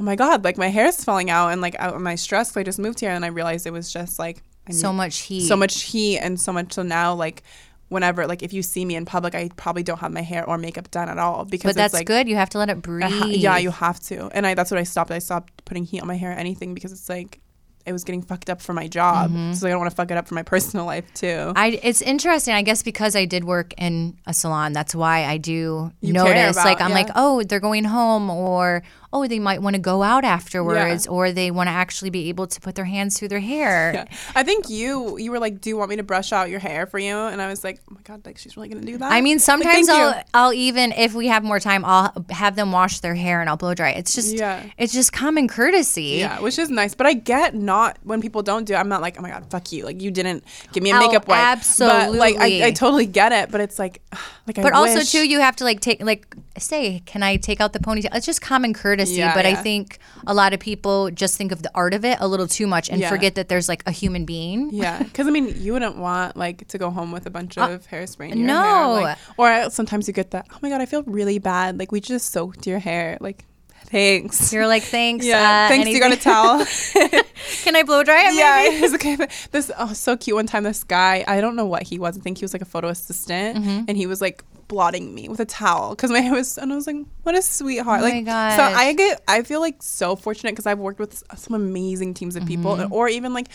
oh 0.00 0.02
my 0.02 0.16
god, 0.16 0.42
like 0.42 0.58
my 0.58 0.68
hair 0.68 0.86
is 0.86 1.04
falling 1.04 1.30
out, 1.30 1.50
and 1.50 1.60
like 1.60 1.76
I, 1.78 1.92
am 1.94 2.06
I 2.08 2.16
stressed? 2.16 2.54
'cause 2.54 2.60
I 2.60 2.64
just 2.64 2.80
moved 2.80 2.98
here, 3.00 3.10
and 3.10 3.24
I 3.24 3.28
realized 3.28 3.66
it 3.68 3.72
was 3.72 3.92
just 3.92 4.18
like 4.18 4.42
I 4.68 4.72
So 4.72 4.92
much 4.92 5.18
heat. 5.18 5.46
so 5.46 5.54
much 5.54 5.82
heat 5.82 6.18
and 6.18 6.40
so 6.40 6.52
much 6.52 6.72
so 6.72 6.82
now 6.82 7.14
like 7.14 7.44
whenever 7.88 8.26
like 8.26 8.42
if 8.42 8.52
you 8.52 8.62
see 8.62 8.84
me 8.84 8.96
in 8.96 9.04
public 9.04 9.34
i 9.34 9.48
probably 9.56 9.82
don't 9.82 9.98
have 10.00 10.12
my 10.12 10.22
hair 10.22 10.44
or 10.48 10.58
makeup 10.58 10.90
done 10.90 11.08
at 11.08 11.18
all 11.18 11.44
because 11.44 11.70
But 11.70 11.76
that's 11.76 11.94
like 11.94 12.06
good. 12.06 12.28
You 12.28 12.36
have 12.36 12.50
to 12.50 12.58
let 12.58 12.68
it 12.68 12.82
breathe. 12.82 13.10
Ha- 13.10 13.26
yeah 13.26 13.58
you 13.58 13.70
have 13.70 14.00
to 14.00 14.28
and 14.32 14.46
i 14.46 14.54
that's 14.54 14.70
what 14.70 14.78
i 14.78 14.82
stopped 14.82 15.10
i 15.10 15.18
stopped 15.20 15.64
putting 15.64 15.84
heat 15.84 16.00
on 16.00 16.08
my 16.08 16.16
hair 16.16 16.30
or 16.30 16.34
anything 16.34 16.74
because 16.74 16.90
it's 16.92 17.08
like 17.08 17.40
it 17.84 17.92
was 17.92 18.02
getting 18.02 18.20
fucked 18.22 18.50
up 18.50 18.60
for 18.60 18.72
my 18.72 18.88
job 18.88 19.30
mm-hmm. 19.30 19.52
so 19.52 19.66
i 19.68 19.70
don't 19.70 19.78
want 19.78 19.88
to 19.88 19.94
fuck 19.94 20.10
it 20.10 20.16
up 20.16 20.26
for 20.26 20.34
my 20.34 20.42
personal 20.54 20.84
life 20.84 21.04
too 21.14 21.52
I, 21.54 21.78
it's 21.82 22.02
interesting, 22.02 22.54
I 22.54 22.62
guess, 22.62 22.82
because 22.82 23.14
I 23.14 23.24
did 23.24 23.44
work 23.44 23.72
in 23.78 24.18
a 24.26 24.34
salon. 24.34 24.72
That's 24.72 24.92
why 24.94 25.24
I 25.24 25.36
do 25.36 25.92
You 26.00 26.12
notice. 26.12 26.56
about- 26.56 26.64
like, 26.64 26.80
I'm 26.80 26.90
yeah. 26.90 26.94
like, 26.96 27.08
oh, 27.14 27.44
they're 27.44 27.60
going 27.60 27.84
home, 27.84 28.28
or 28.28 28.82
oh, 29.12 29.26
they 29.26 29.38
might 29.38 29.62
want 29.62 29.74
to 29.74 29.80
go 29.80 30.02
out 30.02 30.24
afterwards 30.24 31.06
or 31.06 31.32
they 31.32 31.50
want 31.50 31.68
to 31.68 31.72
actually 31.72 32.10
be 32.10 32.28
able 32.28 32.46
to 32.46 32.60
put 32.60 32.74
their 32.74 32.84
hands 32.84 33.18
through 33.18 33.28
their 33.28 33.40
hair. 33.40 33.92
Yeah. 33.94 34.04
I 34.34 34.42
think 34.42 34.68
you 34.68 35.18
you 35.18 35.30
were 35.30 35.38
like, 35.38 35.60
"Do 35.60 35.70
you 35.70 35.76
want 35.76 35.90
me 35.90 35.96
to 35.96 36.02
brush 36.02 36.32
out 36.32 36.48
your 36.50 36.60
hair 36.60 36.86
for 36.86 36.98
you?" 36.98 37.16
And 37.16 37.40
I 37.42 37.46
was 37.48 37.62
like, 37.64 37.80
"Oh 37.90 37.94
my 37.94 38.00
god, 38.02 38.24
like 38.26 38.38
she's 38.38 38.56
really 38.56 38.68
gonna 38.68 38.84
do 38.86 38.98
that." 38.98 39.12
I 39.12 39.20
mean, 39.20 39.38
sometimes 39.38 39.86
thank 39.86 39.88
you. 39.88 39.94
I'll 39.94 40.22
I'll 40.34 40.52
even 40.52 40.92
if 40.92 41.14
we 41.14 41.28
have 41.28 41.44
more 41.44 41.60
time, 41.60 41.84
I'll 41.84 42.12
have 42.30 42.56
them 42.56 42.72
wash 42.72 43.00
their 43.00 43.14
hair 43.14 43.40
and 43.40 43.48
I'll 43.50 43.56
blow 43.56 43.74
dry. 43.74 43.90
It's 43.90 44.14
just 44.14 44.34
Yeah. 44.34 44.64
it's 44.78 44.92
just 44.92 45.12
common 45.12 45.48
courtesy. 45.48 46.16
Yeah, 46.18 46.40
which 46.40 46.58
is 46.58 46.70
nice, 46.70 46.94
but 46.94 47.06
I 47.06 47.12
get 47.14 47.54
not 47.54 47.98
when 48.02 48.20
people 48.20 48.42
don't 48.42 48.64
do. 48.64 48.74
it, 48.74 48.76
I'm 48.76 48.88
not 48.88 49.02
like, 49.02 49.18
oh 49.18 49.22
my 49.22 49.30
god, 49.30 49.50
fuck 49.50 49.72
you, 49.72 49.84
like 49.84 50.00
you 50.02 50.10
didn't 50.10 50.44
give 50.72 50.82
me 50.82 50.90
a 50.90 50.96
Oh, 50.96 51.00
makeup 51.00 51.28
wipe. 51.28 51.60
But 51.78 52.12
like. 52.14 52.36
I, 52.38 52.66
I 52.66 52.70
totally 52.72 53.06
get 53.06 53.32
it, 53.32 53.50
but 53.50 53.60
it's 53.60 53.78
like, 53.78 54.02
like, 54.46 54.56
But 54.56 54.72
I 54.72 54.76
also 54.78 54.96
wish- 54.96 55.12
too, 55.12 55.26
you 55.26 55.40
have 55.40 55.56
to 55.56 55.64
like 55.64 55.80
take 55.80 56.02
like 56.02 56.34
say, 56.58 57.02
can 57.06 57.22
I 57.22 57.36
take 57.36 57.60
out 57.60 57.72
the 57.72 57.78
ponytail? 57.78 58.08
It's 58.14 58.26
just 58.26 58.40
common 58.40 58.72
courtesy. 58.74 58.95
Yeah, 59.04 59.34
but 59.34 59.46
I 59.46 59.54
think 59.54 59.98
a 60.26 60.34
lot 60.34 60.52
of 60.52 60.60
people 60.60 61.10
just 61.10 61.36
think 61.36 61.52
of 61.52 61.62
the 61.62 61.70
art 61.74 61.94
of 61.94 62.04
it 62.04 62.18
a 62.20 62.26
little 62.28 62.46
too 62.46 62.66
much 62.66 62.88
and 62.88 63.00
Yeah. 63.00 63.08
forget 63.08 63.34
that 63.36 63.48
there's 63.48 63.68
like 63.68 63.82
a 63.86 63.90
human 63.90 64.24
being. 64.24 64.70
Yeah, 64.72 64.98
because 65.02 65.26
I 65.26 65.30
mean, 65.30 65.54
you 65.60 65.72
wouldn't 65.72 65.96
want 65.98 66.36
like 66.36 66.66
to 66.68 66.78
go 66.78 66.90
home 66.90 67.12
with 67.12 67.26
a 67.26 67.30
bunch 67.30 67.58
of 67.58 67.86
hairspray 67.88 68.30
in 68.32 68.38
your 68.40 68.50
Uh, 68.50 68.52
no. 68.52 68.94
hair. 68.96 69.02
Like, 69.04 69.18
or 69.66 69.70
sometimes 69.70 70.06
you 70.08 70.14
get 70.14 70.30
that. 70.32 70.46
Oh 70.52 70.58
my 70.62 70.68
god, 70.70 70.80
I 70.80 70.86
feel 70.86 71.02
really 71.04 71.38
bad. 71.38 71.78
Like 71.78 71.92
we 71.92 72.00
just 72.00 72.30
soaked 72.32 72.66
your 72.66 72.78
hair. 72.78 73.18
Like, 73.20 73.44
thanks. 73.86 74.52
You're 74.52 74.66
like, 74.66 74.82
thanks. 74.82 75.24
yeah, 75.26 75.66
uh, 75.66 75.68
thanks. 75.68 75.88
You 75.88 75.98
got 76.00 76.06
a 76.12 76.14
anything- 76.14 76.32
towel. 76.32 77.22
Can 77.62 77.76
I 77.76 77.82
blow 77.82 78.02
dry 78.02 78.28
it? 78.28 78.34
yeah, 78.34 78.62
maybe? 78.64 78.76
it 78.78 78.82
was 78.82 78.94
okay. 78.94 79.16
This 79.50 79.70
oh 79.78 79.92
so 79.92 80.16
cute. 80.16 80.34
One 80.36 80.46
time, 80.46 80.62
this 80.64 80.84
guy, 80.84 81.24
I 81.26 81.40
don't 81.40 81.56
know 81.56 81.66
what 81.66 81.82
he 81.82 81.98
was. 81.98 82.18
I 82.18 82.20
think 82.20 82.38
he 82.38 82.44
was 82.44 82.52
like 82.52 82.62
a 82.62 82.66
photo 82.66 82.88
assistant, 82.88 83.58
Mm-hmm. 83.58 83.84
and 83.88 83.96
he 83.96 84.06
was 84.06 84.20
like 84.20 84.42
blotting 84.68 85.14
me 85.14 85.28
with 85.28 85.38
a 85.40 85.44
towel 85.44 85.90
because 85.90 86.10
my 86.10 86.20
hair 86.20 86.32
was. 86.34 86.58
And 86.58 86.72
I 86.72 86.76
was 86.76 86.86
like, 86.86 86.96
what 87.22 87.34
a 87.36 87.42
sweetheart. 87.42 88.00
Oh 88.00 88.04
like, 88.04 88.26
so. 88.26 88.32
I 88.32 88.92
get, 88.96 89.22
I 89.28 89.42
feel 89.42 89.60
like 89.60 89.82
so 89.82 90.16
fortunate 90.16 90.52
because 90.52 90.66
I've 90.66 90.78
worked 90.80 90.98
with 90.98 91.22
some 91.36 91.54
amazing 91.54 92.14
teams 92.14 92.36
of 92.36 92.44
people, 92.46 92.76
Mm-hmm. 92.76 92.92
or 92.92 93.08
even 93.08 93.32
like, 93.32 93.48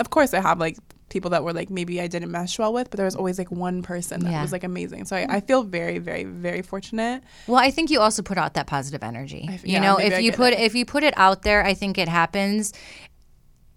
of 0.00 0.10
course, 0.10 0.34
I 0.34 0.40
have 0.40 0.58
like 0.58 0.76
people 1.16 1.30
that 1.30 1.42
were 1.44 1.52
like 1.60 1.70
maybe 1.70 1.94
I 2.00 2.08
didn't 2.14 2.30
mesh 2.30 2.58
well 2.58 2.72
with, 2.78 2.90
but 2.90 2.96
there 2.98 3.06
was 3.10 3.16
always 3.16 3.38
like 3.38 3.50
one 3.50 3.82
person 3.82 4.16
that 4.24 4.30
Yeah. 4.32 4.42
was 4.42 4.52
like 4.52 4.64
amazing. 4.64 5.02
So 5.06 5.16
I, 5.16 5.26
I 5.36 5.40
feel 5.40 5.62
very, 5.62 5.98
very, 5.98 6.24
very 6.24 6.62
fortunate. 6.62 7.22
Well, 7.46 7.58
I 7.68 7.70
think 7.70 7.90
you 7.90 8.00
also 8.00 8.22
put 8.22 8.38
out 8.42 8.52
that 8.54 8.66
positive 8.66 9.02
energy. 9.02 9.42
I- 9.48 9.52
you 9.54 9.60
yeah, 9.64 9.80
know, 9.86 9.96
if 9.96 10.20
you 10.24 10.30
put 10.32 10.52
it. 10.52 10.60
if 10.60 10.74
you 10.74 10.84
put 10.84 11.02
it 11.04 11.14
out 11.16 11.38
there, 11.42 11.60
I 11.64 11.74
think 11.74 11.96
it 12.04 12.08
happens. 12.08 12.72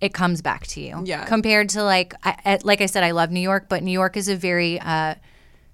It 0.02 0.14
comes 0.14 0.42
back 0.42 0.68
to 0.74 0.82
you. 0.82 1.02
Yeah. 1.06 1.26
Compared 1.26 1.68
to 1.76 1.84
like, 1.84 2.14
I, 2.24 2.60
like 2.64 2.82
I 2.82 2.86
said, 2.88 3.04
I 3.04 3.12
love 3.12 3.32
New 3.32 3.42
York, 3.52 3.68
but 3.70 3.84
New 3.84 3.92
York 4.02 4.16
is 4.18 4.28
a 4.30 4.36
very 4.36 4.80
uh, 4.80 5.16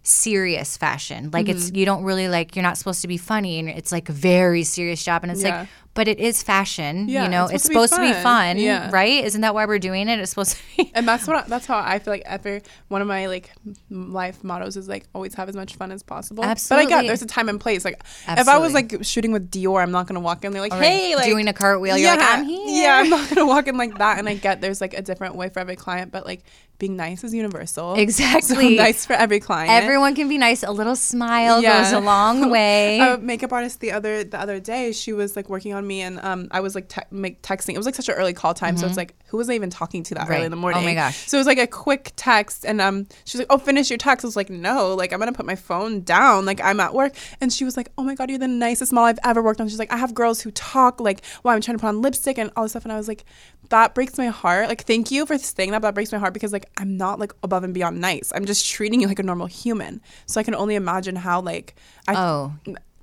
serious 0.03 0.78
fashion. 0.78 1.30
Like 1.34 1.49
it's 1.49 1.66
Mm-hmm. 1.68 1.76
you 1.78 1.86
don't 1.86 2.03
really 2.03 2.28
like 2.28 2.55
you're 2.55 2.63
not 2.63 2.78
supposed 2.78 3.01
to 3.01 3.07
be 3.07 3.18
funny, 3.18 3.59
and 3.59 3.70
it's 3.70 3.91
like 3.91 4.07
a 4.09 4.13
very 4.13 4.63
serious 4.63 5.03
job, 5.03 5.24
and 5.24 5.32
it's 5.32 5.41
Yeah. 5.43 5.59
like, 5.61 5.70
but 5.96 6.08
it 6.08 6.20
is 6.20 6.43
fashion. 6.43 7.08
Yeah, 7.10 7.24
you 7.24 7.30
know, 7.30 7.46
it's 7.46 7.54
it's 7.56 7.64
supposed 7.64 7.93
supposed, 7.93 8.08
to 8.10 8.14
be 8.14 8.14
to 8.14 8.20
be 8.20 8.24
fun. 8.24 8.58
Yeah. 8.60 8.91
right? 8.91 9.24
Isn't 9.24 9.41
that 9.41 9.56
why 9.56 9.66
we're 9.66 9.80
doing 9.80 10.08
it? 10.08 10.20
It's 10.20 10.30
supposed 10.30 10.58
to 10.58 10.64
be. 10.78 10.91
and 10.93 11.08
that's 11.08 11.26
what 11.26 11.38
I, 11.46 11.48
that's 11.48 11.66
how 11.66 11.80
I 11.80 12.00
feel 12.00 12.14
like 12.14 12.24
every 12.26 12.62
one 12.89 13.02
of 13.02 13.08
my 13.08 13.26
like 13.28 13.50
life 13.89 14.43
mottos 14.43 14.78
is 14.78 14.88
like 14.88 15.06
always 15.16 15.34
have 15.36 15.50
as 15.50 15.56
much 15.56 15.76
fun 15.76 15.91
as 15.91 16.04
possible. 16.04 16.43
Absolutely. 16.43 16.86
But 16.88 16.93
I 16.93 16.98
Absolutely. 16.98 17.08
got 17.08 17.08
there's 17.08 17.22
a 17.22 17.26
time 17.28 17.50
and 17.50 17.60
place. 17.60 17.86
Like 17.86 18.02
if 18.28 18.48
I 18.48 18.58
was 18.58 18.74
like 18.74 18.93
shooting 19.04 19.32
with 19.32 19.50
Dior, 19.50 19.82
I'm 19.82 19.91
not 19.91 20.08
gonna 20.08 20.20
walk 20.20 20.43
in 20.46 20.52
there 20.52 20.62
like 20.62 20.74
All 20.74 20.80
right, 20.80 20.88
hey 20.89 21.16
like 21.16 21.26
doing 21.26 21.48
a 21.48 21.54
cartwheel, 21.54 21.98
you're 21.98 22.12
like, 22.16 22.20
"I'm 22.22 22.46
here." 22.46 22.84
Yeah, 22.84 22.98
I'm 23.00 23.10
not 23.10 23.30
gonna 23.34 23.48
walk 23.48 23.68
in 23.68 23.78
like 23.78 23.98
that. 23.98 24.20
And 24.20 24.28
I 24.28 24.36
get 24.36 24.62
there's 24.62 24.82
like 24.82 24.93
a 24.93 25.02
different 25.02 25.36
way 25.36 25.50
for 25.50 25.60
every 25.60 25.76
client, 25.76 26.12
but 26.12 26.26
like 26.26 26.43
being 26.78 26.98
nice 26.98 27.24
is 27.24 27.34
universal. 27.34 27.96
So 27.96 28.02
Exactly. 28.02 28.76
nice 28.78 29.06
for 29.06 29.14
every 29.14 29.39
client. 29.39 29.72
Everyone 29.72 30.14
can 30.14 30.28
be 30.28 30.38
nice. 30.38 30.62
A 30.64 30.72
little 30.72 30.96
smile 30.96 31.62
Yeah. 31.62 31.84
goes 31.84 31.93
a 31.93 32.00
long 32.00 32.50
way. 32.50 33.00
a 33.00 33.18
makeup 33.18 33.54
artist 33.54 33.80
the 33.80 33.91
other 33.91 34.24
the 34.24 34.39
other 34.39 34.60
day 34.60 34.91
she 34.91 35.14
was 35.14 35.36
like 35.36 35.50
working 35.50 35.74
on 35.74 35.85
me 35.86 36.02
and 36.02 36.20
um 36.20 36.48
I 36.52 36.60
was 36.60 36.76
like 36.76 36.90
te- 36.90 37.02
make, 37.12 37.42
texting 37.42 37.74
it 37.74 37.78
was 37.78 37.86
like 37.86 37.96
such 37.96 38.10
an 38.10 38.16
early 38.16 38.34
call 38.34 38.54
time 38.54 38.78
so 38.78 38.86
it's 38.88 38.98
like 38.98 39.16
who 39.28 39.38
was 39.38 39.50
I 39.50 39.54
even 39.54 39.70
talking 39.70 40.04
to 40.04 40.16
that 40.16 40.22
Mm-hmm. 40.24 40.30
Right. 40.32 40.36
early 40.38 40.46
in 40.46 40.52
the 40.52 40.58
morning? 40.58 40.82
Oh 40.82 40.86
my 40.86 40.94
gosh. 40.94 41.28
so 41.28 41.38
it 41.38 41.40
was 41.40 41.48
like 41.48 41.58
a 41.60 41.68
quick 41.68 42.12
text 42.16 42.66
and 42.66 42.82
um 42.82 43.08
she's 43.26 43.40
like 43.40 43.48
oh 43.50 43.58
finish 43.58 43.90
your 43.90 43.98
text 43.98 44.26
I 44.26 44.28
was 44.28 44.36
like 44.36 44.50
no 44.50 44.94
like 44.96 45.14
I'm 45.14 45.20
gonna 45.20 45.34
put 45.34 45.46
my 45.46 45.56
phone 45.56 46.02
down 46.02 46.46
like 46.46 46.60
I'm 46.62 46.80
at 46.80 46.94
work 46.94 47.14
and 47.42 47.52
she 47.54 47.64
was 47.66 47.78
like 47.78 47.90
oh 47.98 48.04
my 48.04 48.16
god 48.16 48.30
you're 48.30 48.40
the 48.40 48.48
nicest 48.48 48.92
model 48.92 49.08
I've 49.08 49.20
ever 49.24 49.42
worked 49.42 49.62
on 49.62 49.68
she's 49.68 49.80
like 49.80 49.92
I 49.94 49.98
have 49.98 50.14
girls 50.14 50.42
who 50.42 50.52
talk 50.52 51.00
like 51.00 51.24
while 51.42 51.56
I'm 51.56 51.62
trying 51.62 51.78
to 51.78 51.82
put 51.82 51.88
on 51.88 52.02
lipstick 52.02 52.38
and 52.38 52.52
all 52.56 52.64
this 52.64 52.72
stuff 52.72 52.84
and 52.86 52.92
I 52.92 52.98
was 52.98 53.08
like 53.08 53.24
that 53.70 53.96
breaks 53.96 54.18
my 54.18 54.28
heart 54.28 54.68
like 54.70 54.84
thank 54.84 55.10
you 55.12 55.26
for 55.26 55.38
saying 55.38 55.72
that 55.72 55.82
but 55.82 55.90
that 55.90 55.96
breaks 55.96 56.12
my 56.12 56.18
heart 56.18 56.34
because 56.34 56.52
like 56.54 56.70
I'm 56.78 56.98
not 56.98 57.20
like 57.20 57.34
above 57.44 57.64
and 57.64 57.74
beyond 57.74 58.00
nice 58.00 58.32
I'm 58.36 58.46
just 58.46 58.70
treating 58.70 59.02
you 59.02 59.08
like 59.08 59.20
a 59.20 59.24
normal 59.24 59.48
human 59.48 60.02
so 60.28 60.40
I 60.40 60.44
can 60.44 60.56
only 60.56 60.76
imagine 60.76 61.16
how 61.16 61.42
like 61.42 61.76
I 62.08 62.14
oh, 62.16 62.54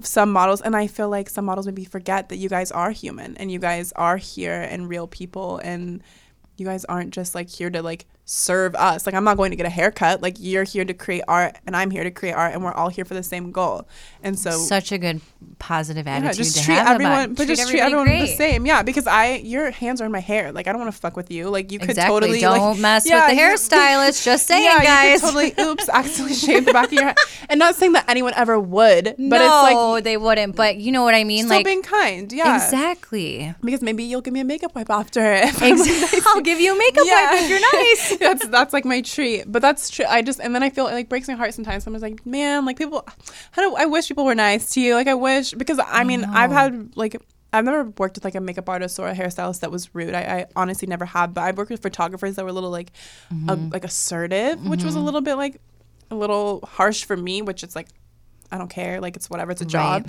some 0.06 0.32
models 0.32 0.60
and 0.60 0.76
i 0.76 0.86
feel 0.86 1.08
like 1.08 1.28
some 1.28 1.44
models 1.44 1.66
maybe 1.66 1.84
forget 1.84 2.28
that 2.28 2.36
you 2.36 2.48
guys 2.48 2.70
are 2.70 2.90
human 2.90 3.36
and 3.36 3.50
you 3.50 3.58
guys 3.58 3.92
are 3.92 4.16
here 4.16 4.62
and 4.62 4.88
real 4.88 5.06
people 5.06 5.58
and 5.58 6.02
you 6.56 6.66
guys 6.66 6.84
aren't 6.86 7.12
just 7.12 7.34
like 7.34 7.48
here 7.48 7.70
to 7.70 7.82
like 7.82 8.06
serve 8.32 8.74
us 8.76 9.04
like 9.04 9.14
i'm 9.14 9.24
not 9.24 9.36
going 9.36 9.50
to 9.50 9.56
get 9.56 9.66
a 9.66 9.70
haircut 9.70 10.22
like 10.22 10.36
you're 10.38 10.64
here 10.64 10.86
to 10.86 10.94
create 10.94 11.22
art 11.28 11.54
and 11.66 11.76
i'm 11.76 11.90
here 11.90 12.02
to 12.02 12.10
create 12.10 12.32
art 12.32 12.54
and 12.54 12.64
we're 12.64 12.72
all 12.72 12.88
here 12.88 13.04
for 13.04 13.12
the 13.12 13.22
same 13.22 13.52
goal 13.52 13.86
and 14.22 14.38
so 14.38 14.52
such 14.52 14.90
a 14.90 14.96
good 14.96 15.20
positive 15.58 16.08
attitude 16.08 16.24
yeah, 16.24 16.32
just 16.32 16.56
to 16.56 16.64
treat 16.64 16.78
everyone, 16.78 17.34
but 17.34 17.46
just 17.46 17.68
treat 17.68 17.80
everyone 17.80 18.08
everybody 18.08 18.30
the 18.32 18.36
same. 18.36 18.66
Yeah, 18.66 18.82
because 18.82 19.06
I, 19.06 19.36
your 19.36 19.70
hands 19.70 20.00
are 20.00 20.04
in 20.06 20.12
my 20.12 20.20
hair. 20.20 20.52
Like 20.52 20.66
I 20.66 20.72
don't 20.72 20.80
want 20.80 20.92
to 20.92 21.00
fuck 21.00 21.16
with 21.16 21.30
you. 21.30 21.48
Like 21.48 21.70
you 21.72 21.78
could 21.78 21.90
Exactly. 21.90 22.20
totally 22.20 22.40
Don't 22.40 22.58
like, 22.58 22.78
mess 22.78 23.08
yeah, 23.08 23.28
with 23.28 23.36
the 23.36 23.42
hairstylist. 23.42 24.24
Just 24.24 24.46
saying, 24.46 24.64
yeah, 24.64 24.82
guys. 24.82 25.22
You 25.22 25.30
could 25.30 25.54
totally, 25.56 25.70
oops, 25.70 25.88
accidentally 25.88 26.34
shaved 26.34 26.66
the 26.66 26.72
back 26.72 26.86
of 26.86 26.92
your 26.92 27.04
head. 27.04 27.16
And 27.48 27.58
not 27.58 27.74
saying 27.76 27.92
that 27.92 28.08
anyone 28.08 28.32
ever 28.34 28.58
would, 28.58 29.04
but 29.04 29.16
no, 29.18 29.44
it's 29.44 29.62
like 29.62 29.76
Oh 29.76 30.00
they 30.00 30.16
wouldn't. 30.16 30.56
But 30.56 30.78
you 30.78 30.92
know 30.92 31.04
what 31.04 31.14
I 31.14 31.24
mean. 31.24 31.44
still 31.44 31.56
like 31.58 31.64
being 31.66 31.82
kind. 31.82 32.32
Yeah, 32.32 32.56
exactly. 32.56 33.54
because 33.62 33.82
maybe 33.82 34.04
you'll 34.04 34.20
give 34.20 34.34
me 34.34 34.40
a 34.40 34.44
makeup 34.44 34.74
wipe 34.74 34.90
after 34.90 35.20
if 35.32 35.62
I'm 35.62 35.72
Exactly. 35.72 36.20
I'll 36.26 36.40
give 36.40 36.60
you 36.60 36.74
a 36.74 36.78
makeup 36.78 37.06
wipe 37.06 37.42
if 37.42 37.50
you're 37.50 37.60
nice. 37.60 38.18
That's 38.22 38.48
that's 38.48 38.72
like 38.72 38.84
my 38.84 39.00
treat. 39.02 39.44
But 39.46 39.62
that's 39.62 39.90
true. 39.90 40.06
I 40.08 40.22
just 40.22 40.40
and 40.40 40.54
then 40.54 40.62
I 40.62 40.70
feel 40.70 40.86
it 40.86 40.92
like 40.92 41.08
breaks 41.08 41.28
my 41.28 41.34
heart 41.34 41.54
sometimes. 41.54 41.84
Someone's 41.84 42.02
like, 42.02 42.24
man, 42.24 42.64
like 42.64 42.78
people, 42.78 43.06
I 43.56 43.60
don't. 43.60 43.78
I 43.78 43.86
wish 43.86 44.08
people 44.08 44.24
were 44.24 44.34
nice 44.34 44.70
to 44.74 44.80
you. 44.80 44.94
Like 44.94 45.08
I 45.08 45.14
wish 45.14 45.52
because 45.52 45.78
I 45.84 46.04
mean 46.04 46.24
I've 46.24 46.50
had 46.50 46.96
like. 46.96 47.20
I've 47.54 47.66
never 47.66 47.84
worked 47.98 48.14
with 48.14 48.24
like 48.24 48.34
a 48.34 48.40
makeup 48.40 48.66
artist 48.70 48.98
or 48.98 49.08
a 49.08 49.14
hairstylist 49.14 49.60
that 49.60 49.70
was 49.70 49.94
rude. 49.94 50.14
I, 50.14 50.20
I 50.20 50.46
honestly 50.56 50.88
never 50.88 51.04
have, 51.04 51.34
but 51.34 51.42
I've 51.42 51.58
worked 51.58 51.70
with 51.70 51.82
photographers 51.82 52.36
that 52.36 52.44
were 52.44 52.48
a 52.48 52.52
little 52.54 52.70
like, 52.70 52.90
a, 53.30 53.34
mm-hmm. 53.34 53.68
like 53.68 53.84
assertive, 53.84 54.66
which 54.66 54.82
was 54.82 54.94
a 54.94 54.96
mm-hmm. 54.96 55.04
little 55.04 55.20
bit 55.20 55.34
like, 55.34 55.60
a 56.10 56.14
little 56.14 56.60
harsh 56.66 57.04
for 57.04 57.14
me. 57.14 57.42
Which 57.42 57.62
it's 57.62 57.76
like, 57.76 57.88
I 58.50 58.56
don't 58.56 58.70
care. 58.70 59.02
Like 59.02 59.16
it's 59.16 59.28
whatever. 59.28 59.50
It's 59.50 59.60
a 59.60 59.66
job. 59.66 60.08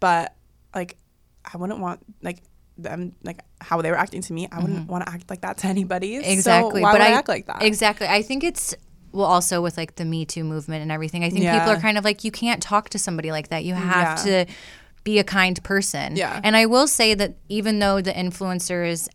But 0.00 0.34
like, 0.74 0.96
I 1.44 1.56
wouldn't 1.56 1.78
want 1.78 2.00
like 2.20 2.38
them 2.82 3.14
like 3.22 3.42
how 3.60 3.80
they 3.82 3.90
were 3.90 3.98
acting 3.98 4.22
to 4.22 4.32
me. 4.32 4.48
I 4.50 4.60
wouldn't 4.60 4.80
mm-hmm. 4.80 4.92
want 4.92 5.06
to 5.06 5.12
act 5.12 5.30
like 5.30 5.42
that 5.42 5.58
to 5.58 5.66
anybody. 5.66 6.16
Exactly. 6.16 6.80
So 6.80 6.82
why 6.82 6.92
but 6.92 7.00
would 7.00 7.02
I, 7.02 7.10
I 7.10 7.18
act 7.18 7.28
like 7.28 7.46
that? 7.46 7.62
Exactly. 7.62 8.06
I 8.06 8.22
think 8.22 8.44
it's 8.44 8.74
well 9.12 9.26
also 9.26 9.62
with 9.62 9.76
like 9.76 9.96
the 9.96 10.04
Me 10.04 10.24
Too 10.24 10.44
movement 10.44 10.82
and 10.82 10.90
everything. 10.90 11.24
I 11.24 11.30
think 11.30 11.44
people 11.44 11.70
are 11.70 11.80
kind 11.80 11.98
of 11.98 12.04
like 12.04 12.24
you 12.24 12.30
can't 12.30 12.62
talk 12.62 12.88
to 12.90 12.98
somebody 12.98 13.30
like 13.30 13.48
that. 13.48 13.64
You 13.64 13.74
have 13.74 14.22
to 14.24 14.46
be 15.04 15.18
a 15.18 15.24
kind 15.24 15.62
person. 15.62 16.16
Yeah. 16.16 16.40
And 16.42 16.56
I 16.56 16.66
will 16.66 16.86
say 16.86 17.14
that 17.14 17.36
even 17.48 17.78
though 17.78 18.00
the 18.00 18.12
influencers 18.12 19.08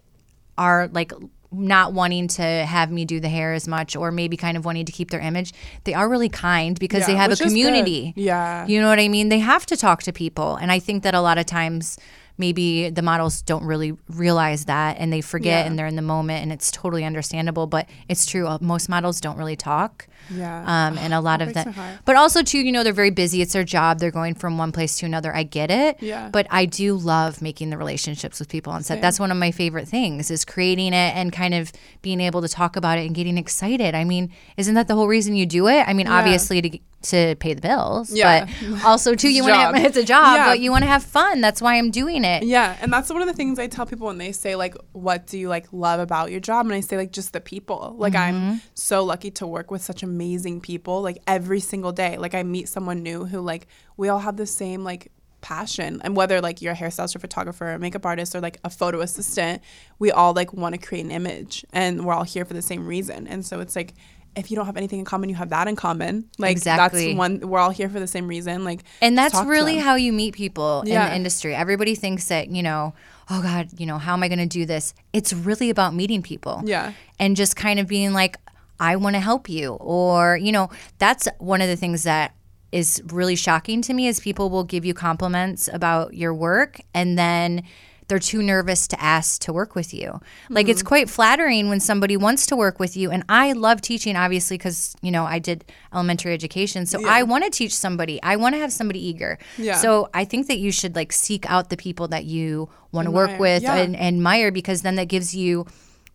are 0.57 0.89
like 0.91 1.13
not 1.51 1.93
wanting 1.93 2.27
to 2.27 2.43
have 2.43 2.91
me 2.91 3.05
do 3.05 3.19
the 3.19 3.29
hair 3.29 3.53
as 3.53 3.67
much 3.67 3.95
or 3.95 4.11
maybe 4.11 4.35
kind 4.35 4.57
of 4.57 4.65
wanting 4.65 4.85
to 4.85 4.91
keep 4.91 5.11
their 5.11 5.21
image 5.21 5.53
they 5.85 5.93
are 5.93 6.09
really 6.09 6.27
kind 6.27 6.77
because 6.77 7.05
they 7.05 7.15
have 7.15 7.31
a 7.31 7.37
community 7.37 8.13
Yeah. 8.17 8.67
you 8.67 8.81
know 8.81 8.89
what 8.89 8.99
i 8.99 9.07
mean 9.07 9.29
they 9.29 9.39
have 9.39 9.65
to 9.67 9.77
talk 9.77 10.03
to 10.03 10.11
people 10.11 10.57
and 10.57 10.73
i 10.73 10.79
think 10.79 11.03
that 11.03 11.13
a 11.13 11.21
lot 11.21 11.37
of 11.37 11.45
times 11.45 11.97
maybe 12.37 12.89
the 12.89 13.01
models 13.01 13.41
don't 13.41 13.63
really 13.63 13.93
realize 14.09 14.65
that 14.65 14.97
and 14.99 15.11
they 15.11 15.21
forget 15.21 15.63
Yeah. 15.65 15.69
and 15.69 15.77
they're 15.79 15.87
in 15.87 15.95
the 15.95 16.01
moment 16.01 16.43
and 16.43 16.51
it's 16.51 16.71
totally 16.71 17.03
understandable 17.03 17.67
but 17.67 17.87
it's 18.09 18.25
true 18.25 18.47
uh, 18.47 18.57
most 18.61 18.89
models 18.89 19.19
don't 19.21 19.37
really 19.37 19.55
talk 19.55 20.07
Yeah. 20.29 20.59
um, 20.87 20.97
and 21.03 21.13
a 21.13 21.19
lot 21.21 21.41
of 21.41 21.53
that 21.53 21.67
but 22.05 22.15
also 22.15 22.43
too 22.43 22.59
you 22.59 22.71
know 22.71 22.83
they're 22.83 22.93
very 22.93 23.11
busy 23.11 23.41
it's 23.41 23.53
their 23.53 23.63
job 23.63 23.99
they're 23.99 24.11
going 24.11 24.35
from 24.35 24.57
one 24.57 24.71
place 24.71 24.97
to 24.99 25.05
another 25.05 25.35
i 25.35 25.43
get 25.43 25.69
it 25.71 25.97
Yeah. 26.01 26.29
but 26.31 26.47
i 26.49 26.65
do 26.65 26.95
love 26.95 27.41
making 27.41 27.69
the 27.69 27.77
relationships 27.77 28.39
with 28.39 28.49
people 28.49 28.73
on 28.73 28.83
set 28.83 29.01
that's 29.01 29.19
one 29.19 29.31
of 29.31 29.37
my 29.37 29.51
favorite 29.51 29.87
things 29.87 30.29
is 30.31 30.45
creating 30.45 30.93
it 30.93 31.15
and 31.15 31.31
kind 31.31 31.53
of 31.53 31.71
being 32.01 32.19
able 32.21 32.41
to 32.41 32.47
talk 32.49 32.75
about 32.75 32.97
it 32.97 33.05
and 33.05 33.15
getting 33.15 33.37
excited 33.37 33.95
i 33.95 34.03
mean 34.03 34.31
isn't 34.57 34.75
that 34.75 34.87
the 34.87 34.95
whole 34.95 35.07
reason 35.07 35.35
you 35.35 35.45
do 35.45 35.67
it 35.67 35.83
i 35.87 35.93
mean 35.93 36.07
obviously 36.07 36.61
to 36.61 36.79
to 37.03 37.35
pay 37.35 37.53
the 37.53 37.61
bills 37.61 38.11
Yeah. 38.11 38.47
but 38.69 38.83
also 38.85 39.13
too 39.13 39.29
you 39.31 39.43
want 39.43 39.75
to 39.77 39.81
it's 39.85 39.97
a 39.97 40.03
job 40.03 40.35
Yeah. 40.35 40.47
but 40.49 40.59
you 40.59 40.71
want 40.71 40.83
to 40.83 40.87
have 40.89 41.03
fun 41.03 41.41
that's 41.41 41.61
why 41.61 41.77
i'm 41.77 41.91
doing 41.91 42.23
it 42.25 42.43
Yeah, 42.43 42.75
and 42.81 42.91
that's 42.91 43.09
one 43.11 43.21
of 43.21 43.27
the 43.27 43.33
things 43.33 43.59
I 43.59 43.67
tell 43.67 43.85
people 43.85 44.07
when 44.07 44.17
they 44.17 44.31
say 44.31 44.55
like, 44.55 44.75
"What 44.93 45.27
do 45.27 45.37
you 45.37 45.47
like 45.47 45.67
love 45.71 45.99
about 45.99 46.31
your 46.31 46.39
job?" 46.39 46.65
And 46.65 46.73
I 46.73 46.79
say 46.81 46.97
like, 46.97 47.11
just 47.11 47.33
the 47.33 47.39
people. 47.41 47.95
Like 47.97 48.13
Mm-hmm. 48.13 48.49
I'm 48.51 48.61
so 48.73 49.03
lucky 49.03 49.31
to 49.31 49.45
work 49.47 49.69
with 49.71 49.81
such 49.81 50.01
amazing 50.17 50.61
people. 50.61 51.01
Like 51.01 51.21
every 51.27 51.59
single 51.59 51.91
day, 51.91 52.17
like 52.17 52.33
I 52.33 52.43
meet 52.43 52.67
someone 52.69 53.03
new 53.03 53.25
who 53.25 53.39
like 53.39 53.67
we 53.97 54.09
all 54.09 54.19
have 54.19 54.37
the 54.37 54.47
same 54.47 54.83
like 54.83 55.11
passion 55.41 56.01
and 56.03 56.15
whether 56.15 56.41
like 56.41 56.61
you're 56.61 56.73
a 56.73 56.75
hairstylist 56.75 57.15
or 57.15 57.19
photographer 57.19 57.73
or 57.73 57.79
makeup 57.79 58.05
artist 58.05 58.35
or 58.35 58.41
like 58.41 58.59
a 58.63 58.71
photo 58.71 59.01
assistant 59.01 59.61
we 59.99 60.09
all 60.09 60.33
like 60.33 60.51
want 60.51 60.73
to 60.73 60.81
create 60.81 61.05
an 61.05 61.11
image 61.11 61.63
and 61.71 62.03
we're 62.03 62.13
all 62.13 62.23
here 62.23 62.43
for 62.43 62.55
the 62.55 62.61
same 62.61 62.87
reason 62.87 63.27
and 63.27 63.45
so 63.45 63.59
it's 63.59 63.75
like 63.75 63.93
if 64.35 64.51
you 64.51 64.55
don't 64.55 64.67
have 64.67 64.77
anything 64.77 64.99
in 64.99 65.05
common, 65.05 65.29
you 65.29 65.35
have 65.35 65.49
that 65.49 65.67
in 65.67 65.75
common. 65.75 66.29
Like 66.37 66.51
Exactly. 66.51 67.07
that's 67.07 67.17
one. 67.17 67.39
We're 67.39 67.57
all 67.57 67.71
here 67.71 67.89
for 67.89 67.99
the 67.99 68.05
same 68.05 68.27
reason. 68.27 68.63
Like, 68.63 68.83
And 69.01 69.17
that's 69.17 69.41
really 69.45 69.77
how 69.77 69.95
you 69.95 70.13
meet 70.13 70.35
people 70.35 70.81
in 70.81 70.93
the 70.93 71.15
industry. 71.15 71.55
Everybody 71.55 71.95
thinks 71.95 72.27
that, 72.27 72.49
you 72.49 72.61
know, 72.61 72.93
oh 73.29 73.41
God, 73.41 73.69
you 73.79 73.85
know, 73.87 73.97
how 73.97 74.13
am 74.13 74.21
I 74.21 74.27
going 74.27 74.39
to 74.39 74.45
do 74.45 74.65
this? 74.65 74.93
It's 75.11 75.33
really 75.33 75.69
about 75.71 75.95
meeting 75.95 76.21
people. 76.21 76.61
Yeah. 76.65 76.93
And 77.19 77.35
just 77.35 77.55
kind 77.55 77.79
of 77.79 77.87
being 77.87 78.13
like, 78.13 78.37
I 78.79 78.95
want 78.95 79.15
to 79.15 79.19
help 79.19 79.49
you. 79.49 79.73
Or, 79.73 80.37
you 80.37 80.51
know, 80.51 80.69
that's 80.99 81.27
one 81.39 81.61
of 81.61 81.67
the 81.67 81.75
things 81.75 82.03
that 82.03 82.33
is 82.71 83.01
really 83.07 83.35
shocking 83.35 83.81
to 83.83 83.93
me 83.93 84.07
is 84.07 84.19
people 84.19 84.49
will 84.49 84.63
give 84.65 84.83
you 84.85 84.93
compliments 84.93 85.69
about 85.71 86.13
your 86.13 86.33
work 86.33 86.81
and 86.93 87.17
then 87.17 87.63
they're 88.09 88.19
too 88.19 88.41
nervous 88.41 88.87
to 88.87 89.01
ask 89.01 89.41
to 89.41 89.51
work 89.51 89.75
with 89.75 89.93
you. 89.93 90.21
Like 90.49 90.69
it's 90.69 90.79
Mm-hmm. 90.81 90.87
quite 90.87 91.09
flattering 91.09 91.67
when 91.67 91.81
somebody 91.81 92.15
wants 92.15 92.45
to 92.47 92.55
work 92.55 92.79
with 92.79 92.95
you 92.95 93.11
and 93.11 93.23
I 93.27 93.51
love 93.51 93.81
teaching 93.81 94.15
obviously 94.15 94.57
cuz 94.57 94.95
you 95.01 95.11
know 95.11 95.25
I 95.25 95.39
did 95.39 95.65
elementary 95.93 96.33
education. 96.33 96.85
So 96.85 97.05
I 97.05 97.23
want 97.23 97.43
to 97.43 97.49
teach 97.49 97.75
somebody. 97.75 98.21
I 98.23 98.37
want 98.37 98.55
to 98.55 98.59
have 98.59 98.71
somebody 98.71 99.05
eager. 99.05 99.37
Yeah. 99.57 99.75
So 99.75 100.09
I 100.13 100.23
think 100.23 100.47
that 100.47 100.57
you 100.59 100.71
should 100.71 100.95
like 100.95 101.11
seek 101.11 101.49
out 101.49 101.69
the 101.69 101.75
people 101.77 102.07
that 102.09 102.23
you 102.23 102.69
want 102.93 103.07
to 103.07 103.11
work 103.11 103.37
with 103.39 103.63
Yeah. 103.63 103.75
and 103.75 103.99
admire 103.99 104.51
because 104.53 104.83
then 104.83 104.95
that 104.95 105.09
gives 105.09 105.35
you 105.35 105.65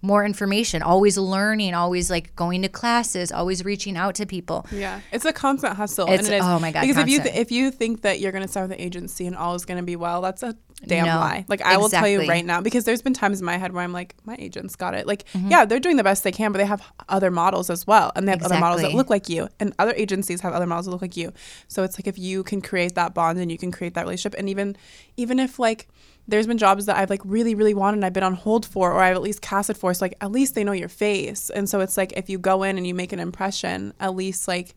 more 0.04 0.24
information, 0.24 0.82
always 0.82 1.16
learning, 1.16 1.74
always 1.74 2.10
like 2.10 2.34
going 2.34 2.62
to 2.62 2.68
classes, 2.68 3.30
always 3.30 3.64
reaching 3.64 3.96
out 3.96 4.16
to 4.16 4.26
people. 4.26 4.66
Yeah, 4.72 5.00
it's 5.12 5.24
a 5.24 5.32
constant 5.32 5.76
hustle. 5.76 6.06
It's- 6.08 6.26
and 6.26 6.34
it 6.34 6.38
is, 6.38 6.42
oh 6.44 6.58
my 6.58 6.72
God, 6.72 6.80
Because 6.82 6.96
if 6.98 7.08
you 7.08 7.22
th- 7.22 7.34
if 7.36 7.52
you 7.52 7.70
think 7.70 8.02
that 8.02 8.18
you're 8.20 8.32
gonna 8.32 8.48
start 8.48 8.68
with 8.68 8.78
an 8.78 8.84
agency 8.84 9.26
and 9.26 9.36
all 9.36 9.54
is 9.54 9.64
gonna 9.64 9.82
be 9.84 9.94
well, 9.96 10.20
that's 10.20 10.42
a 10.42 10.56
damn 10.84 11.06
No, 11.06 11.16
lie. 11.18 11.44
Like 11.46 11.62
I 11.62 11.76
will 11.76 11.88
tell 11.88 12.08
you 12.08 12.28
right 12.28 12.44
now, 12.44 12.60
because 12.60 12.84
there's 12.84 13.02
been 13.02 13.14
times 13.14 13.38
in 13.38 13.46
my 13.46 13.56
head 13.56 13.72
where 13.72 13.84
I'm 13.84 13.92
like, 13.92 14.16
my 14.24 14.34
agents 14.40 14.74
got 14.74 14.94
it. 14.94 15.06
Like, 15.06 15.24
Mm-hmm. 15.32 15.50
yeah, 15.52 15.64
they're 15.64 15.78
doing 15.78 15.96
the 15.96 16.02
best 16.04 16.24
they 16.24 16.32
can, 16.32 16.50
but 16.50 16.58
they 16.58 16.66
have 16.66 16.82
other 17.08 17.30
models 17.30 17.70
as 17.70 17.86
well, 17.86 18.10
and 18.16 18.26
they 18.26 18.32
have 18.32 18.42
other 18.42 18.58
models 18.58 18.82
that 18.82 18.92
look 18.92 19.08
like 19.08 19.28
you, 19.28 19.48
and 19.60 19.72
other 19.78 19.94
agencies 19.96 20.40
have 20.40 20.52
other 20.52 20.66
models 20.66 20.86
that 20.86 20.90
look 20.92 21.02
like 21.02 21.16
you. 21.16 21.32
So 21.68 21.84
it's 21.84 21.96
like 21.98 22.08
if 22.08 22.18
you 22.18 22.42
can 22.42 22.60
create 22.60 22.96
that 22.96 23.14
bond 23.14 23.38
and 23.38 23.52
you 23.52 23.58
can 23.58 23.70
create 23.70 23.94
that 23.94 24.02
relationship, 24.02 24.36
and 24.36 24.48
even 24.48 24.76
even 25.16 25.38
if 25.38 25.60
like 25.60 25.86
there's 26.28 26.46
been 26.46 26.58
jobs 26.58 26.86
that 26.86 26.96
I've 26.96 27.10
like 27.10 27.20
really, 27.24 27.54
really 27.54 27.74
wanted 27.74 27.96
and 27.98 28.04
I've 28.04 28.12
been 28.12 28.22
on 28.22 28.34
hold 28.34 28.64
for, 28.64 28.92
or 28.92 29.00
I've 29.02 29.16
at 29.16 29.22
least 29.22 29.42
casted 29.42 29.76
for. 29.76 29.92
So 29.92 30.04
like 30.04 30.16
at 30.20 30.30
least 30.30 30.54
they 30.54 30.64
know 30.64 30.72
your 30.72 30.88
face. 30.88 31.50
And 31.50 31.68
so 31.68 31.80
it's 31.80 31.96
like 31.96 32.12
if 32.16 32.30
you 32.30 32.38
go 32.38 32.62
in 32.62 32.76
and 32.78 32.86
you 32.86 32.94
make 32.94 33.12
an 33.12 33.18
impression, 33.20 33.92
at 34.00 34.14
least 34.14 34.46
like 34.46 34.74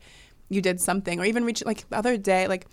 you 0.49 0.61
did 0.61 0.81
something. 0.81 1.19
Or 1.19 1.25
even 1.25 1.45
reach 1.45 1.63
like 1.65 1.87
the 1.89 1.97
other 1.97 2.17
day, 2.17 2.47
like 2.47 2.65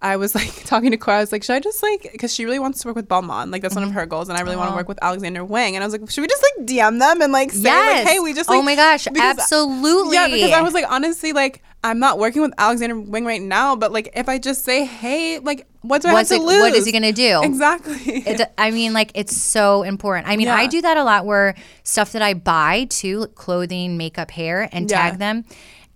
I 0.00 0.16
was 0.16 0.34
like 0.40 0.64
talking 0.64 0.92
to 0.92 0.96
Cora, 0.96 1.18
I 1.18 1.20
was 1.20 1.32
like, 1.32 1.42
should 1.42 1.56
I 1.56 1.60
just 1.60 1.82
like 1.82 2.08
because 2.12 2.32
she 2.32 2.44
really 2.44 2.58
wants 2.60 2.80
to 2.82 2.88
work 2.88 2.96
with 2.96 3.08
Balmain. 3.08 3.50
Like 3.50 3.62
that's 3.62 3.74
one 3.74 3.82
of 3.82 3.90
Mm-hmm. 3.90 3.98
her 3.98 4.06
goals. 4.06 4.28
And 4.28 4.38
I 4.38 4.42
really 4.42 4.56
want 4.56 4.70
to 4.70 4.76
work 4.76 4.88
with 4.88 4.98
Alexander 5.02 5.44
Wang. 5.44 5.74
And 5.74 5.82
I 5.82 5.86
was 5.86 5.92
like, 5.98 6.08
should 6.08 6.20
we 6.22 6.28
just 6.28 6.44
like 6.58 6.66
DM 6.68 7.00
them 7.00 7.20
and 7.20 7.32
like 7.32 7.50
say 7.50 7.62
Yes. 7.62 8.04
like, 8.04 8.12
hey, 8.14 8.20
we 8.20 8.32
just 8.32 8.48
like, 8.48 8.58
Oh 8.58 8.62
my 8.62 8.76
gosh, 8.76 9.06
absolutely. 9.08 10.14
Yeah, 10.16 10.28
because 10.28 10.52
I 10.52 10.62
was 10.62 10.72
like, 10.74 10.86
honestly, 10.88 11.32
like 11.32 11.62
I'm 11.84 11.98
not 11.98 12.18
working 12.18 12.40
with 12.42 12.52
Alexander 12.58 12.98
Wang 12.98 13.24
right 13.26 13.42
now, 13.42 13.76
but 13.76 13.92
like 13.92 14.08
if 14.16 14.28
I 14.28 14.38
just 14.38 14.64
say, 14.64 14.84
hey, 14.84 15.38
like 15.38 15.66
what 15.82 16.00
do 16.02 16.08
I 16.08 16.14
What's 16.14 16.30
have 16.30 16.38
to 16.40 16.44
it- 16.44 16.48
lose? 16.48 16.60
what 16.60 16.74
is 16.74 16.86
he 16.86 16.92
gonna 16.92 17.12
do? 17.12 17.40
Exactly. 17.44 17.94
It, 18.26 18.40
I 18.58 18.70
mean, 18.70 18.92
like 18.94 19.12
it's 19.14 19.36
so 19.36 19.82
important. 19.82 20.26
I 20.26 20.36
mean, 20.36 20.48
I 20.48 20.66
do 20.66 20.80
that 20.80 20.96
a 20.96 21.04
lot 21.04 21.26
where 21.26 21.54
stuff 21.82 22.12
that 22.12 22.22
I 22.22 22.32
buy 22.34 22.86
too, 22.88 23.26
clothing, 23.34 23.96
makeup, 23.98 24.30
hair, 24.30 24.68
and 24.72 24.90
Yeah. 24.90 25.10
tag 25.10 25.18
them. 25.18 25.44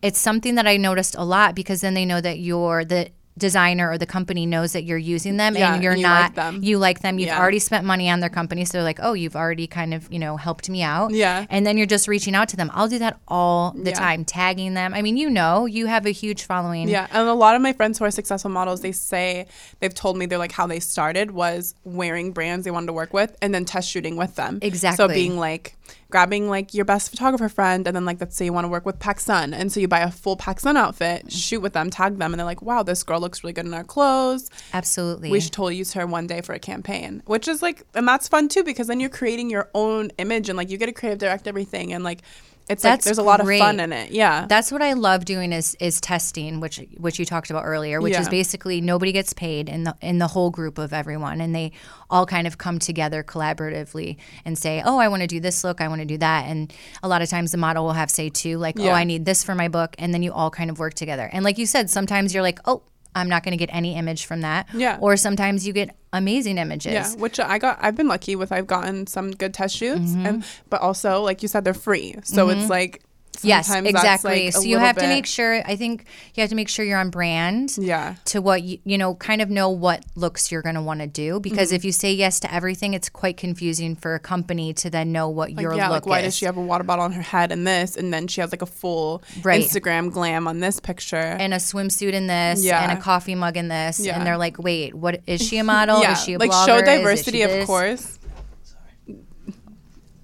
It's 0.03 0.19
something 0.21 0.55
that 0.57 0.67
I 0.67 0.77
noticed 0.77 1.17
a 1.17 1.25
lot 1.25 1.55
because 1.57 1.81
then 1.81 1.95
they 1.95 2.05
know 2.05 2.21
that 2.21 2.39
you're 2.39 2.85
the 2.85 3.09
designer 3.39 3.91
or 3.91 3.97
the 3.99 4.07
company 4.07 4.45
knows 4.47 4.73
that 4.73 4.85
you're 4.85 4.99
using 4.99 5.37
them 5.37 5.57
Yeah, 5.57 5.73
and 5.75 5.83
you're 5.83 5.93
and 5.93 6.01
you 6.01 6.07
like 6.07 6.23
not 6.23 6.35
them. 6.35 6.61
you 6.63 6.79
like 6.79 7.01
them 7.01 7.19
you've 7.19 7.29
Yeah. 7.29 7.39
already 7.41 7.59
spent 7.59 7.85
money 7.85 8.11
on 8.11 8.21
their 8.21 8.29
company 8.31 8.65
so 8.65 8.73
they're 8.73 8.83
like 8.83 8.99
oh 9.03 9.13
you've 9.15 9.37
already 9.37 9.67
kind 9.67 9.95
of 9.95 10.13
you 10.13 10.19
know 10.19 10.37
helped 10.37 10.69
me 10.69 10.83
out 10.83 11.13
Yeah. 11.13 11.47
and 11.49 11.67
then 11.67 11.79
you're 11.79 11.87
just 11.87 12.09
reaching 12.09 12.35
out 12.35 12.49
to 12.51 12.57
them 12.57 12.71
i'll 12.75 12.89
do 12.89 12.99
that 12.99 13.19
all 13.29 13.73
the 13.73 13.91
Yeah. 13.91 13.99
time 13.99 14.25
tagging 14.25 14.75
them 14.75 14.93
i 14.95 15.03
mean 15.03 15.17
you 15.17 15.31
know 15.31 15.67
you 15.67 15.87
have 15.87 16.05
a 16.07 16.11
huge 16.11 16.43
following 16.45 16.89
Yeah, 16.89 17.07
and 17.13 17.29
a 17.29 17.35
lot 17.35 17.55
of 17.57 17.63
my 17.63 17.73
friends 17.73 17.99
who 17.99 18.05
are 18.05 18.11
successful 18.11 18.51
models, 18.51 18.81
they 18.81 18.93
say 18.93 19.47
they've 19.81 19.95
told 19.95 20.17
me 20.19 20.27
they're 20.27 20.39
like 20.39 20.53
how 20.53 20.67
they 20.67 20.81
started 20.81 21.31
was 21.31 21.75
wearing 21.85 22.33
brands 22.33 22.65
they 22.65 22.71
wanted 22.71 22.87
to 22.89 22.93
work 22.93 23.13
with 23.13 23.37
and 23.41 23.55
then 23.55 23.65
test 23.65 23.89
shooting 23.91 24.17
with 24.17 24.35
them. 24.37 24.59
Exactly. 24.63 24.97
So 24.97 25.09
being 25.09 25.39
like 25.39 25.77
grabbing 26.11 26.49
like 26.49 26.73
your 26.75 26.85
best 26.85 27.11
photographer 27.11 27.49
friend 27.49 27.87
and 27.87 27.95
then 27.95 28.05
like 28.05 28.21
let's 28.21 28.37
say 28.37 28.45
you 28.47 28.53
want 28.53 28.65
to 28.65 28.69
work 28.69 28.87
with 28.87 28.99
PacSun, 28.99 29.53
and 29.53 29.71
so 29.71 29.81
you 29.81 29.89
buy 29.89 30.01
a 30.01 30.11
full 30.11 30.37
PacSun 30.37 30.77
outfit, 30.77 31.21
mm-hmm. 31.21 31.29
shoot 31.29 31.61
with 31.61 31.73
them, 31.73 31.91
tag 31.91 32.17
them, 32.19 32.33
and 32.33 32.39
they're 32.39 32.47
like, 32.47 32.63
wow, 32.63 32.83
this 32.83 33.03
girl 33.03 33.21
looks 33.21 33.43
really 33.45 33.53
good 33.53 33.67
in 33.67 33.75
our 33.75 33.85
clothes. 33.85 34.51
absolutely. 34.73 35.31
We 35.31 35.41
should 35.41 35.53
totally 35.53 35.77
use 35.77 35.93
her 35.93 36.07
one 36.07 36.27
day 36.27 36.41
for 36.41 36.55
a 36.55 36.59
campaign, 36.59 37.23
which 37.27 37.49
is 37.49 37.63
like, 37.63 37.83
and 37.95 38.07
that's 38.07 38.29
fun 38.29 38.49
too 38.49 38.65
because 38.65 38.87
then 38.87 39.01
you're 39.01 39.11
creating 39.11 39.51
your 39.51 39.71
own 39.75 40.11
image 40.19 40.49
and 40.49 40.57
like 40.57 40.71
you 40.71 40.79
get 40.79 40.87
to 40.87 40.93
creative 40.93 41.19
direct 41.19 41.47
everything 41.47 41.93
and 41.93 42.05
like 42.05 42.23
it's 42.69 42.85
like 42.85 42.93
That's 42.95 43.05
there's 43.05 43.19
a 43.19 43.23
lot 43.23 43.41
of 43.41 43.47
fun 43.47 43.81
in 43.81 43.93
it. 43.93 44.11
Yeah. 44.11 44.47
That's 44.47 44.71
what 44.71 44.83
I 44.83 44.93
love 44.93 45.25
doing 45.25 45.53
is 45.53 45.75
is 45.81 46.01
testing, 46.01 46.61
which 46.61 46.81
which 46.99 47.19
you 47.19 47.25
talked 47.25 47.51
about 47.51 47.65
earlier, 47.65 48.01
which 48.01 48.19
is 48.19 48.29
basically 48.29 48.81
nobody 48.81 49.13
gets 49.13 49.33
paid 49.33 49.69
in 49.69 49.85
the 49.85 49.97
in 50.01 50.19
the 50.19 50.29
whole 50.29 50.51
group 50.51 50.79
of 50.79 50.93
everyone, 50.93 51.41
and 51.41 51.55
they 51.55 51.73
all 52.11 52.27
kind 52.27 52.47
of 52.47 52.59
come 52.59 52.79
together 52.79 53.23
collaboratively 53.23 54.17
and 54.45 54.59
say, 54.59 54.83
"Oh, 54.85 54.99
I 54.99 55.09
want 55.09 55.23
to 55.23 55.27
do 55.27 55.41
this 55.41 55.65
look, 55.65 55.81
I 55.81 55.89
want 55.89 56.01
to 56.01 56.07
do 56.07 56.19
that," 56.19 56.47
and 56.47 56.73
a 57.03 57.09
lot 57.09 57.23
of 57.23 57.29
times 57.29 57.53
the 57.53 57.59
model 57.59 57.85
will 57.85 57.93
have 57.93 58.11
say 58.11 58.29
too, 58.29 58.59
like, 58.59 58.79
"Oh, 58.79 58.91
I 58.91 59.05
need 59.05 59.25
this 59.25 59.43
for 59.45 59.55
my 59.55 59.69
book," 59.69 59.95
and 59.99 60.13
then 60.13 60.23
you 60.23 60.33
all 60.33 60.51
kind 60.51 60.71
of 60.71 60.79
work 60.79 60.95
together. 60.95 61.29
And 61.33 61.45
like 61.45 61.59
you 61.59 61.67
said, 61.67 61.91
sometimes 61.91 62.35
you're 62.35 62.43
like, 62.43 62.61
"Oh." 62.65 62.83
I'm 63.19 63.29
not 63.29 63.43
going 63.43 63.53
to 63.53 63.59
get 63.59 63.71
any 63.73 63.97
image 63.97 64.27
from 64.27 64.41
that. 64.43 64.69
Yeah. 64.73 64.99
Or 65.01 65.17
sometimes 65.17 65.67
you 65.67 65.73
get 65.73 65.95
amazing 66.13 66.59
images. 66.59 66.93
Yeah, 66.93 67.15
which 67.17 67.39
I 67.39 67.59
got. 67.59 67.79
I've 67.81 67.97
been 67.97 68.09
lucky 68.09 68.37
with. 68.37 68.53
I've 68.53 68.67
gotten 68.67 69.07
some 69.07 69.33
good 69.33 69.53
test 69.55 69.77
shoots, 69.77 70.13
mm-hmm. 70.13 70.27
and 70.27 70.45
but 70.71 70.81
also 70.81 71.23
like 71.23 71.43
you 71.43 71.49
said, 71.49 71.65
they're 71.65 71.75
free. 71.75 72.15
So 72.23 72.47
mm-hmm. 72.47 72.61
it's 72.61 72.71
like 72.71 73.03
Yes, 73.45 73.73
exactly. 73.73 74.45
like, 74.47 74.53
so 74.55 74.63
you 74.63 74.79
have 74.79 74.97
to 74.97 75.07
make 75.07 75.27
sure. 75.27 75.63
I 75.65 75.77
think 75.77 76.05
you 76.35 76.41
have 76.43 76.51
to 76.51 76.57
make 76.57 76.69
sure 76.69 76.85
you're 76.85 76.99
on 76.99 77.11
brand. 77.11 77.77
Yeah. 77.79 78.17
To 78.27 78.41
what 78.41 78.63
you 78.63 78.79
you 78.85 78.99
know, 78.99 79.15
kind 79.15 79.41
of 79.43 79.51
know 79.51 79.71
what 79.71 80.05
looks 80.17 80.51
you're 80.51 80.63
going 80.63 80.75
to 80.75 80.83
want 80.83 81.01
to 81.01 81.07
do 81.07 81.41
because 81.41 81.69
Mm-hmm. 81.69 81.77
if 81.77 81.85
you 81.85 81.93
say 81.93 82.13
yes 82.13 82.41
to 82.41 82.53
everything, 82.55 82.95
it's 82.95 83.09
quite 83.09 83.37
confusing 83.37 83.95
for 83.97 84.15
a 84.15 84.21
company 84.21 84.73
to 84.75 84.91
then 84.91 85.13
know 85.13 85.29
what 85.29 85.53
your 85.53 85.75
yeah, 85.75 85.89
look 85.89 86.07
like 86.07 86.07
why 86.07 86.19
is. 86.21 86.25
does 86.27 86.37
she 86.37 86.47
have 86.47 86.57
a 86.57 86.61
water 86.63 86.85
bottle 86.85 87.05
on 87.05 87.13
her 87.13 87.23
head 87.23 87.53
and 87.53 87.67
this, 87.67 87.97
and 87.97 88.13
then 88.13 88.27
she 88.27 88.41
has 88.41 88.51
like 88.53 88.63
a 88.63 88.67
full 88.67 89.23
Right. 89.43 89.63
Instagram 89.65 90.11
glam 90.13 90.47
on 90.49 90.61
this 90.61 90.81
picture. 90.81 91.17
and 91.17 91.53
a 91.55 91.59
swimsuit 91.59 92.13
in 92.13 92.27
this, 92.27 92.65
Yeah. 92.65 92.83
and 92.89 92.99
a 92.99 93.01
coffee 93.01 93.35
mug 93.35 93.57
in 93.57 93.69
this, 93.69 94.01
Yeah. 94.01 94.17
and 94.17 94.27
they're 94.27 94.37
like, 94.39 94.59
"Wait, 94.59 94.95
what 94.95 95.21
is 95.27 95.41
she 95.47 95.59
a 95.59 95.65
model? 95.65 96.01
yeah, 96.03 96.13
Is 96.13 96.25
she 96.25 96.35
a 96.35 96.39
like 96.39 96.51
blogger? 96.51 96.67
show 96.67 96.81
diversity, 96.83 97.43
of 97.43 97.51
this?" 97.51 97.67
course. 97.67 98.19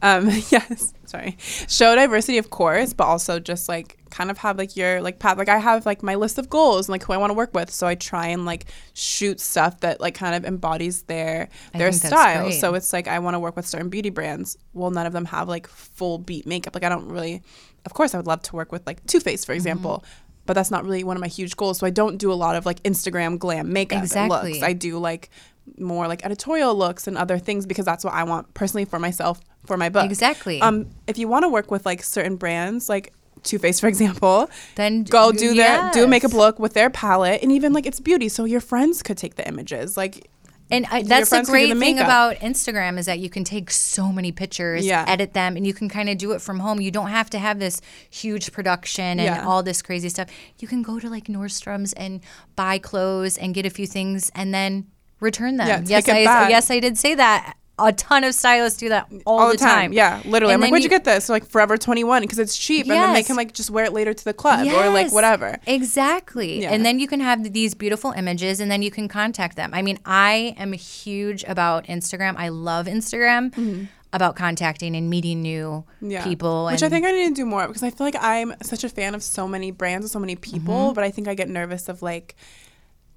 Um, 0.04 0.26
yes, 0.50 0.92
sorry. 1.06 1.36
Show 1.40 1.94
diversity, 1.96 2.36
of 2.38 2.50
course, 2.50 2.92
but 2.92 3.04
also 3.04 3.40
just 3.40 3.68
like 3.68 3.96
kind 4.10 4.30
of 4.30 4.36
have 4.38 4.58
like 4.58 4.76
your 4.76 5.00
like 5.00 5.18
path. 5.18 5.38
Like 5.38 5.48
I 5.48 5.56
have 5.58 5.86
like 5.86 6.02
my 6.02 6.14
list 6.14 6.36
of 6.38 6.50
goals 6.50 6.86
and 6.88 6.92
like 6.92 7.02
who 7.04 7.14
I 7.14 7.16
want 7.16 7.30
to 7.30 7.34
work 7.34 7.54
with. 7.54 7.70
So 7.70 7.86
I 7.86 7.94
try 7.94 8.26
and 8.28 8.44
like 8.44 8.66
shoot 8.92 9.40
stuff 9.40 9.80
that 9.80 10.00
like 10.02 10.14
kind 10.14 10.34
of 10.34 10.44
embodies 10.44 11.02
their 11.04 11.48
I 11.72 11.78
their 11.78 11.90
style. 11.90 12.52
So 12.52 12.74
it's 12.74 12.92
like 12.92 13.08
I 13.08 13.18
want 13.18 13.34
to 13.34 13.38
work 13.40 13.56
with 13.56 13.66
certain 13.66 13.88
beauty 13.88 14.10
brands. 14.10 14.58
Well, 14.74 14.90
none 14.90 15.06
of 15.06 15.14
them 15.14 15.24
have 15.24 15.48
like 15.48 15.66
full 15.66 16.18
beat 16.18 16.46
makeup. 16.46 16.74
Like 16.74 16.84
I 16.84 16.90
don't 16.90 17.08
really. 17.08 17.42
Of 17.86 17.94
course, 17.94 18.14
I 18.14 18.18
would 18.18 18.26
love 18.26 18.42
to 18.42 18.56
work 18.56 18.72
with 18.72 18.86
like 18.86 19.04
Too 19.06 19.20
Faced, 19.20 19.46
for 19.46 19.52
Mm-hmm. 19.52 19.56
example. 19.56 20.04
But 20.46 20.52
that's 20.52 20.70
not 20.70 20.84
really 20.84 21.04
one 21.04 21.16
of 21.16 21.22
my 21.22 21.28
huge 21.28 21.56
goals. 21.56 21.78
So 21.78 21.86
I 21.86 21.90
don't 21.90 22.18
do 22.18 22.30
a 22.30 22.34
lot 22.34 22.54
of 22.56 22.66
like 22.66 22.82
Instagram 22.82 23.38
glam 23.38 23.72
makeup 23.72 24.02
Exactly. 24.02 24.52
looks. 24.52 24.62
I 24.62 24.74
do 24.74 24.98
like 24.98 25.30
more 25.78 26.06
like 26.08 26.24
editorial 26.24 26.74
looks 26.74 27.06
and 27.06 27.16
other 27.18 27.38
things 27.38 27.66
because 27.66 27.84
that's 27.84 28.04
what 28.04 28.14
I 28.14 28.24
want 28.24 28.52
personally 28.54 28.84
for 28.84 28.98
myself 28.98 29.40
for 29.66 29.76
my 29.76 29.88
book. 29.88 30.04
Exactly. 30.04 30.60
Um, 30.60 30.86
if 31.06 31.16
you 31.18 31.26
want 31.28 31.44
to 31.44 31.48
work 31.48 31.70
with 31.70 31.86
like 31.86 32.02
certain 32.02 32.36
brands, 32.36 32.88
like 32.88 33.12
Too 33.42 33.58
Faced, 33.58 33.80
for 33.80 33.88
example, 33.88 34.50
Then 34.74 35.04
go 35.04 35.32
do 35.32 35.54
their 35.54 35.90
do 35.92 36.04
a 36.04 36.06
makeup 36.06 36.32
look 36.34 36.58
with 36.58 36.74
their 36.74 36.90
palette, 36.90 37.42
and 37.42 37.50
even 37.50 37.72
like 37.72 37.86
it's 37.86 38.00
beauty, 38.00 38.28
so 38.28 38.44
your 38.44 38.60
friends 38.60 39.02
could 39.02 39.16
take 39.18 39.36
the 39.36 39.46
images. 39.48 39.96
Like, 39.96 40.28
And 40.70 40.86
I, 40.90 41.02
that's 41.02 41.28
the 41.30 41.36
friends 41.36 41.48
can 41.48 41.54
do 41.54 41.66
great 41.66 41.74
the 41.74 41.80
thing 41.80 41.98
about 41.98 42.36
Instagram 42.36 42.98
is 42.98 43.06
that 43.06 43.18
you 43.18 43.28
can 43.30 43.44
take 43.44 43.70
so 43.70 44.12
many 44.12 44.32
pictures, 44.32 44.84
Yeah. 44.84 45.04
edit 45.08 45.32
them, 45.34 45.56
and 45.56 45.66
you 45.66 45.72
can 45.74 45.88
kind 45.88 46.08
of 46.10 46.18
do 46.18 46.32
it 46.32 46.40
from 46.42 46.58
home. 46.60 46.80
You 46.80 46.90
don't 46.90 47.10
have 47.10 47.28
to 47.30 47.38
have 47.38 47.58
this 47.58 47.80
huge 48.10 48.52
production 48.52 49.18
and 49.20 49.36
Yeah. 49.36 49.46
all 49.46 49.62
this 49.62 49.80
crazy 49.82 50.08
stuff. 50.10 50.28
You 50.58 50.68
can 50.68 50.82
go 50.82 50.98
to 51.00 51.08
like 51.08 51.24
Nordstrom's 51.24 51.92
and 51.94 52.20
buy 52.56 52.78
clothes 52.78 53.36
and 53.38 53.54
get 53.54 53.64
a 53.66 53.70
few 53.70 53.86
things 53.86 54.30
and 54.34 54.52
then 54.54 54.86
return 55.20 55.56
them. 55.56 55.66
Yeah, 55.68 55.82
yes, 55.84 56.08
I 56.08 56.24
back. 56.24 56.50
yes 56.50 56.70
I 56.70 56.80
did 56.80 56.98
say 56.98 57.14
that. 57.14 57.56
A 57.76 57.92
ton 57.92 58.22
of 58.22 58.36
stylists 58.36 58.78
do 58.78 58.88
that 58.90 59.08
all, 59.26 59.40
all 59.40 59.50
the 59.50 59.56
time. 59.56 59.92
Yeah, 59.92 60.22
literally. 60.24 60.54
And 60.54 60.58
I'm 60.58 60.60
like, 60.60 60.70
where'd 60.70 60.84
you, 60.84 60.88
get 60.88 61.02
this? 61.02 61.26
They're 61.26 61.34
like 61.34 61.44
Forever 61.44 61.76
21 61.76 62.22
because 62.22 62.38
it's 62.38 62.56
cheap, 62.56 62.82
and 62.82 62.92
then 62.92 63.12
they 63.14 63.24
can 63.24 63.34
like 63.34 63.52
just 63.52 63.68
wear 63.68 63.84
it 63.84 63.92
later 63.92 64.14
to 64.14 64.24
the 64.24 64.32
club 64.32 64.64
or 64.64 64.90
like 64.90 65.10
whatever. 65.10 65.58
Exactly. 65.66 66.62
Yeah. 66.62 66.70
And 66.72 66.86
then 66.86 67.00
you 67.00 67.08
can 67.08 67.18
have 67.18 67.52
these 67.52 67.74
beautiful 67.74 68.12
images 68.12 68.60
and 68.60 68.70
then 68.70 68.82
you 68.82 68.92
can 68.92 69.08
contact 69.08 69.56
them. 69.56 69.74
I 69.74 69.82
mean, 69.82 69.98
I 70.04 70.54
am 70.56 70.72
huge 70.72 71.42
about 71.48 71.86
Instagram. 71.86 72.34
I 72.36 72.48
love 72.50 72.86
Instagram 72.86 73.88
about 74.12 74.36
contacting 74.36 74.94
and 74.94 75.10
meeting 75.10 75.42
new 75.42 75.84
Mm-hmm. 75.96 76.10
Yeah. 76.12 76.22
people. 76.22 76.66
Which 76.66 76.84
I 76.84 76.88
think 76.88 77.04
I 77.04 77.10
need 77.10 77.30
to 77.30 77.34
do 77.34 77.44
more 77.44 77.66
because 77.66 77.82
I 77.82 77.90
feel 77.90 78.06
like 78.06 78.14
I'm 78.20 78.54
such 78.62 78.84
a 78.84 78.88
fan 78.88 79.16
of 79.16 79.22
so 79.24 79.48
many 79.48 79.72
brands 79.72 80.04
and 80.04 80.10
so 80.12 80.20
many 80.20 80.36
people, 80.36 80.92
but 80.92 81.02
I 81.02 81.10
think 81.10 81.26
I 81.26 81.34
get 81.34 81.48
nervous 81.48 81.88
of 81.88 82.02
like 82.02 82.36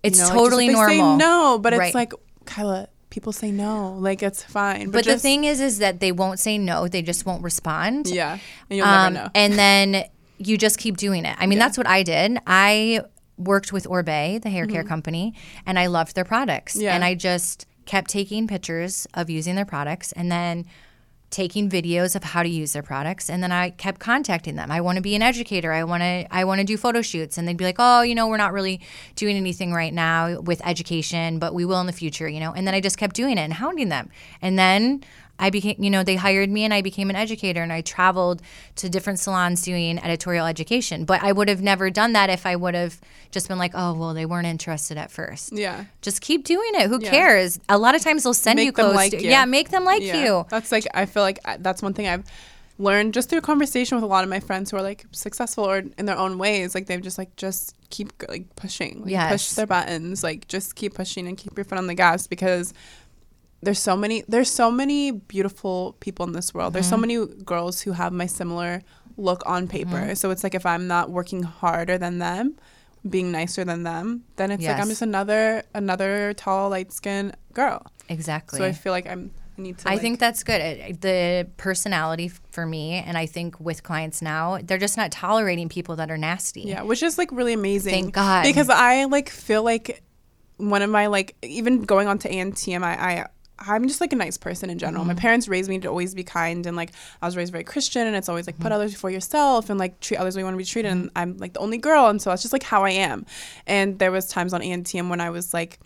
you 0.04 0.10
it's 0.10 0.20
know, 0.20 0.26
like, 0.26 0.34
just 0.34 0.40
totally 0.44 0.68
they 0.68 0.74
normal. 0.74 0.96
Say 0.96 1.18
no, 1.18 1.60
but 1.60 1.74
Right. 1.74 1.88
it's 1.88 1.96
like 1.96 2.14
Kyla, 2.46 2.88
people 3.10 3.32
say 3.34 3.52
no, 3.52 3.94
like 4.00 4.22
it's 4.24 4.44
fine. 4.44 4.86
But, 4.86 5.06
But 5.06 5.06
the 5.06 5.18
thing 5.20 5.44
is, 5.44 5.60
is 5.60 5.80
that 5.80 6.00
they 6.00 6.12
won't 6.12 6.40
say 6.40 6.58
no. 6.58 6.88
They 6.88 7.02
just 7.02 7.26
won't 7.26 7.44
respond. 7.44 8.08
yeah, 8.08 8.38
and 8.70 8.78
you'll 8.78 8.88
Um, 8.88 9.14
never 9.14 9.26
know. 9.26 9.32
And 9.36 9.54
then 9.54 10.06
you 10.38 10.58
just 10.58 10.78
keep 10.78 10.98
doing 10.98 11.26
it. 11.26 11.36
I 11.40 11.48
mean, 11.48 11.58
that's 11.60 11.78
what 11.78 11.88
I 11.88 12.04
did. 12.04 12.38
I 12.46 13.02
worked 13.38 13.72
with 13.74 13.86
Oribe, 13.88 14.42
the 14.42 14.50
hair 14.50 14.66
care 14.68 14.84
company, 14.84 15.34
and 15.66 15.78
I 15.80 15.88
loved 15.88 16.16
their 16.16 16.24
products. 16.26 16.74
Mm-hmm. 16.74 16.84
Yeah. 16.84 16.96
And 16.96 17.04
I 17.04 17.16
just 17.16 17.66
kept 17.86 18.10
taking 18.10 18.48
pictures 18.48 19.08
of 19.14 19.30
using 19.30 19.56
their 19.56 19.66
products 19.66 20.12
and 20.12 20.32
then 20.32 20.66
taking 21.30 21.70
videos 21.70 22.16
of 22.16 22.24
how 22.24 22.42
to 22.42 22.50
use 22.50 22.74
their 22.74 22.84
products 22.84 23.30
and 23.30 23.44
then 23.44 23.52
I 23.52 23.72
kept 23.72 24.00
contacting 24.00 24.56
them. 24.56 24.72
I 24.72 24.80
want 24.80 24.96
to 24.96 25.02
be 25.02 25.14
an 25.16 25.22
educator. 25.22 25.74
I 25.74 25.84
want 25.84 26.02
to 26.02 26.26
I 26.32 26.46
want 26.46 26.60
to 26.60 26.66
do 26.66 26.78
photo 26.78 27.02
shoots 27.02 27.38
and 27.38 27.48
they'd 27.48 27.58
be 27.58 27.66
like, 27.66 27.76
"Oh, 27.80 28.02
you 28.02 28.16
know, 28.16 28.28
we're 28.28 28.38
not 28.38 28.54
really 28.54 28.80
doing 29.16 29.36
anything 29.36 29.74
right 29.74 29.94
now 29.94 30.40
with 30.40 30.62
education, 30.66 31.40
but 31.40 31.54
we 31.54 31.66
will 31.66 31.82
in 31.82 31.88
the 31.88 31.94
future, 31.94 32.30
you 32.30 32.40
know." 32.40 32.54
And 32.54 32.66
then 32.66 32.74
I 32.74 32.80
just 32.80 32.98
kept 32.98 33.16
doing 33.16 33.38
it 33.38 33.42
and 33.42 33.54
hounding 33.54 33.90
them. 33.90 34.10
And 34.42 34.58
then 34.58 35.04
I 35.40 35.50
became, 35.52 35.76
you 35.84 35.90
know, 35.90 36.04
they 36.04 36.16
hired 36.16 36.50
me 36.50 36.64
and 36.64 36.74
I 36.74 36.82
became 36.82 37.10
an 37.10 37.16
educator 37.16 37.62
and 37.62 37.72
I 37.72 37.82
traveled 37.82 38.42
to 38.78 38.90
different 38.90 39.20
salons 39.20 39.62
doing 39.62 40.00
editorial 40.00 40.46
education. 40.48 41.06
But 41.06 41.22
I 41.24 41.32
would 41.32 41.48
have 41.48 41.62
never 41.62 41.90
done 41.90 42.14
that 42.14 42.30
if 42.30 42.46
I 42.46 42.56
would 42.56 42.74
have 42.74 43.00
just 43.32 43.48
been 43.48 43.58
like, 43.60 43.72
oh, 43.76 43.94
well, 43.94 44.14
they 44.16 44.26
weren't 44.26 44.48
interested 44.48 44.98
at 44.98 45.12
first. 45.12 45.54
Yeah. 45.54 45.86
Just 46.02 46.22
keep 46.22 46.44
doing 46.44 46.72
it. 46.76 46.88
Who 46.90 47.00
cares? 47.00 47.60
A 47.70 47.78
lot 47.78 47.94
of 47.94 48.02
times 48.02 48.24
they'll 48.24 48.34
send 48.34 48.58
Make 48.58 48.66
you 48.66 48.72
close. 48.72 48.96
like 48.96 49.12
to, 49.12 49.22
you. 49.22 49.30
Yeah, 49.30 49.46
make 49.46 49.70
them 49.70 49.84
like 49.84 50.02
Yeah. 50.02 50.24
you. 50.24 50.46
That's 50.50 50.72
like 50.72 50.86
I 50.94 51.06
feel 51.06 51.22
like 51.24 51.40
uh, 51.46 51.58
that's 51.60 51.82
one 51.84 51.94
thing 51.94 52.08
I've 52.08 52.24
learned 52.80 53.14
just 53.14 53.30
through 53.30 53.42
conversation 53.42 53.96
with 53.98 54.04
a 54.04 54.08
lot 54.08 54.24
of 54.24 54.30
my 54.30 54.40
friends 54.40 54.70
who 54.72 54.78
are 54.78 54.84
like 54.84 55.06
successful 55.12 55.64
or 55.66 55.84
in 55.98 56.06
their 56.06 56.18
own 56.18 56.38
ways. 56.38 56.76
Like 56.76 56.86
they've 56.88 57.02
just 57.02 57.18
like 57.18 57.36
just 57.36 57.76
keep 57.90 58.12
like 58.30 58.56
pushing, 58.56 59.02
like 59.02 59.12
Yes. 59.12 59.32
push 59.32 59.50
their 59.52 59.68
buttons, 59.68 60.24
like 60.24 60.48
just 60.48 60.76
keep 60.76 60.94
pushing 60.96 61.28
and 61.28 61.38
keep 61.38 61.56
your 61.58 61.66
foot 61.66 61.78
on 61.78 61.88
the 61.88 61.96
gas 61.96 62.28
because 62.28 62.74
there's 63.62 63.80
so 63.80 63.96
many 63.98 64.24
there's 64.28 64.52
so 64.52 64.70
many 64.72 65.12
beautiful 65.12 65.96
people 66.00 66.26
in 66.26 66.34
this 66.34 66.54
world. 66.54 66.74
There's 66.74 66.88
so 66.88 66.96
Mm-hmm. 66.98 67.02
many 67.26 67.44
girls 67.44 67.82
who 67.82 67.92
have 67.94 68.14
my 68.14 68.26
similar 68.28 68.82
look 69.18 69.42
on 69.46 69.68
paper. 69.68 69.92
Mm-hmm. 69.98 70.14
So 70.14 70.30
it's 70.32 70.44
like 70.44 70.54
if 70.56 70.66
I'm 70.66 70.88
not 70.88 71.10
working 71.10 71.44
harder 71.44 71.98
than 71.98 72.20
them, 72.20 72.56
being 73.10 73.32
nicer 73.32 73.64
than 73.66 73.84
them, 73.84 74.24
then 74.36 74.52
it's 74.52 74.64
like 74.66 74.80
I'm 74.80 74.90
just 74.90 75.02
another 75.02 75.64
another 75.74 76.34
tall 76.34 76.70
light 76.70 76.92
skinned 76.92 77.36
girl. 77.54 77.82
Exactly. 78.10 78.60
So 78.60 78.66
I 78.66 78.72
feel 78.74 78.92
like 78.94 79.08
I'm 79.08 79.32
I 79.58 79.62
need 79.62 79.78
to 79.80 79.88
I 79.90 79.94
like- 79.94 80.02
think 80.02 80.20
that's 80.20 80.44
good. 80.44 80.62
It- 80.62 81.02
The 81.02 81.48
personality 81.58 82.30
for 82.52 82.66
me, 82.68 82.94
and 82.94 83.18
I 83.18 83.26
think 83.26 83.60
with 83.60 83.82
clients 83.82 84.22
now, 84.22 84.60
they're 84.64 84.78
just 84.78 84.98
not 84.98 85.12
tolerating 85.12 85.68
people 85.68 85.96
that 85.96 86.12
are 86.12 86.18
nasty. 86.18 86.62
Yeah, 86.62 86.84
which 86.84 87.02
is 87.02 87.18
like 87.18 87.32
really 87.32 87.54
amazing. 87.54 87.92
Thank 87.94 88.14
God. 88.14 88.44
Because 88.44 88.70
I 88.70 89.06
like 89.06 89.30
feel 89.30 89.64
like 89.64 90.04
one 90.58 90.82
of 90.84 90.90
my 90.92 91.08
like 91.08 91.36
even 91.42 91.82
going 91.84 92.08
on 92.08 92.20
to 92.20 92.30
ANTM, 92.30 92.84
I, 92.84 92.94
I 92.94 93.26
I'm 93.60 93.88
just 93.88 94.02
like 94.02 94.14
a 94.14 94.16
nice 94.16 94.38
person 94.38 94.70
in 94.70 94.78
general. 94.78 95.02
Mm-hmm. 95.02 95.16
My 95.16 95.20
parents 95.20 95.48
raised 95.48 95.70
me 95.70 95.80
to 95.80 95.88
always 95.88 96.14
be 96.14 96.24
kind 96.24 96.66
and 96.66 96.78
like 96.78 96.92
I 97.22 97.26
was 97.26 97.36
raised 97.36 97.52
very 97.52 97.64
Christian 97.64 98.06
and 98.08 98.16
it's 98.16 98.30
always 98.30 98.46
like 98.46 98.56
Mm-hmm. 98.56 98.64
put 98.64 98.72
others 98.72 98.92
before 98.94 99.10
yourself 99.10 99.70
and 99.70 99.80
like 99.80 100.00
treat 100.00 100.18
others 100.18 100.34
the 100.34 100.40
way 100.40 100.42
you 100.42 100.46
want 100.46 100.56
to 100.56 100.58
be 100.58 100.66
treated 100.66 100.92
and 100.92 101.10
I'm 101.16 101.38
like 101.38 101.54
the 101.54 101.60
only 101.60 101.78
girl 101.78 102.08
and 102.08 102.22
so 102.22 102.30
that's 102.30 102.42
just 102.42 102.54
like 102.54 102.64
how 102.64 102.84
I 102.84 102.92
am. 102.92 103.26
And 103.66 104.00
there 104.00 104.12
was 104.12 104.28
times 104.28 104.54
on 104.54 104.62
ANTM 104.62 105.10
when 105.10 105.22
I 105.22 105.30
was 105.30 105.54
like 105.54 105.80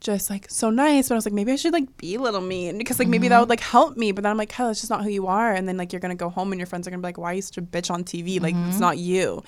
just 0.00 0.28
like 0.28 0.46
so 0.50 0.68
nice, 0.70 1.08
but 1.08 1.14
I 1.14 1.16
was 1.16 1.24
like, 1.26 1.32
maybe 1.32 1.52
I 1.52 1.56
should 1.56 1.72
like 1.72 1.96
be 1.96 2.16
a 2.16 2.20
little 2.20 2.42
mean 2.42 2.76
because 2.78 2.98
like 2.98 3.08
maybe 3.08 3.28
that 3.28 3.40
would 3.40 3.48
like 3.48 3.60
help 3.60 3.96
me. 3.96 4.12
But 4.12 4.22
then 4.22 4.30
I'm 4.30 4.36
like, 4.36 4.52
hell, 4.52 4.66
that's 4.66 4.80
just 4.80 4.90
not 4.90 5.02
who 5.02 5.08
you 5.10 5.26
are. 5.26 5.52
And 5.52 5.66
then 5.66 5.76
like 5.78 5.92
you're 5.92 6.00
gonna 6.00 6.14
go 6.14 6.28
home 6.28 6.52
and 6.52 6.58
your 6.60 6.66
friends 6.66 6.86
are 6.86 6.90
gonna 6.90 7.00
be 7.00 7.08
like, 7.08 7.18
why 7.18 7.30
are 7.32 7.34
you 7.34 7.42
such 7.42 7.56
a 7.58 7.62
bitch 7.62 7.90
on 7.90 8.04
TV? 8.04 8.40
Like 8.40 8.54
it's 8.68 8.78
not 8.78 8.98
you. 8.98 9.42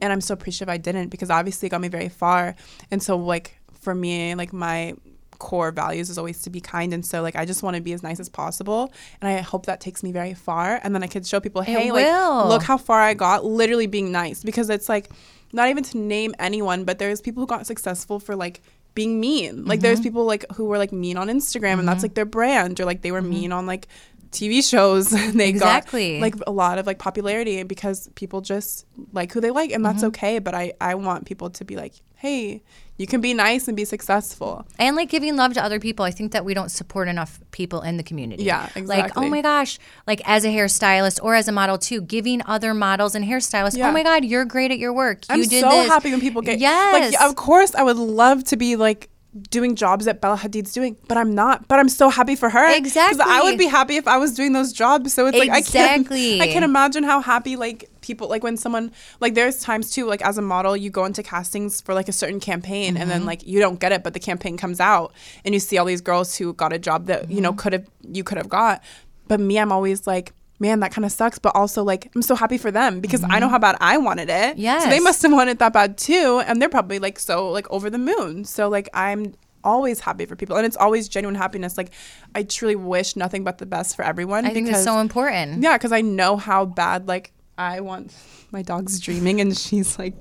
And 0.00 0.12
I'm 0.12 0.20
so 0.20 0.34
appreciative 0.34 0.68
I 0.68 0.76
didn't 0.76 1.08
because 1.08 1.30
obviously 1.30 1.68
it 1.68 1.70
got 1.70 1.80
me 1.80 1.88
very 1.88 2.08
far. 2.08 2.56
And 2.90 3.02
so 3.02 3.16
like 3.16 3.56
for 3.80 3.94
me, 3.94 4.34
like 4.34 4.52
my 4.52 4.94
core 5.42 5.72
values 5.72 6.08
is 6.08 6.18
always 6.18 6.40
to 6.42 6.50
be 6.50 6.60
kind. 6.60 6.94
And 6.94 7.04
so 7.04 7.20
like 7.20 7.34
I 7.34 7.44
just 7.44 7.64
want 7.64 7.74
to 7.74 7.82
be 7.82 7.92
as 7.92 8.02
nice 8.02 8.20
as 8.20 8.28
possible. 8.28 8.92
And 9.20 9.28
I 9.28 9.40
hope 9.40 9.66
that 9.66 9.80
takes 9.80 10.02
me 10.04 10.12
very 10.12 10.34
far. 10.34 10.80
And 10.82 10.94
then 10.94 11.02
I 11.02 11.08
could 11.08 11.26
show 11.26 11.40
people 11.40 11.62
hey 11.62 11.90
like 11.90 12.06
will. 12.06 12.48
look 12.48 12.62
how 12.62 12.78
far 12.78 13.00
I 13.00 13.14
got 13.14 13.44
literally 13.44 13.88
being 13.88 14.12
nice. 14.12 14.44
Because 14.44 14.70
it's 14.70 14.88
like 14.88 15.10
not 15.52 15.68
even 15.68 15.82
to 15.84 15.98
name 15.98 16.34
anyone 16.38 16.84
but 16.84 16.98
there's 16.98 17.20
people 17.20 17.42
who 17.42 17.46
got 17.46 17.66
successful 17.66 18.20
for 18.20 18.36
like 18.36 18.62
being 18.94 19.18
mean. 19.18 19.64
Like 19.64 19.80
there's 19.80 19.98
mm-hmm. 19.98 20.04
people 20.04 20.24
like 20.26 20.44
who 20.54 20.66
were 20.66 20.78
like 20.78 20.92
mean 20.92 21.16
on 21.16 21.26
Instagram 21.26 21.80
and 21.80 21.88
that's 21.88 21.98
mm-hmm. 21.98 22.04
like 22.04 22.14
their 22.14 22.24
brand. 22.24 22.78
Or 22.78 22.84
like 22.84 23.02
they 23.02 23.10
were 23.10 23.20
mm-hmm. 23.20 23.30
mean 23.30 23.52
on 23.52 23.66
like 23.66 23.88
TV 24.30 24.62
shows. 24.62 25.10
They 25.34 25.48
Exactly. 25.48 26.20
got 26.20 26.22
like 26.22 26.34
a 26.46 26.52
lot 26.52 26.78
of 26.78 26.86
like 26.86 27.00
popularity 27.00 27.64
because 27.64 28.08
people 28.14 28.42
just 28.42 28.86
like 29.12 29.32
who 29.32 29.40
they 29.40 29.50
like 29.50 29.72
and 29.72 29.84
that's 29.84 30.04
okay. 30.04 30.38
But 30.38 30.54
I 30.54 30.74
I 30.80 30.94
want 30.94 31.26
people 31.26 31.50
to 31.50 31.64
be 31.64 31.74
like 31.74 31.94
hey 32.14 32.62
you 32.98 33.06
can 33.06 33.20
be 33.20 33.34
nice 33.34 33.68
and 33.68 33.76
be 33.76 33.84
successful 33.84 34.66
and 34.78 34.94
like 34.96 35.08
giving 35.08 35.34
love 35.36 35.54
to 35.54 35.64
other 35.64 35.80
people. 35.80 36.04
I 36.04 36.10
think 36.10 36.32
that 36.32 36.44
we 36.44 36.54
don't 36.54 36.68
support 36.70 37.08
enough 37.08 37.40
people 37.50 37.80
in 37.80 37.96
the 37.96 38.02
community. 38.02 38.44
Yeah, 38.44 38.64
exactly. 38.76 38.86
Like, 38.86 39.12
oh 39.16 39.28
my 39.28 39.40
gosh, 39.42 39.78
like 40.06 40.20
as 40.24 40.44
a 40.44 40.48
hairstylist 40.48 41.18
or 41.22 41.34
as 41.34 41.48
a 41.48 41.52
model 41.52 41.78
too, 41.78 42.00
giving 42.02 42.42
other 42.46 42.74
models 42.74 43.14
and 43.14 43.24
hairstylists, 43.24 43.74
oh 43.74 43.78
Yeah. 43.78 43.88
oh 43.88 43.92
my 43.92 44.02
God, 44.02 44.24
you're 44.24 44.44
great 44.44 44.70
at 44.70 44.78
your 44.78 44.92
work. 44.92 45.28
You 45.28 45.34
I'm 45.34 45.40
did 45.42 45.60
so 45.62 45.68
this. 45.70 45.88
happy 45.88 46.10
when 46.10 46.20
people 46.20 46.42
get 46.42 46.58
Yes. 46.58 47.12
Like, 47.14 47.22
of 47.22 47.34
course, 47.36 47.74
I 47.74 47.82
would 47.82 47.96
love 47.96 48.44
to 48.44 48.56
be 48.56 48.76
like 48.76 49.08
doing 49.50 49.74
jobs 49.76 50.04
that 50.04 50.20
Bella 50.20 50.36
Hadid's 50.36 50.72
doing, 50.72 50.96
but 51.08 51.16
I'm 51.16 51.34
not. 51.34 51.66
But 51.68 51.78
I'm 51.78 51.88
so 51.88 52.10
happy 52.10 52.36
for 52.36 52.50
her. 52.50 52.66
'Cause 52.80 52.96
I 52.96 53.40
would 53.42 53.56
be 53.58 53.66
happy 53.66 53.96
if 53.96 54.06
I 54.06 54.18
was 54.18 54.34
doing 54.34 54.52
those 54.52 54.72
jobs. 54.72 55.12
So 55.14 55.26
it's 55.26 55.38
like 55.38 55.48
I 55.50 55.62
can't. 55.62 56.00
Exactly. 56.02 56.40
I 56.42 56.48
can 56.48 56.62
imagine 56.62 57.02
how 57.02 57.20
happy 57.20 57.56
like 57.56 57.88
people 58.02 58.28
like 58.28 58.42
when 58.42 58.56
someone 58.56 58.90
like 59.20 59.34
there's 59.34 59.60
times 59.60 59.90
too 59.90 60.04
like 60.06 60.20
as 60.22 60.36
a 60.36 60.42
model 60.42 60.76
you 60.76 60.90
go 60.90 61.04
into 61.04 61.22
castings 61.22 61.80
for 61.80 61.94
like 61.94 62.08
a 62.08 62.12
certain 62.12 62.40
campaign 62.40 62.88
and 62.96 62.98
Mm-hmm. 63.02 63.08
then 63.10 63.24
like 63.24 63.46
you 63.46 63.60
don't 63.60 63.78
get 63.78 63.92
it 63.92 64.02
but 64.02 64.12
the 64.12 64.18
campaign 64.20 64.56
comes 64.56 64.80
out 64.80 65.12
and 65.44 65.54
you 65.54 65.60
see 65.60 65.78
all 65.78 65.84
these 65.86 66.00
girls 66.00 66.34
who 66.34 66.52
got 66.52 66.72
a 66.72 66.78
job 66.80 67.06
that 67.06 67.28
you 67.30 67.36
Mm-hmm. 67.36 67.42
know 67.44 67.52
could 67.52 67.72
have 67.74 67.86
you 68.02 68.24
could 68.24 68.38
have 68.38 68.48
got 68.48 68.82
but 69.28 69.38
me 69.38 69.56
i'm 69.56 69.70
always 69.70 70.04
like 70.04 70.32
man 70.62 70.80
that 70.80 70.90
kind 70.94 71.04
of 71.04 71.12
sucks 71.12 71.38
but 71.38 71.52
also 71.60 71.80
like 71.92 72.02
i'm 72.14 72.22
so 72.22 72.34
happy 72.42 72.56
for 72.64 72.70
them 72.70 73.00
because 73.04 73.22
i 73.34 73.38
know 73.40 73.48
how 73.54 73.58
bad 73.66 73.76
i 73.80 73.94
wanted 74.08 74.28
it 74.30 74.56
so 74.56 74.62
they 74.62 74.96
Mm-hmm. 74.96 75.04
Must 75.04 75.22
have 75.22 75.32
wanted 75.32 75.58
that 75.58 75.72
bad 75.72 75.98
too 75.98 76.42
and 76.46 76.54
they're 76.62 76.68
probably 76.78 76.98
like 77.06 77.18
so 77.18 77.50
like 77.50 77.66
over 77.76 77.90
the 77.90 77.98
moon 77.98 78.44
so 78.44 78.68
like 78.76 78.88
i'm 78.94 79.34
always 79.64 80.00
happy 80.00 80.24
for 80.26 80.36
people 80.36 80.56
and 80.56 80.64
it's 80.68 80.76
always 80.76 81.08
genuine 81.08 81.34
happiness 81.44 81.76
like 81.76 81.90
i 82.34 82.42
truly 82.42 82.76
wish 82.76 83.14
nothing 83.16 83.42
but 83.44 83.58
the 83.58 83.66
best 83.66 83.94
for 83.96 84.04
everyone 84.04 84.44
I 84.46 84.50
think 84.54 84.66
because 84.66 84.80
it's 84.80 84.90
so 84.92 84.98
important. 85.00 85.62
yeah, 85.62 85.76
because 85.78 85.92
I 85.92 86.00
know 86.00 86.36
how 86.36 86.64
bad 86.66 87.06
like 87.08 87.32
I 87.58 87.80
want. 87.80 88.14
My 88.50 88.62
dog's 88.62 88.98
dreaming 88.98 89.40
and 89.42 89.56
she's 89.56 89.98
like 89.98 90.16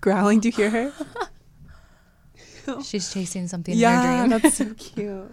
growling. 0.00 0.40
Do 0.40 0.48
you 0.48 0.54
hear 0.60 0.70
her? 0.70 0.92
She's 2.82 3.12
chasing 3.12 3.46
something 3.46 3.74
in 3.74 3.78
yeah, 3.80 4.00
her 4.00 4.26
dream. 4.26 4.30
that's 4.40 4.56
so 4.56 4.74
cute. 4.74 5.30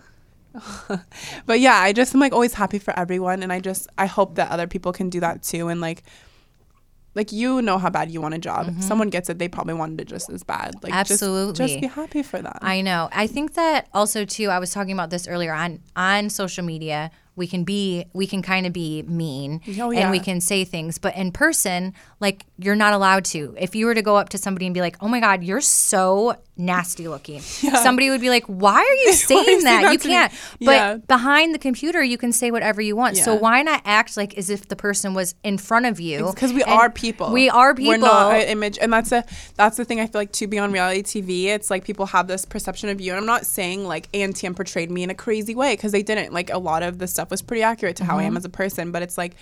but 1.45 1.59
yeah, 1.59 1.75
I 1.75 1.93
just 1.93 2.13
am 2.13 2.19
like 2.19 2.33
always 2.33 2.53
happy 2.53 2.79
for 2.79 2.97
everyone, 2.97 3.43
and 3.43 3.51
I 3.51 3.59
just 3.59 3.87
I 3.97 4.05
hope 4.05 4.35
that 4.35 4.51
other 4.51 4.67
people 4.67 4.91
can 4.91 5.09
do 5.09 5.19
that 5.19 5.43
too, 5.43 5.67
and 5.67 5.81
like. 5.81 6.03
Like 7.13 7.33
you 7.33 7.61
know 7.61 7.77
how 7.77 7.89
bad 7.89 8.09
you 8.09 8.21
want 8.21 8.35
a 8.35 8.37
job. 8.37 8.67
If 8.67 8.71
mm-hmm. 8.71 8.81
someone 8.83 9.09
gets 9.09 9.29
it, 9.29 9.37
they 9.37 9.49
probably 9.49 9.73
wanted 9.73 9.99
it 9.99 10.07
just 10.07 10.29
as 10.29 10.43
bad. 10.43 10.75
Like 10.81 10.93
just- 11.05 11.19
just, 11.57 11.81
be 11.81 11.87
happy 11.87 12.23
for 12.23 12.41
that. 12.41 12.59
I 12.61 12.79
know. 12.79 13.09
I 13.11 13.27
think 13.27 13.55
that 13.55 13.89
also 13.93 14.23
too. 14.23 14.47
I 14.47 14.59
was 14.59 14.71
talking 14.71 14.93
about 14.93 15.09
this 15.09 15.27
earlier 15.27 15.51
on 15.51 15.81
on 15.97 16.29
social 16.29 16.63
media. 16.63 17.11
We 17.35 17.47
can 17.47 17.63
be, 17.63 18.05
we 18.13 18.27
can 18.27 18.41
kind 18.41 18.65
of 18.65 18.73
be 18.73 19.03
mean, 19.03 19.61
Oh, 19.79 19.91
and 19.91 20.11
we 20.11 20.19
can 20.19 20.41
say 20.41 20.65
things, 20.65 20.97
but 20.97 21.15
in 21.15 21.31
person, 21.31 21.93
like 22.19 22.45
you're 22.57 22.75
not 22.75 22.93
allowed 22.93 23.25
to. 23.25 23.55
If 23.57 23.73
you 23.75 23.85
were 23.85 23.95
to 23.95 24.01
go 24.01 24.17
up 24.17 24.29
to 24.29 24.37
somebody 24.37 24.65
and 24.67 24.73
be 24.75 24.81
like, 24.81 24.97
"Oh 25.01 25.07
my 25.07 25.19
God, 25.19 25.43
you're 25.43 25.61
so 25.61 26.35
nasty 26.57 27.07
looking," 27.07 27.39
somebody 27.83 28.09
would 28.09 28.21
be 28.21 28.29
like, 28.29 28.43
"Why 28.45 28.75
are 28.79 28.95
you 29.05 29.13
saying 29.29 29.45
you 29.47 29.61
that? 29.63 29.81
You 29.83 29.97
that 29.97 30.01
to 30.01 30.07
me?" 30.07 30.13
can't." 30.13 30.33
But 30.59 30.65
Yeah. 30.71 30.95
behind 31.07 31.55
the 31.55 31.59
computer, 31.59 32.03
you 32.03 32.17
can 32.17 32.31
say 32.31 32.51
whatever 32.51 32.81
you 32.81 32.95
want. 32.95 33.17
So 33.17 33.33
why 33.33 33.61
not 33.63 33.81
act 33.85 34.17
like 34.17 34.37
as 34.37 34.49
if 34.49 34.67
the 34.67 34.75
person 34.75 35.13
was 35.13 35.33
in 35.43 35.57
front 35.57 35.85
of 35.85 35.99
you? 35.99 36.31
because 36.33 36.53
we 36.53 36.63
And 36.63 36.71
are 36.71 36.89
people. 36.89 37.31
We 37.31 37.49
are 37.49 37.73
people. 37.73 37.91
We're 37.91 37.97
not 37.97 38.33
an 38.33 38.47
image, 38.49 38.77
and 38.79 38.91
that's 38.91 39.11
a 39.11 39.23
that's 39.55 39.77
the 39.77 39.85
thing. 39.85 39.99
I 39.99 40.05
feel 40.07 40.21
like 40.21 40.31
to 40.33 40.47
be 40.47 40.59
on 40.59 40.71
reality 40.71 41.01
TV, 41.21 41.45
it's 41.45 41.69
like 41.69 41.85
people 41.85 42.07
have 42.07 42.27
this 42.27 42.45
perception 42.45 42.89
of 42.89 42.99
you, 42.99 43.11
and 43.11 43.19
I'm 43.19 43.25
not 43.25 43.45
saying 43.45 43.85
like 43.85 44.11
ANTM 44.11 44.55
portrayed 44.55 44.91
me 44.91 45.03
in 45.03 45.09
a 45.09 45.15
crazy 45.15 45.55
way 45.55 45.73
because 45.75 45.91
they 45.91 46.03
didn't. 46.03 46.33
Like 46.33 46.49
a 46.51 46.57
lot 46.57 46.83
of 46.83 46.97
the 46.99 47.07
stuff 47.07 47.20
was 47.29 47.41
pretty 47.41 47.63
accurate 47.63 47.97
to 47.97 48.05
how 48.05 48.17
I 48.17 48.23
am 48.23 48.29
mm-hmm. 48.29 48.37
as 48.37 48.45
a 48.45 48.49
person, 48.49 48.91
but 48.91 49.01
it's 49.01 49.17
like. 49.17 49.35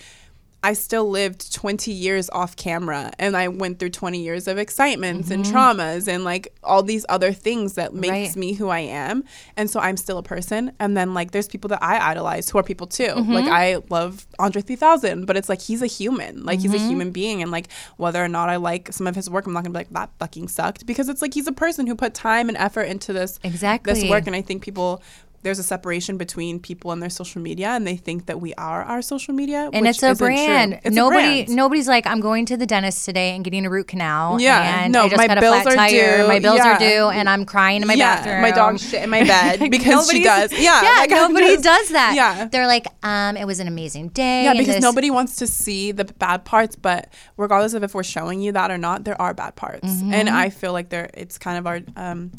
I 0.61 0.73
still 0.73 1.09
lived 1.09 1.53
20 1.53 1.89
years 1.91 2.29
off 2.31 2.57
camera 2.57 3.13
and 3.17 3.37
I 3.37 3.47
went 3.47 3.79
through 3.79 3.91
20 3.91 4.21
years 4.21 4.45
of 4.45 4.57
excitements 4.57 5.31
and 5.31 5.45
mm-hmm. 5.45 5.55
traumas 5.55 6.09
and 6.09 6.25
like 6.25 6.53
all 6.65 6.83
these 6.83 7.05
other 7.07 7.31
things 7.31 7.75
that 7.75 7.93
makes 7.93 8.09
Right. 8.11 8.35
me 8.35 8.53
who 8.53 8.67
I 8.67 8.79
am. 8.79 9.23
And 9.55 9.69
so 9.69 9.79
I'm 9.79 9.95
still 9.95 10.17
a 10.17 10.23
person. 10.23 10.73
And 10.77 10.97
then 10.97 11.13
like 11.13 11.31
there's 11.31 11.47
people 11.47 11.69
that 11.69 11.81
I 11.81 12.11
idolize 12.11 12.49
who 12.49 12.57
are 12.57 12.63
people 12.63 12.87
too. 12.87 13.03
Mm-hmm. 13.03 13.31
Like 13.31 13.45
I 13.45 13.77
love 13.89 14.27
Andre 14.37 14.61
3000, 14.61 15.25
but 15.25 15.37
it's 15.37 15.47
like 15.47 15.61
he's 15.61 15.81
a 15.81 15.87
human. 15.87 16.43
Like 16.43 16.59
he's 16.59 16.73
a 16.73 16.77
human 16.77 17.11
being. 17.11 17.41
And 17.41 17.51
like 17.51 17.71
whether 17.95 18.21
or 18.21 18.27
not 18.27 18.49
I 18.49 18.57
like 18.57 18.91
some 18.91 19.07
of 19.07 19.15
his 19.15 19.29
work, 19.29 19.47
I'm 19.47 19.53
not 19.53 19.63
gonna 19.63 19.71
be 19.71 19.79
like 19.79 19.91
that 19.91 20.09
fucking 20.19 20.49
sucked 20.49 20.85
because 20.85 21.07
it's 21.07 21.21
like 21.21 21.33
he's 21.33 21.47
a 21.47 21.53
person 21.53 21.87
who 21.87 21.95
put 21.95 22.13
time 22.13 22.49
and 22.49 22.57
effort 22.57 22.83
into 22.83 23.13
this 23.13 23.39
exactly. 23.45 23.93
this 23.93 24.09
work. 24.09 24.27
And 24.27 24.35
I 24.35 24.41
think 24.41 24.61
people 24.61 25.01
there's 25.41 25.59
a 25.59 25.63
separation 25.63 26.17
between 26.17 26.59
people 26.59 26.91
and 26.91 27.01
their 27.01 27.09
social 27.09 27.41
media 27.41 27.67
and 27.69 27.87
they 27.87 27.95
think 27.95 28.25
that 28.25 28.41
we 28.41 28.53
are 28.55 28.83
our 28.83 29.01
social 29.01 29.33
media 29.33 29.69
and 29.71 29.81
which 29.85 29.95
it's 29.95 30.03
a 30.03 30.07
isn't 30.09 30.17
true. 30.17 30.27
brand. 30.35 30.73
It's 30.73 30.87
a 30.87 30.89
Nobody, 30.89 31.43
brand. 31.45 31.55
nobody's 31.55 31.87
like, 31.87 32.05
I'm 32.07 32.19
going 32.19 32.45
to 32.47 32.57
the 32.57 32.65
dentist 32.65 33.05
today 33.05 33.35
and 33.35 33.43
getting 33.43 33.65
a 33.65 33.69
root 33.69 33.87
canal. 33.87 34.39
Yeah, 34.41 34.83
and 34.83 34.93
no, 34.93 35.03
I 35.03 35.09
just 35.09 35.17
my 35.27 35.33
a 35.33 35.39
bills 35.39 35.65
are 35.65 35.75
tire. 35.75 36.17
due. 36.23 36.27
My 36.27 36.39
bills 36.39 36.57
Yeah. 36.57 36.75
are 36.75 36.79
due, 36.79 37.09
and 37.09 37.29
I'm 37.29 37.45
crying 37.45 37.81
in 37.81 37.87
my 37.87 37.93
yeah, 37.93 38.17
bathroom. 38.17 38.41
my 38.41 38.51
dog 38.51 38.79
shit 38.79 39.03
in 39.03 39.09
my 39.09 39.23
bed 39.23 39.59
because 39.71 40.09
she 40.11 40.23
does 40.23 40.51
yeah 40.51 40.59
yeah. 40.83 40.95
like, 40.99 41.09
nobody 41.11 41.47
just- 41.55 41.63
does 41.63 41.89
that. 41.89 42.13
yeah 42.15 42.45
they're 42.45 42.67
like, 42.67 42.87
um, 43.03 43.37
it 43.37 43.45
was 43.45 43.59
an 43.59 43.67
amazing 43.67 44.09
day. 44.09 44.43
Yeah, 44.43 44.53
because 44.53 44.81
nobody 44.81 45.09
wants 45.11 45.37
to 45.37 45.47
see 45.47 45.91
the 45.91 46.05
bad 46.05 46.45
parts, 46.45 46.75
but 46.75 47.11
regardless 47.37 47.73
of 47.73 47.83
if 47.83 47.93
we're 47.95 48.03
showing 48.03 48.41
you 48.41 48.51
that 48.53 48.71
or 48.71 48.77
not, 48.77 49.03
there 49.05 49.19
are 49.21 49.33
bad 49.33 49.55
parts. 49.55 49.87
Mm-hmm. 49.87 50.13
And 50.13 50.29
I 50.29 50.49
feel 50.49 50.73
like 50.73 50.89
there 50.89 51.09
it's 51.13 51.37
kind 51.37 51.57
of 51.57 51.67
our 51.67 51.79
um 51.95 52.31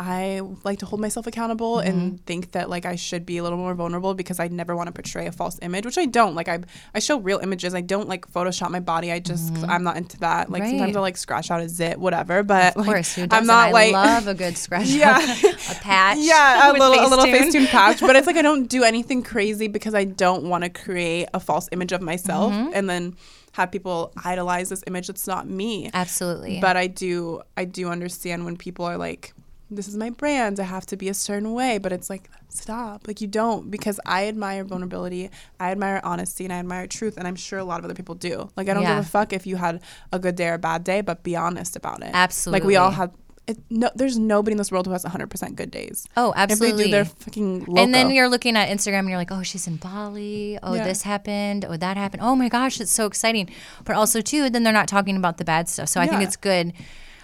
I 0.00 0.40
like 0.62 0.78
to 0.78 0.86
hold 0.86 1.00
myself 1.00 1.26
accountable 1.26 1.78
Mm-hmm. 1.78 1.88
and 1.88 2.24
think 2.24 2.52
that 2.52 2.70
like 2.70 2.86
I 2.86 2.94
should 2.94 3.26
be 3.26 3.38
a 3.38 3.42
little 3.42 3.58
more 3.58 3.74
vulnerable 3.74 4.14
because 4.14 4.38
I 4.38 4.46
never 4.46 4.76
want 4.76 4.86
to 4.86 4.92
portray 4.92 5.26
a 5.26 5.32
false 5.32 5.58
image, 5.60 5.84
which 5.84 5.98
I 5.98 6.06
don't. 6.06 6.36
Like 6.36 6.48
I 6.48 6.60
I 6.94 7.00
show 7.00 7.18
real 7.18 7.40
images. 7.40 7.74
I 7.74 7.80
don't 7.80 8.08
like 8.08 8.30
Photoshop 8.32 8.70
my 8.70 8.78
body. 8.78 9.10
I 9.10 9.18
just 9.18 9.52
i 9.64 9.74
I'm 9.74 9.82
not 9.82 9.96
into 9.96 10.16
that. 10.20 10.50
Like 10.50 10.62
sometimes 10.62 10.90
Mm-hmm. 10.90 10.96
I'll 10.96 11.02
like 11.02 11.16
scratch 11.16 11.50
out 11.50 11.60
a 11.60 11.68
zit, 11.68 11.98
whatever. 11.98 12.44
But 12.44 12.76
Of 12.76 12.84
course, 12.84 13.14
who 13.16 13.22
like, 13.22 13.30
doesn't? 13.30 13.42
I'm 13.42 13.46
not 13.46 13.68
I 13.68 13.72
like 13.72 13.92
love 13.92 14.28
a 14.28 14.34
good 14.34 14.56
scratch. 14.56 14.86
Yeah. 15.02 15.18
a 15.18 15.74
patch. 15.74 16.18
yeah, 16.20 16.70
a 16.70 16.72
little 16.78 16.88
a 16.94 17.08
little 17.08 17.24
Facetune. 17.26 17.50
Facetune 17.52 17.66
patch, 17.68 18.00
but 18.00 18.14
it's 18.14 18.26
like 18.28 18.36
I 18.36 18.42
don't 18.42 18.68
do 18.68 18.84
anything 18.92 19.22
crazy 19.24 19.66
because 19.66 19.94
I 19.94 20.04
don't 20.04 20.44
want 20.44 20.62
to 20.62 20.70
create 20.70 21.28
a 21.34 21.40
false 21.40 21.68
image 21.72 21.90
of 21.92 22.00
myself 22.02 22.52
Mm-hmm. 22.52 22.70
and 22.74 22.88
then 22.88 23.16
have 23.52 23.72
people 23.72 24.12
idolize 24.24 24.68
this 24.68 24.84
image 24.86 25.08
that's 25.08 25.26
not 25.26 25.48
me. 25.48 25.90
Absolutely. 25.92 26.60
But 26.60 26.76
I 26.76 26.86
do 26.86 27.42
I 27.56 27.64
do 27.64 27.88
understand 27.88 28.44
when 28.44 28.56
people 28.56 28.84
are 28.84 28.96
like 28.96 29.32
this 29.70 29.86
is 29.88 29.96
my 29.96 30.10
brand. 30.10 30.58
I 30.60 30.64
have 30.64 30.86
to 30.86 30.96
be 30.96 31.08
a 31.08 31.14
certain 31.14 31.52
way, 31.52 31.78
but 31.78 31.92
it's 31.92 32.08
like 32.08 32.30
stop. 32.48 33.06
Like 33.06 33.20
you 33.20 33.26
don't 33.26 33.70
because 33.70 34.00
I 34.06 34.26
admire 34.28 34.64
vulnerability, 34.64 35.30
I 35.60 35.70
admire 35.72 36.00
honesty, 36.04 36.44
and 36.44 36.52
I 36.52 36.56
admire 36.58 36.86
truth, 36.86 37.16
and 37.18 37.26
I'm 37.28 37.36
sure 37.36 37.58
a 37.58 37.64
lot 37.64 37.78
of 37.78 37.84
other 37.84 37.94
people 37.94 38.14
do. 38.14 38.50
Like 38.56 38.68
I 38.68 38.74
don't 38.74 38.82
Yeah. 38.82 38.96
give 38.96 39.04
a 39.04 39.08
fuck 39.08 39.32
if 39.32 39.46
you 39.46 39.56
had 39.56 39.80
a 40.12 40.18
good 40.18 40.36
day 40.36 40.48
or 40.48 40.54
a 40.54 40.58
bad 40.58 40.84
day, 40.84 41.00
but 41.02 41.22
be 41.22 41.36
honest 41.36 41.76
about 41.76 42.02
it. 42.02 42.10
Absolutely. 42.14 42.60
Like 42.60 42.66
we 42.66 42.76
all 42.76 42.90
have. 42.90 43.12
It, 43.46 43.56
no, 43.70 43.88
there's 43.94 44.18
nobody 44.18 44.52
in 44.52 44.58
this 44.58 44.70
world 44.70 44.84
who 44.84 44.92
has 44.92 45.06
100% 45.06 45.54
good 45.54 45.70
days. 45.70 46.06
Oh, 46.18 46.32
If 46.32 46.36
they 46.36 46.46
do, 46.46 46.52
absolutely. 46.52 46.90
they're 46.90 47.04
fucking 47.06 47.60
loco. 47.60 47.80
And 47.82 47.94
then 47.94 48.10
you're 48.10 48.28
looking 48.28 48.56
at 48.58 48.68
Instagram 48.68 48.98
and 48.98 49.08
you're 49.08 49.16
like, 49.16 49.32
oh, 49.32 49.42
she's 49.42 49.66
in 49.66 49.76
Bali. 49.76 50.58
Oh, 50.62 50.74
Yeah. 50.74 50.84
this 50.84 51.00
happened. 51.00 51.64
Oh, 51.64 51.74
that 51.78 51.96
happened. 51.96 52.22
Oh 52.22 52.36
my 52.36 52.50
gosh, 52.50 52.78
it's 52.78 52.92
so 52.92 53.06
exciting. 53.06 53.48
But 53.86 53.96
also, 53.96 54.20
too, 54.20 54.50
then 54.50 54.64
they're 54.64 54.72
not 54.74 54.86
talking 54.86 55.16
about 55.16 55.38
the 55.38 55.46
bad 55.46 55.66
stuff. 55.70 55.88
So 55.88 55.98
I 55.98 56.06
think 56.06 56.20
it's 56.22 56.36
good. 56.36 56.74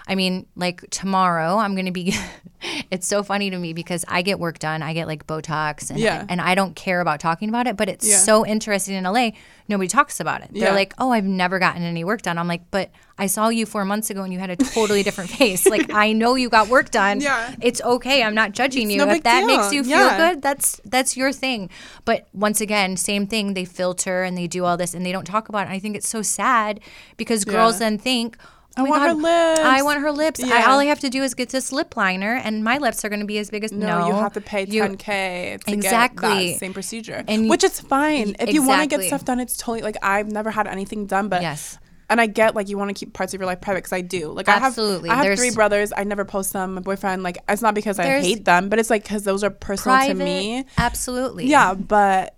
I 0.06 0.14
mean, 0.16 0.46
like 0.54 0.84
tomorrow, 0.90 1.56
I'm 1.56 1.74
going 1.74 1.86
to 1.86 1.92
be. 1.92 2.14
it's 2.90 3.06
so 3.06 3.22
funny 3.22 3.50
to 3.50 3.58
me 3.58 3.72
because 3.74 4.04
I 4.08 4.22
get 4.22 4.38
work 4.38 4.58
done. 4.58 4.82
I 4.82 4.92
get 4.94 5.06
like 5.06 5.26
Botox 5.26 5.90
and, 5.90 5.98
Yeah. 5.98 6.24
and 6.28 6.40
I 6.40 6.54
don't 6.54 6.74
care 6.76 7.00
about 7.00 7.20
talking 7.20 7.48
about 7.48 7.66
it. 7.66 7.76
But 7.76 7.88
it's 7.88 8.08
Yeah. 8.08 8.16
so 8.18 8.44
interesting 8.46 8.94
in 8.96 9.04
LA. 9.04 9.30
Nobody 9.68 9.88
talks 9.88 10.20
about 10.20 10.42
it. 10.42 10.48
They're 10.52 10.68
Yeah. 10.68 10.74
like, 10.74 10.94
oh, 10.98 11.10
I've 11.12 11.24
never 11.24 11.58
gotten 11.58 11.82
any 11.82 12.04
work 12.04 12.22
done. 12.22 12.36
I'm 12.38 12.48
like, 12.48 12.62
but 12.70 12.90
I 13.18 13.26
saw 13.26 13.48
you 13.48 13.64
four 13.66 13.84
months 13.84 14.10
ago 14.10 14.22
and 14.22 14.32
you 14.32 14.38
had 14.38 14.50
a 14.50 14.56
totally 14.56 15.02
different 15.02 15.30
face. 15.38 15.66
Like, 15.66 15.90
I 15.92 16.12
know 16.12 16.34
you 16.34 16.48
got 16.50 16.68
work 16.68 16.90
done. 16.90 17.20
Yeah. 17.20 17.54
It's 17.62 17.80
okay. 17.82 18.22
I'm 18.22 18.34
not 18.34 18.52
judging 18.52 18.84
It's 18.90 18.92
you. 19.00 19.06
no 19.06 19.12
if 19.12 19.22
that 19.22 19.40
deal. 19.40 19.46
makes 19.46 19.72
you 19.72 19.84
feel 19.84 20.10
good, 20.16 20.42
that's 20.42 20.80
that's 20.84 21.16
your 21.16 21.32
thing. 21.32 21.70
But 22.04 22.28
once 22.34 22.60
again, 22.60 22.96
same 22.98 23.26
thing. 23.26 23.54
They 23.54 23.64
filter 23.64 24.22
and 24.22 24.36
they 24.36 24.46
do 24.46 24.64
all 24.66 24.76
this 24.76 24.92
and 24.94 25.04
they 25.04 25.12
don't 25.12 25.24
talk 25.26 25.48
about 25.48 25.66
it. 25.66 25.70
I 25.70 25.78
think 25.78 25.96
it's 25.96 26.08
so 26.08 26.20
sad 26.22 26.80
because 27.16 27.44
girls 27.44 27.78
then 27.78 27.96
think. 27.98 28.36
I 28.76 28.80
"Oh 28.80 28.84
my 28.84 28.90
want 28.90 29.02
her 29.04 29.14
lips." 29.14 29.60
I 29.60 29.82
want 29.82 30.00
her 30.00 30.10
lips. 30.12 30.42
I, 30.42 30.64
all 30.64 30.78
I 30.80 30.86
have 30.86 31.00
to 31.00 31.10
do 31.10 31.22
is 31.22 31.34
get 31.34 31.50
this 31.50 31.72
lip 31.72 31.96
liner, 31.96 32.34
and 32.42 32.64
my 32.64 32.78
lips 32.78 33.04
are 33.04 33.08
going 33.08 33.20
to 33.20 33.26
be 33.26 33.38
as 33.38 33.50
big 33.50 33.64
as 33.64 33.72
no, 33.72 34.00
no. 34.00 34.06
you 34.08 34.14
have 34.14 34.32
to 34.34 34.40
pay 34.40 34.66
10k 34.66 35.60
to 35.64 35.72
Exactly. 35.72 36.28
get 36.28 36.52
that 36.52 36.58
same 36.58 36.72
procedure, 36.74 37.24
And- 37.28 37.48
which 37.48 37.64
is 37.64 37.80
fine. 37.80 38.34
If 38.40 38.52
you 38.52 38.66
want 38.66 38.82
to 38.90 38.96
get 38.96 39.04
stuff 39.06 39.24
done, 39.24 39.40
it's 39.40 39.56
totally 39.56 39.82
like 39.82 39.96
I've 40.02 40.30
never 40.30 40.50
had 40.50 40.66
anything 40.66 41.06
done, 41.06 41.28
but 41.28 41.42
Yes. 41.42 41.78
And 42.10 42.20
I 42.20 42.26
get 42.26 42.54
like 42.54 42.68
you 42.68 42.76
want 42.76 42.90
to 42.90 42.94
keep 42.94 43.14
parts 43.14 43.32
of 43.32 43.40
your 43.40 43.46
life 43.46 43.62
private 43.62 43.78
because 43.78 43.92
I 43.94 44.02
do. 44.02 44.28
Like 44.30 44.46
Absolutely. 44.46 45.08
I 45.08 45.14
have, 45.14 45.22
I 45.22 45.22
have 45.22 45.24
There's- 45.24 45.38
three 45.40 45.54
brothers. 45.54 45.90
I 45.96 46.04
never 46.04 46.24
post 46.26 46.52
them. 46.52 46.74
My 46.74 46.80
boyfriend, 46.82 47.22
like 47.22 47.38
it's 47.48 47.62
not 47.62 47.74
because 47.74 47.98
I 47.98 48.20
hate 48.20 48.44
them, 48.44 48.68
but 48.68 48.78
it's 48.78 48.90
like 48.90 49.04
because 49.04 49.24
those 49.24 49.42
are 49.42 49.48
personal 49.50 49.96
Private, 49.96 50.18
to 50.18 50.24
me. 50.24 50.64
absolutely. 50.76 51.46
Yeah, 51.46 51.72
but 51.74 52.36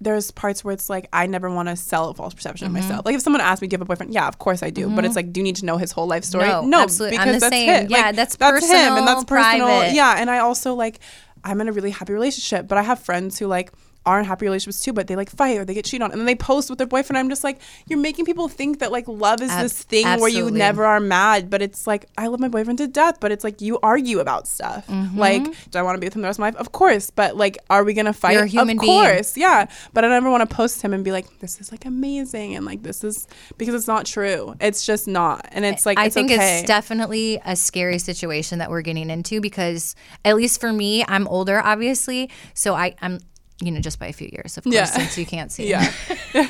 there's 0.00 0.30
parts 0.30 0.62
where 0.64 0.72
it's 0.72 0.88
like 0.88 1.08
I 1.12 1.26
never 1.26 1.50
want 1.50 1.68
to 1.68 1.76
sell 1.76 2.08
a 2.10 2.14
false 2.14 2.34
perception 2.34 2.68
Mm-hmm. 2.68 2.76
of 2.76 2.82
myself. 2.82 3.06
Like 3.06 3.14
if 3.16 3.22
someone 3.22 3.40
asked 3.40 3.60
me, 3.62 3.68
"Do 3.68 3.74
you 3.74 3.78
have 3.78 3.82
a 3.82 3.84
boyfriend?" 3.86 4.12
Yeah, 4.14 4.28
of 4.28 4.38
course 4.38 4.62
I 4.62 4.70
do. 4.70 4.88
But 4.90 5.04
it's 5.04 5.16
like, 5.16 5.32
do 5.32 5.40
you 5.40 5.44
need 5.44 5.56
to 5.56 5.64
know 5.64 5.76
his 5.76 5.90
whole 5.92 6.06
life 6.06 6.24
story? 6.24 6.46
No, 6.48 6.80
absolutely. 6.80 7.18
I'm 7.18 7.26
because 7.28 7.40
the 7.42 7.50
that's 7.50 7.54
same. 7.54 7.68
him. 7.84 7.90
Yeah, 7.90 7.96
Like, 8.06 8.16
that's 8.16 8.34
him, 8.36 8.96
and 8.96 9.06
that's 9.08 9.24
personal. 9.24 9.66
private. 9.66 9.94
Yeah, 9.94 10.14
and 10.18 10.30
I 10.30 10.38
also 10.38 10.74
like 10.74 11.00
I'm 11.44 11.60
in 11.60 11.68
a 11.68 11.72
really 11.72 11.90
happy 11.90 12.12
relationship, 12.12 12.68
but 12.68 12.78
I 12.78 12.82
have 12.82 12.98
friends 13.00 13.38
who 13.38 13.46
like 13.46 13.72
are 14.08 14.18
in 14.18 14.24
happy 14.24 14.46
relationships 14.46 14.82
too, 14.82 14.92
but 14.92 15.06
they 15.06 15.16
like 15.16 15.30
fight 15.30 15.58
or 15.58 15.64
they 15.64 15.74
get 15.74 15.84
cheated 15.84 16.02
on, 16.02 16.10
and 16.10 16.20
then 16.20 16.26
they 16.26 16.34
post 16.34 16.70
with 16.70 16.78
their 16.78 16.86
boyfriend. 16.86 17.18
I'm 17.18 17.28
just 17.28 17.44
like, 17.44 17.60
you're 17.86 17.98
making 17.98 18.24
people 18.24 18.48
think 18.48 18.78
that 18.80 18.90
like 18.90 19.06
love 19.06 19.40
is 19.42 19.50
Ab- 19.50 19.62
this 19.62 19.82
thing 19.82 20.06
where 20.20 20.30
you 20.30 20.50
never 20.50 20.84
are 20.84 21.00
mad, 21.00 21.50
but 21.50 21.60
it's 21.62 21.86
like 21.86 22.06
I 22.16 22.26
love 22.28 22.40
my 22.40 22.48
boyfriend 22.48 22.78
to 22.78 22.88
death, 22.88 23.20
but 23.20 23.30
it's 23.32 23.44
like 23.44 23.60
you 23.60 23.78
argue 23.82 24.20
about 24.20 24.48
stuff. 24.48 24.86
Mm-hmm. 24.86 25.18
Like, 25.18 25.70
do 25.70 25.78
I 25.78 25.82
want 25.82 25.96
to 25.96 26.00
be 26.00 26.06
with 26.06 26.16
him 26.16 26.22
the 26.22 26.28
rest 26.28 26.38
of 26.38 26.40
my 26.40 26.46
life? 26.48 26.56
Of 26.56 26.72
course, 26.72 27.10
but 27.10 27.36
like, 27.36 27.58
are 27.70 27.84
we 27.84 27.94
gonna 27.94 28.12
fight? 28.12 28.32
You're 28.32 28.44
a 28.44 28.48
human 28.48 28.78
of 28.78 28.82
being. 28.82 29.02
course, 29.02 29.36
yeah. 29.36 29.66
But 29.92 30.04
I 30.04 30.08
never 30.08 30.30
want 30.30 30.48
to 30.48 30.54
post 30.54 30.82
him 30.82 30.94
and 30.94 31.04
be 31.04 31.12
like, 31.12 31.38
this 31.40 31.60
is 31.60 31.70
like 31.70 31.84
amazing, 31.84 32.56
and 32.56 32.64
like 32.64 32.82
this 32.82 33.04
is 33.04 33.26
because 33.58 33.74
it's 33.74 33.86
not 33.86 34.06
true. 34.06 34.54
It's 34.60 34.86
just 34.86 35.06
not, 35.06 35.46
and 35.52 35.64
it's 35.64 35.84
like 35.84 35.98
I 35.98 36.06
it's 36.06 36.14
think 36.14 36.30
okay. 36.30 36.60
it's 36.60 36.66
definitely 36.66 37.40
a 37.44 37.54
scary 37.56 37.98
situation 37.98 38.58
that 38.58 38.70
we're 38.70 38.82
getting 38.82 39.10
into 39.10 39.40
because, 39.40 39.94
at 40.24 40.36
least 40.36 40.60
for 40.60 40.72
me, 40.72 41.04
I'm 41.06 41.26
older, 41.28 41.60
obviously. 41.62 42.30
So 42.54 42.74
I, 42.74 42.94
I'm, 43.02 43.18
you 43.60 43.70
know, 43.72 43.80
just 43.80 43.98
by 43.98 44.06
a 44.06 44.12
few 44.12 44.28
years, 44.32 44.56
of 44.56 44.64
course, 44.64 44.74
Yeah. 44.74 44.84
since 44.84 45.18
you 45.18 45.26
can't 45.26 45.50
see. 45.52 45.68
yeah, 45.68 45.92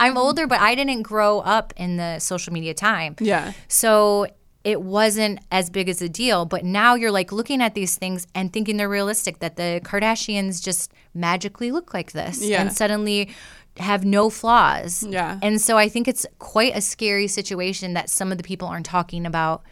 I'm 0.00 0.16
older, 0.16 0.46
but 0.46 0.60
I 0.60 0.74
didn't 0.74 1.02
grow 1.02 1.40
up 1.40 1.72
in 1.76 1.96
the 1.96 2.18
social 2.18 2.52
media 2.52 2.74
time. 2.74 3.16
yeah. 3.20 3.52
So 3.68 4.26
it 4.64 4.82
wasn't 4.82 5.38
as 5.50 5.70
big 5.70 5.88
as 5.88 6.02
a 6.02 6.08
deal. 6.08 6.44
But 6.44 6.64
now 6.64 6.94
you're 6.94 7.10
like 7.12 7.32
looking 7.32 7.62
at 7.62 7.74
these 7.74 7.96
things 7.96 8.26
and 8.34 8.52
thinking 8.52 8.76
they're 8.76 8.88
realistic, 8.88 9.38
that 9.38 9.56
the 9.56 9.80
Kardashians 9.84 10.62
just 10.62 10.92
magically 11.14 11.70
look 11.72 11.94
like 11.94 12.12
this 12.12 12.42
Yeah. 12.42 12.60
and 12.60 12.72
suddenly 12.72 13.30
have 13.78 14.04
no 14.04 14.28
flaws. 14.28 15.04
Yeah. 15.08 15.38
And 15.42 15.60
so 15.60 15.78
I 15.78 15.88
think 15.88 16.08
it's 16.08 16.26
quite 16.38 16.76
a 16.76 16.80
scary 16.80 17.28
situation 17.28 17.94
that 17.94 18.10
some 18.10 18.30
of 18.32 18.36
the 18.38 18.44
people 18.44 18.68
aren't 18.68 18.86
talking 18.86 19.24
about 19.24 19.62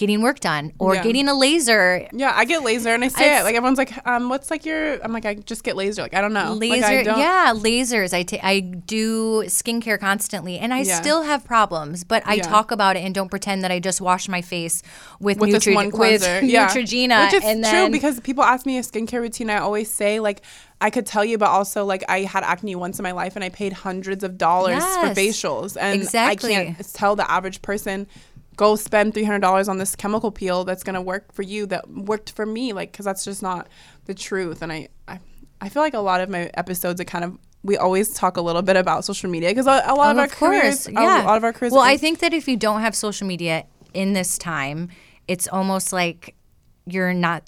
getting 0.00 0.22
work 0.22 0.40
done 0.40 0.72
or 0.78 0.94
Yeah. 0.94 1.02
getting 1.02 1.28
a 1.28 1.34
laser. 1.34 2.08
Yeah, 2.12 2.32
I 2.34 2.46
get 2.46 2.62
laser 2.64 2.88
and 2.94 3.04
I 3.04 3.08
say 3.08 3.26
It's- 3.26 3.40
it. 3.42 3.44
Like 3.44 3.54
everyone's 3.54 3.76
like, 3.76 3.92
um, 4.06 4.30
what's 4.30 4.50
like 4.50 4.64
your 4.64 4.94
I'm 5.04 5.12
like, 5.12 5.26
I 5.26 5.34
just 5.34 5.62
get 5.62 5.76
laser. 5.76 6.00
Like 6.00 6.14
I 6.14 6.22
don't 6.22 6.32
know. 6.32 6.54
Like, 6.54 6.70
Laser, 6.70 6.86
I 6.86 7.02
don't- 7.02 7.18
yeah, 7.18 7.52
lasers. 7.54 8.14
I 8.14 8.22
ta- 8.22 8.38
I 8.42 8.60
do 8.60 9.42
skincare 9.46 10.00
constantly, 10.00 10.58
and 10.58 10.72
I 10.72 10.80
Yeah. 10.80 10.98
still 11.02 11.22
have 11.24 11.44
problems. 11.44 12.02
But 12.02 12.22
I 12.26 12.34
Yeah. 12.36 12.44
talk 12.44 12.70
about 12.70 12.96
it 12.96 13.00
and 13.04 13.14
don't 13.14 13.28
pretend 13.28 13.62
that 13.62 13.70
I 13.70 13.78
just 13.78 14.00
wash 14.00 14.26
my 14.26 14.40
face 14.40 14.82
with, 15.20 15.38
with 15.38 15.50
Nutri- 15.50 15.64
this 15.66 15.74
one 15.74 15.90
cleanser. 15.90 16.40
yeah. 16.42 16.66
Neutrogena, 16.68 17.26
Which 17.26 17.34
is 17.34 17.44
and 17.44 17.62
true 17.62 17.70
then 17.72 17.92
because 17.92 18.18
people 18.20 18.42
ask 18.42 18.64
me 18.64 18.78
a 18.78 18.82
skincare 18.82 19.20
routine. 19.20 19.50
I 19.50 19.58
always 19.58 19.92
say 19.92 20.18
like 20.18 20.40
I 20.82 20.88
could 20.88 21.04
tell 21.04 21.26
you, 21.26 21.36
but 21.36 21.48
also 21.50 21.84
like 21.84 22.02
I 22.08 22.20
had 22.20 22.42
acne 22.42 22.74
once 22.74 22.98
in 22.98 23.02
my 23.02 23.12
life 23.12 23.36
and 23.36 23.44
I 23.44 23.50
paid 23.50 23.74
hundreds 23.74 24.24
of 24.24 24.38
dollars 24.38 24.82
for 24.82 25.08
facials, 25.08 25.76
and 25.78 26.00
Exactly. 26.00 26.56
I 26.56 26.64
can't 26.72 26.94
tell 26.94 27.14
the 27.16 27.30
average 27.30 27.60
person. 27.60 28.06
Go 28.60 28.76
spend 28.76 29.14
three 29.14 29.24
hundred 29.24 29.38
dollars 29.38 29.70
on 29.70 29.78
this 29.78 29.96
chemical 29.96 30.30
peel 30.30 30.64
that's 30.64 30.82
gonna 30.82 31.00
work 31.00 31.32
for 31.32 31.40
you 31.40 31.64
that 31.64 31.88
worked 31.88 32.32
for 32.32 32.44
me, 32.44 32.74
like 32.74 32.92
because 32.92 33.06
that's 33.06 33.24
just 33.24 33.42
not 33.42 33.70
the 34.04 34.12
truth. 34.12 34.60
And 34.60 34.70
I, 34.70 34.88
I, 35.08 35.18
I 35.62 35.70
feel 35.70 35.80
like 35.80 35.94
a 35.94 36.00
lot 36.00 36.20
of 36.20 36.28
my 36.28 36.50
episodes, 36.52 37.00
it 37.00 37.06
kind 37.06 37.24
of 37.24 37.38
we 37.62 37.78
always 37.78 38.12
talk 38.12 38.36
a 38.36 38.42
little 38.42 38.60
bit 38.60 38.76
about 38.76 39.06
social 39.06 39.30
media 39.30 39.48
because 39.48 39.66
a, 39.66 39.82
a 39.86 39.94
lot 39.94 40.10
of, 40.10 40.18
our 40.18 40.28
careers, 40.28 40.86
yeah. 40.86 41.22
a 41.22 41.24
lot 41.24 41.38
of 41.38 41.44
our 41.44 41.54
careers. 41.54 41.72
Well, 41.72 41.80
I 41.80 41.96
think 41.96 42.18
that 42.18 42.34
if 42.34 42.46
you 42.48 42.58
don't 42.58 42.82
have 42.82 42.94
social 42.94 43.26
media 43.26 43.64
in 43.94 44.12
this 44.12 44.36
time, 44.36 44.90
it's 45.26 45.48
almost 45.48 45.90
like 45.90 46.34
you're 46.84 47.14
not 47.14 47.44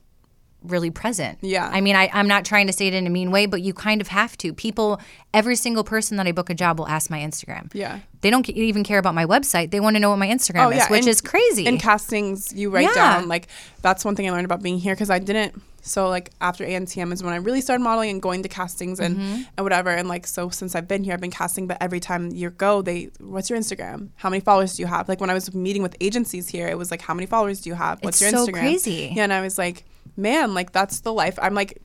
really 0.64 0.90
present. 0.90 1.38
Yeah. 1.42 1.68
I 1.72 1.80
mean, 1.80 1.96
I, 1.96 2.10
I'm 2.12 2.28
not 2.28 2.44
trying 2.44 2.66
to 2.66 2.72
say 2.72 2.86
it 2.88 2.94
in 2.94 3.06
a 3.06 3.10
mean 3.10 3.30
way, 3.30 3.46
but 3.46 3.62
you 3.62 3.72
kind 3.74 4.00
of 4.00 4.08
have 4.08 4.36
to. 4.38 4.52
People, 4.52 5.00
every 5.34 5.56
single 5.56 5.84
person 5.84 6.16
that 6.18 6.26
I 6.26 6.32
book 6.32 6.50
a 6.50 6.54
job 6.54 6.78
will 6.78 6.88
ask 6.88 7.10
my 7.10 7.18
Instagram. 7.20 7.70
Yeah. 7.74 8.00
They 8.20 8.30
don't 8.30 8.48
even 8.48 8.84
care 8.84 8.98
about 8.98 9.14
my 9.14 9.26
website. 9.26 9.70
They 9.72 9.80
want 9.80 9.96
to 9.96 10.00
know 10.00 10.10
what 10.10 10.18
my 10.18 10.28
Instagram 10.28 10.70
is, 10.76 10.82
which 10.88 10.90
Oh, 10.90 10.94
and- 10.94 11.08
is 11.08 11.20
crazy. 11.20 11.66
In 11.66 11.78
castings, 11.78 12.52
you 12.52 12.70
write 12.70 12.84
Yeah. 12.84 12.94
down 12.94 13.28
like 13.28 13.48
that's 13.82 14.04
one 14.04 14.14
thing 14.14 14.28
I 14.28 14.30
learned 14.32 14.44
about 14.44 14.62
being 14.62 14.78
here 14.78 14.94
because 14.94 15.10
I 15.10 15.18
didn't. 15.18 15.60
So 15.84 16.08
like 16.08 16.30
after 16.40 16.64
ANTM 16.64 17.12
is 17.12 17.24
when 17.24 17.32
I 17.32 17.38
really 17.38 17.60
started 17.60 17.82
modeling 17.82 18.10
and 18.10 18.22
going 18.22 18.44
to 18.44 18.48
castings 18.48 19.00
and 19.00 19.16
Mm-hmm. 19.16 19.42
and 19.56 19.64
whatever. 19.64 19.90
And 19.90 20.06
like 20.08 20.28
so 20.28 20.48
since 20.50 20.76
I've 20.76 20.86
been 20.86 21.02
here, 21.02 21.12
I've 21.14 21.20
been 21.20 21.32
casting. 21.32 21.66
But 21.66 21.78
every 21.80 21.98
time 21.98 22.30
you 22.30 22.50
go, 22.50 22.82
they 22.82 23.10
what's 23.18 23.50
your 23.50 23.58
Instagram? 23.58 24.10
How 24.14 24.30
many 24.30 24.38
followers 24.38 24.76
do 24.76 24.82
you 24.82 24.86
have? 24.86 25.08
Like 25.08 25.20
when 25.20 25.28
I 25.30 25.34
was 25.34 25.52
meeting 25.52 25.82
with 25.82 25.96
agencies 26.00 26.48
here, 26.48 26.68
it 26.68 26.78
was 26.78 26.92
like 26.92 27.00
how 27.02 27.14
many 27.14 27.26
followers 27.26 27.62
do 27.62 27.70
you 27.70 27.74
have? 27.74 27.98
What's 28.04 28.22
It's 28.22 28.30
your 28.32 28.46
so 28.46 28.52
Instagram? 28.52 28.60
crazy. 28.60 29.12
Yeah, 29.16 29.24
and 29.24 29.32
I 29.32 29.40
was 29.40 29.58
like, 29.58 29.84
man, 30.16 30.54
like 30.54 30.72
that's 30.72 31.00
the 31.00 31.12
life. 31.12 31.38
I'm 31.40 31.54
like 31.54 31.80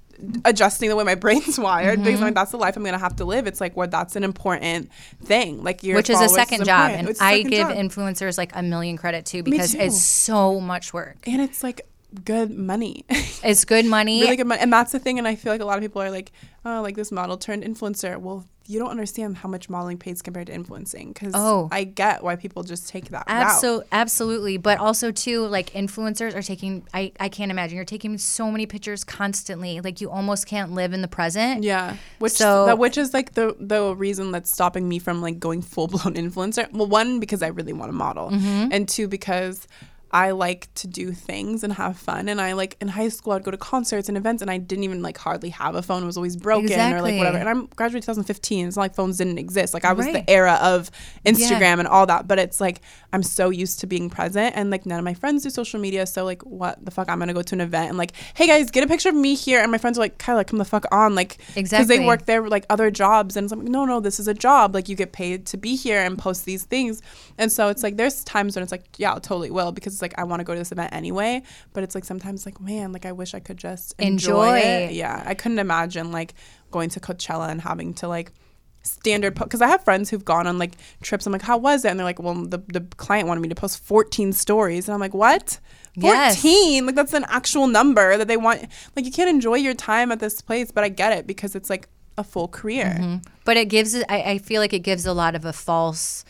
adjusting 0.45 0.89
the 0.89 0.95
way 0.95 1.03
my 1.03 1.13
brain's 1.25 1.59
wired 1.59 1.99
because 1.99 2.15
Mm-hmm. 2.15 2.23
I'm 2.23 2.27
like, 2.29 2.33
that's 2.35 2.51
the 2.51 2.57
life 2.57 2.75
I'm 2.75 2.83
gonna 2.83 2.97
have 2.97 3.17
to 3.17 3.25
live. 3.25 3.45
It's 3.47 3.61
like 3.61 3.77
where 3.77 3.87
that's 3.87 4.15
an 4.15 4.23
important 4.23 4.89
thing. 5.23 5.63
Like 5.63 5.83
your 5.83 5.95
which 5.95 6.09
is 6.09 6.19
a 6.21 6.29
second 6.29 6.65
job. 6.65 6.91
And 6.91 7.07
a 7.09 7.11
I 7.21 7.37
second 7.37 7.49
give 7.51 7.67
job. 7.67 7.77
influencers 7.77 8.37
like 8.37 8.51
a 8.55 8.63
million 8.63 8.97
credit 8.97 9.25
too 9.25 9.43
because 9.43 9.73
too. 9.73 9.79
it's 9.79 10.01
so 10.01 10.59
much 10.59 10.93
work. 10.93 11.17
and 11.27 11.41
it's 11.41 11.63
like 11.63 11.81
good 12.23 12.51
money. 12.51 13.05
It's 13.43 13.65
good 13.65 13.85
money. 13.85 14.21
really 14.21 14.35
good 14.35 14.47
money. 14.47 14.61
And 14.61 14.73
that's 14.73 14.91
the 14.91 14.99
thing. 14.99 15.19
And 15.19 15.27
I 15.27 15.35
feel 15.35 15.53
like 15.53 15.61
a 15.61 15.65
lot 15.65 15.77
of 15.77 15.83
people 15.83 16.01
are 16.01 16.09
like, 16.09 16.31
oh, 16.65 16.81
like 16.81 16.95
this 16.95 17.11
model 17.11 17.37
turned 17.37 17.63
influencer. 17.63 18.17
Well, 18.19 18.45
you 18.65 18.79
don't 18.79 18.89
understand 18.89 19.37
how 19.37 19.47
much 19.47 19.69
modeling 19.69 19.97
pays 19.99 20.21
compared 20.23 20.47
to 20.47 20.53
influencing. 20.53 21.13
Because 21.13 21.33
Oh. 21.35 21.69
I 21.71 21.83
get 21.83 22.23
why 22.23 22.35
people 22.35 22.63
just 22.63 22.89
take 22.89 23.09
that 23.09 23.25
route. 23.29 23.83
Absolutely. 23.91 24.57
But 24.57 24.79
also 24.79 25.11
too, 25.11 25.45
like 25.45 25.69
influencers 25.73 26.33
are 26.35 26.41
taking 26.41 26.83
I, 26.93 27.11
I 27.19 27.29
can't 27.29 27.51
imagine. 27.51 27.75
You're 27.75 27.85
taking 27.85 28.17
so 28.17 28.51
many 28.51 28.65
pictures 28.65 29.03
constantly. 29.03 29.79
Like 29.81 30.01
you 30.01 30.09
almost 30.09 30.47
can't 30.47 30.71
live 30.73 30.93
in 30.93 31.01
the 31.03 31.07
present. 31.07 31.63
Yeah, 31.63 31.95
which 32.19 32.33
So- 32.33 32.65
that 32.65 32.79
which 32.79 32.97
is 32.97 33.13
like 33.13 33.33
the 33.33 33.55
the 33.59 33.95
reason 33.95 34.31
that's 34.31 34.51
stopping 34.51 34.89
me 34.89 34.97
from 34.99 35.21
like 35.21 35.39
going 35.39 35.61
full 35.61 35.87
blown 35.87 36.15
influencer. 36.23 36.69
Well, 36.73 36.87
one 36.87 37.19
because 37.19 37.41
I 37.43 37.47
really 37.47 37.73
want 37.73 37.89
to 37.89 37.93
model, 37.95 38.31
Mm-hmm. 38.31 38.69
and 38.71 38.89
two 38.89 39.07
because 39.07 39.67
I 40.11 40.31
like 40.31 40.73
to 40.75 40.87
do 40.87 41.11
things 41.11 41.63
and 41.63 41.73
have 41.73 41.97
fun. 41.97 42.29
And 42.29 42.39
I 42.39 42.53
like 42.53 42.77
in 42.79 42.87
high 42.87 43.09
school 43.09 43.33
I'd 43.33 43.43
go 43.43 43.51
to 43.51 43.57
concerts 43.57 44.07
and 44.07 44.17
events, 44.17 44.41
and 44.41 44.49
I 44.49 44.57
didn't 44.57 44.83
even 44.83 45.01
like 45.01 45.17
hardly 45.17 45.49
have 45.49 45.75
a 45.75 45.81
phone. 45.81 46.03
It 46.03 46.05
was 46.05 46.17
always 46.17 46.35
broken 46.35 46.67
or 46.93 47.01
like 47.01 47.17
whatever. 47.17 47.37
And 47.37 47.49
I'm 47.49 47.65
graduated 47.75 48.03
2015. 48.03 48.67
It's 48.67 48.75
not 48.77 48.83
like 48.83 48.95
phones 48.95 49.17
didn't 49.17 49.37
exist. 49.37 49.73
Like 49.73 49.85
I 49.85 49.93
was 49.93 50.05
Right. 50.05 50.25
the 50.25 50.29
era 50.29 50.57
of 50.61 50.89
Instagram 51.25 51.79
and 51.79 51.87
all 51.87 52.05
that. 52.05 52.27
But 52.27 52.39
it's 52.39 52.61
like 52.61 52.81
I'm 53.13 53.23
so 53.23 53.49
used 53.49 53.79
to 53.81 53.87
being 53.87 54.09
present, 54.09 54.55
and 54.55 54.69
like 54.69 54.85
none 54.85 54.99
of 54.99 55.05
my 55.05 55.13
friends 55.13 55.43
do 55.43 55.49
social 55.49 55.79
media. 55.79 56.05
So 56.05 56.23
like 56.23 56.41
what 56.43 56.83
the 56.83 56.91
fuck? 56.91 57.09
I'm 57.09 57.19
gonna 57.19 57.33
go 57.33 57.41
to 57.41 57.55
an 57.55 57.61
event 57.61 57.89
and 57.89 57.97
like, 57.97 58.13
hey 58.35 58.47
guys, 58.47 58.71
get 58.71 58.83
a 58.83 58.87
picture 58.87 59.09
of 59.09 59.15
me 59.15 59.35
here. 59.35 59.61
And 59.61 59.71
my 59.71 59.77
friends 59.77 59.97
are 59.97 60.01
like, 60.01 60.17
Kyla, 60.17 60.45
come 60.45 60.59
the 60.59 60.65
fuck 60.65 60.85
on, 60.91 61.15
like 61.15 61.37
exactly 61.55 61.65
because 61.85 61.87
they 61.87 62.05
work 62.05 62.25
there 62.25 62.47
like 62.47 62.65
other 62.69 62.89
jobs 62.91 63.35
and 63.35 63.45
it's 63.45 63.53
like 63.53 63.67
no 63.67 63.83
no 63.85 63.99
this 63.99 64.19
is 64.19 64.27
a 64.27 64.33
job 64.33 64.73
like 64.73 64.87
you 64.87 64.95
get 64.95 65.11
paid 65.11 65.45
to 65.45 65.57
be 65.57 65.75
here 65.75 65.99
and 66.01 66.17
post 66.17 66.45
these 66.45 66.63
things 66.63 67.01
and 67.37 67.51
so 67.51 67.67
it's 67.69 67.83
like 67.83 67.97
there's 67.97 68.23
times 68.23 68.55
when 68.55 68.63
it's 68.63 68.71
like 68.71 68.83
yeah 68.97 69.11
I 69.13 69.19
totally 69.19 69.51
will 69.51 69.71
because 69.71 69.96
it's 69.97 70.01
like 70.01 70.13
I 70.17 70.23
want 70.23 70.39
to 70.39 70.43
go 70.43 70.53
to 70.53 70.59
this 70.59 70.71
event 70.71 70.93
anyway 70.93 71.41
but 71.73 71.83
it's 71.83 71.95
like 71.95 72.05
sometimes 72.05 72.45
like 72.45 72.61
man 72.61 72.91
like 72.91 73.05
I 73.05 73.11
wish 73.11 73.33
I 73.33 73.39
could 73.39 73.57
just 73.57 73.93
enjoy, 73.99 74.55
Enjoy. 74.55 74.57
it. 74.57 74.91
Yeah 74.93 75.23
I 75.25 75.33
couldn't 75.33 75.59
imagine 75.59 76.11
like 76.11 76.33
going 76.71 76.89
to 76.91 76.99
Coachella 76.99 77.49
and 77.49 77.61
having 77.61 77.93
to 77.95 78.07
like 78.07 78.31
standard 78.83 79.35
because 79.35 79.61
I 79.61 79.67
have 79.67 79.83
friends 79.83 80.09
who've 80.09 80.23
gone 80.23 80.47
on 80.47 80.57
like 80.57 80.73
trips. 81.01 81.25
I'm 81.25 81.33
like 81.33 81.41
how 81.41 81.57
was 81.57 81.83
it? 81.83 81.89
And 81.89 81.99
they're 81.99 82.05
like 82.05 82.19
well 82.19 82.35
the, 82.35 82.59
the 82.67 82.81
client 82.97 83.27
wanted 83.27 83.41
me 83.41 83.49
to 83.49 83.55
post 83.55 83.83
14 83.83 84.31
stories. 84.33 84.87
And 84.87 84.93
I'm 84.93 84.99
like 85.01 85.13
what? 85.13 85.59
14 85.99 86.11
Yes. 86.13 86.83
like 86.85 86.95
that's 86.95 87.13
an 87.13 87.25
actual 87.27 87.67
number 87.67 88.17
that 88.17 88.27
they 88.27 88.37
want 88.37 88.61
like 88.95 89.05
you 89.05 89.11
can't 89.11 89.29
enjoy 89.29 89.55
your 89.55 89.73
time 89.73 90.11
at 90.11 90.19
this 90.19 90.41
place. 90.41 90.71
But 90.71 90.83
I 90.83 90.89
get 90.89 91.11
it 91.17 91.27
because 91.27 91.55
it's 91.55 91.69
like 91.69 91.89
a 92.17 92.23
full 92.23 92.47
career. 92.47 92.95
Mm-hmm. 92.99 93.17
But 93.45 93.57
it 93.57 93.65
gives 93.65 93.95
I, 94.07 94.21
I 94.21 94.37
feel 94.37 94.61
like 94.61 94.73
it 94.73 94.79
gives 94.79 95.05
a 95.05 95.13
lot 95.13 95.35
of 95.35 95.43
a 95.43 95.53
false 95.53 96.23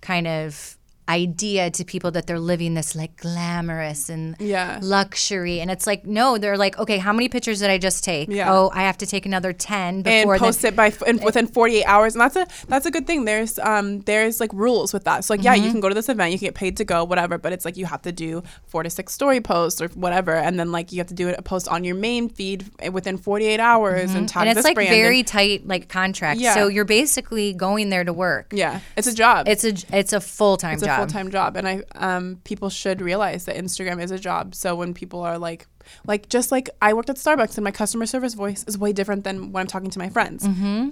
kind 0.00 0.26
of 0.26 0.76
idea 1.10 1.70
to 1.70 1.84
people 1.84 2.10
that 2.12 2.24
they're 2.26 2.38
living 2.52 2.74
this 2.74 2.94
like 2.94 3.16
glamorous 3.16 4.08
and 4.08 4.36
Yeah. 4.38 4.78
luxury 4.82 5.60
and 5.60 5.70
it's 5.70 5.86
like 5.86 6.06
no 6.06 6.38
they're 6.38 6.56
like 6.56 6.78
okay 6.78 6.98
how 6.98 7.12
many 7.12 7.28
pictures 7.28 7.58
did 7.60 7.70
i 7.70 7.78
just 7.78 8.04
take 8.04 8.28
Yeah. 8.28 8.52
oh 8.52 8.70
i 8.74 8.82
have 8.82 8.98
to 8.98 9.06
take 9.06 9.26
another 9.26 9.52
10 9.52 10.02
before. 10.02 10.34
and 10.34 10.40
post 10.40 10.62
the, 10.62 10.68
it 10.68 10.76
by 10.76 10.88
f- 10.88 11.02
in, 11.10 11.18
within 11.24 11.46
48 11.46 11.84
hours 11.84 12.14
and 12.14 12.20
that's 12.20 12.36
a 12.36 12.46
that's 12.68 12.86
a 12.86 12.90
good 12.90 13.06
thing 13.08 13.24
there's 13.24 13.58
um 13.58 14.00
there's 14.10 14.40
like 14.40 14.52
rules 14.52 14.92
with 14.92 15.04
that 15.04 15.24
so 15.24 15.34
like 15.34 15.42
yeah 15.42 15.50
Mm-hmm. 15.54 15.64
you 15.64 15.70
can 15.72 15.80
go 15.80 15.88
to 15.88 15.94
this 16.00 16.08
event 16.08 16.32
you 16.32 16.38
can 16.38 16.46
get 16.46 16.54
paid 16.54 16.76
to 16.76 16.84
go 16.84 17.02
whatever 17.04 17.36
but 17.38 17.52
it's 17.52 17.64
like 17.64 17.76
you 17.76 17.86
have 17.86 18.02
to 18.02 18.12
do 18.12 18.42
four 18.66 18.82
to 18.84 18.90
six 18.90 19.12
story 19.12 19.40
posts 19.40 19.80
or 19.82 19.88
whatever 19.88 20.34
and 20.34 20.58
then 20.60 20.70
like 20.70 20.92
you 20.92 20.98
have 20.98 21.08
to 21.08 21.14
do 21.22 21.26
it 21.28 21.34
a 21.38 21.42
post 21.42 21.66
on 21.68 21.82
your 21.82 21.96
main 21.96 22.28
feed 22.28 22.60
within 22.92 23.16
48 23.18 23.58
hours 23.58 24.14
and 24.14 24.28
tag 24.28 24.40
Mm-hmm. 24.40 24.48
and 24.48 24.58
it's 24.58 24.64
like 24.64 24.76
very 24.76 25.18
and- 25.20 25.26
tight 25.28 25.66
like 25.66 25.88
contract 25.88 26.38
Yeah. 26.40 26.54
so 26.54 26.68
you're 26.68 26.84
basically 26.84 27.52
going 27.52 27.90
there 27.90 28.04
to 28.04 28.12
work 28.12 28.52
yeah 28.52 28.80
it's 28.96 29.06
a 29.08 29.14
job 29.14 29.48
it's 29.48 29.64
a 29.64 29.72
it's 29.92 30.12
a 30.12 30.20
full-time 30.20 30.74
it's 30.74 30.82
a 30.84 30.86
job 31.00 31.08
full-time 31.10 31.30
job 31.30 31.56
and 31.56 31.66
i 31.68 31.82
um 31.94 32.38
people 32.44 32.68
should 32.70 33.00
realize 33.00 33.44
that 33.46 33.56
instagram 33.56 34.02
is 34.02 34.10
a 34.10 34.18
job. 34.18 34.54
So 34.54 34.74
when 34.76 34.94
people 34.94 35.20
are 35.22 35.38
like 35.38 35.66
like 36.06 36.28
just 36.28 36.52
like 36.52 36.70
i 36.80 36.92
worked 36.92 37.10
at 37.10 37.16
starbucks 37.16 37.56
and 37.56 37.64
my 37.64 37.70
customer 37.72 38.06
service 38.06 38.34
voice 38.34 38.64
is 38.68 38.78
way 38.78 38.92
different 38.92 39.24
than 39.24 39.50
when 39.52 39.62
i'm 39.62 39.66
talking 39.66 39.90
to 39.90 39.98
my 39.98 40.08
friends. 40.10 40.46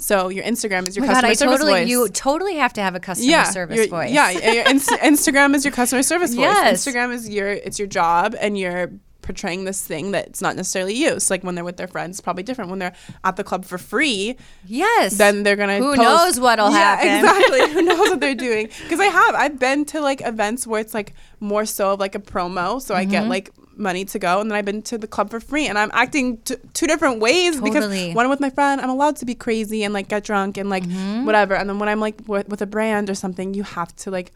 So 0.04 0.28
your 0.28 0.44
instagram 0.44 0.86
is 0.88 0.96
your 0.96 1.04
oh 1.04 1.08
my 1.08 1.14
god 1.14 1.22
customer 1.22 1.30
i 1.30 1.34
service 1.34 1.58
totally 1.60 1.72
voice. 1.80 1.88
you 1.88 2.08
totally 2.08 2.56
have 2.56 2.72
to 2.74 2.80
have 2.80 2.94
a 2.94 3.00
customer 3.00 3.30
yeah, 3.30 3.44
service 3.44 3.76
your- 3.76 3.86
voice. 3.88 4.10
Yeah, 4.10 4.30
your 4.30 4.64
Inst- 4.68 4.90
Instagram 4.90 5.54
is 5.54 5.64
your 5.64 5.72
customer 5.72 6.02
service 6.02 6.34
voice. 6.34 6.44
Yes. 6.48 6.84
Instagram 6.86 7.12
is 7.12 7.28
your 7.28 7.48
it's 7.48 7.78
your 7.78 7.88
job, 7.88 8.34
and 8.40 8.58
you're 8.58 8.90
portraying 9.28 9.64
this 9.64 9.80
thing 9.86 10.10
that's 10.12 10.40
not 10.40 10.56
necessarily 10.56 10.94
you. 10.94 11.20
So 11.20 11.34
like 11.34 11.44
when 11.44 11.54
they're 11.54 11.64
with 11.70 11.76
their 11.76 11.86
friends, 11.86 12.12
it's 12.16 12.22
probably 12.22 12.42
different. 12.42 12.70
When 12.70 12.78
they're 12.78 12.94
at 13.24 13.36
the 13.36 13.44
club 13.44 13.66
for 13.66 13.76
free, 13.76 14.36
yes 14.66 15.18
then 15.18 15.42
they're 15.42 15.54
gonna. 15.62 15.78
Who 15.78 15.94
post- 15.96 16.00
knows 16.00 16.40
what'll 16.40 16.70
yeah, 16.70 16.96
happen. 16.96 17.08
Exactly. 17.18 17.72
Who 17.74 17.82
knows 17.82 18.08
what 18.10 18.20
they're 18.20 18.34
doing? 18.48 18.70
Because 18.82 19.00
I 19.00 19.10
have. 19.20 19.34
I've 19.34 19.58
been 19.58 19.84
to 19.92 20.00
like 20.00 20.20
events 20.24 20.66
where 20.66 20.80
it's 20.80 20.94
like 20.94 21.12
more 21.40 21.66
so 21.66 21.92
of 21.92 22.00
like 22.00 22.14
a 22.14 22.20
promo, 22.20 22.80
so 22.80 22.94
I 22.94 23.04
get 23.04 23.20
Mm-hmm. 23.22 23.30
like 23.36 23.50
money 23.76 24.04
to 24.04 24.18
go, 24.18 24.40
and 24.40 24.50
then 24.50 24.56
I've 24.58 24.64
been 24.64 24.82
to 24.90 24.98
the 24.98 25.06
club 25.06 25.30
for 25.30 25.40
free, 25.40 25.66
and 25.68 25.78
I'm 25.78 25.90
acting 25.92 26.38
t- 26.38 26.56
two 26.74 26.86
different 26.88 27.20
ways 27.20 27.54
Totally. 27.60 27.70
because 27.70 28.14
when 28.16 28.24
I'm 28.26 28.30
with 28.30 28.40
my 28.40 28.50
friend, 28.50 28.80
I'm 28.80 28.90
allowed 28.90 29.16
to 29.22 29.26
be 29.26 29.36
crazy 29.36 29.84
and 29.84 29.92
like 29.94 30.08
get 30.08 30.24
drunk 30.24 30.56
and 30.56 30.68
like 30.70 30.84
Mm-hmm. 30.84 31.26
whatever, 31.26 31.54
and 31.54 31.68
then 31.68 31.78
when 31.78 31.88
I'm 31.88 32.00
like 32.00 32.16
with, 32.26 32.48
with 32.48 32.62
a 32.62 32.66
brand 32.66 33.08
or 33.10 33.14
something, 33.14 33.54
you 33.54 33.62
have 33.62 33.94
to 34.02 34.10
like 34.10 34.32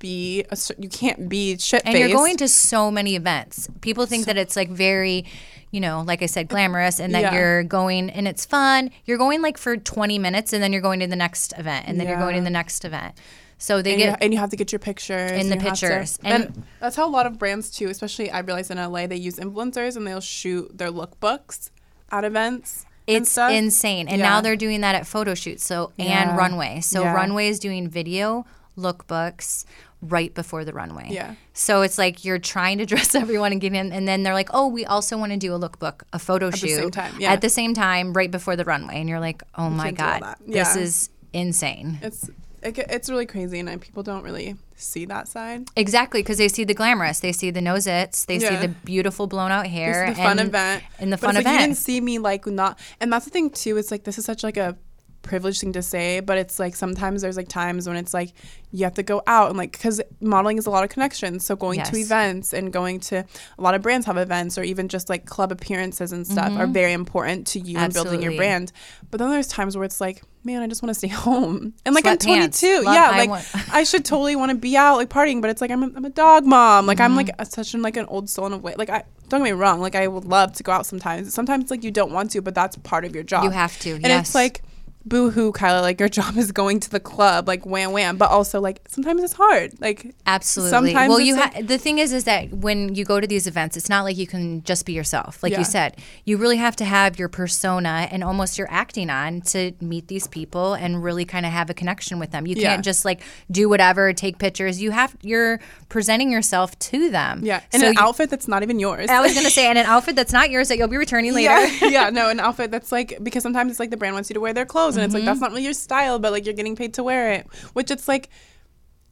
be 0.00 0.44
a, 0.50 0.58
you 0.78 0.88
can't 0.88 1.28
be 1.28 1.56
shit 1.58 1.82
and 1.84 1.96
you're 1.96 2.08
going 2.08 2.36
to 2.38 2.48
so 2.48 2.90
many 2.90 3.14
events. 3.14 3.68
People 3.80 4.06
think 4.06 4.26
that 4.26 4.36
it's 4.36 4.56
like 4.56 4.68
very, 4.68 5.24
you 5.70 5.80
know, 5.80 6.02
like 6.04 6.22
I 6.22 6.26
said, 6.26 6.48
glamorous, 6.48 6.98
and 6.98 7.14
that 7.14 7.22
Yeah. 7.22 7.34
you're 7.34 7.62
going 7.62 8.10
and 8.10 8.26
it's 8.26 8.44
fun. 8.44 8.90
You're 9.04 9.18
going 9.18 9.40
like 9.42 9.56
for 9.56 9.76
20 9.76 10.18
minutes, 10.18 10.52
and 10.52 10.60
then 10.62 10.72
you're 10.72 10.82
going 10.82 10.98
to 11.00 11.06
the 11.06 11.14
next 11.16 11.56
event, 11.56 11.86
and 11.86 12.00
then 12.00 12.08
you're 12.08 12.18
going 12.18 12.34
to 12.36 12.42
the 12.42 12.50
next 12.50 12.84
event. 12.84 13.14
So 13.58 13.82
they 13.82 13.92
and, 13.92 14.00
you, 14.00 14.06
get 14.06 14.22
and 14.22 14.32
you 14.32 14.40
have 14.40 14.50
to 14.50 14.56
get 14.56 14.72
your 14.72 14.78
pictures 14.78 15.32
In 15.32 15.50
the 15.50 15.56
you 15.56 15.60
have 15.60 15.78
to- 15.78 16.18
and, 16.24 16.44
And- 16.44 16.62
that's 16.80 16.96
how 16.96 17.06
a 17.06 17.12
lot 17.12 17.26
of 17.26 17.38
brands 17.38 17.70
too 17.70 17.88
especially 17.90 18.30
i 18.30 18.38
realized 18.38 18.70
in 18.70 18.78
la 18.78 19.06
they 19.06 19.16
use 19.16 19.36
influencers 19.36 19.96
and 19.98 20.06
they'll 20.06 20.22
shoot 20.22 20.76
their 20.78 20.90
lookbooks 20.90 21.68
at 22.10 22.24
events 22.24 22.86
it's 23.06 23.32
stuff. 23.32 23.52
insane. 23.52 24.08
And 24.08 24.18
Yeah. 24.20 24.28
now 24.28 24.40
they're 24.40 24.56
doing 24.56 24.80
that 24.82 24.94
at 24.94 25.04
photo 25.06 25.34
shoots. 25.34 25.64
So 25.66 25.90
Yeah. 25.96 26.28
and 26.30 26.38
runway. 26.38 26.80
So 26.80 27.02
Yeah. 27.02 27.12
runway 27.12 27.48
is 27.48 27.58
doing 27.58 27.88
video 27.88 28.46
lookbooks 28.78 29.64
right 30.02 30.32
before 30.34 30.64
the 30.64 30.72
runway. 30.72 31.08
Yeah. 31.10 31.34
So 31.52 31.82
it's 31.82 31.98
like 31.98 32.24
you're 32.24 32.38
trying 32.38 32.78
to 32.78 32.86
dress 32.92 33.14
everyone 33.14 33.52
and 33.52 33.60
get 33.60 33.72
in, 33.74 33.92
and 33.92 34.06
then 34.08 34.22
they're 34.22 34.34
like, 34.34 34.50
"Oh, 34.52 34.66
we 34.68 34.84
also 34.84 35.16
want 35.18 35.32
to 35.32 35.38
do 35.38 35.54
a 35.54 35.58
lookbook, 35.58 36.02
a 36.12 36.18
photo 36.18 36.50
the 36.50 36.56
shoot 36.56 36.76
same 36.76 36.90
time, 36.90 37.14
yeah. 37.18 37.32
at 37.32 37.40
the 37.40 37.50
same 37.50 37.74
time, 37.74 38.12
right 38.12 38.30
before 38.30 38.56
the 38.56 38.64
runway." 38.64 39.00
And 39.00 39.08
you're 39.08 39.20
like, 39.20 39.42
"Oh 39.56 39.70
my 39.70 39.90
do 39.90 40.02
all 40.02 40.10
god, 40.10 40.22
that. 40.22 40.38
this 40.46 40.76
is 40.76 41.10
insane." 41.32 41.98
it's 42.02 42.28
it, 42.62 42.76
it's 42.78 43.08
really 43.08 43.24
crazy 43.26 43.58
and 43.58 43.70
I, 43.70 43.76
people 43.76 44.02
don't 44.02 44.22
really 44.22 44.54
see 44.76 45.06
that 45.06 45.28
side 45.28 45.68
Exactly, 45.76 46.20
because 46.20 46.38
they 46.38 46.48
see 46.48 46.64
the 46.64 46.74
glamorous, 46.74 47.20
they 47.20 47.32
see 47.32 47.50
the 47.50 47.60
nose-its, 47.62 48.26
they 48.26 48.38
see 48.38 48.54
the 48.56 48.68
beautiful 48.68 49.26
blown 49.26 49.50
out 49.50 49.66
hair, 49.66 50.04
It's 50.04 50.18
the 50.18 50.22
fun 50.22 50.38
event 50.38 50.82
and 50.98 51.12
the 51.12 51.16
But 51.16 51.26
fun 51.26 51.36
it's 51.36 51.44
like, 51.44 51.46
event. 51.46 51.60
you 51.60 51.66
didn't 51.68 51.78
see 51.78 52.00
me 52.00 52.18
like 52.18 52.46
not 52.46 52.78
and 53.00 53.12
that's 53.12 53.24
the 53.24 53.30
thing 53.30 53.50
too 53.50 53.76
it's 53.76 53.90
like 53.90 54.04
this 54.04 54.18
is 54.18 54.24
such 54.24 54.42
like 54.42 54.56
a 54.56 54.76
privileged 55.22 55.60
thing 55.60 55.72
to 55.72 55.82
say 55.82 56.20
but 56.20 56.38
it's 56.38 56.58
like 56.58 56.74
sometimes 56.74 57.20
there's 57.22 57.36
like 57.36 57.46
times 57.48 57.86
when 57.86 57.96
it's 57.96 58.14
like 58.14 58.32
you 58.72 58.84
have 58.84 58.94
to 58.94 59.02
go 59.02 59.20
out 59.26 59.48
and 59.48 59.58
like 59.58 59.72
because 59.72 60.00
modeling 60.20 60.56
is 60.56 60.64
a 60.66 60.70
lot 60.70 60.84
of 60.84 60.90
connections. 60.90 61.44
So 61.44 61.56
going 61.56 61.82
to 61.82 61.96
events 61.96 62.54
and 62.54 62.72
going 62.72 63.00
to 63.00 63.24
a 63.58 63.60
lot 63.62 63.74
of 63.74 63.82
brands 63.82 64.06
have 64.06 64.16
events 64.16 64.56
or 64.56 64.62
even 64.62 64.86
just 64.88 65.08
like 65.08 65.26
club 65.26 65.50
appearances 65.50 66.12
and 66.12 66.24
stuff 66.24 66.52
are 66.56 66.68
very 66.68 66.92
important 66.92 67.48
to 67.48 67.58
you 67.58 67.78
and 67.78 67.92
building 67.92 68.22
your 68.22 68.30
Mm-hmm. 68.30 68.36
Brand. 68.38 68.72
But 69.10 69.18
then 69.18 69.30
there's 69.30 69.48
times 69.48 69.76
where 69.76 69.84
it's 69.84 70.00
like 70.00 70.22
man 70.44 70.62
i 70.62 70.66
just 70.68 70.82
want 70.82 70.90
to 70.90 70.94
stay 70.94 71.08
home. 71.08 71.74
And 71.84 71.94
like 71.96 72.06
i'm 72.06 72.16
22 72.16 72.82
Love- 72.82 72.94
yeah 72.94 73.10
I 73.12 73.24
like 73.26 73.44
i 73.72 73.82
should 73.84 74.04
totally 74.04 74.36
want 74.36 74.50
to 74.52 74.56
be 74.56 74.76
out 74.76 74.96
like 74.98 75.08
partying 75.10 75.40
but 75.42 75.50
it's 75.50 75.60
like 75.60 75.72
i'm 75.72 75.82
a, 75.82 75.90
I'm 75.96 76.04
a 76.04 76.10
dog 76.10 76.46
mom. 76.46 76.86
Like 76.86 77.00
i'm 77.00 77.16
like 77.16 77.26
Mm-hmm. 77.26 77.42
a, 77.42 77.46
such 77.46 77.74
an 77.74 77.82
like 77.82 77.96
an 77.96 78.06
old 78.06 78.30
soul 78.30 78.46
in 78.46 78.52
a 78.52 78.58
way. 78.58 78.74
Like 78.78 78.88
i 78.90 79.02
don't 79.28 79.40
get 79.40 79.44
me 79.44 79.52
wrong 79.52 79.80
like 79.80 79.96
i 79.96 80.06
would 80.06 80.24
love 80.24 80.52
to 80.54 80.62
go 80.62 80.70
out 80.70 80.86
sometimes. 80.86 81.34
Sometimes 81.34 81.72
like 81.72 81.82
you 81.82 81.90
don't 81.90 82.12
want 82.12 82.30
to 82.32 82.40
but 82.40 82.54
that's 82.54 82.76
part 82.76 83.04
of 83.04 83.14
your 83.16 83.24
job. 83.24 83.42
You 83.44 83.50
have 83.50 83.76
to, 83.80 83.90
and 83.94 84.04
yes. 84.04 84.28
it's 84.28 84.34
like 84.36 84.62
boo 85.06 85.30
hoo 85.30 85.50
kyla 85.52 85.80
like 85.80 85.98
your 85.98 86.08
job 86.18 86.36
is 86.36 86.52
going 86.52 86.78
to 86.78 86.90
the 86.90 87.00
club 87.00 87.48
like 87.48 87.64
wham 87.64 87.92
wham 87.92 88.16
but 88.18 88.30
also 88.30 88.60
like 88.60 88.80
sometimes 88.86 89.22
it's 89.22 89.32
hard 89.32 89.72
like 89.80 90.14
Absolutely. 90.26 90.70
sometimes 90.70 91.08
well, 91.08 91.20
you 91.20 91.36
like- 91.36 91.54
ha- 91.54 91.60
the 91.64 91.78
thing 91.78 91.98
is, 91.98 92.12
is 92.12 92.24
that 92.24 92.52
when 92.52 92.94
you 92.94 93.04
go 93.04 93.18
to 93.18 93.26
these 93.26 93.46
events, 93.46 93.76
it's 93.76 93.88
not 93.88 94.02
like 94.04 94.16
you 94.16 94.26
can 94.26 94.62
just 94.62 94.86
be 94.86 94.92
yourself. 94.92 95.42
Like 95.42 95.52
Yeah. 95.52 95.58
you 95.58 95.64
said, 95.64 95.96
you 96.24 96.36
really 96.36 96.56
have 96.58 96.76
to 96.76 96.84
have 96.84 97.18
your 97.18 97.28
persona 97.28 98.06
and 98.12 98.22
almost 98.22 98.56
your 98.58 98.68
acting 98.70 99.10
on 99.10 99.40
to 99.52 99.72
meet 99.80 100.06
these 100.08 100.28
people 100.28 100.74
and 100.74 101.02
really 101.02 101.24
kind 101.24 101.44
of 101.46 101.50
have 101.52 101.68
a 101.68 101.74
connection 101.74 102.18
with 102.20 102.30
them. 102.30 102.46
You 102.46 102.54
can't 102.56 102.84
just 102.84 103.04
like 103.04 103.22
do 103.50 103.68
whatever, 103.68 104.12
take 104.12 104.38
pictures. 104.38 104.80
You 104.80 104.92
have 104.92 105.16
you're 105.22 105.58
presenting 105.88 106.30
yourself 106.30 106.78
to 106.78 107.10
them. 107.10 107.40
yeah 107.42 107.60
in 107.72 107.80
So 107.80 107.86
an 107.88 107.94
you- 107.94 108.00
outfit 108.00 108.30
that's 108.30 108.46
not 108.46 108.62
even 108.62 108.78
yours 108.78 109.08
I 109.10 109.20
was 109.20 109.34
gonna 109.34 109.50
say, 109.58 109.68
in 109.70 109.76
an 109.76 109.86
outfit 109.86 110.14
that's 110.14 110.32
not 110.32 110.50
yours 110.50 110.68
that 110.68 110.78
you'll 110.78 110.88
be 110.88 110.96
returning 110.98 111.34
later. 111.34 111.50
Yeah, 111.80 111.88
yeah, 111.88 112.10
no, 112.10 112.28
an 112.30 112.38
outfit 112.40 112.70
that's 112.70 112.92
like 112.92 113.18
because 113.22 113.42
sometimes 113.42 113.70
it's 113.72 113.80
like 113.80 113.90
the 113.90 113.96
brand 113.96 114.14
wants 114.14 114.30
you 114.30 114.34
to 114.34 114.40
wear 114.40 114.52
their 114.52 114.66
clothes, 114.66 114.89
and 114.96 115.04
it's 115.04 115.14
like 115.14 115.20
Mm-hmm. 115.22 115.26
that's 115.26 115.40
not 115.40 115.50
really 115.50 115.64
your 115.64 115.72
style, 115.72 116.18
but 116.18 116.32
like 116.32 116.44
you're 116.44 116.54
getting 116.54 116.76
paid 116.76 116.94
to 116.94 117.02
wear 117.02 117.32
it, 117.32 117.46
which 117.72 117.90
it's 117.90 118.08
like, 118.08 118.28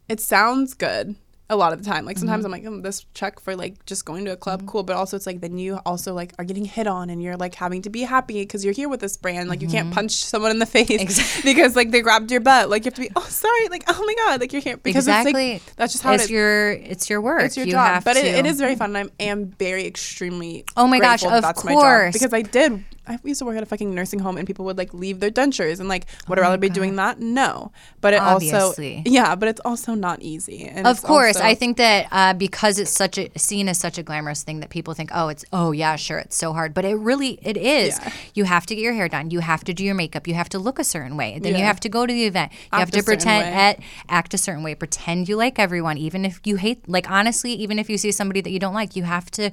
it 0.07 0.19
sounds 0.19 0.73
good, 0.73 1.15
a 1.51 1.55
lot 1.55 1.73
of 1.73 1.79
the 1.83 1.85
time. 1.89 2.05
Like 2.05 2.17
sometimes 2.17 2.45
Mm-hmm. 2.45 2.53
I'm 2.53 2.63
like, 2.73 2.81
mm, 2.81 2.83
this 2.83 3.05
check 3.15 3.39
for 3.39 3.55
like 3.55 3.83
just 3.85 4.05
going 4.05 4.25
to 4.25 4.31
a 4.33 4.37
club, 4.37 4.67
cool. 4.67 4.83
But 4.83 4.95
also 4.95 5.17
it's 5.17 5.25
like 5.25 5.41
then 5.41 5.57
you 5.57 5.79
also 5.85 6.13
like 6.13 6.33
are 6.37 6.45
getting 6.45 6.65
hit 6.65 6.85
on 6.85 7.09
and 7.09 7.21
you're 7.23 7.37
like 7.37 7.55
having 7.55 7.81
to 7.83 7.89
be 7.89 8.01
happy 8.01 8.41
because 8.41 8.63
you're 8.63 8.73
here 8.73 8.87
with 8.87 8.99
this 8.99 9.17
brand. 9.17 9.49
Like 9.49 9.61
you 9.61 9.67
can't 9.67 9.91
punch 9.91 10.11
someone 10.11 10.51
in 10.51 10.59
the 10.59 10.65
face 10.77 10.89
Mm-hmm. 10.89 11.01
Exactly. 11.01 11.53
because 11.55 11.75
like 11.75 11.89
they 11.91 12.01
grabbed 12.01 12.31
your 12.31 12.39
butt. 12.41 12.69
Like 12.69 12.85
you 12.85 12.89
have 12.89 12.93
to 12.95 13.01
be, 13.01 13.09
oh 13.15 13.21
sorry, 13.21 13.67
like 13.69 13.83
oh 13.87 14.03
my 14.05 14.13
god, 14.25 14.41
like 14.41 14.53
you're 14.53 14.61
here 14.61 14.77
because 14.77 15.07
exactly. 15.07 15.53
it's 15.53 15.65
like 15.67 15.75
that's 15.75 15.93
just 15.93 16.03
how 16.03 16.13
it's 16.13 16.23
it 16.23 16.25
is. 16.25 16.31
your 16.31 16.71
it's 16.71 17.09
your 17.09 17.21
work. 17.21 17.41
it's 17.43 17.57
your 17.57 17.65
you 17.65 17.71
job, 17.73 18.03
but 18.03 18.15
it, 18.15 18.25
it 18.25 18.45
is 18.45 18.59
very 18.59 18.75
fun. 18.75 18.95
And 18.95 19.09
I 19.19 19.23
am 19.23 19.47
very 19.47 19.85
extremely. 19.87 20.65
Oh 20.77 20.85
my 20.87 20.99
gosh, 20.99 21.23
of 21.23 21.41
that's 21.41 21.63
my 21.63 21.73
job 21.73 21.81
course. 21.81 22.13
because 22.13 22.33
I 22.33 22.41
did. 22.43 22.83
I 23.09 23.17
used 23.23 23.39
to 23.39 23.45
work 23.45 23.57
at 23.57 23.63
a 23.63 23.65
fucking 23.65 23.93
nursing 23.93 24.19
home, 24.19 24.37
and 24.37 24.45
people 24.45 24.65
would 24.65 24.77
like 24.77 24.93
leave 24.93 25.19
their 25.19 25.31
dentures, 25.31 25.79
and 25.79 25.89
like 25.89 26.05
would 26.27 26.37
I 26.37 26.41
Oh 26.41 26.43
my 26.43 26.47
rather 26.49 26.59
be 26.59 26.69
doing 26.69 26.95
that? 26.97 27.19
No, 27.19 27.71
but 28.01 28.13
it 28.13 28.21
also 28.21 28.73
yeah, 29.05 29.33
but 29.35 29.49
it's 29.49 29.59
also 29.65 29.95
not 29.95 30.21
easy. 30.21 30.63
And 30.65 30.85
Of 30.85 31.01
course, 31.01 31.37
also- 31.37 31.47
I 31.47 31.55
think 31.55 31.77
that 31.77 32.07
uh, 32.11 32.33
because 32.33 32.77
it's 32.77 32.91
such 32.91 33.17
a 33.17 33.29
seen 33.37 33.67
as 33.67 33.79
such 33.79 33.97
a 33.97 34.03
glamorous 34.03 34.43
thing 34.43 34.59
that 34.59 34.69
people 34.69 34.93
think, 34.93 35.09
oh, 35.13 35.29
it's 35.29 35.43
oh 35.51 35.71
yeah, 35.71 35.95
sure, 35.95 36.19
it's 36.19 36.35
so 36.35 36.53
hard, 36.53 36.73
but 36.75 36.85
it 36.85 36.95
really 36.95 37.39
it 37.41 37.57
is. 37.57 37.97
Yeah. 37.97 38.13
You 38.35 38.43
have 38.43 38.67
to 38.67 38.75
get 38.75 38.81
your 38.83 38.93
hair 38.93 39.09
done. 39.09 39.31
You 39.31 39.39
have 39.39 39.63
to 39.63 39.73
do 39.73 39.83
your 39.83 39.95
makeup. 39.95 40.27
You 40.27 40.35
have 40.35 40.49
to 40.49 40.59
look 40.59 40.77
a 40.77 40.83
certain 40.83 41.17
way. 41.17 41.39
Then 41.39 41.55
you 41.55 41.63
have 41.63 41.79
to 41.81 41.89
go 41.89 42.05
to 42.05 42.13
the 42.13 42.25
event. 42.25 42.51
You 42.51 42.57
Act 42.73 42.79
have 42.79 42.91
to 42.91 43.03
pretend 43.03 43.45
at 43.55 43.79
act 44.07 44.33
a 44.35 44.37
certain 44.37 44.61
way. 44.61 44.75
Pretend 44.75 45.27
you 45.27 45.35
like 45.35 45.57
everyone, 45.57 45.97
even 45.97 46.25
if 46.25 46.39
you 46.45 46.57
hate. 46.57 46.87
Like 46.87 47.09
honestly, 47.09 47.53
even 47.53 47.79
if 47.79 47.89
you 47.89 47.97
see 47.97 48.11
somebody 48.11 48.41
that 48.41 48.51
you 48.51 48.59
don't 48.59 48.75
like, 48.75 48.95
you 48.95 49.03
have 49.03 49.31
to 49.31 49.51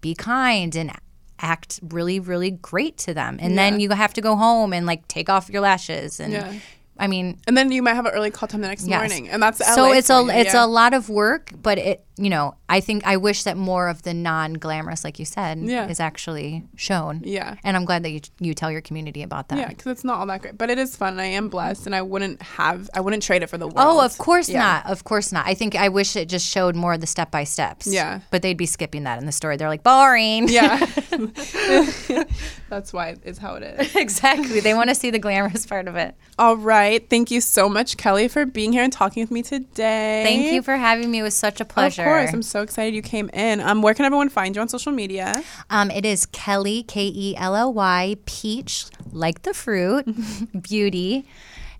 be 0.00 0.14
kind 0.14 0.76
and 0.76 0.92
act 1.40 1.80
really 1.88 2.20
really 2.20 2.50
great 2.50 2.96
to 2.96 3.12
them 3.12 3.38
and 3.40 3.58
then 3.58 3.80
you 3.80 3.90
have 3.90 4.12
to 4.14 4.20
go 4.20 4.36
home 4.36 4.72
and 4.72 4.86
like 4.86 5.06
take 5.08 5.28
off 5.28 5.50
your 5.50 5.60
lashes 5.60 6.20
and 6.20 6.32
Yeah. 6.32 6.52
i 6.98 7.06
mean 7.08 7.38
and 7.48 7.56
then 7.56 7.72
you 7.72 7.82
might 7.82 7.94
have 7.94 8.06
an 8.06 8.12
early 8.14 8.30
call 8.30 8.46
time 8.48 8.60
the 8.60 8.68
next 8.68 8.86
Yes. 8.86 8.98
morning, 9.00 9.28
and 9.28 9.42
that's 9.42 9.58
so 9.74 9.92
it's 9.92 10.10
a 10.10 10.22
you, 10.22 10.30
it's 10.30 10.54
yeah. 10.54 10.64
a 10.64 10.66
lot 10.66 10.94
of 10.94 11.08
work, 11.08 11.50
but 11.60 11.76
it 11.78 12.04
you 12.16 12.30
know 12.30 12.54
I 12.68 12.80
think 12.80 13.06
I 13.06 13.16
wish 13.16 13.42
that 13.44 13.56
more 13.56 13.88
of 13.88 14.02
the 14.02 14.14
non 14.14 14.54
glamorous, 14.54 15.04
like 15.04 15.18
you 15.18 15.24
said, 15.24 15.58
Yeah. 15.58 15.88
is 15.88 16.00
actually 16.00 16.64
shown. 16.76 17.22
Yeah. 17.24 17.56
and 17.62 17.76
I'm 17.76 17.84
glad 17.84 18.02
that 18.04 18.10
you 18.10 18.20
you 18.40 18.54
tell 18.54 18.70
your 18.70 18.80
community 18.80 19.22
about 19.22 19.48
that. 19.48 19.58
Yeah, 19.58 19.68
because 19.68 19.86
it's 19.86 20.04
not 20.04 20.18
all 20.18 20.26
that 20.26 20.42
great, 20.42 20.58
but 20.58 20.70
it 20.70 20.78
is 20.78 20.96
fun. 20.96 21.12
and 21.14 21.20
I 21.20 21.26
am 21.26 21.48
blessed, 21.48 21.86
and 21.86 21.94
I 21.94 22.02
wouldn't 22.02 22.40
have, 22.42 22.88
I 22.94 23.00
wouldn't 23.00 23.22
trade 23.22 23.42
it 23.42 23.48
for 23.48 23.58
the 23.58 23.66
oh, 23.66 23.72
world. 23.74 23.98
Oh, 23.98 24.04
of 24.04 24.16
course 24.18 24.48
Yeah. 24.48 24.60
not. 24.60 24.86
Of 24.86 25.04
course 25.04 25.30
not. 25.32 25.46
I 25.46 25.54
think 25.54 25.76
I 25.76 25.88
wish 25.88 26.16
it 26.16 26.28
just 26.28 26.46
showed 26.46 26.74
more 26.74 26.94
of 26.94 27.00
the 27.00 27.06
step 27.06 27.30
by 27.30 27.44
steps. 27.44 27.86
Yeah. 27.86 28.20
But 28.30 28.42
they'd 28.42 28.56
be 28.56 28.66
skipping 28.66 29.04
that 29.04 29.18
in 29.20 29.26
the 29.26 29.32
story. 29.32 29.56
They're 29.56 29.68
like, 29.68 29.82
boring. 29.82 30.48
Yeah, 30.48 30.78
that's 32.68 32.92
why 32.92 33.16
it's 33.24 33.38
how 33.38 33.54
it 33.54 33.62
is. 33.62 33.94
exactly. 33.96 34.60
They 34.60 34.74
want 34.74 34.88
to 34.88 34.94
see 34.94 35.10
the 35.10 35.18
glamorous 35.18 35.66
part 35.66 35.88
of 35.88 35.96
it. 35.96 36.14
All 36.38 36.56
right, 36.56 37.08
thank 37.08 37.30
you 37.30 37.40
so 37.40 37.68
much, 37.68 37.96
Kelly, 37.96 38.28
for 38.28 38.46
being 38.46 38.72
here 38.72 38.82
and 38.82 38.92
talking 38.92 39.22
with 39.22 39.30
me 39.30 39.42
today. 39.42 40.22
Thank 40.24 40.52
you 40.52 40.62
for 40.62 40.76
having 40.76 41.10
me. 41.10 41.20
It 41.20 41.22
was 41.22 41.34
such 41.34 41.60
a 41.60 41.64
pleasure. 41.64 42.03
Of 42.04 42.08
course, 42.22 42.32
I'm 42.32 42.42
so 42.42 42.62
excited 42.62 42.94
you 42.94 43.02
came 43.02 43.28
in. 43.32 43.60
Um, 43.60 43.82
where 43.82 43.94
can 43.94 44.04
everyone 44.04 44.28
find 44.28 44.54
you 44.54 44.62
on 44.62 44.68
social 44.68 44.92
media? 44.92 45.42
Um, 45.70 45.90
it 45.90 46.04
is 46.04 46.26
Kelly 46.26 46.82
K 46.84 47.06
E 47.14 47.34
L 47.36 47.54
L 47.56 47.72
Y 47.72 48.16
Peach, 48.26 48.86
like 49.12 49.42
the 49.42 49.54
fruit, 49.54 50.04
beauty, 50.62 51.26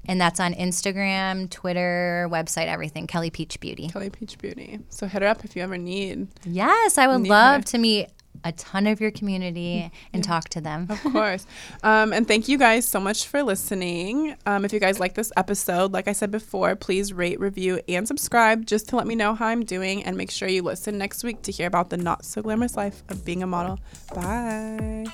and 0.07 0.21
that's 0.21 0.41
on 0.41 0.55
Instagram, 0.55 1.49
Twitter, 1.51 2.29
website, 2.31 2.67
everything. 2.67 3.07
Kelly 3.07 3.31
Peach 3.31 3.59
Beauty. 3.61 3.89
Kelly 3.89 4.11
Peach 4.11 4.37
Beauty. 4.39 4.81
So 4.91 5.07
hit 5.07 5.23
her 5.23 5.29
up 5.29 5.45
if 5.45 5.57
you 5.57 5.63
ever 5.63 5.79
need. 5.79 6.29
Yes, 6.45 6.99
I 6.99 7.07
would 7.07 7.23
Need 7.23 7.31
love 7.31 7.61
her. 7.63 7.67
to 7.69 7.79
meet 7.79 8.09
a 8.43 8.53
ton 8.53 8.87
of 8.87 9.01
your 9.01 9.11
community 9.11 9.91
and 10.13 10.25
talk 10.25 10.49
to 10.51 10.61
them. 10.61 10.87
Of 10.91 11.03
course. 11.13 11.47
um, 11.83 12.13
and 12.13 12.27
thank 12.27 12.49
you 12.49 12.59
guys 12.59 12.87
so 12.87 13.01
much 13.01 13.27
for 13.27 13.43
listening. 13.43 14.37
Um, 14.47 14.65
if 14.65 14.73
you 14.73 14.81
guys 14.81 14.99
like 14.99 15.15
this 15.15 15.33
episode, 15.37 15.93
like 15.93 16.09
I 16.09 16.13
said 16.13 16.31
before, 16.31 16.75
please 16.77 17.13
rate, 17.13 17.39
review, 17.41 17.81
and 17.89 18.07
subscribe 18.07 18.67
just 18.67 18.89
to 18.89 18.97
let 18.97 19.07
me 19.07 19.15
know 19.15 19.35
how 19.35 19.47
I'm 19.47 19.65
doing. 19.65 20.05
And 20.05 20.17
make 20.17 20.31
sure 20.31 20.49
you 20.49 20.63
listen 20.63 20.99
next 20.99 21.23
week 21.25 21.43
to 21.43 21.53
hear 21.53 21.67
about 21.67 21.91
the 21.91 21.97
not 21.97 22.25
so 22.25 22.43
glamorous 22.43 22.77
life 22.77 23.03
of 23.09 23.25
being 23.25 23.43
a 23.43 23.47
model. 23.47 23.79
Bye. 24.15 25.07